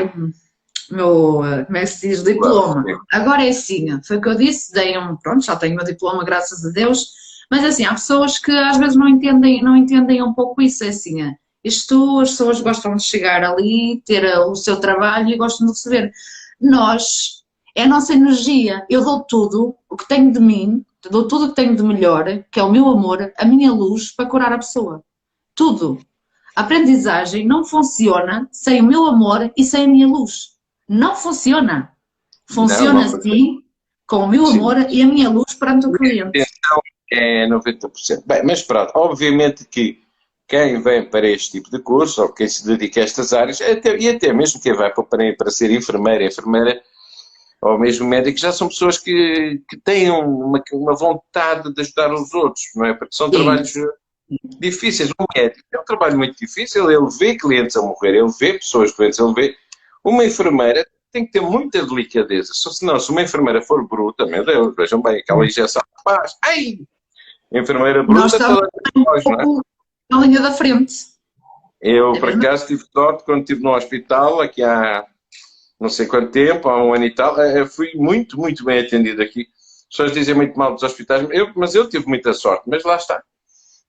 meu, 0.92 1.44
eh, 1.46 1.66
como 1.66 1.78
é 1.78 1.82
que 1.82 1.88
se 1.88 2.08
diz, 2.10 2.24
diploma. 2.24 2.84
Agora 3.12 3.46
é 3.46 3.50
assim, 3.50 3.88
foi 4.04 4.18
o 4.18 4.22
que 4.22 4.30
eu 4.30 4.36
disse, 4.36 4.72
dei 4.74 4.98
um, 4.98 5.16
pronto, 5.18 5.46
já 5.46 5.56
tenho 5.56 5.80
o 5.80 5.84
diploma, 5.84 6.24
graças 6.24 6.66
a 6.66 6.70
Deus, 6.70 7.12
mas 7.50 7.64
assim, 7.64 7.86
há 7.86 7.92
pessoas 7.92 8.40
que 8.40 8.52
às 8.52 8.78
vezes 8.78 8.96
não 8.96 9.08
entendem, 9.08 9.64
não 9.64 9.76
entendem 9.76 10.22
um 10.22 10.34
pouco 10.34 10.62
isso, 10.62 10.84
é 10.84 10.90
assim, 10.90 11.22
eh, 11.22 11.36
isto, 11.64 12.20
as 12.20 12.32
pessoas 12.32 12.62
gostam 12.62 12.96
de 12.96 13.04
chegar 13.04 13.44
ali, 13.44 14.02
ter 14.06 14.24
eh, 14.24 14.40
o 14.40 14.56
seu 14.56 14.80
trabalho 14.80 15.30
e 15.30 15.38
gostam 15.38 15.68
de 15.68 15.74
receber. 15.74 16.12
Nós, 16.62 17.44
é 17.76 17.84
a 17.84 17.88
nossa 17.88 18.14
energia, 18.14 18.86
eu 18.90 19.04
dou 19.04 19.22
tudo 19.22 19.76
o 19.90 19.98
que 19.98 20.08
tenho 20.08 20.32
de 20.32 20.40
mim, 20.40 20.86
dou 21.10 21.28
tudo 21.28 21.46
o 21.46 21.50
que 21.50 21.56
tenho 21.56 21.76
de 21.76 21.84
melhor, 21.84 22.44
que 22.52 22.60
é 22.60 22.64
o 22.64 22.72
meu 22.72 22.88
amor, 22.88 23.32
a 23.38 23.46
minha 23.46 23.72
luz, 23.72 24.12
para 24.12 24.28
curar 24.28 24.54
a 24.54 24.58
pessoa. 24.58 25.04
Tudo. 25.56 26.00
A 26.56 26.62
aprendizagem 26.62 27.46
não 27.46 27.66
funciona 27.66 28.48
sem 28.52 28.82
o 28.82 28.86
meu 28.86 29.06
amor 29.06 29.52
e 29.58 29.64
sem 29.64 29.86
a 29.86 29.88
minha 29.88 30.08
luz. 30.08 30.55
Não 30.88 31.16
funciona. 31.16 31.92
Funciona 32.50 32.94
Não, 32.94 33.10
não 33.12 33.18
assim, 33.18 33.62
com 34.08 34.18
o 34.18 34.28
meu 34.28 34.46
Sim. 34.46 34.58
amor 34.60 34.78
e 34.90 35.02
a 35.02 35.08
minha 35.08 35.30
luz 35.30 35.54
perante 35.56 35.88
o 35.88 35.92
cliente. 35.92 36.44
É 37.12 37.48
90%. 37.48 38.24
Bem, 38.26 38.44
mas 38.44 38.62
pronto, 38.64 38.92
obviamente 38.96 39.66
que 39.66 40.00
quem 40.48 40.80
vem 40.82 41.10
para 41.10 41.28
este 41.28 41.54
tipo 41.54 41.72
de 41.72 41.80
curso, 41.80 42.22
ou 42.22 42.32
quem 42.34 42.48
se 42.48 42.66
dedica 42.66 43.00
a 43.00 43.04
estas 43.04 43.34
áreas, 43.34 43.60
até- 43.62 43.98
e 43.98 44.10
até 44.10 44.32
mesmo 44.32 44.62
quem 44.62 44.74
vai 44.74 44.94
para, 44.94 45.36
para 45.36 45.52
ser 45.52 45.72
enfermeira, 45.72 46.24
enfermeira, 46.24 46.82
ou 47.62 47.80
mesmo 47.80 48.08
médico, 48.08 48.38
já 48.38 48.52
são 48.52 48.68
pessoas 48.68 48.98
que, 49.00 49.62
que 49.68 49.78
têm 49.78 50.12
uma, 50.12 50.62
uma 50.74 50.96
vontade 50.96 51.74
de 51.74 51.82
ajudar 51.82 52.14
os 52.14 52.32
outros, 52.34 52.64
não 52.76 52.86
é? 52.86 52.94
Porque 52.94 53.16
são 53.16 53.28
Sim. 53.28 53.34
trabalhos 53.34 53.76
eh, 53.76 53.88
difíceis. 54.60 55.10
Um 55.20 55.26
médico 55.36 55.64
é 55.74 55.80
um 55.80 55.86
trabalho 55.86 56.18
muito 56.18 56.38
difícil, 56.38 56.92
ele 56.92 57.08
vê 57.20 57.36
clientes 57.36 57.76
a 57.76 57.82
morrer, 57.82 58.16
ele 58.16 58.32
vê 58.40 58.54
pessoas 58.54 58.96
doentes, 58.96 59.18
ele 59.18 59.34
vê. 59.34 59.56
Uma 60.06 60.24
enfermeira 60.24 60.86
tem 61.12 61.26
que 61.26 61.32
ter 61.32 61.42
muita 61.42 61.84
delicadeza, 61.84 62.52
só 62.54 62.70
senão, 62.70 63.00
se 63.00 63.10
uma 63.10 63.24
enfermeira 63.24 63.62
for 63.62 63.88
bruta, 63.88 64.26
meu 64.28 64.46
Deus, 64.46 64.76
vejam 64.76 65.02
bem, 65.02 65.18
aquela 65.18 65.46
injeção 65.46 65.82
faz, 66.04 66.34
ai! 66.44 66.78
Enfermeira 67.52 68.04
bruta, 68.04 68.22
Nós 68.22 68.32
toda 68.34 68.70
foge, 69.04 69.30
não 69.30 69.40
é? 69.40 69.46
Um 69.46 69.62
na 70.12 70.20
linha 70.20 70.42
da 70.42 70.52
frente. 70.52 70.94
Eu, 71.82 72.14
por 72.14 72.30
acaso, 72.30 72.68
tive 72.68 72.84
sorte 72.94 73.24
quando 73.24 73.42
estive 73.42 73.64
no 73.64 73.76
hospital, 73.76 74.42
aqui 74.42 74.62
há 74.62 75.06
não 75.80 75.90
sei 75.90 76.06
quanto 76.06 76.32
tempo, 76.32 76.70
há 76.70 76.84
um 76.84 76.94
ano 76.94 77.06
e 77.06 77.14
tal, 77.14 77.38
eu 77.38 77.64
eh, 77.64 77.68
fui 77.68 77.92
muito, 77.96 78.40
muito 78.40 78.64
bem 78.64 78.80
atendido 78.80 79.22
aqui. 79.22 79.42
As 79.42 79.88
pessoas 79.90 80.12
dizem 80.14 80.36
muito 80.36 80.58
mal 80.58 80.74
dos 80.74 80.84
hospitais, 80.84 81.28
eu, 81.32 81.52
mas 81.56 81.76
eu 81.76 81.90
tive 81.90 82.08
muita 82.08 82.34
sorte, 82.34 82.64
mas 82.68 82.84
lá 82.84 82.96
está. 82.96 83.24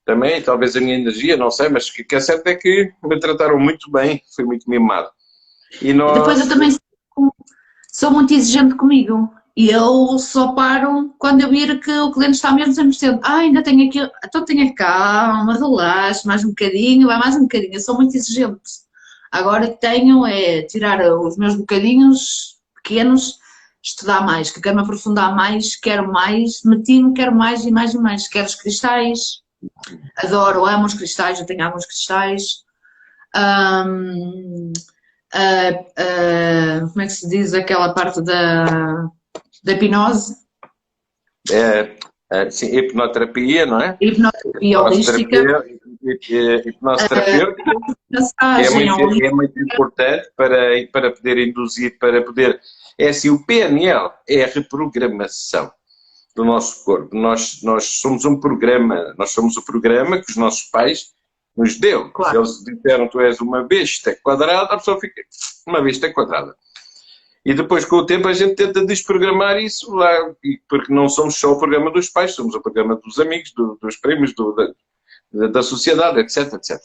Também, 0.05 0.43
talvez 0.43 0.77
a 0.77 0.81
minha 0.81 0.97
energia, 0.97 1.37
não 1.37 1.51
sei, 1.51 1.69
mas 1.69 1.89
o 1.89 1.93
que 1.93 2.15
é 2.15 2.21
certo 2.21 2.47
é 2.47 2.55
que 2.55 2.93
me 3.03 3.19
trataram 3.19 3.59
muito 3.59 3.91
bem, 3.91 4.23
fui 4.35 4.45
muito 4.45 4.69
mimado. 4.69 5.11
E 5.83 5.93
nós... 5.93 6.19
Depois 6.19 6.41
eu 6.41 6.49
também 6.49 6.71
sou 7.91 8.11
muito 8.11 8.35
exigente 8.35 8.75
comigo. 8.75 9.33
E 9.57 9.71
eu 9.71 10.19
só 10.19 10.53
paro 10.53 11.15
quando 11.19 11.41
eu 11.41 11.49
vir 11.49 11.81
que 11.81 11.91
o 11.91 12.13
cliente 12.13 12.35
está 12.35 12.53
mesmo 12.53 12.75
100%. 12.75 13.21
Ah, 13.23 13.39
ainda 13.39 13.63
tenho 13.63 13.89
aqui, 13.89 13.99
então 14.23 14.45
tenha 14.45 14.75
calma, 14.75 15.55
relaxe, 15.55 16.27
mais 16.27 16.45
um 16.45 16.51
bocadinho, 16.51 17.07
vai 17.07 17.19
mais 17.19 17.37
um 17.37 17.43
bocadinho. 17.43 17.73
Eu 17.73 17.81
sou 17.81 17.95
muito 17.95 18.15
exigente. 18.15 18.61
Agora 19.33 19.69
tenho 19.69 20.27
é 20.27 20.63
tirar 20.63 21.01
os 21.21 21.39
meus 21.39 21.57
bocadinhos 21.57 22.57
pequenos, 22.75 23.39
estudar 23.83 24.27
mais, 24.27 24.51
que 24.51 24.61
quero 24.61 24.77
me 24.77 24.83
aprofundar 24.83 25.35
mais, 25.35 25.75
quero 25.75 26.13
mais, 26.13 26.63
meti-me, 26.63 27.15
quero 27.15 27.35
mais 27.35 27.65
e 27.65 27.71
mais 27.71 27.95
e 27.95 27.99
mais. 27.99 28.29
Quero 28.29 28.47
os 28.47 28.55
cristais, 28.55 29.41
adoro, 30.19 30.67
amo 30.67 30.85
os 30.85 30.95
cristais, 30.95 31.41
eu 31.41 31.47
tenho 31.47 31.65
alguns 31.65 31.87
cristais. 31.87 32.65
Um, 33.35 34.73
uh, 35.37 36.83
uh, 36.85 36.89
como 36.91 37.03
é 37.03 37.07
que 37.07 37.13
se 37.13 37.29
diz 37.29 37.55
aquela 37.55 37.93
parte 37.93 38.23
da 38.23 39.11
da 39.67 39.73
hipnose? 39.73 40.37
É, 41.51 41.97
é, 42.33 42.51
sim, 42.51 42.77
hipnoterapia, 42.77 43.67
não 43.67 43.81
é? 43.81 43.97
Hipnoterapia 44.01 44.81
holística. 44.81 45.65
Hipnose 46.65 47.09
terapêutica 47.09 47.73
é, 48.41 48.71
muito, 48.71 49.25
é 49.25 49.31
muito 49.31 49.61
importante 49.61 50.31
para, 50.37 50.87
para 50.93 51.11
poder 51.11 51.39
induzir, 51.39 51.99
para 51.99 52.23
poder... 52.23 52.61
É 52.99 53.09
assim, 53.09 53.29
o 53.29 53.45
PNL 53.45 54.11
é 54.29 54.45
a 54.45 54.47
reprogramação 54.47 55.71
do 56.35 56.45
nosso 56.45 56.85
corpo. 56.85 57.17
Nós, 57.17 57.61
nós 57.63 57.85
somos 58.01 58.25
um 58.25 58.39
programa, 58.39 59.15
nós 59.19 59.33
somos 59.33 59.57
o 59.57 59.65
programa 59.65 60.19
que 60.19 60.31
os 60.31 60.37
nossos 60.37 60.65
pais 60.71 61.16
nos 61.57 61.79
deu. 61.79 62.11
Claro. 62.11 62.45
Se 62.45 62.65
eles 62.65 62.77
disseram 62.77 63.09
tu 63.09 63.21
és 63.21 63.41
uma 63.41 63.63
besta 63.63 64.17
quadrada, 64.23 64.75
a 64.75 64.77
pessoa 64.77 65.01
fica 65.01 65.23
uma 65.67 65.81
besta 65.81 66.13
quadrada. 66.13 66.55
E 67.45 67.55
depois, 67.55 67.85
com 67.85 67.97
o 67.97 68.07
tempo, 68.07 68.27
a 68.27 68.33
gente 68.33 68.57
tenta 68.57 68.85
desprogramar 68.85 69.57
isso 69.59 69.95
lá, 69.95 70.35
porque 70.69 70.93
não 70.93 71.09
somos 71.09 71.37
só 71.37 71.53
o 71.53 71.59
programa 71.59 71.93
dos 71.93 72.09
pais, 72.09 72.33
somos 72.33 72.55
o 72.57 72.61
programa 72.61 72.97
dos 72.97 73.21
amigos, 73.21 73.53
do, 73.53 73.79
dos 73.81 73.97
primos, 73.97 74.35
do, 74.35 74.53
da, 75.33 75.47
da 75.47 75.63
sociedade, 75.63 76.19
etc, 76.19 76.55
etc. 76.55 76.77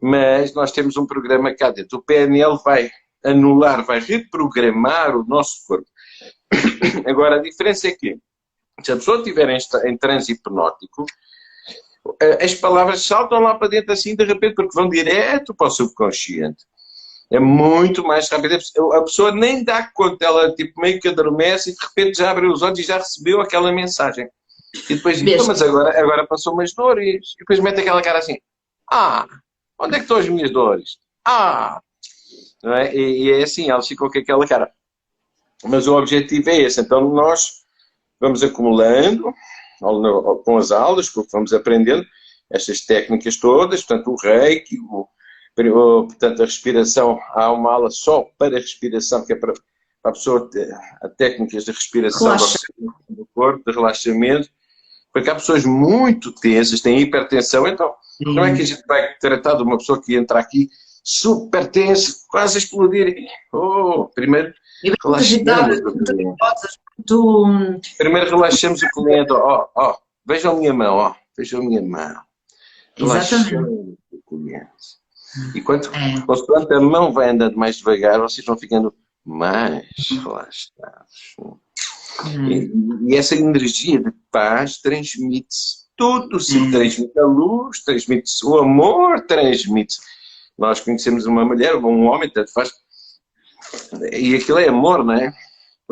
Mas 0.00 0.54
nós 0.54 0.70
temos 0.70 0.96
um 0.96 1.04
programa 1.04 1.52
cá 1.52 1.70
dentro. 1.70 1.98
O 1.98 2.02
PNL 2.02 2.58
vai 2.64 2.90
anular, 3.24 3.84
vai 3.84 3.98
reprogramar 3.98 5.16
o 5.16 5.24
nosso 5.24 5.66
corpo. 5.66 5.88
Agora, 7.04 7.36
a 7.36 7.42
diferença 7.42 7.88
é 7.88 7.92
que, 7.92 8.18
se 8.82 8.92
a 8.92 8.96
pessoa 8.96 9.18
estiver 9.18 9.48
em, 9.48 9.58
em 9.86 9.96
transe 9.96 10.32
hipnótico, 10.32 11.06
as 12.40 12.54
palavras 12.54 13.02
saltam 13.02 13.40
lá 13.40 13.54
para 13.54 13.68
dentro 13.68 13.92
assim 13.92 14.14
de 14.16 14.24
repente, 14.24 14.54
porque 14.54 14.74
vão 14.74 14.88
direto 14.88 15.54
para 15.54 15.68
o 15.68 15.70
subconsciente. 15.70 16.64
É 17.30 17.40
muito 17.40 18.04
mais 18.04 18.28
rápido. 18.28 18.58
A 18.92 19.02
pessoa 19.02 19.32
nem 19.32 19.64
dá 19.64 19.90
conta, 19.94 20.24
ela 20.24 20.54
tipo, 20.54 20.80
meio 20.80 21.00
que 21.00 21.08
adormece 21.08 21.70
e 21.70 21.74
de 21.74 21.80
repente 21.80 22.18
já 22.18 22.30
abre 22.30 22.46
os 22.46 22.60
olhos 22.60 22.78
e 22.78 22.82
já 22.82 22.98
recebeu 22.98 23.40
aquela 23.40 23.72
mensagem. 23.72 24.28
E 24.90 24.94
depois 24.96 25.22
diz, 25.22 25.46
mas 25.46 25.62
agora, 25.62 25.98
agora 25.98 26.26
passou 26.26 26.52
umas 26.52 26.74
dores. 26.74 27.32
E 27.34 27.38
depois 27.38 27.58
mete 27.60 27.80
aquela 27.80 28.02
cara 28.02 28.18
assim, 28.18 28.36
ah, 28.90 29.26
onde 29.78 29.94
é 29.94 29.98
que 29.98 30.04
estão 30.04 30.18
as 30.18 30.28
minhas 30.28 30.50
dores? 30.50 30.98
Ah! 31.26 31.80
Não 32.62 32.74
é? 32.74 32.94
E, 32.94 33.24
e 33.24 33.32
é 33.32 33.42
assim, 33.42 33.70
ela 33.70 33.82
ficou 33.82 34.10
com 34.10 34.18
aquela 34.18 34.46
cara. 34.46 34.70
Mas 35.64 35.86
o 35.86 35.96
objetivo 35.96 36.50
é 36.50 36.60
esse. 36.60 36.80
Então 36.80 37.08
nós 37.08 37.62
vamos 38.20 38.42
acumulando 38.42 39.32
com 40.44 40.56
as 40.56 40.70
aulas, 40.70 41.08
com 41.08 41.20
o 41.20 41.24
que 41.24 41.32
vamos 41.32 41.52
aprendendo, 41.52 42.04
estas 42.50 42.80
técnicas 42.82 43.36
todas, 43.36 43.82
portanto 43.82 44.10
o 44.10 44.16
reiki, 44.16 44.78
o, 44.78 45.08
portanto, 46.06 46.42
a 46.42 46.46
respiração, 46.46 47.18
há 47.34 47.50
uma 47.52 47.72
aula 47.72 47.90
só 47.90 48.26
para 48.38 48.58
respiração, 48.58 49.24
que 49.24 49.32
é 49.32 49.36
para, 49.36 49.52
para 50.02 50.10
a 50.10 50.14
pessoa 50.14 50.48
ter 50.50 50.72
a 51.02 51.08
técnicas 51.08 51.64
de 51.64 51.72
respiração 51.72 52.36
do 53.08 53.28
corpo, 53.34 53.62
de 53.66 53.76
relaxamento, 53.76 54.48
porque 55.12 55.28
há 55.28 55.34
pessoas 55.34 55.64
muito 55.64 56.32
tensas, 56.32 56.80
têm 56.80 57.00
hipertensão, 57.00 57.66
então 57.66 57.94
Sim. 58.16 58.34
não 58.34 58.44
é 58.44 58.54
que 58.54 58.62
a 58.62 58.66
gente 58.66 58.82
vai 58.86 59.14
tratar 59.18 59.54
de 59.54 59.62
uma 59.62 59.76
pessoa 59.76 60.00
que 60.02 60.14
entra 60.14 60.38
aqui 60.38 60.68
super 61.04 61.66
tensa, 61.66 62.16
quase 62.28 62.56
a 62.56 62.58
explodir. 62.58 63.14
Oh, 63.52 64.08
primeiro 64.14 64.54
relaxamos 65.04 65.80
o 66.98 67.02
cliente. 67.02 67.96
Primeiro 67.96 68.30
relaxamos 68.30 68.82
o 68.82 68.88
cliente, 68.90 69.32
ó, 69.32 69.68
oh, 69.74 69.80
oh, 69.80 69.96
vejam 70.26 70.52
a 70.52 70.58
minha 70.58 70.72
mão, 70.72 70.96
ó, 70.96 71.10
oh, 71.10 71.14
vejam 71.36 71.60
a 71.60 71.64
minha 71.64 71.82
mão. 71.82 72.22
Relaxamos 72.96 73.52
o 73.52 74.22
cliente. 74.28 75.02
E 75.54 75.60
quanto, 75.62 75.90
é. 75.94 76.20
consoante 76.26 76.72
a 76.74 76.80
mão 76.80 77.12
vai 77.12 77.30
andando 77.30 77.56
mais 77.56 77.76
devagar, 77.76 78.20
vocês 78.20 78.44
vão 78.44 78.56
ficando 78.56 78.94
mais 79.24 79.86
relaxados. 80.10 81.36
Hum. 82.26 82.48
E, 82.50 83.12
e, 83.12 83.16
essa 83.16 83.34
energia 83.34 83.98
de 83.98 84.12
paz 84.30 84.78
transmite-se. 84.78 85.82
Tudo 85.96 86.38
se 86.38 86.58
hum. 86.58 86.70
transmite. 86.70 87.18
A 87.18 87.24
luz 87.24 87.82
transmite-se. 87.82 88.44
O 88.44 88.58
amor 88.58 89.22
transmite-se. 89.26 90.00
Nós 90.58 90.80
conhecemos 90.80 91.24
uma 91.24 91.44
mulher, 91.44 91.76
um 91.76 92.06
homem, 92.06 92.30
tanto 92.30 92.52
faz. 92.52 92.70
E 94.12 94.34
aquilo 94.34 94.58
é 94.58 94.68
amor, 94.68 95.04
não 95.04 95.14
é? 95.14 95.32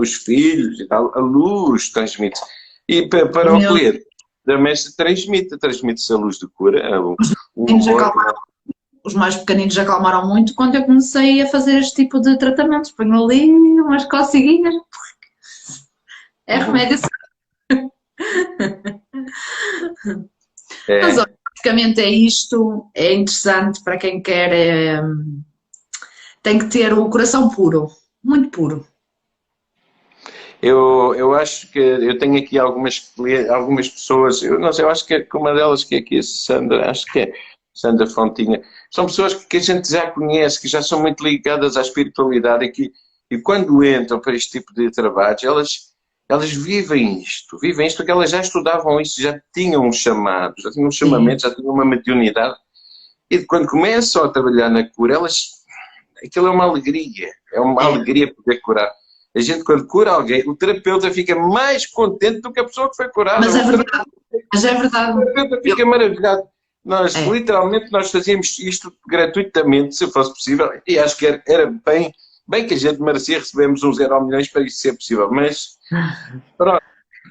Os 0.00 0.14
filhos 0.14 0.80
e 0.80 0.86
tal. 0.86 1.12
A 1.14 1.20
luz 1.20 1.90
transmite-se. 1.90 2.44
E 2.88 3.08
para, 3.08 3.28
para 3.28 3.54
o 3.54 3.58
cliente 3.58 4.04
também 4.44 4.74
se 4.74 4.96
transmite. 4.96 5.58
Transmite-se 5.58 6.12
a 6.12 6.16
luz 6.16 6.38
de 6.38 6.48
cura. 6.48 7.00
O, 7.00 7.16
os 9.04 9.14
mais 9.14 9.36
pequeninos 9.36 9.74
já 9.74 9.82
acalmaram 9.82 10.28
muito 10.28 10.54
quando 10.54 10.74
eu 10.74 10.84
comecei 10.84 11.40
a 11.42 11.48
fazer 11.48 11.78
este 11.78 12.04
tipo 12.04 12.20
de 12.20 12.38
tratamentos. 12.38 12.90
Ponho 12.90 13.24
ali 13.24 13.50
umas 13.50 14.04
coceguinhas. 14.06 14.74
É 16.46 16.58
uhum. 16.58 16.64
remédio. 16.66 16.98
É. 20.88 21.00
Mas 21.02 21.16
basicamente 21.16 22.00
é 22.00 22.10
isto. 22.10 22.90
É 22.94 23.12
interessante 23.14 23.82
para 23.84 23.98
quem 23.98 24.22
quer. 24.22 24.52
É, 24.52 25.02
tem 26.42 26.58
que 26.58 26.66
ter 26.66 26.92
o 26.92 27.08
coração 27.08 27.50
puro. 27.50 27.88
Muito 28.22 28.50
puro. 28.50 28.86
Eu, 30.62 31.14
eu 31.14 31.34
acho 31.34 31.70
que 31.70 31.78
eu 31.78 32.18
tenho 32.18 32.38
aqui 32.38 32.58
algumas, 32.58 33.12
algumas 33.50 33.88
pessoas, 33.88 34.42
eu 34.42 34.58
não 34.58 34.72
sei, 34.72 34.84
eu 34.84 34.90
acho 34.90 35.06
que 35.06 35.26
uma 35.34 35.54
delas 35.54 35.84
que 35.84 35.94
é 35.94 35.98
aqui, 35.98 36.18
a 36.18 36.22
Sandra, 36.22 36.90
acho 36.90 37.06
que 37.06 37.20
é 37.20 37.32
Sandra 37.74 38.06
Fontinha, 38.06 38.62
são 38.90 39.06
pessoas 39.06 39.34
que 39.34 39.56
a 39.56 39.60
gente 39.60 39.90
já 39.90 40.10
conhece, 40.10 40.60
que 40.60 40.68
já 40.68 40.82
são 40.82 41.00
muito 41.00 41.24
ligadas 41.24 41.76
à 41.78 41.80
espiritualidade 41.80 42.66
e 42.66 42.70
que 42.70 42.92
e 43.30 43.38
quando 43.38 43.84
entram 43.84 44.18
para 44.18 44.34
este 44.34 44.58
tipo 44.58 44.74
de 44.74 44.90
trabalhos, 44.90 45.44
elas, 45.44 45.70
elas 46.28 46.50
vivem 46.50 47.20
isto, 47.20 47.56
vivem 47.58 47.86
isto 47.86 47.98
porque 47.98 48.10
elas 48.10 48.30
já 48.30 48.40
estudavam 48.40 49.00
isto, 49.00 49.22
já 49.22 49.40
tinham 49.54 49.86
um 49.86 49.92
chamado, 49.92 50.54
já 50.58 50.70
tinham 50.72 50.88
um 50.88 50.90
chamamento, 50.90 51.42
já 51.42 51.54
tinham 51.54 51.72
uma 51.72 51.84
mediunidade. 51.84 52.56
E 53.30 53.38
quando 53.44 53.68
começam 53.68 54.24
a 54.24 54.28
trabalhar 54.28 54.68
na 54.68 54.84
cura, 54.90 55.14
elas, 55.14 55.50
aquilo 56.24 56.48
é 56.48 56.50
uma 56.50 56.64
alegria, 56.64 57.30
é 57.52 57.60
uma 57.60 57.84
alegria 57.84 58.34
poder 58.34 58.60
curar. 58.60 58.90
A 59.36 59.40
gente, 59.40 59.62
quando 59.62 59.86
cura 59.86 60.10
alguém, 60.10 60.48
o 60.48 60.56
terapeuta 60.56 61.10
fica 61.12 61.36
mais 61.36 61.86
contente 61.86 62.40
do 62.40 62.52
que 62.52 62.60
a 62.60 62.64
pessoa 62.64 62.90
que 62.90 62.96
foi 62.96 63.08
curada. 63.08 63.40
Mas 63.40 63.54
é 63.54 63.62
verdade. 63.62 64.10
Mas 64.52 64.64
é 64.64 64.74
verdade. 64.74 65.18
O 65.18 65.24
terapeuta 65.24 65.60
fica 65.62 65.86
maravilhado. 65.86 66.42
Nós, 66.84 67.14
é. 67.14 67.28
literalmente, 67.30 67.92
nós 67.92 68.10
fazíamos 68.10 68.58
isto 68.58 68.92
gratuitamente, 69.06 69.94
se 69.94 70.10
fosse 70.10 70.32
possível, 70.32 70.70
e 70.86 70.98
acho 70.98 71.16
que 71.16 71.26
era, 71.26 71.42
era 71.46 71.66
bem, 71.84 72.12
bem 72.48 72.66
que 72.66 72.74
a 72.74 72.76
gente 72.76 73.00
merecia, 73.00 73.38
recebemos 73.38 73.82
uns 73.82 73.96
zero 73.96 74.24
milhões 74.24 74.48
para 74.48 74.62
isso 74.62 74.78
ser 74.78 74.94
possível, 74.94 75.30
mas 75.30 75.78
pronto. 76.56 76.82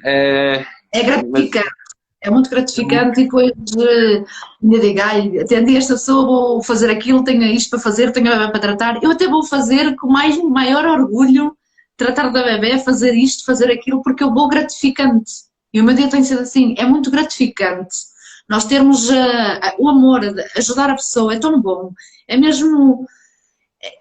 É, 0.06 0.64
é 0.94 1.04
gratificante, 1.04 1.66
mas... 1.66 2.22
é 2.22 2.30
muito 2.30 2.50
gratificante 2.50 3.22
e 3.22 3.24
depois 3.24 3.52
ainda 4.64 4.80
digo, 4.80 5.02
ai, 5.02 5.40
atendi 5.40 5.76
esta 5.76 5.94
pessoa, 5.94 6.26
vou 6.26 6.64
fazer 6.64 6.92
aquilo, 6.92 7.24
tenho 7.24 7.44
isto 7.44 7.72
para 7.72 7.80
fazer, 7.80 8.12
tenho 8.12 8.32
para 8.52 8.60
tratar, 8.60 9.04
eu 9.04 9.12
até 9.12 9.28
vou 9.28 9.44
fazer 9.44 9.96
com 9.96 10.08
mais, 10.08 10.38
maior 10.44 10.86
orgulho 10.86 11.58
tratar 12.00 12.30
da 12.30 12.42
bebê, 12.42 12.80
fazer 12.80 13.14
isto, 13.14 13.46
fazer 13.46 13.72
aquilo, 13.72 14.02
porque 14.02 14.24
eu 14.24 14.34
vou 14.34 14.50
gratificante. 14.50 15.32
E 15.72 15.80
o 15.80 15.84
meu 15.84 15.94
dia 15.94 16.10
tem 16.10 16.24
sido 16.24 16.42
assim, 16.42 16.74
é 16.80 16.86
muito 16.86 17.12
gratificante 17.12 18.10
nós 18.50 18.66
termos 18.66 19.08
uh, 19.12 19.60
o 19.78 19.88
amor, 19.88 20.22
ajudar 20.58 20.90
a 20.90 20.96
pessoa, 20.96 21.36
é 21.36 21.40
tão 21.40 21.62
bom. 21.62 21.94
É 22.28 22.36
mesmo. 22.36 23.08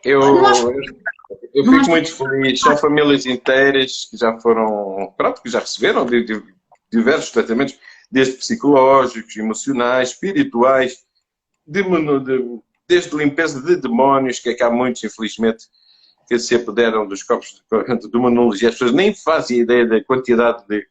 Eu, 0.03 0.21
nós, 0.41 0.59
eu 0.61 0.73
fico 1.63 1.71
nós, 1.71 1.87
muito 1.87 2.17
feliz. 2.17 2.59
São 2.59 2.77
famílias 2.79 3.27
inteiras 3.27 4.09
que 4.11 4.17
já 4.17 4.41
foram, 4.41 5.13
pronto, 5.19 5.43
que 5.43 5.51
já 5.51 5.61
receberam 5.61 6.07
de, 6.07 6.25
de, 6.25 6.43
diversos 6.91 7.31
tratamentos, 7.31 7.79
desde 8.11 8.39
psicológicos, 8.39 9.37
emocionais, 9.37 10.13
espirituais, 10.13 10.97
de, 11.67 11.83
de 11.83 12.61
desde 12.89 13.15
limpeza 13.15 13.61
de 13.61 13.77
demónios, 13.77 14.41
que 14.41 14.49
é 14.49 14.55
que 14.55 14.63
há 14.63 14.71
muitos, 14.71 15.05
infelizmente, 15.05 15.67
que 16.29 16.39
se 16.39 16.55
apoderam 16.55 17.07
dos 17.07 17.23
corpos 17.23 17.63
de, 17.73 18.09
de 18.11 18.19
monologia. 18.19 18.69
As 18.69 18.75
pessoas 18.75 18.93
nem 18.93 19.15
fazem 19.15 19.61
ideia 19.61 19.87
da 19.87 20.05
quantidade 20.05 20.63
de, 20.69 20.87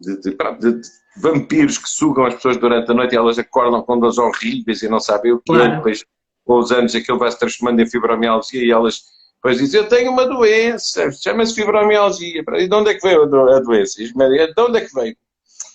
de, 0.00 0.20
de, 0.20 0.30
de, 0.72 0.88
vampiros 1.16 1.78
que 1.78 1.88
sugam 1.88 2.24
as 2.26 2.34
pessoas 2.34 2.56
durante 2.58 2.90
a 2.90 2.94
noite 2.94 3.14
e 3.14 3.18
elas 3.18 3.38
acordam 3.38 3.82
com 3.82 3.98
dores 3.98 4.18
horríveis 4.18 4.82
e 4.82 4.88
não 4.88 5.00
sabem 5.00 5.32
o 5.32 5.40
que 5.40 5.52
é. 5.52 5.76
Depois, 5.76 6.04
com 6.44 6.58
os 6.58 6.70
anos, 6.70 6.94
aquilo 6.94 7.18
vai 7.18 7.30
se 7.30 7.38
transformando 7.38 7.80
em 7.80 7.90
fibromialgia 7.90 8.64
e 8.64 8.70
elas 8.70 9.02
depois 9.36 9.58
dizem: 9.58 9.80
Eu 9.80 9.88
tenho 9.88 10.10
uma 10.12 10.26
doença, 10.26 11.10
chama-se 11.12 11.54
fibromialgia. 11.54 12.44
E 12.58 12.68
de 12.68 12.74
onde 12.74 12.90
é 12.90 12.94
que 12.94 13.02
veio 13.06 13.22
a 13.22 13.26
do- 13.26 13.50
a 13.50 13.60
doença? 13.60 14.00
E 14.00 14.04
os 14.04 14.12
médicos, 14.12 14.54
de 14.54 14.62
onde 14.62 14.78
é 14.78 14.80
que 14.82 14.94
veio? 14.94 15.16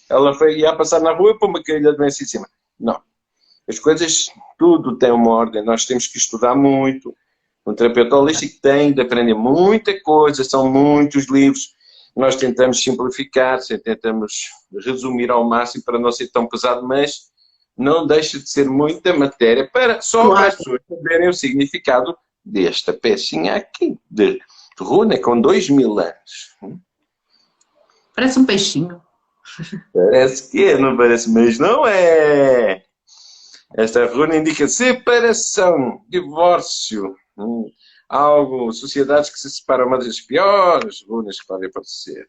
Ela 0.10 0.34
foi, 0.34 0.60
ia 0.60 0.76
passar 0.76 1.00
na 1.00 1.14
rua 1.14 1.38
e 1.42 1.46
uma 1.46 1.64
caída 1.64 1.90
a 1.90 1.94
doença 1.94 2.24
em 2.24 2.26
cima. 2.26 2.48
Não. 2.80 3.02
As 3.68 3.80
coisas, 3.80 4.30
tudo 4.58 4.98
tem 4.98 5.12
uma 5.12 5.32
ordem. 5.32 5.64
Nós 5.64 5.86
temos 5.86 6.08
que 6.08 6.18
estudar 6.18 6.56
muito. 6.56 7.16
Um 7.66 7.74
terapeuta 7.76 8.16
holístico 8.16 8.60
tem 8.62 8.92
de 8.92 9.02
aprender 9.02 9.34
muita 9.34 10.00
coisa, 10.02 10.44
são 10.44 10.70
muitos 10.72 11.28
livros. 11.30 11.74
Nós 12.16 12.36
tentamos 12.36 12.82
simplificar, 12.82 13.60
tentamos 13.84 14.50
resumir 14.84 15.30
ao 15.32 15.48
máximo 15.48 15.84
para 15.86 16.00
não 16.00 16.12
ser 16.12 16.28
tão 16.30 16.48
pesado, 16.48 16.86
mas 16.86 17.30
não 17.78 18.06
deixa 18.06 18.38
de 18.40 18.50
ser 18.50 18.68
muita 18.70 19.14
matéria 19.14 19.70
para 19.72 20.02
só 20.02 20.26
Claro. 20.26 20.48
as 20.48 20.56
pessoas 20.56 20.82
saberem 20.90 21.30
o 21.30 21.34
significado 21.34 22.16
desta 22.44 22.92
pecinha 22.92 23.56
aqui, 23.56 23.98
de 24.10 24.40
runa 24.80 25.18
com 25.20 25.40
dois 25.40 25.70
mil 25.70 26.00
anos. 26.00 26.58
Parece 28.16 28.40
um 28.40 28.46
peixinho. 28.46 29.02
Parece 29.94 30.50
que 30.52 30.64
é, 30.66 30.78
não 30.78 30.98
parece, 30.98 31.30
mas 31.30 31.58
não 31.60 31.86
é. 31.86 32.84
Esta 33.78 34.06
runa 34.06 34.36
indica 34.36 34.68
separação, 34.68 36.02
divórcio, 36.10 37.16
algo, 38.10 38.72
sociedades 38.72 39.30
que 39.30 39.40
se 39.40 39.50
separam, 39.50 39.88
uma 39.88 39.98
das 39.98 40.20
piores 40.22 41.04
runas 41.08 41.40
que 41.40 41.48
podem 41.48 41.70
aparecer. 41.70 42.28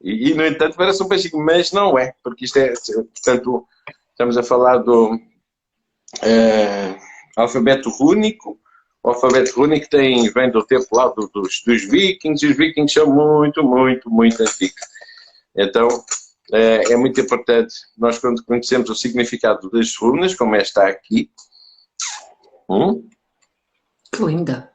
E, 0.00 0.30
e, 0.30 0.34
no 0.34 0.44
entanto, 0.46 0.76
parece 0.76 1.02
um 1.02 1.08
peixinho, 1.08 1.42
mas 1.44 1.72
não 1.72 1.98
é, 1.98 2.14
porque 2.22 2.44
isto 2.44 2.58
é, 2.58 2.72
portanto, 3.14 3.66
estamos 4.10 4.36
a 4.36 4.42
falar 4.42 4.78
do 4.78 5.18
eh, 6.22 6.96
alfabeto 7.36 7.90
rúnico. 7.90 8.58
O 9.02 9.10
alfabeto 9.10 9.52
rúnico 9.54 9.88
tem, 9.88 10.28
vem 10.30 10.50
do 10.50 10.64
tempo 10.66 10.86
lá 10.92 11.08
do- 11.08 11.28
dos, 11.28 11.62
dos 11.64 11.84
vikings, 11.88 12.44
e 12.44 12.50
os 12.50 12.56
vikings 12.56 12.92
são 12.92 13.06
muito, 13.06 13.62
muito, 13.62 14.10
muito 14.10 14.42
antigos. 14.42 14.80
Então, 15.56 15.88
é, 16.52 16.92
é 16.92 16.96
muito 16.96 17.20
importante 17.20 17.74
nós, 17.96 18.18
quando 18.18 18.44
conhecemos 18.44 18.90
o 18.90 18.94
significado 18.94 19.70
das 19.70 19.96
runas, 19.96 20.34
como 20.34 20.54
esta 20.56 20.86
aqui, 20.88 21.30
hum, 22.68 23.08
Que 24.16 24.24
linda. 24.24 24.72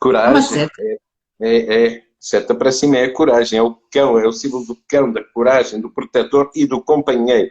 Coragem, 0.00 0.42
seta. 0.42 0.82
é, 1.40 1.86
é, 1.86 2.02
seta 2.20 2.54
para 2.54 2.70
cima 2.72 2.96
é 2.98 3.04
a 3.04 3.12
coragem, 3.12 3.58
é 3.58 3.62
o 3.62 3.74
cão, 3.92 4.18
é 4.18 4.26
o 4.26 4.32
símbolo 4.32 4.64
do 4.66 4.76
cão, 4.88 5.12
da 5.12 5.22
coragem, 5.24 5.80
do 5.80 5.90
protetor 5.90 6.50
e 6.54 6.66
do 6.66 6.82
companheiro. 6.82 7.50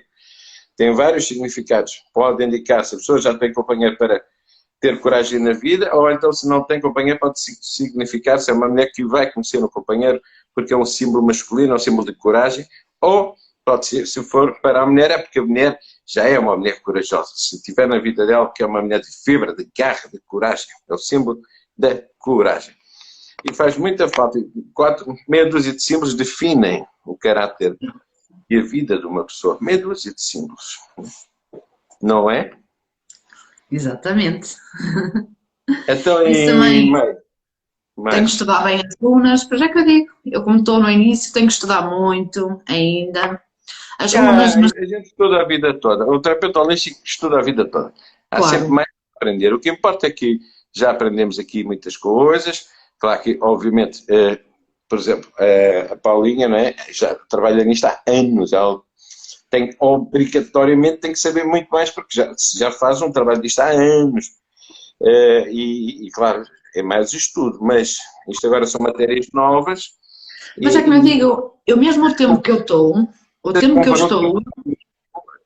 Tem 0.76 0.93
vários 0.93 1.28
significados. 1.28 1.93
Pode 2.13 2.43
indicar 2.43 2.86
se 2.86 2.95
a 2.95 2.97
pessoa 2.97 3.20
já 3.20 3.38
tem 3.38 3.51
companheiro 3.51 3.97
para 3.97 4.24
ter 4.80 4.99
coragem 5.01 5.39
na 5.39 5.53
vida, 5.53 5.93
ou 5.95 6.09
então 6.11 6.32
se 6.32 6.47
não 6.47 6.63
tem 6.63 6.80
companheiro 6.80 7.20
pode 7.20 7.39
si- 7.41 7.57
significar 7.59 8.39
se 8.39 8.51
é 8.51 8.53
uma 8.53 8.68
mulher 8.68 8.91
que 8.93 9.03
vai 9.03 9.32
conhecer 9.32 9.57
um 9.57 9.68
companheiro 9.68 10.22
porque 10.53 10.72
é 10.72 10.78
um 10.78 10.86
símbolo 10.86 11.26
masculino, 11.26 11.74
é 11.74 11.76
um 11.76 11.80
símbolo 11.80 12.05
de 12.05 12.15
coragem, 12.15 12.65
ou 13.01 13.36
pode 13.65 13.88
ser, 13.88 14.05
se 14.05 14.24
for 14.24 14.59
para 14.61 14.82
a 14.84 14.86
mulher, 14.86 15.09
é 15.11 15.18
porque 15.18 15.39
a 15.39 15.43
mulher 15.43 15.80
já 16.08 16.24
é 16.24 16.39
uma 16.39 16.55
mulher 16.55 16.82
corajosa. 16.82 17.32
Se 17.36 17.62
tiver 17.62 17.88
na 17.88 17.99
vida 17.99 18.26
dela, 18.26 18.51
que 18.55 18.64
é 18.64 18.66
uma 18.66 18.82
mulher 18.82 19.01
de 19.01 19.10
fibra, 19.24 19.53
de 19.53 19.70
garra, 19.78 20.10
de 20.12 20.20
coragem, 20.26 20.68
é 20.89 20.93
o 20.93 20.97
símbolo 20.97 21.41
da 21.78 22.01
coragem. 22.18 22.74
E 23.43 23.53
faz 23.53 23.78
muita 23.78 24.08
falta. 24.08 24.39
Quatro, 24.74 25.14
meia 25.28 25.49
dúzia 25.49 25.74
de 25.74 25.84
símbolos 25.84 26.16
definem 26.16 26.88
o 27.05 27.16
caráter 27.18 27.78
e 28.49 28.58
a 28.58 28.62
vida 28.62 28.97
de 28.97 29.05
uma 29.05 29.26
pessoa. 29.26 29.58
Meia 29.62 29.78
dúzia 29.78 30.14
de 30.14 30.22
símbolos. 30.22 30.78
Não 32.01 32.32
é? 32.32 32.51
Exatamente. 33.70 34.55
Então, 35.88 36.26
Isso 36.26 36.39
e 36.39 36.45
também-? 36.45 36.89
Mais? 36.89 37.18
Tenho 38.12 38.26
que 38.26 38.32
estudar 38.32 38.64
bem 38.64 38.78
as 38.78 38.95
runas, 39.01 39.43
pois 39.43 39.60
é 39.60 39.68
que 39.68 39.80
eu 39.80 39.86
digo. 39.86 40.14
Eu, 40.26 40.43
como 40.43 40.60
estou 40.60 40.80
no 40.80 40.89
início, 40.89 41.34
tenho 41.34 41.47
que 41.47 41.53
estudar 41.53 41.89
muito 41.89 42.62
ainda. 42.68 43.41
As 43.99 44.13
Ah, 44.13 44.39
a 44.43 44.47
gente 44.47 45.07
estuda 45.07 45.41
a 45.41 45.45
vida 45.45 45.73
toda. 45.79 46.05
O 46.05 46.21
terapeuta 46.21 46.59
holístico 46.59 46.99
estuda 47.03 47.39
a 47.39 47.41
vida 47.41 47.65
toda. 47.65 47.93
Há 48.29 48.37
Claro. 48.37 48.53
sempre 48.55 48.67
mais 48.69 48.87
a 48.87 49.17
aprender. 49.17 49.53
O 49.53 49.59
que 49.59 49.69
importa 49.69 50.05
é 50.07 50.11
que 50.11 50.39
já 50.75 50.91
aprendemos 50.91 51.39
aqui 51.39 51.63
muitas 51.63 51.97
coisas. 51.97 52.67
Claro 52.99 53.21
que, 53.21 53.37
obviamente, 53.41 54.03
eh, 54.09 54.39
por 54.87 54.99
exemplo, 54.99 55.31
eh, 55.39 55.87
a 55.91 55.95
Paulinha 55.95 56.47
não 56.47 56.57
é? 56.57 56.75
já 56.91 57.15
trabalha 57.27 57.63
nisto 57.63 57.85
há 57.85 57.99
anos. 58.07 58.53
Ela 58.53 58.79
tem, 59.49 59.75
obrigatoriamente 59.79 60.97
tem 60.99 61.13
que 61.13 61.19
saber 61.19 61.43
muito 61.45 61.69
mais, 61.69 61.89
porque 61.89 62.15
já, 62.15 62.31
já 62.57 62.71
faz 62.71 63.01
um 63.01 63.11
trabalho 63.11 63.41
disto 63.41 63.59
há 63.59 63.69
anos. 63.69 64.27
Eh, 65.01 65.47
e, 65.49 66.07
e, 66.07 66.11
claro, 66.11 66.43
é 66.75 66.83
mais 66.83 67.13
estudo. 67.13 67.57
Mas 67.61 67.97
isto 68.29 68.45
agora 68.45 68.67
são 68.67 68.79
matérias 68.81 69.27
novas. 69.33 69.89
mas 70.61 70.75
é 70.75 70.83
que 70.83 70.89
me 70.89 71.01
digo, 71.01 71.59
eu 71.65 71.77
mesmo 71.77 72.05
o 72.07 72.15
tempo 72.15 72.41
que 72.41 72.51
eu 72.51 72.59
estou, 72.59 73.07
o 73.49 73.53
tempo 73.53 73.81
que 73.81 73.89
eu 73.89 73.93
estou, 73.93 74.41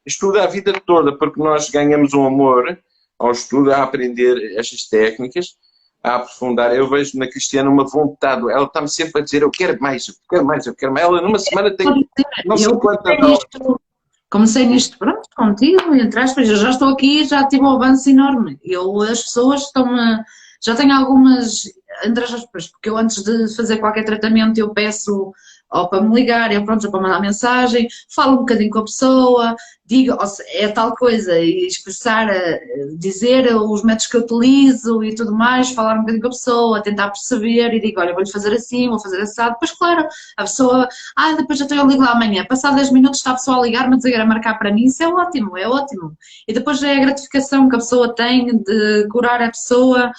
estuda 0.06 0.44
a 0.44 0.48
vida 0.48 0.74
toda, 0.86 1.18
porque 1.18 1.40
nós 1.42 1.70
ganhamos 1.70 2.14
um 2.14 2.26
amor 2.26 2.78
ao 3.18 3.32
estudo, 3.32 3.72
a 3.72 3.84
aprender 3.84 4.58
estas 4.58 4.88
técnicas, 4.88 5.56
a 6.04 6.16
aprofundar. 6.16 6.76
Eu 6.76 6.90
vejo 6.90 7.18
na 7.18 7.28
Cristiana 7.28 7.70
uma 7.70 7.88
vontade, 7.88 8.42
ela 8.50 8.66
está-me 8.66 8.90
sempre 8.90 9.22
a 9.22 9.24
dizer: 9.24 9.44
Eu 9.44 9.52
quero 9.52 9.80
mais, 9.82 10.08
eu 10.08 10.16
quero 10.30 10.46
mais, 10.46 10.66
eu 10.66 10.76
quero 10.76 10.94
mais. 10.94 11.06
Ela 11.06 11.22
numa 11.22 11.40
semana 11.40 11.76
tem 11.76 12.08
não 12.46 12.58
sei 12.58 12.74
quantas 12.74 13.18
comecei 13.18 13.30
nisto, 13.30 13.82
comecei 14.30 14.66
nisto, 14.66 14.98
pronto, 14.98 15.30
contigo, 15.36 15.94
entre 15.94 16.20
aspas, 16.20 16.50
eu 16.50 16.56
já 16.56 16.72
estou 16.72 16.90
aqui, 16.90 17.26
já 17.26 17.48
tive 17.48 17.64
um 17.64 17.70
avanço 17.70 18.10
enorme. 18.10 18.60
Eu, 18.64 19.02
as 19.02 19.24
pessoas 19.24 19.62
estão-me, 19.64 20.24
já 20.64 20.76
tenho 20.76 20.94
algumas, 20.94 21.64
entre 22.04 22.24
aspas, 22.24 22.68
porque 22.68 22.90
eu 22.90 22.98
antes 22.98 23.24
de 23.24 23.56
fazer 23.56 23.78
qualquer 23.78 24.04
tratamento 24.04 24.58
eu 24.58 24.74
peço 24.74 25.34
ou 25.72 25.88
para 25.88 26.02
me 26.02 26.14
ligar, 26.14 26.52
eu 26.52 26.64
pronto, 26.66 26.84
ou 26.86 26.92
para 26.92 27.02
mandar 27.02 27.22
mensagem, 27.22 27.88
falo 28.14 28.34
um 28.34 28.38
bocadinho 28.38 28.70
com 28.70 28.80
a 28.80 28.84
pessoa, 28.84 29.56
digo, 29.86 30.14
ou 30.14 30.20
é 30.54 30.68
tal 30.68 30.96
coisa, 30.96 31.38
e 31.40 31.66
expressar, 31.66 32.30
eh, 32.30 32.60
dizer 32.98 33.56
os 33.56 33.84
métodos 33.84 34.08
que 34.08 34.18
eu 34.18 34.22
utilizo 34.22 35.04
e 35.04 35.16
tudo 35.16 35.34
mais, 35.34 35.72
falar 35.72 35.96
um 35.96 36.00
bocadinho 36.02 36.22
com 36.22 36.28
a 36.28 36.32
pessoa, 36.32 36.84
tentar 36.84 37.10
perceber 37.10 37.74
e 37.74 37.80
digo, 37.80 38.00
olha, 38.00 38.14
vou-lhe 38.14 38.30
fazer 38.30 38.54
assim, 38.54 38.90
vou 38.90 39.00
fazer 39.00 39.22
assado, 39.22 39.54
depois 39.54 39.72
claro, 39.72 40.08
a 40.38 40.44
pessoa, 40.44 40.88
ah, 41.16 41.34
depois 41.34 41.60
tenho, 41.60 41.82
eu 41.82 41.88
ligo 41.88 42.04
lá 42.04 42.12
amanhã, 42.12 42.46
passado 42.46 42.76
10 42.76 42.92
minutos 42.92 43.20
está 43.20 43.32
a 43.32 43.36
pessoa 43.36 43.58
a 43.58 43.62
ligar-me 43.62 43.96
a 43.96 43.98
dizer, 43.98 44.20
a 44.20 44.26
marcar 44.26 44.60
para 44.60 44.72
mim, 44.74 44.86
isso 44.86 45.04
é 45.04 45.08
ótimo, 45.08 45.58
é 45.58 45.68
ótimo. 45.68 46.18
E 46.48 46.54
depois 46.54 46.82
é 46.84 46.98
a 46.98 47.00
gratificação 47.00 47.70
que 47.70 47.76
a 47.76 47.80
pessoa 47.80 48.14
tem 48.14 48.58
de 48.58 49.08
curar 49.10 49.42
a 49.42 49.50
pessoa, 49.50 50.12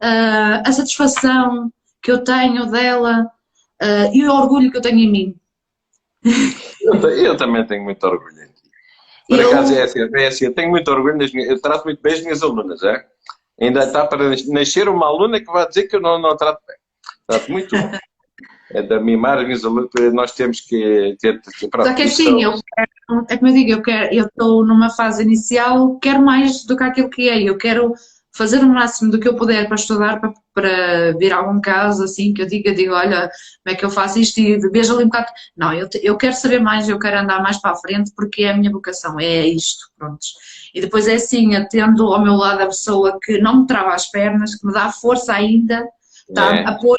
ah, 0.00 0.62
a 0.64 0.72
satisfação 0.72 1.72
que 2.02 2.10
eu 2.10 2.24
tenho 2.24 2.66
dela 2.66 3.30
ah, 3.80 4.10
e 4.12 4.24
o 4.24 4.32
orgulho 4.32 4.70
que 4.70 4.76
eu 4.76 4.82
tenho 4.82 4.98
em 4.98 5.10
mim. 5.10 5.36
Eu, 6.82 6.94
eu 7.10 7.36
também 7.36 7.66
tenho 7.66 7.82
muito 7.84 8.04
orgulho 8.06 8.42
em 8.42 8.46
ti. 8.48 8.70
Por 9.28 9.40
Eu- 9.40 9.48
acaso 9.48 9.74
é 9.74 9.82
assim, 9.82 10.00
é 10.00 10.26
assim, 10.26 10.44
eu 10.46 10.54
tenho 10.54 10.70
muito 10.70 10.90
orgulho 10.90 11.16
nas 11.16 11.32
minhas, 11.32 11.48
eu 11.50 11.60
trato 11.60 11.84
muito 11.84 12.02
bem 12.02 12.14
as 12.14 12.22
minhas 12.22 12.42
alunas, 12.42 12.82
é? 12.82 13.04
Ainda 13.60 13.84
está 13.84 14.06
para 14.06 14.30
nascer 14.48 14.88
uma 14.88 15.06
aluna 15.06 15.38
que 15.38 15.46
vai 15.46 15.68
dizer 15.68 15.84
que 15.86 15.96
eu 15.96 16.00
não, 16.00 16.18
não 16.18 16.36
trato 16.36 16.60
bem. 16.66 16.76
Trato 17.26 17.50
muito 17.50 17.70
bem. 17.76 18.00
É 18.72 18.80
da 18.84 19.00
mimar 19.00 19.36
as 19.36 19.44
minhas 19.44 19.64
alunas, 19.64 19.90
nós 20.12 20.32
temos 20.32 20.60
que 20.60 21.16
ter. 21.20 21.40
ter 21.42 21.50
Só 21.82 21.92
que 21.92 22.02
assim, 22.02 22.40
eu 22.40 22.52
quero, 22.52 23.26
é 23.28 23.36
como 23.36 23.50
eu 23.50 23.54
digo, 23.54 23.72
eu 23.72 23.82
quero, 23.82 24.14
eu 24.14 24.26
estou 24.26 24.64
numa 24.64 24.88
fase 24.90 25.24
inicial, 25.24 25.98
quero 25.98 26.22
mais 26.22 26.64
do 26.64 26.76
que 26.76 26.84
aquilo 26.84 27.10
que 27.10 27.28
é, 27.28 27.42
eu 27.42 27.58
quero 27.58 27.92
fazer 28.40 28.60
o 28.60 28.66
máximo 28.68 29.10
do 29.10 29.20
que 29.20 29.28
eu 29.28 29.36
puder 29.36 29.66
para 29.66 29.74
estudar, 29.74 30.18
para, 30.18 30.32
para 30.54 31.12
vir 31.18 31.30
algum 31.30 31.60
caso 31.60 32.04
assim, 32.04 32.32
que 32.32 32.40
eu 32.40 32.46
diga, 32.46 32.74
digo, 32.74 32.94
olha, 32.94 33.30
como 33.62 33.74
é 33.74 33.74
que 33.74 33.84
eu 33.84 33.90
faço 33.90 34.18
isto 34.18 34.40
e 34.40 34.58
vejo 34.70 34.94
ali 34.94 35.04
um 35.04 35.08
bocado. 35.08 35.26
Não, 35.54 35.74
eu, 35.74 35.86
eu 36.02 36.16
quero 36.16 36.32
saber 36.32 36.58
mais, 36.58 36.88
eu 36.88 36.98
quero 36.98 37.18
andar 37.18 37.42
mais 37.42 37.60
para 37.60 37.72
a 37.72 37.76
frente 37.76 38.10
porque 38.16 38.44
é 38.44 38.52
a 38.52 38.56
minha 38.56 38.72
vocação, 38.72 39.20
é 39.20 39.46
isto, 39.46 39.84
pronto. 39.98 40.20
E 40.74 40.80
depois 40.80 41.06
é 41.06 41.16
assim, 41.16 41.54
eu 41.54 41.68
tendo 41.68 42.14
ao 42.14 42.22
meu 42.22 42.34
lado 42.34 42.62
a 42.62 42.66
pessoa 42.66 43.18
que 43.22 43.38
não 43.38 43.60
me 43.60 43.66
trava 43.66 43.92
as 43.92 44.10
pernas, 44.10 44.54
que 44.54 44.66
me 44.66 44.72
dá 44.72 44.90
força 44.90 45.34
ainda, 45.34 45.86
tá, 46.34 46.56
É. 46.56 46.64
apoio, 46.66 46.98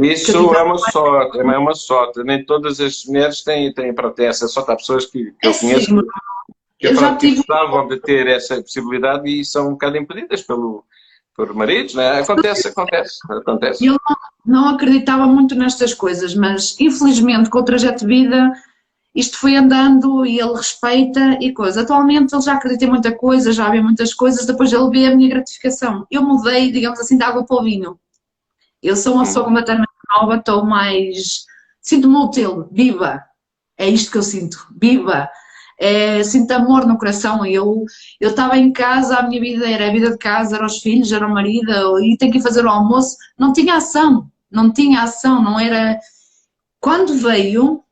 Isso 0.00 0.30
eu 0.30 0.54
é 0.54 0.62
uma 0.62 0.78
sorte, 0.78 1.40
é 1.40 1.58
uma 1.58 1.74
sorte. 1.74 2.22
Nem 2.22 2.46
todas 2.46 2.78
as 2.78 3.04
mulheres 3.04 3.42
têm, 3.42 3.74
têm, 3.74 3.92
pronto, 3.92 4.14
têm 4.14 4.26
essa 4.26 4.46
sorte. 4.46 4.70
Há 4.70 4.76
pessoas 4.76 5.06
que, 5.06 5.32
que 5.40 5.46
eu 5.48 5.50
É 5.50 5.58
conheço 5.58 5.86
sim, 5.86 6.00
que, 6.78 6.86
eu 6.86 6.94
já 6.94 7.08
pronto, 7.08 7.20
tive- 7.20 7.36
gostavam 7.36 7.88
de 7.88 8.00
ter 8.00 8.26
essa 8.26 8.60
possibilidade 8.60 9.28
e 9.28 9.44
são 9.44 9.68
um 9.68 9.72
bocado 9.72 9.96
impedidas 9.96 10.42
pelo, 10.42 10.84
por 11.34 11.52
maridos, 11.54 11.94
né? 11.94 12.20
Acontece, 12.20 12.68
acontece, 12.68 13.18
acontece. 13.30 13.84
Eu 13.86 13.96
não 14.44 14.68
acreditava 14.70 15.26
muito 15.26 15.54
nestas 15.54 15.92
coisas, 15.94 16.34
mas 16.34 16.76
infelizmente 16.80 17.50
com 17.50 17.58
o 17.58 17.64
trajeto 17.64 18.00
de 18.00 18.06
vida 18.06 18.52
isto 19.14 19.38
foi 19.38 19.56
andando 19.56 20.24
e 20.24 20.38
ele 20.38 20.52
respeita 20.52 21.38
e 21.40 21.52
coisa. 21.52 21.82
Atualmente 21.82 22.32
ele 22.32 22.42
já 22.42 22.54
acredita 22.54 22.84
em 22.84 22.88
muita 22.90 23.12
coisa, 23.16 23.52
já 23.52 23.68
vê 23.68 23.80
muitas 23.80 24.14
coisas, 24.14 24.46
depois 24.46 24.72
ele 24.72 24.90
vê 24.90 25.06
a 25.06 25.16
minha 25.16 25.28
gratificação. 25.28 26.06
Eu 26.08 26.22
mudei, 26.22 26.70
digamos 26.70 27.00
assim, 27.00 27.16
de 27.16 27.24
água 27.24 27.44
para 27.44 27.56
o 27.56 27.64
vinho. 27.64 27.98
Eu 28.80 28.94
sou 28.94 29.14
uma 29.14 29.24
pessoa 29.24 29.44
completamente 29.44 29.88
nova, 30.08 30.36
estou 30.36 30.64
mais. 30.64 31.46
Sinto-me 31.80 32.14
útil, 32.16 32.68
viva. 32.70 33.20
É 33.76 33.88
isto 33.88 34.12
que 34.12 34.18
eu 34.18 34.22
sinto, 34.22 34.66
viva. 34.80 35.28
É, 35.78 36.22
sinto 36.24 36.50
amor 36.52 36.86
no 36.86 36.98
coração. 36.98 37.46
Eu 37.46 37.84
eu 38.20 38.30
estava 38.30 38.58
em 38.58 38.72
casa, 38.72 39.16
a 39.16 39.22
minha 39.22 39.40
vida 39.40 39.68
era 39.68 39.88
a 39.88 39.92
vida 39.92 40.10
de 40.10 40.18
casa, 40.18 40.56
eram 40.56 40.66
os 40.66 40.78
filhos, 40.78 41.12
era 41.12 41.26
o 41.26 41.32
marido, 41.32 42.00
e 42.00 42.16
tenho 42.16 42.32
que 42.32 42.42
fazer 42.42 42.64
o 42.64 42.68
almoço. 42.68 43.16
Não 43.38 43.52
tinha 43.52 43.76
ação, 43.76 44.30
não 44.50 44.72
tinha 44.72 45.02
ação, 45.02 45.42
não 45.42 45.58
era. 45.58 45.98
Quando 46.80 47.14
veio 47.14 47.82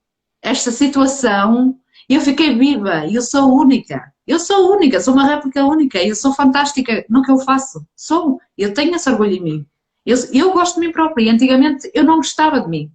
esta 0.42 0.70
situação, 0.70 1.76
eu 2.08 2.20
fiquei 2.20 2.56
viva, 2.56 3.06
eu 3.06 3.22
sou 3.22 3.52
única. 3.52 4.12
Eu 4.26 4.40
sou 4.40 4.72
única, 4.72 5.00
sou 5.00 5.14
uma 5.14 5.24
réplica 5.24 5.64
única, 5.64 6.02
eu 6.02 6.14
sou 6.16 6.32
fantástica 6.34 7.04
no 7.08 7.22
que 7.22 7.30
eu 7.30 7.38
faço. 7.38 7.86
Sou, 7.94 8.40
eu 8.58 8.74
tenho 8.74 8.94
esse 8.96 9.08
orgulho 9.08 9.32
em 9.32 9.40
mim. 9.40 9.66
Eu, 10.04 10.16
eu 10.32 10.52
gosto 10.52 10.80
de 10.80 10.86
mim 10.86 10.92
própria. 10.92 11.32
Antigamente 11.32 11.90
eu 11.94 12.04
não 12.04 12.16
gostava 12.16 12.60
de 12.60 12.68
mim. 12.68 12.90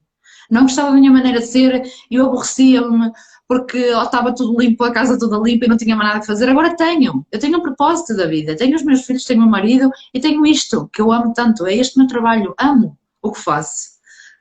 Não 0.49 0.63
gostava 0.63 0.91
da 0.91 0.97
minha 0.97 1.11
maneira 1.11 1.39
de 1.39 1.47
ser, 1.47 1.84
eu 2.09 2.26
aborrecia-me 2.26 3.11
porque 3.52 3.80
estava 3.80 4.34
tudo 4.34 4.57
limpo, 4.57 4.82
a 4.86 4.94
casa 4.94 5.19
toda 5.19 5.38
limpa 5.38 5.65
e 5.65 5.68
não 5.68 5.76
tinha 5.76 5.94
mais 5.94 6.07
nada 6.07 6.19
a 6.22 6.26
fazer. 6.26 6.48
Agora 6.48 6.73
tenho. 6.73 7.26
Eu 7.30 7.38
tenho 7.38 7.57
um 7.57 7.61
propósito 7.61 8.15
da 8.15 8.26
vida. 8.26 8.56
Tenho 8.56 8.73
os 8.78 8.82
meus 8.82 9.02
filhos, 9.02 9.26
tenho 9.26 9.41
o 9.41 9.44
meu 9.44 9.52
marido 9.52 9.91
e 10.14 10.22
tenho 10.22 10.45
isto 10.45 10.90
que 10.94 11.02
eu 11.02 11.11
amo 11.11 11.34
tanto. 11.34 11.68
É 11.68 11.76
este 11.76 11.98
meu 11.98 12.07
trabalho. 12.07 12.56
Amo 12.57 12.98
o 13.22 13.30
que 13.30 13.41
faço. 13.41 13.90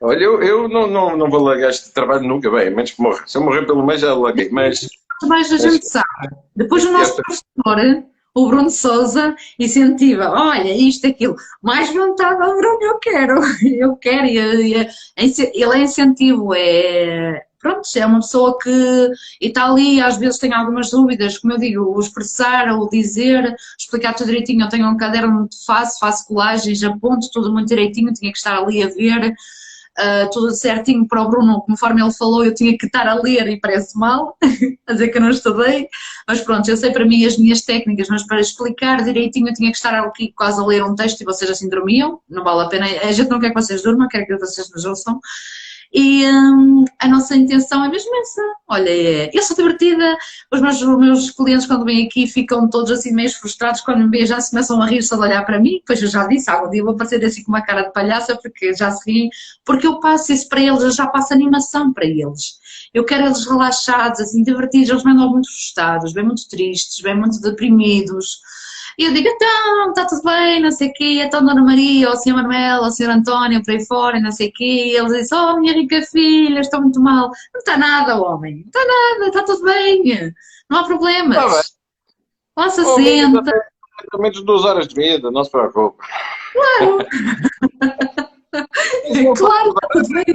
Olha, 0.01 0.23
eu, 0.23 0.41
eu 0.41 0.69
não, 0.69 0.87
não, 0.87 1.17
não 1.17 1.29
vou 1.29 1.41
largar 1.41 1.71
este 1.71 1.91
trabalho 1.91 2.25
nunca, 2.25 2.49
bem, 2.49 2.69
menos 2.69 2.91
que 2.91 3.01
morra. 3.01 3.21
Se 3.27 3.37
eu 3.37 3.43
morrer 3.43 3.65
pelo 3.65 3.85
meio 3.85 3.99
já 3.99 4.13
larguei, 4.13 4.49
mas... 4.49 4.87
Mas 5.23 5.51
a 5.51 5.57
gente 5.57 5.85
sabe. 5.85 6.33
Depois 6.55 6.85
o 6.85 6.93
nosso 6.93 7.17
professor, 7.17 8.05
o 8.33 8.47
Bruno 8.47 8.69
Souza, 8.69 9.35
incentiva, 9.59 10.31
olha, 10.31 10.73
isto, 10.73 11.05
aquilo. 11.05 11.35
Mais 11.61 11.93
vontade 11.93 12.41
ao 12.41 12.55
Bruno, 12.55 12.81
eu 12.81 12.97
quero. 12.99 13.41
Eu 13.61 13.97
quero. 13.97 14.25
Ele 14.25 14.87
é 15.17 15.77
incentivo, 15.79 16.53
é... 16.55 17.50
Pronto, 17.61 17.87
é 17.95 18.05
uma 18.05 18.19
pessoa 18.19 18.57
que 18.57 19.11
está 19.39 19.69
ali, 19.69 20.01
às 20.01 20.17
vezes 20.17 20.39
tem 20.39 20.53
algumas 20.53 20.89
dúvidas, 20.89 21.37
como 21.37 21.53
eu 21.53 21.59
digo, 21.59 21.95
o 21.95 21.99
expressar, 21.99 22.73
o 22.73 22.89
dizer, 22.89 23.55
explicar 23.77 24.13
tudo 24.13 24.27
direitinho. 24.27 24.65
Eu 24.65 24.69
tenho 24.69 24.89
um 24.89 24.97
caderno 24.97 25.31
muito 25.31 25.63
fácil, 25.65 25.99
faço 25.99 26.27
colagens, 26.27 26.83
aponto 26.83 27.29
tudo 27.31 27.53
muito 27.53 27.67
direitinho, 27.67 28.13
tinha 28.13 28.31
que 28.31 28.37
estar 28.37 28.57
ali 28.57 28.81
a 28.81 28.87
ver 28.87 29.35
uh, 29.99 30.29
tudo 30.31 30.51
certinho 30.51 31.07
para 31.07 31.21
o 31.21 31.29
Bruno, 31.29 31.61
conforme 31.61 32.01
ele 32.01 32.11
falou, 32.11 32.45
eu 32.45 32.53
tinha 32.53 32.77
que 32.77 32.85
estar 32.85 33.07
a 33.07 33.15
ler 33.15 33.47
e 33.47 33.59
parece 33.59 33.97
mal, 33.97 34.37
a 34.87 34.93
dizer 34.93 35.09
que 35.09 35.17
eu 35.17 35.21
não 35.21 35.29
estudei, 35.29 35.87
mas 36.27 36.41
pronto, 36.41 36.69
eu 36.69 36.77
sei 36.77 36.91
para 36.91 37.05
mim 37.05 37.25
as 37.25 37.37
minhas 37.37 37.61
técnicas, 37.61 38.07
mas 38.09 38.25
para 38.25 38.39
explicar 38.39 39.03
direitinho 39.03 39.49
eu 39.49 39.53
tinha 39.53 39.71
que 39.71 39.77
estar 39.77 39.93
aqui 40.03 40.33
quase 40.35 40.59
a 40.59 40.65
ler 40.65 40.83
um 40.83 40.95
texto 40.95 41.21
e 41.21 41.25
vocês 41.25 41.49
assim 41.49 41.69
dormiam, 41.69 42.19
não 42.29 42.43
vale 42.43 42.61
a 42.61 42.69
pena, 42.69 42.85
a 42.85 43.11
gente 43.11 43.29
não 43.29 43.39
quer 43.39 43.49
que 43.49 43.61
vocês 43.61 43.81
durmam, 43.81 44.07
quer 44.07 44.25
que 44.25 44.37
vocês 44.37 44.69
nos 44.71 44.85
ouçam, 44.85 45.19
e 45.93 46.25
hum, 46.25 46.85
a 46.99 47.07
nossa 47.07 47.35
intenção 47.35 47.83
é 47.83 47.89
mesmo 47.89 48.15
essa. 48.21 48.41
Olha, 48.67 48.89
é, 48.89 49.29
eu 49.33 49.43
sou 49.43 49.55
divertida, 49.55 50.17
os 50.51 50.61
meus, 50.61 50.81
os 50.81 50.97
meus 50.97 51.31
clientes 51.31 51.65
quando 51.65 51.83
vêm 51.83 52.05
aqui 52.05 52.27
ficam 52.27 52.69
todos 52.69 52.91
assim 52.91 53.13
meio 53.13 53.29
frustrados, 53.29 53.81
quando 53.81 54.07
me 54.07 54.25
já 54.25 54.39
se 54.39 54.51
começam 54.51 54.81
a 54.81 54.85
rir 54.85 55.01
só 55.01 55.15
de 55.17 55.23
olhar 55.23 55.45
para 55.45 55.59
mim, 55.59 55.81
pois 55.85 56.01
eu 56.01 56.07
já 56.07 56.25
disse, 56.27 56.49
algum 56.49 56.69
dia 56.69 56.83
vou 56.83 56.93
aparecer 56.93 57.23
assim 57.25 57.43
com 57.43 57.51
uma 57.51 57.61
cara 57.61 57.83
de 57.83 57.91
palhaça 57.91 58.37
porque 58.41 58.73
já 58.73 58.89
se 58.91 59.11
riem, 59.11 59.29
porque 59.65 59.85
eu 59.85 59.99
passo 59.99 60.31
isso 60.31 60.47
para 60.47 60.61
eles, 60.61 60.81
eu 60.81 60.91
já 60.91 61.07
passo 61.07 61.33
animação 61.33 61.91
para 61.91 62.05
eles. 62.05 62.59
Eu 62.93 63.03
quero 63.03 63.25
eles 63.25 63.45
relaxados, 63.45 64.19
assim, 64.21 64.43
divertidos, 64.43 64.89
eles 64.89 65.03
vêm 65.03 65.17
logo 65.17 65.33
muito 65.33 65.49
frustrados, 65.49 66.13
bem 66.13 66.25
muito 66.25 66.47
tristes, 66.47 67.01
bem 67.01 67.17
muito 67.17 67.39
deprimidos, 67.41 68.39
e 68.97 69.05
eu 69.05 69.13
digo, 69.13 69.27
então, 69.27 69.89
está 69.89 70.05
tudo 70.05 70.23
bem, 70.23 70.61
não 70.61 70.71
sei 70.71 70.89
o 70.89 70.93
quê, 70.93 71.21
então 71.23 71.45
Dona 71.45 71.63
Maria, 71.63 72.09
ou 72.09 72.13
o 72.13 72.17
Sr. 72.17 72.33
Manuel, 72.33 72.81
ou 72.81 72.87
o 72.87 72.91
Sr. 72.91 73.09
António, 73.09 73.63
por 73.63 73.71
aí 73.71 73.85
fora, 73.85 74.19
não 74.19 74.31
sei 74.31 74.49
o 74.49 74.53
quê, 74.53 74.63
e 74.63 74.97
eles 74.97 75.13
dizem, 75.13 75.37
oh 75.37 75.59
minha 75.59 75.73
rica 75.73 76.01
filha, 76.01 76.59
estou 76.59 76.81
muito 76.81 76.99
mal. 76.99 77.29
Não 77.53 77.59
está 77.59 77.77
nada, 77.77 78.21
homem, 78.21 78.55
não 78.55 78.65
está 78.65 78.79
nada, 78.85 79.27
está 79.27 79.43
tudo 79.43 79.63
bem, 79.63 80.33
não 80.69 80.79
há 80.79 80.83
problemas. 80.85 81.37
Está 81.37 81.49
bem. 81.49 81.61
Possa 82.53 82.81
oh, 82.81 82.95
senta. 82.95 83.51
Pelo 84.11 84.23
menos 84.23 84.43
duas 84.43 84.65
horas 84.65 84.87
de 84.87 84.95
vida, 84.95 85.31
não 85.31 85.43
se 85.43 85.51
preocupe. 85.51 85.97
Claro. 86.53 86.97
claro, 89.37 89.73
tudo 89.91 90.07
bem. 90.09 90.25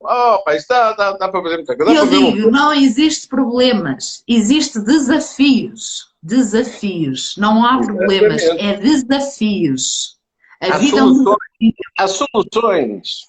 Oh, 0.00 0.42
pai, 0.44 0.56
está, 0.56 0.92
dá, 0.92 1.12
dá 1.12 1.28
para 1.28 1.42
fazer 1.42 1.56
muita 1.56 1.76
coisa. 1.76 1.92
Eu 1.92 2.06
digo, 2.06 2.50
não 2.50 2.72
existe 2.72 3.26
problemas, 3.28 4.22
existe 4.28 4.80
desafios 4.80 6.09
desafios. 6.22 7.36
Não 7.36 7.64
há 7.64 7.78
problemas, 7.78 8.42
é 8.42 8.76
desafios. 8.76 10.18
A 10.60 10.74
há, 10.74 10.78
vida 10.78 10.98
soluções, 10.98 11.36
é 11.62 11.66
um 11.66 11.72
há 11.98 12.08
soluções, 12.08 13.20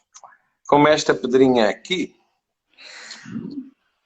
como 0.68 0.88
esta 0.88 1.14
pedrinha 1.14 1.70
aqui. 1.70 2.16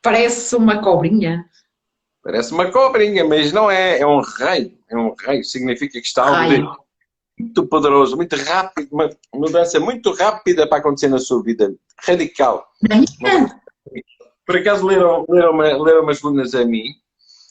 Parece 0.01 0.55
uma 0.55 0.81
cobrinha. 0.81 1.45
Parece 2.23 2.53
uma 2.53 2.71
cobrinha, 2.71 3.25
mas 3.25 3.51
não 3.51 3.69
é. 3.69 3.99
É 3.99 4.05
um 4.05 4.19
raio. 4.19 4.77
É 4.89 4.95
um 4.95 5.15
raio. 5.15 5.43
Significa 5.43 5.99
que 5.99 6.07
está 6.07 6.27
algo 6.27 6.85
muito 7.37 7.67
poderoso, 7.67 8.15
muito 8.15 8.35
rápido, 8.35 8.87
uma 8.91 9.09
mudança 9.33 9.79
muito 9.79 10.11
rápida 10.13 10.67
para 10.67 10.77
acontecer 10.77 11.07
na 11.07 11.19
sua 11.19 11.43
vida. 11.43 11.75
Radical. 11.99 12.65
Por 14.45 14.57
acaso 14.57 14.85
leram, 14.85 15.25
leram, 15.27 15.57
leram 15.57 16.03
umas 16.03 16.21
lunas 16.21 16.53
a 16.53 16.63
mim 16.63 16.93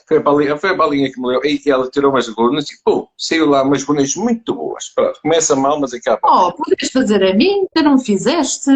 foi 0.07 0.19
a 0.19 0.21
balinha, 0.21 0.57
foi 0.57 0.71
a 0.71 0.75
balinha 0.75 1.11
que 1.11 1.21
me 1.21 1.29
leu. 1.29 1.41
E 1.45 1.61
ela 1.67 1.91
tirou 1.91 2.11
umas 2.11 2.29
gonas 2.29 2.69
e, 2.71 2.83
pô, 2.85 3.09
saiu 3.17 3.49
lá 3.49 3.63
umas 3.63 3.83
gonas 3.83 4.15
muito 4.15 4.55
boas. 4.55 4.89
Pronto, 4.95 5.21
começa 5.23 5.57
mal, 5.57 5.81
mas 5.81 5.95
acaba. 5.95 6.21
Oh, 6.23 6.53
podes 6.53 6.91
fazer 6.91 7.23
a 7.23 7.35
mim, 7.35 7.67
que 7.75 7.83
não 7.83 7.99
fizeste. 7.99 8.71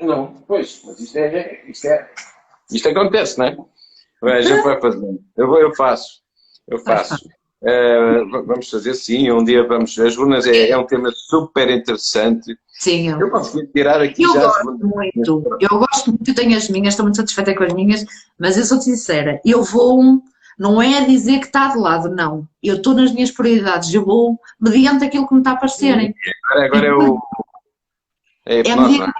Não, 0.00 0.34
pois, 0.46 0.82
mas 0.84 1.00
isto 1.00 1.16
é, 1.16 1.64
isto 1.68 1.86
é, 1.86 2.10
isto 2.70 2.88
acontece, 2.88 3.38
não 3.38 3.46
é? 3.46 4.42
Gente 4.42 4.62
vai 4.62 4.80
fazendo. 4.80 5.22
Eu, 5.36 5.46
vou, 5.46 5.60
eu 5.60 5.74
faço, 5.74 6.22
eu 6.66 6.78
faço. 6.78 7.16
Uh, 7.64 8.44
vamos 8.44 8.68
fazer 8.68 8.92
sim, 8.92 9.30
um 9.32 9.42
dia 9.42 9.66
vamos. 9.66 9.98
As 9.98 10.14
runas 10.14 10.46
é, 10.46 10.68
é 10.68 10.76
um 10.76 10.84
tema 10.84 11.10
super 11.14 11.70
interessante. 11.70 12.54
Sim, 12.68 13.08
eu, 13.08 13.18
eu 13.18 13.30
posso 13.30 13.66
tirar 13.68 14.02
aqui 14.02 14.22
eu 14.22 14.34
já. 14.34 14.40
Gosto 14.40 14.86
muito, 14.86 15.58
eu 15.58 15.78
gosto 15.78 16.10
muito, 16.10 16.28
eu 16.28 16.34
tenho 16.34 16.58
as 16.58 16.68
minhas, 16.68 16.92
estou 16.92 17.04
muito 17.04 17.16
satisfeita 17.16 17.54
com 17.54 17.64
as 17.64 17.72
minhas, 17.72 18.04
mas 18.38 18.58
eu 18.58 18.64
sou 18.64 18.78
sincera, 18.82 19.40
eu 19.46 19.62
vou, 19.62 20.20
não 20.58 20.82
é 20.82 21.06
dizer 21.06 21.38
que 21.38 21.46
está 21.46 21.68
de 21.68 21.78
lado, 21.78 22.10
não. 22.10 22.46
Eu 22.62 22.76
estou 22.76 22.92
nas 22.92 23.10
minhas 23.10 23.30
prioridades, 23.30 23.94
eu 23.94 24.04
vou 24.04 24.38
mediante 24.60 25.02
aquilo 25.02 25.26
que 25.26 25.32
me 25.32 25.40
está 25.40 25.52
a 25.52 25.56
parecerem. 25.56 26.14
Agora, 26.50 26.66
agora 26.66 26.86
é 26.86 26.92
o. 26.92 27.18
É, 28.46 28.58
é 28.58 28.76
mediante, 28.76 29.14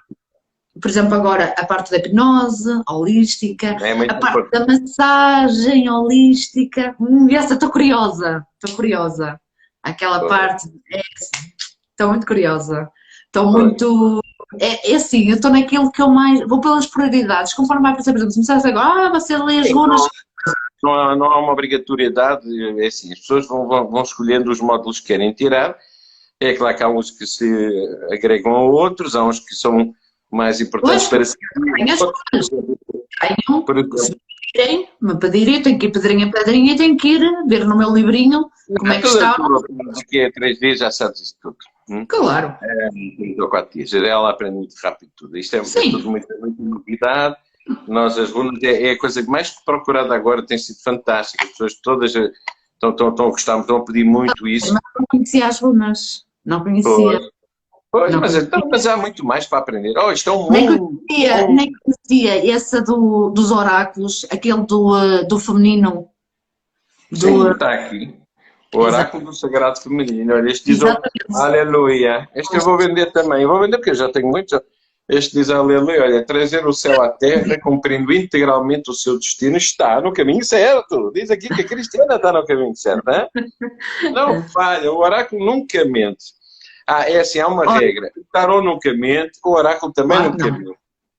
por 0.81 0.89
exemplo, 0.89 1.15
agora 1.15 1.55
a 1.57 1.65
parte 1.65 1.91
da 1.91 1.99
hipnose 1.99 2.83
holística, 2.89 3.77
é 3.81 3.93
a 3.93 4.15
parte 4.15 4.39
importante. 4.39 4.51
da 4.51 4.67
massagem 4.67 5.89
holística. 5.89 6.97
Hum, 7.01 7.29
essa 7.31 7.55
estou 7.55 7.71
curiosa, 7.71 8.45
estou 8.55 8.77
curiosa. 8.77 9.41
Aquela 9.83 10.27
parte, 10.27 10.69
é, 10.93 11.01
estou 11.91 12.09
muito 12.09 12.27
curiosa. 12.27 12.91
Estou 13.27 13.51
muito. 13.51 14.21
É, 14.61 14.93
é 14.93 14.97
assim, 14.97 15.29
eu 15.29 15.37
estou 15.37 15.51
naquilo 15.51 15.93
que 15.93 16.03
eu 16.03 16.09
mais. 16.09 16.41
Vou 16.49 16.61
pelas 16.61 16.87
prioridades, 16.87 17.55
conforme 17.55 17.83
vai 17.83 17.93
aparecer, 17.93 18.11
por 18.11 18.19
exemplo, 18.19 18.33
se 18.33 18.39
me 18.39 18.43
disseres 18.43 18.65
agora, 18.65 19.09
ah, 19.09 19.11
você 19.11 19.37
lê 19.37 19.59
as 19.59 19.73
runas. 19.73 20.01
Não 20.83 20.93
há, 20.93 21.17
não 21.17 21.27
há 21.27 21.41
uma 21.41 21.53
obrigatoriedade, 21.53 22.47
é 22.81 22.87
assim, 22.87 23.13
as 23.13 23.21
pessoas 23.21 23.47
vão, 23.49 23.67
vão, 23.67 23.91
vão 23.91 24.03
escolhendo 24.03 24.51
os 24.51 24.61
módulos 24.61 25.01
que 25.01 25.07
querem 25.07 25.33
tirar. 25.33 25.77
É 26.41 26.53
claro 26.55 26.77
que 26.77 26.83
há 26.83 26.89
uns 26.89 27.11
que 27.11 27.27
se 27.27 27.47
agregam 28.11 28.55
a 28.55 28.63
outros, 28.63 29.17
há 29.17 29.25
uns 29.25 29.41
que 29.41 29.55
são 29.55 29.95
mais 30.35 30.61
importantes 30.61 31.07
para 31.09 31.25
si. 31.25 31.37
Tenho, 31.77 31.97
se 33.97 34.17
pedirem, 34.55 34.89
me 35.01 35.19
pedirem, 35.19 35.57
eu 35.57 35.63
tenho 35.63 35.79
que 35.79 35.87
ir 35.87 35.93
pedrinha 35.93 36.27
a 36.27 36.31
pedrinha 36.31 36.73
e 36.73 36.77
tenho 36.77 36.97
que 36.97 37.09
ir 37.09 37.47
ver 37.47 37.67
no 37.67 37.77
meu 37.77 37.93
livrinho 37.93 38.51
como 38.79 38.93
é 38.93 39.01
que 39.01 39.07
está. 39.07 39.37
Daqui 39.95 40.25
a 40.25 40.33
três 40.33 40.59
dias 40.59 40.79
já 40.79 40.91
sabes 40.91 41.21
isso 41.21 41.37
tudo. 41.41 41.57
Hum? 41.89 42.07
Claro. 42.07 42.57
É, 42.63 43.43
ou 43.43 43.49
quatro 43.49 43.73
dias. 43.75 43.93
Ela 43.93 44.31
aprende 44.31 44.57
muito 44.57 44.75
rápido 44.83 45.11
tudo. 45.17 45.37
Isto 45.37 45.57
é, 45.57 45.59
é 45.59 45.91
tudo 45.91 46.11
muita, 46.11 46.35
muita 46.39 46.63
novidade. 46.63 47.37
Nós, 47.89 48.19
as 48.19 48.31
alunas, 48.33 48.63
é, 48.63 48.89
é, 48.89 48.91
a 48.93 48.99
coisa 48.99 49.23
mais 49.25 49.51
procurada 49.65 50.15
agora, 50.15 50.45
tem 50.45 50.59
sido 50.59 50.83
fantástica. 50.83 51.45
As 51.45 51.51
pessoas 51.51 51.75
todas 51.83 52.15
eh, 52.15 52.31
estão, 52.75 52.91
estão, 52.91 53.09
estão 53.09 53.27
a 53.27 53.31
gostar, 53.31 53.61
estão 53.61 53.77
a 53.77 53.85
pedir 53.85 54.05
muito 54.05 54.47
isso. 54.47 54.73
Mas 54.73 54.83
não 54.99 55.05
conhecia 55.11 55.47
as 55.47 55.63
alunas. 55.63 56.25
Não 56.45 56.63
conhecia. 56.63 56.93
Pois. 56.95 57.34
Pois, 57.95 58.13
mas, 58.17 58.35
então, 58.35 58.69
mas 58.69 58.89
há 58.89 58.97
muito 58.97 59.25
mais 59.25 59.47
para 59.47 59.61
aprender. 59.61 59.97
Oh, 59.97 60.11
isto 60.11 60.29
é 60.29 60.33
um 60.33 60.51
nem 60.51 60.67
conhecia, 60.67 61.47
nem 61.47 61.71
conhecia 61.75 62.53
essa 62.53 62.83
do, 62.83 63.31
dos 63.31 63.53
oráculos, 63.53 64.27
aquele 64.33 64.67
do, 64.67 64.99
eh, 64.99 65.23
do 65.23 65.39
feminino. 65.39 66.09
Do... 67.09 67.19
Sim, 67.21 67.51
está 67.53 67.73
aqui. 67.73 68.13
O 68.75 68.79
oráculo 68.79 68.89
Exatamente. 68.89 69.25
do 69.27 69.33
sagrado 69.33 69.81
feminino. 69.81 70.35
Olha, 70.35 70.51
este 70.51 70.73
diz, 70.73 70.81
aleluia. 71.37 72.29
Este 72.35 72.57
eu 72.57 72.63
vou 72.63 72.77
vender 72.77 73.13
também. 73.13 73.43
Eu 73.43 73.49
vou 73.49 73.61
vender 73.61 73.77
porque 73.77 73.91
eu 73.91 73.95
já 73.95 74.11
tenho 74.11 74.27
muitos. 74.27 74.59
Este 75.09 75.37
diz 75.37 75.49
a 75.49 75.63
Lele, 75.63 76.01
olha, 76.01 76.27
trazer 76.27 76.67
o 76.67 76.73
céu 76.73 77.01
à 77.01 77.11
terra, 77.11 77.61
cumprindo 77.63 78.13
integralmente 78.13 78.91
o 78.91 78.95
seu 78.95 79.17
destino, 79.21 79.57
está 79.57 80.01
no 80.01 80.13
caminho 80.13 80.45
certo. 80.45 81.13
Diz 81.15 81.31
aqui 81.31 81.47
que 81.47 81.61
a 81.61 81.65
Cristiana 81.65 82.17
está 82.17 82.33
no 82.33 82.45
caminho 82.45 82.75
certo, 82.75 83.09
hein? 83.09 83.29
não 84.13 84.43
falha, 84.49 84.91
o 84.91 84.99
oráculo 84.99 85.47
nunca 85.47 85.85
mente. 85.85 86.25
Ah, 86.87 87.09
é 87.09 87.21
assim, 87.21 87.41
há 87.41 87.49
uma 87.49 87.63
olha, 87.63 87.81
regra. 87.81 88.11
O 88.17 88.25
tarô 88.33 88.63
nunca 88.63 88.93
mente, 88.93 89.39
o 89.45 89.51
oráculo 89.51 89.93
também 89.93 90.19
ah, 90.19 90.29
nunca 90.29 90.51
mente. 90.51 90.79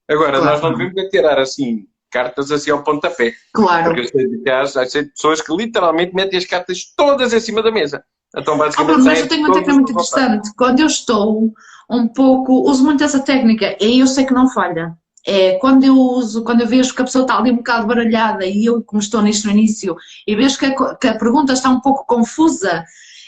Agora, 0.10 0.38
claro. 0.38 0.46
nós 0.46 0.62
não 0.62 0.78
devemos 0.78 1.10
tirar 1.10 1.40
assim 1.40 1.88
cartas 2.12 2.52
assim 2.52 2.72
ao 2.72 2.84
pontapé. 2.84 3.34
Claro. 3.54 3.86
Porque 3.86 4.02
eu 4.02 4.08
sei 4.08 4.28
de 4.30 4.38
casos, 4.44 4.78
há 4.78 4.86
pessoas 4.86 5.42
que 5.42 5.54
literalmente 5.54 6.16
metem 6.16 6.40
as 6.40 6.46
cartas 6.46 6.94
todas 6.96 7.34
em 7.34 7.40
cima 7.40 7.62
da 7.62 7.72
mesa. 7.72 8.04
Então, 8.38 8.58
basicamente, 8.58 9.02
oh, 9.02 9.04
mas 9.04 9.20
eu 9.20 9.28
tenho 9.28 9.42
uma 9.42 9.54
técnica 9.54 9.74
muito 9.74 9.92
interessante. 9.92 10.54
Quando 10.56 10.80
eu 10.80 10.88
estou 10.88 11.54
um 11.90 12.08
pouco, 12.08 12.70
uso 12.70 12.84
muito 12.84 13.04
essa 13.04 13.20
técnica 13.20 13.78
e 13.82 14.00
eu 14.00 14.08
sei 14.08 14.26
que 14.26 14.34
não 14.34 14.50
falha. 14.50 14.94
É, 15.28 15.58
quando 15.58 15.84
eu 15.84 15.98
uso, 15.98 16.44
quando 16.44 16.62
eu 16.62 16.68
vejo 16.68 16.94
que 16.94 17.02
a 17.02 17.06
pessoa 17.06 17.24
está 17.24 17.38
ali 17.38 17.52
um 17.52 17.58
bocado 17.58 17.88
baralhada 17.88 18.46
e 18.46 18.66
eu, 18.66 18.84
como 18.84 19.02
estou 19.02 19.22
nisto 19.22 19.46
no 19.46 19.54
início, 19.54 19.96
e 20.28 20.36
vejo 20.36 20.58
que 20.58 20.66
a, 20.66 20.96
que 20.96 21.08
a 21.08 21.18
pergunta 21.18 21.54
está 21.54 21.70
um 21.70 21.82
pouco 21.82 22.06
confusa, 22.06 22.86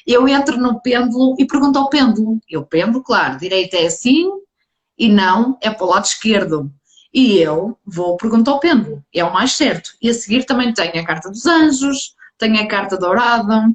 eu 0.08 0.28
entro 0.28 0.58
no 0.58 0.80
pêndulo 0.80 1.36
e 1.38 1.46
pergunto 1.46 1.78
ao 1.78 1.90
pêndulo. 1.90 2.40
Eu 2.50 2.64
pêndulo, 2.64 3.04
claro, 3.04 3.38
direita 3.38 3.76
é 3.76 3.88
assim 3.88 4.32
e 4.98 5.10
não 5.10 5.58
é 5.62 5.70
para 5.70 5.86
o 5.86 5.90
lado 5.90 6.06
esquerdo. 6.06 6.72
E 7.14 7.38
eu 7.38 7.78
vou 7.86 8.16
perguntar 8.16 8.52
ao 8.52 8.60
pêndulo, 8.60 9.04
é 9.14 9.24
o 9.24 9.34
mais 9.34 9.54
certo. 9.54 9.92
E 10.02 10.10
a 10.10 10.14
seguir 10.14 10.46
também 10.46 10.74
tenho 10.74 11.00
a 11.00 11.06
carta 11.06 11.30
dos 11.30 11.46
anjos, 11.46 12.16
tenho 12.38 12.62
a 12.62 12.68
carta 12.68 12.98
dourada, 12.98 13.70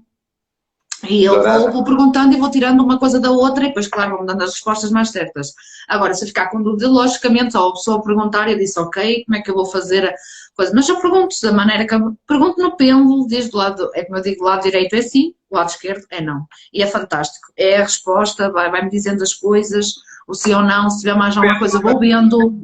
e 1.09 1.25
eu 1.25 1.43
vou, 1.43 1.73
vou, 1.73 1.85
perguntando 1.85 2.33
e 2.33 2.39
vou 2.39 2.51
tirando 2.51 2.81
uma 2.81 2.99
coisa 2.99 3.19
da 3.19 3.31
outra 3.31 3.65
e 3.65 3.69
depois, 3.69 3.89
claro, 3.89 4.13
vou-me 4.13 4.27
dando 4.27 4.43
as 4.43 4.51
respostas 4.51 4.91
mais 4.91 5.11
certas. 5.11 5.53
Agora, 5.89 6.15
se 6.15 6.23
eu 6.23 6.29
ficar 6.29 6.49
com 6.49 6.63
dúvida, 6.63 6.89
logicamente, 6.89 7.57
ou 7.57 7.71
a 7.71 7.73
pessoa 7.73 8.03
perguntar, 8.03 8.49
eu 8.49 8.57
disse, 8.57 8.79
ok, 8.79 9.25
como 9.25 9.37
é 9.37 9.43
que 9.43 9.51
eu 9.51 9.55
vou 9.55 9.67
fazer 9.67 10.07
a 10.07 10.15
coisa? 10.55 10.73
Mas 10.75 10.89
eu 10.89 11.01
pergunto 11.01 11.35
da 11.43 11.53
maneira 11.53 11.87
que 11.87 11.95
eu 11.95 12.17
pergunto 12.27 12.63
no 12.63 12.77
pêndulo, 12.77 13.27
diz 13.27 13.51
do 13.51 13.57
lado, 13.57 13.91
é 13.95 14.05
como 14.05 14.19
eu 14.19 14.23
digo, 14.23 14.39
do 14.39 14.45
lado 14.45 14.63
direito 14.63 14.95
é 14.95 15.03
sim, 15.03 15.35
do 15.53 15.57
lado 15.57 15.69
esquerdo 15.69 16.05
é 16.11 16.21
não. 16.21 16.47
E 16.73 16.83
é 16.83 16.87
fantástico. 16.87 17.53
É 17.57 17.77
a 17.77 17.83
resposta, 17.83 18.51
vai-me 18.51 18.81
vai 18.81 18.89
dizendo 18.89 19.23
as 19.23 19.35
coisas, 19.35 19.95
o 20.27 20.35
sim 20.35 20.55
ou 20.55 20.63
não, 20.63 20.91
se 20.91 21.01
tiver 21.01 21.15
mais 21.15 21.37
alguma 21.37 21.59
coisa, 21.59 21.81
vou 21.81 21.99
vendo. 21.99 22.63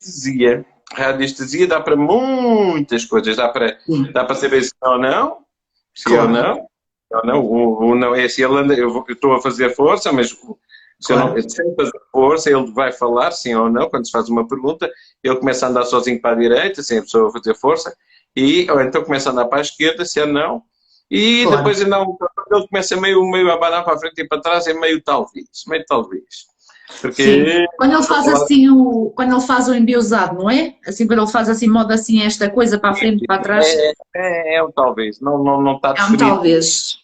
Dizia, 0.00 0.64
radiestesia 0.94 1.66
dá 1.66 1.80
para 1.80 1.96
muitas 1.96 3.04
coisas, 3.04 3.36
dá 3.36 3.48
para, 3.48 3.78
dá 4.12 4.24
para 4.24 4.34
saber 4.34 4.62
se 4.62 4.72
ou 4.82 4.98
não, 4.98 5.38
se 5.94 6.04
claro. 6.04 6.22
ou 6.22 6.28
não 6.28 6.72
não, 7.12 7.22
não, 7.24 7.44
o, 7.44 7.90
o 7.90 7.94
não 7.94 8.14
é 8.14 8.24
assim, 8.24 8.42
ele 8.42 8.58
anda, 8.58 8.74
eu 8.74 9.04
estou 9.08 9.34
a 9.34 9.42
fazer 9.42 9.74
força, 9.74 10.10
mas 10.12 10.30
se 10.30 10.36
claro. 11.06 11.36
eu 11.36 11.42
não, 11.42 11.48
sem 11.48 11.74
fazer 11.74 12.00
força, 12.10 12.50
ele 12.50 12.72
vai 12.72 12.90
falar 12.90 13.30
sim 13.32 13.54
ou 13.54 13.70
não, 13.70 13.88
quando 13.90 14.06
se 14.06 14.12
faz 14.12 14.28
uma 14.28 14.48
pergunta, 14.48 14.90
ele 15.22 15.36
começa 15.36 15.66
a 15.66 15.68
andar 15.68 15.84
sozinho 15.84 16.20
para 16.20 16.34
a 16.34 16.40
direita, 16.40 16.82
sem 16.82 16.98
a 16.98 17.02
pessoa 17.02 17.30
fazer 17.30 17.54
força, 17.54 17.94
e, 18.34 18.66
ou 18.70 18.80
então 18.80 19.04
começa 19.04 19.28
a 19.28 19.32
andar 19.32 19.44
para 19.44 19.58
a 19.58 19.62
esquerda, 19.62 20.04
se 20.06 20.20
é 20.20 20.26
não, 20.26 20.62
e 21.14 21.42
claro. 21.42 21.58
depois 21.58 21.86
não, 21.86 22.16
ele 22.50 22.68
começa 22.68 22.96
meio, 22.96 23.22
meio 23.30 23.50
a 23.50 23.54
abanar 23.54 23.84
para 23.84 23.96
a 23.96 23.98
frente 23.98 24.22
e 24.22 24.26
para 24.26 24.40
trás, 24.40 24.66
é 24.66 24.72
meio 24.72 24.98
talvez, 25.02 25.46
meio 25.66 25.84
talvez. 25.86 26.24
Porque... 27.02 27.22
Sim. 27.22 27.66
Quando 27.76 27.92
ele 27.92 28.02
faz 28.02 28.28
assim 28.28 28.70
o, 28.70 29.12
quando 29.14 29.32
ele 29.32 29.46
faz 29.46 29.68
o 29.68 29.74
embiosado, 29.74 30.38
não 30.38 30.48
é? 30.48 30.74
Assim, 30.86 31.06
quando 31.06 31.20
ele 31.20 31.30
faz 31.30 31.50
assim, 31.50 31.68
modo 31.68 31.92
assim 31.92 32.22
esta 32.22 32.48
coisa 32.48 32.78
para 32.78 32.90
a 32.90 32.94
frente 32.94 33.24
e 33.24 33.26
para 33.26 33.42
trás. 33.42 33.66
É, 33.66 33.92
é, 34.16 34.56
é 34.56 34.64
um 34.64 34.72
talvez, 34.72 35.20
não, 35.20 35.44
não, 35.44 35.60
não 35.60 35.76
está 35.76 35.92
definido. 35.92 36.24
É 36.24 36.26
um 36.26 36.30
talvez 36.30 37.02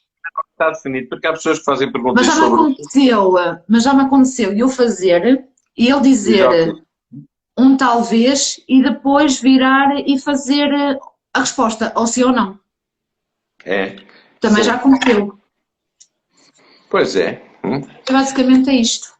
está 0.52 0.70
definido, 0.70 1.08
porque 1.10 1.26
há 1.26 1.32
pessoas 1.32 1.58
que 1.58 1.64
fazem 1.64 1.92
perguntas 1.92 2.26
mas 2.26 2.34
já 2.34 2.40
me 2.40 2.48
sobre... 2.48 2.72
aconteceu, 2.72 3.34
mas 3.68 3.82
já 3.82 3.94
me 3.94 4.02
aconteceu 4.02 4.52
eu 4.52 4.68
fazer 4.68 5.44
e 5.76 5.90
ele 5.90 6.00
dizer 6.00 6.50
Exato. 6.50 6.82
um 7.58 7.76
talvez 7.76 8.60
e 8.68 8.82
depois 8.82 9.38
virar 9.38 10.00
e 10.06 10.18
fazer 10.18 10.70
a 11.34 11.40
resposta, 11.40 11.92
ou 11.94 12.06
sim 12.06 12.24
ou 12.24 12.32
não. 12.32 12.58
É. 13.64 13.96
Também 14.40 14.62
Sim. 14.62 14.70
já 14.70 14.74
aconteceu. 14.74 15.38
Pois 16.90 17.16
é. 17.16 17.42
Hum. 17.64 17.80
Basicamente 18.10 18.70
é 18.70 18.74
isto. 18.74 19.12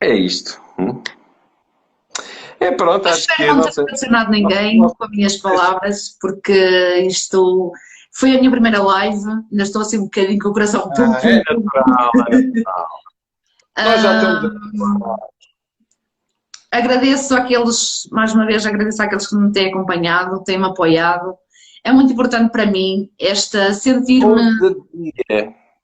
É 0.00 0.14
isto. 0.14 0.60
Hum. 0.78 1.02
É 2.60 2.70
pronto, 2.70 3.08
acho 3.08 3.26
que... 3.26 3.46
Não 3.46 3.62
ter 3.62 3.80
impressionado 3.80 4.30
ninguém 4.30 4.78
com 4.78 5.04
as 5.04 5.10
minhas 5.10 5.36
palavras, 5.36 6.16
porque 6.20 6.52
isto 7.08 7.72
foi 8.12 8.36
a 8.36 8.38
minha 8.38 8.50
primeira 8.50 8.80
live, 8.82 9.26
ainda 9.50 9.62
estou 9.62 9.82
assim 9.82 9.98
um 9.98 10.04
bocadinho 10.04 10.38
com 10.38 10.50
o 10.50 10.52
coração. 10.52 10.88
Ah, 10.96 11.20
é 11.26 11.36
natural, 11.50 12.10
é 12.28 12.36
natural. 12.36 12.88
Nós 13.78 14.02
já 14.02 14.16
estamos 14.16 15.02
a 15.02 15.16
Agradeço 16.72 17.34
àqueles, 17.34 18.08
mais 18.10 18.32
uma 18.32 18.46
vez, 18.46 18.64
agradeço 18.64 19.02
àqueles 19.02 19.26
que 19.26 19.36
me 19.36 19.52
têm 19.52 19.68
acompanhado, 19.68 20.42
têm-me 20.42 20.64
apoiado. 20.64 21.36
É 21.84 21.92
muito 21.92 22.12
importante 22.12 22.52
para 22.52 22.66
mim 22.66 23.10
esta 23.18 23.74
sentir-me. 23.74 25.12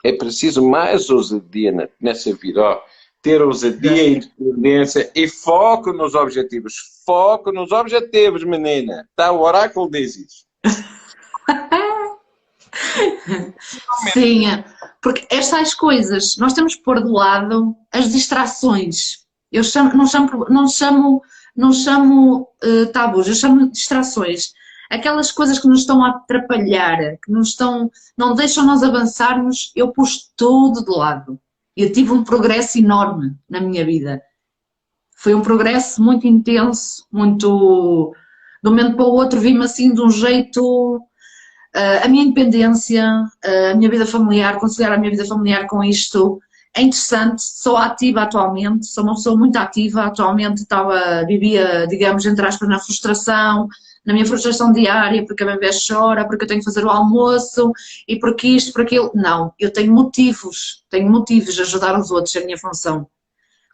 É 0.04 0.12
preciso 0.12 0.62
mais 0.62 1.10
ousadia 1.10 1.90
nessa 2.00 2.32
vida. 2.34 2.62
Ó, 2.62 2.80
ter 3.20 3.42
ousadia, 3.42 4.08
independência 4.08 5.10
e 5.14 5.28
foco 5.28 5.92
nos 5.92 6.14
objetivos. 6.14 6.74
Foco 7.04 7.50
nos 7.50 7.72
objetivos, 7.72 8.44
menina. 8.44 9.08
Tá? 9.16 9.32
O 9.32 9.40
oráculo 9.40 9.90
diz 9.90 10.16
isso. 10.16 10.46
Sim, 14.12 14.44
porque 15.02 15.26
estas 15.30 15.74
coisas, 15.74 16.36
nós 16.36 16.52
temos 16.52 16.76
que 16.76 16.82
pôr 16.82 17.02
de 17.02 17.10
lado 17.10 17.74
as 17.92 18.12
distrações. 18.12 19.24
Eu 19.50 19.64
chamo, 19.64 19.96
não 19.96 20.06
chamo, 20.06 20.46
não 20.48 20.68
chamo, 20.68 21.22
não 21.56 21.72
chamo 21.72 22.46
uh, 22.62 22.86
tabus, 22.92 23.26
eu 23.26 23.34
chamo 23.34 23.68
distrações. 23.70 24.52
Aquelas 24.90 25.30
coisas 25.30 25.58
que 25.58 25.68
nos 25.68 25.80
estão 25.80 26.04
a 26.04 26.10
atrapalhar, 26.10 27.18
que 27.22 27.30
nos 27.30 27.50
estão, 27.50 27.90
não 28.16 28.34
deixam 28.34 28.64
nós 28.64 28.82
avançarmos, 28.82 29.72
eu 29.76 29.92
pus 29.92 30.32
tudo 30.36 30.84
de 30.84 30.90
lado. 30.90 31.38
Eu 31.76 31.92
tive 31.92 32.12
um 32.12 32.24
progresso 32.24 32.78
enorme 32.78 33.36
na 33.48 33.60
minha 33.60 33.84
vida. 33.84 34.22
Foi 35.16 35.34
um 35.34 35.42
progresso 35.42 36.02
muito 36.02 36.26
intenso, 36.26 37.06
muito... 37.12 38.14
De 38.62 38.68
um 38.68 38.72
momento 38.72 38.96
para 38.96 39.04
o 39.04 39.12
outro 39.12 39.40
vi-me 39.40 39.64
assim 39.64 39.94
de 39.94 40.00
um 40.00 40.10
jeito 40.10 41.00
Uh, 41.76 42.02
a 42.02 42.08
minha 42.08 42.24
independência, 42.24 43.04
uh, 43.44 43.72
a 43.72 43.74
minha 43.74 43.90
vida 43.90 44.06
familiar, 44.06 44.58
conciliar 44.58 44.90
a 44.90 44.96
minha 44.96 45.10
vida 45.10 45.26
familiar 45.26 45.66
com 45.66 45.84
isto 45.84 46.40
é 46.74 46.82
interessante, 46.82 47.42
sou 47.42 47.76
ativa 47.76 48.22
atualmente, 48.22 48.86
sou 48.86 49.04
uma 49.04 49.14
pessoa 49.14 49.36
muito 49.36 49.56
ativa, 49.56 50.04
atualmente 50.04 50.62
estava, 50.62 51.24
vivia, 51.26 51.86
digamos, 51.86 52.24
entre 52.24 52.46
aspas, 52.46 52.68
na 52.68 52.78
frustração, 52.78 53.68
na 54.08 54.14
minha 54.14 54.24
frustração 54.24 54.72
diária, 54.72 55.22
porque 55.26 55.44
a 55.44 55.56
vez 55.58 55.86
chora, 55.86 56.26
porque 56.26 56.44
eu 56.44 56.48
tenho 56.48 56.60
que 56.60 56.64
fazer 56.64 56.82
o 56.82 56.88
almoço, 56.88 57.74
e 58.08 58.18
porque 58.18 58.48
isto, 58.48 58.72
porque 58.72 58.96
aquilo. 58.96 59.12
Não, 59.14 59.52
eu 59.58 59.70
tenho 59.70 59.92
motivos, 59.92 60.82
tenho 60.88 61.10
motivos 61.10 61.54
de 61.54 61.60
ajudar 61.60 61.94
os 62.00 62.10
outros, 62.10 62.34
é 62.34 62.40
a 62.40 62.44
minha 62.46 62.56
função. 62.56 63.06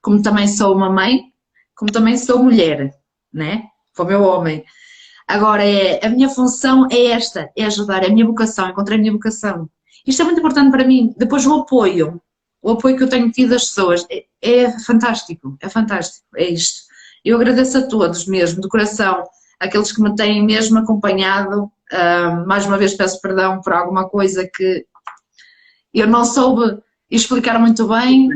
Como 0.02 0.20
também 0.20 0.48
sou 0.48 0.74
uma 0.74 0.90
mãe, 0.90 1.32
como 1.76 1.92
também 1.92 2.18
sou 2.18 2.42
mulher, 2.42 2.92
né? 3.32 3.62
Foi 3.92 4.06
o 4.06 4.08
meu 4.08 4.22
homem. 4.24 4.64
Agora, 5.28 5.64
é, 5.64 6.04
a 6.04 6.10
minha 6.10 6.28
função 6.28 6.88
é 6.90 7.06
esta, 7.12 7.48
é 7.56 7.64
ajudar, 7.66 8.02
é 8.02 8.08
a 8.08 8.12
minha 8.12 8.26
vocação, 8.26 8.68
encontrei 8.68 8.98
a 8.98 9.00
minha 9.00 9.12
vocação. 9.12 9.70
Isto 10.04 10.22
é 10.22 10.24
muito 10.24 10.40
importante 10.40 10.72
para 10.72 10.84
mim. 10.84 11.14
Depois 11.16 11.46
o 11.46 11.60
apoio, 11.60 12.20
o 12.60 12.72
apoio 12.72 12.96
que 12.96 13.04
eu 13.04 13.08
tenho 13.08 13.30
tido 13.30 13.50
das 13.50 13.66
pessoas, 13.66 14.04
é, 14.10 14.24
é 14.42 14.80
fantástico, 14.80 15.56
é 15.60 15.68
fantástico, 15.68 16.26
é 16.34 16.48
isto. 16.48 16.80
Eu 17.24 17.36
agradeço 17.36 17.78
a 17.78 17.82
todos 17.82 18.26
mesmo, 18.26 18.60
de 18.60 18.68
coração, 18.68 19.24
aqueles 19.60 19.92
que 19.92 20.02
me 20.02 20.14
têm 20.14 20.44
mesmo 20.44 20.78
acompanhado. 20.78 21.70
Uh, 21.92 22.46
mais 22.46 22.66
uma 22.66 22.78
vez 22.78 22.94
peço 22.94 23.20
perdão 23.20 23.60
por 23.60 23.72
alguma 23.72 24.08
coisa 24.08 24.48
que 24.52 24.84
eu 25.92 26.06
não 26.06 26.24
soube 26.24 26.78
explicar 27.10 27.58
muito 27.58 27.86
bem, 27.86 28.28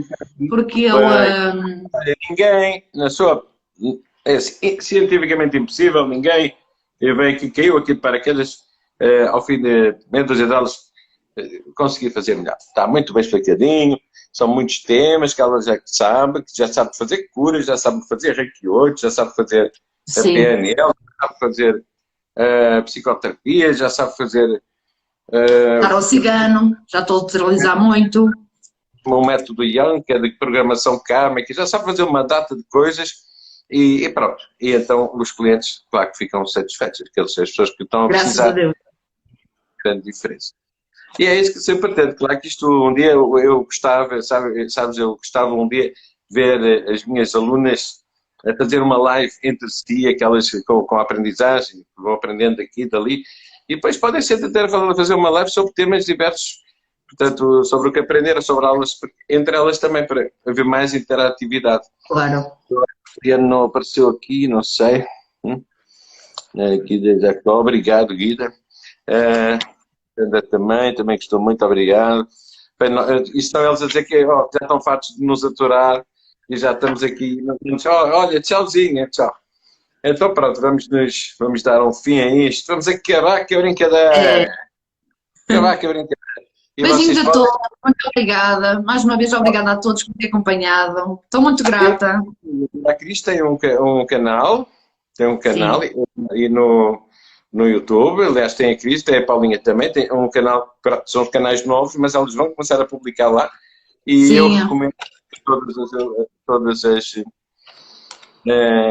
porque 0.48 0.82
eu... 0.82 0.96
Uh... 0.96 1.88
Ninguém, 2.30 2.84
na 2.94 3.10
sua... 3.10 3.44
É 4.24 4.38
cientificamente 4.38 5.56
impossível, 5.56 6.06
ninguém 6.06 6.54
eu 7.00 7.16
venho 7.16 7.36
aqui, 7.36 7.50
caiu 7.50 7.78
aqui 7.78 7.94
de 7.94 8.00
paraquedas, 8.00 8.54
uh, 9.00 9.28
ao 9.30 9.44
fim 9.44 9.60
de 9.60 9.96
meia 10.10 10.24
dúzia 10.24 10.46
de 10.46 10.52
aulas, 10.52 10.74
uh, 11.38 11.72
consegui 11.74 12.10
fazer 12.10 12.34
melhor. 12.34 12.56
Está 12.56 12.86
muito 12.86 13.12
bem 13.12 13.22
explicadinho, 13.22 13.98
são 14.32 14.48
muitos 14.48 14.82
temas 14.82 15.32
que 15.32 15.40
ela 15.40 15.60
já 15.62 15.80
sabe, 15.86 16.42
que 16.42 16.52
já 16.56 16.66
sabe 16.68 16.96
fazer 16.96 17.28
curas, 17.32 17.66
já 17.66 17.76
sabe 17.76 18.06
fazer 18.08 18.34
Reiki 18.34 18.68
8, 18.68 19.00
já 19.00 19.10
sabe 19.10 19.34
fazer 19.34 19.72
a 20.16 20.22
PNL, 20.22 20.76
já 20.76 20.94
sabe 21.20 21.38
fazer 21.38 21.84
uh, 22.38 22.82
psicoterapia, 22.84 23.72
já 23.72 23.90
sabe 23.90 24.16
fazer... 24.16 24.62
Uh, 25.28 25.80
Para 25.80 25.96
o 25.96 26.02
cigano, 26.02 26.76
já 26.88 27.00
estou 27.00 27.20
a 27.20 27.22
utilizar 27.24 27.78
muito. 27.78 28.30
O 29.04 29.26
método 29.26 29.64
Young, 29.64 30.02
que 30.02 30.12
é 30.12 30.18
de 30.18 30.30
programação 30.32 30.98
kármica, 30.98 31.52
já 31.52 31.66
sabe 31.66 31.84
fazer 31.84 32.02
uma 32.02 32.22
data 32.22 32.54
de 32.56 32.64
coisas 32.70 33.12
e, 33.70 34.04
e, 34.04 34.08
pronto. 34.10 34.42
E 34.60 34.72
então 34.72 35.10
os 35.14 35.32
clientes, 35.32 35.82
claro 35.90 36.10
que 36.10 36.18
ficam 36.18 36.44
satisfeitos, 36.46 37.02
aqueles, 37.02 37.38
as 37.38 37.50
pessoas 37.50 37.70
que 37.70 37.82
estão 37.82 38.04
a 38.04 38.08
Graças 38.08 38.24
precisar. 38.24 38.52
Graças 38.52 38.58
a 38.58 38.62
Deus. 38.62 38.74
Grande 39.84 40.02
diferença. 40.02 40.52
E 41.18 41.24
é 41.24 41.40
isso 41.40 41.52
que 41.52 41.60
sempre 41.60 41.92
pretendo. 41.92 42.16
Claro 42.16 42.40
que 42.40 42.48
isto 42.48 42.66
um 42.68 42.94
dia 42.94 43.12
eu, 43.12 43.38
eu 43.38 43.64
gostava, 43.64 44.20
sabe, 44.22 44.68
sabes, 44.70 44.98
eu 44.98 45.16
gostava 45.16 45.52
um 45.52 45.68
dia 45.68 45.92
ver 46.30 46.90
as 46.90 47.04
minhas 47.04 47.34
alunas 47.34 48.00
a 48.48 48.56
fazer 48.56 48.80
uma 48.80 48.96
live 48.96 49.32
entre 49.44 49.68
si, 49.68 50.08
aquelas 50.08 50.50
com, 50.66 50.82
com 50.84 50.96
a 50.96 51.02
aprendizagem, 51.02 51.84
vão 51.96 52.14
aprendendo 52.14 52.60
aqui 52.62 52.82
e 52.82 52.88
dali, 52.88 53.22
e 53.68 53.74
depois 53.74 53.96
podem 53.96 54.22
ser 54.22 54.42
até 54.42 54.66
fazer 54.68 55.14
uma 55.14 55.28
live 55.28 55.50
sobre 55.50 55.72
temas 55.74 56.06
diversos, 56.06 56.62
portanto, 57.08 57.64
sobre 57.64 57.88
o 57.90 57.92
que 57.92 57.98
aprenderam, 57.98 58.40
sobre 58.40 58.64
aulas, 58.64 58.96
entre 59.28 59.56
elas 59.56 59.78
também, 59.78 60.06
para 60.06 60.30
haver 60.46 60.64
mais 60.64 60.94
interatividade. 60.94 61.86
Claro. 62.06 62.50
Não 63.40 63.64
apareceu 63.64 64.08
aqui, 64.08 64.48
não 64.48 64.62
sei. 64.62 65.04
Hum? 65.44 65.62
Guida 66.84 67.40
obrigado, 67.46 68.14
Guida. 68.14 68.52
Uh, 69.08 70.40
também, 70.50 70.94
também 70.94 71.16
gostou 71.16 71.40
muito, 71.40 71.64
obrigado. 71.64 72.26
Bem, 72.78 72.90
e 73.34 73.38
estão 73.38 73.66
eles 73.66 73.82
a 73.82 73.86
dizer 73.86 74.04
que 74.04 74.24
oh, 74.24 74.48
já 74.52 74.60
estão 74.62 74.80
fartos 74.80 75.16
de 75.16 75.26
nos 75.26 75.44
aturar 75.44 76.04
e 76.48 76.56
já 76.56 76.72
estamos 76.72 77.02
aqui. 77.02 77.44
Oh, 77.46 77.90
olha, 77.90 78.40
tchauzinho, 78.40 79.08
tchau. 79.10 79.34
Então 80.02 80.32
pronto, 80.32 80.60
vamos, 80.60 80.88
nos, 80.88 81.34
vamos 81.38 81.62
dar 81.62 81.84
um 81.84 81.92
fim 81.92 82.20
a 82.20 82.34
isto. 82.34 82.66
Vamos 82.68 82.88
acabar 82.88 83.44
que 83.44 83.54
a 83.54 83.60
brincadeira. 83.60 84.14
É. 84.16 84.48
Acabar 85.48 85.76
que 85.76 85.86
a 85.86 85.88
brincadeira. 85.90 86.18
E 86.76 86.82
Beijinhos 86.82 87.18
a 87.18 87.24
podem... 87.24 87.32
todos, 87.32 87.58
muito 87.84 88.08
obrigada. 88.08 88.82
Mais 88.82 89.04
uma 89.04 89.18
vez, 89.18 89.32
obrigada 89.32 89.72
a 89.72 89.76
todos 89.76 90.04
por 90.04 90.14
terem 90.14 90.30
acompanhado. 90.30 91.18
Estou 91.24 91.42
muito 91.42 91.64
grata. 91.64 92.22
A 92.86 92.94
Cris 92.94 93.20
tem 93.20 93.42
um, 93.42 93.58
um 93.80 94.06
canal, 94.06 94.68
tem 95.16 95.26
um 95.26 95.36
canal 95.36 95.82
e, 95.82 95.92
e, 96.34 96.48
no, 96.48 97.02
no 97.52 97.66
YouTube, 97.66 98.24
aliás, 98.24 98.54
tem 98.54 98.72
a 98.72 98.78
Cris, 98.78 99.02
tem 99.02 99.18
a 99.18 99.26
Paulinha 99.26 99.58
também, 99.58 99.90
tem 99.90 100.10
um 100.12 100.30
canal, 100.30 100.72
são 101.04 101.22
os 101.22 101.28
canais 101.30 101.66
novos, 101.66 101.96
mas 101.96 102.14
eles 102.14 102.34
vão 102.34 102.54
começar 102.54 102.80
a 102.80 102.86
publicar 102.86 103.28
lá. 103.28 103.50
E 104.06 104.28
Sim. 104.28 104.34
eu 104.34 104.48
recomendo 104.48 104.94
todas 105.44 105.78
as. 105.78 105.90
Todas 106.46 106.84
as 106.84 107.14
é, 108.46 108.90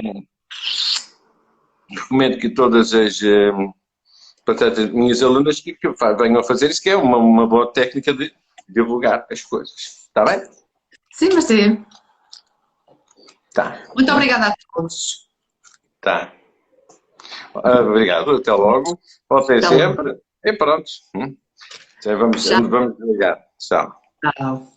recomendo 1.89 2.38
que 2.38 2.49
todas 2.49 2.93
as. 2.93 3.22
É, 3.23 3.51
portanto, 4.45 4.81
as 4.81 4.89
minhas 4.91 5.22
alunas 5.22 5.59
que, 5.59 5.73
que 5.73 5.89
venham 6.19 6.39
a 6.39 6.43
fazer 6.43 6.69
isso, 6.69 6.81
que 6.81 6.89
é 6.89 6.95
uma, 6.95 7.18
uma 7.18 7.47
boa 7.47 7.72
técnica 7.72 8.14
de 8.14 8.34
divulgar 8.69 9.26
as 9.31 9.41
coisas. 9.43 9.76
Está 9.76 10.23
bem? 10.26 10.43
Sim, 11.14 11.30
mas 11.34 11.45
sim. 11.45 11.85
Tá. 13.53 13.84
Muito 13.95 14.11
obrigada 14.11 14.47
a 14.47 14.55
todos. 14.73 15.27
Tá. 16.01 16.34
Ah, 17.55 17.81
obrigado, 17.81 18.35
até 18.35 18.51
logo. 18.51 18.99
Voltem 19.27 19.61
sempre. 19.61 20.19
E 20.43 20.53
pronto. 20.53 20.89
Hum. 21.15 21.35
Vamos, 22.05 22.47
vamos 22.49 22.99
ligar. 22.99 23.43
Tchau. 23.57 23.99
Tchau. 24.38 24.77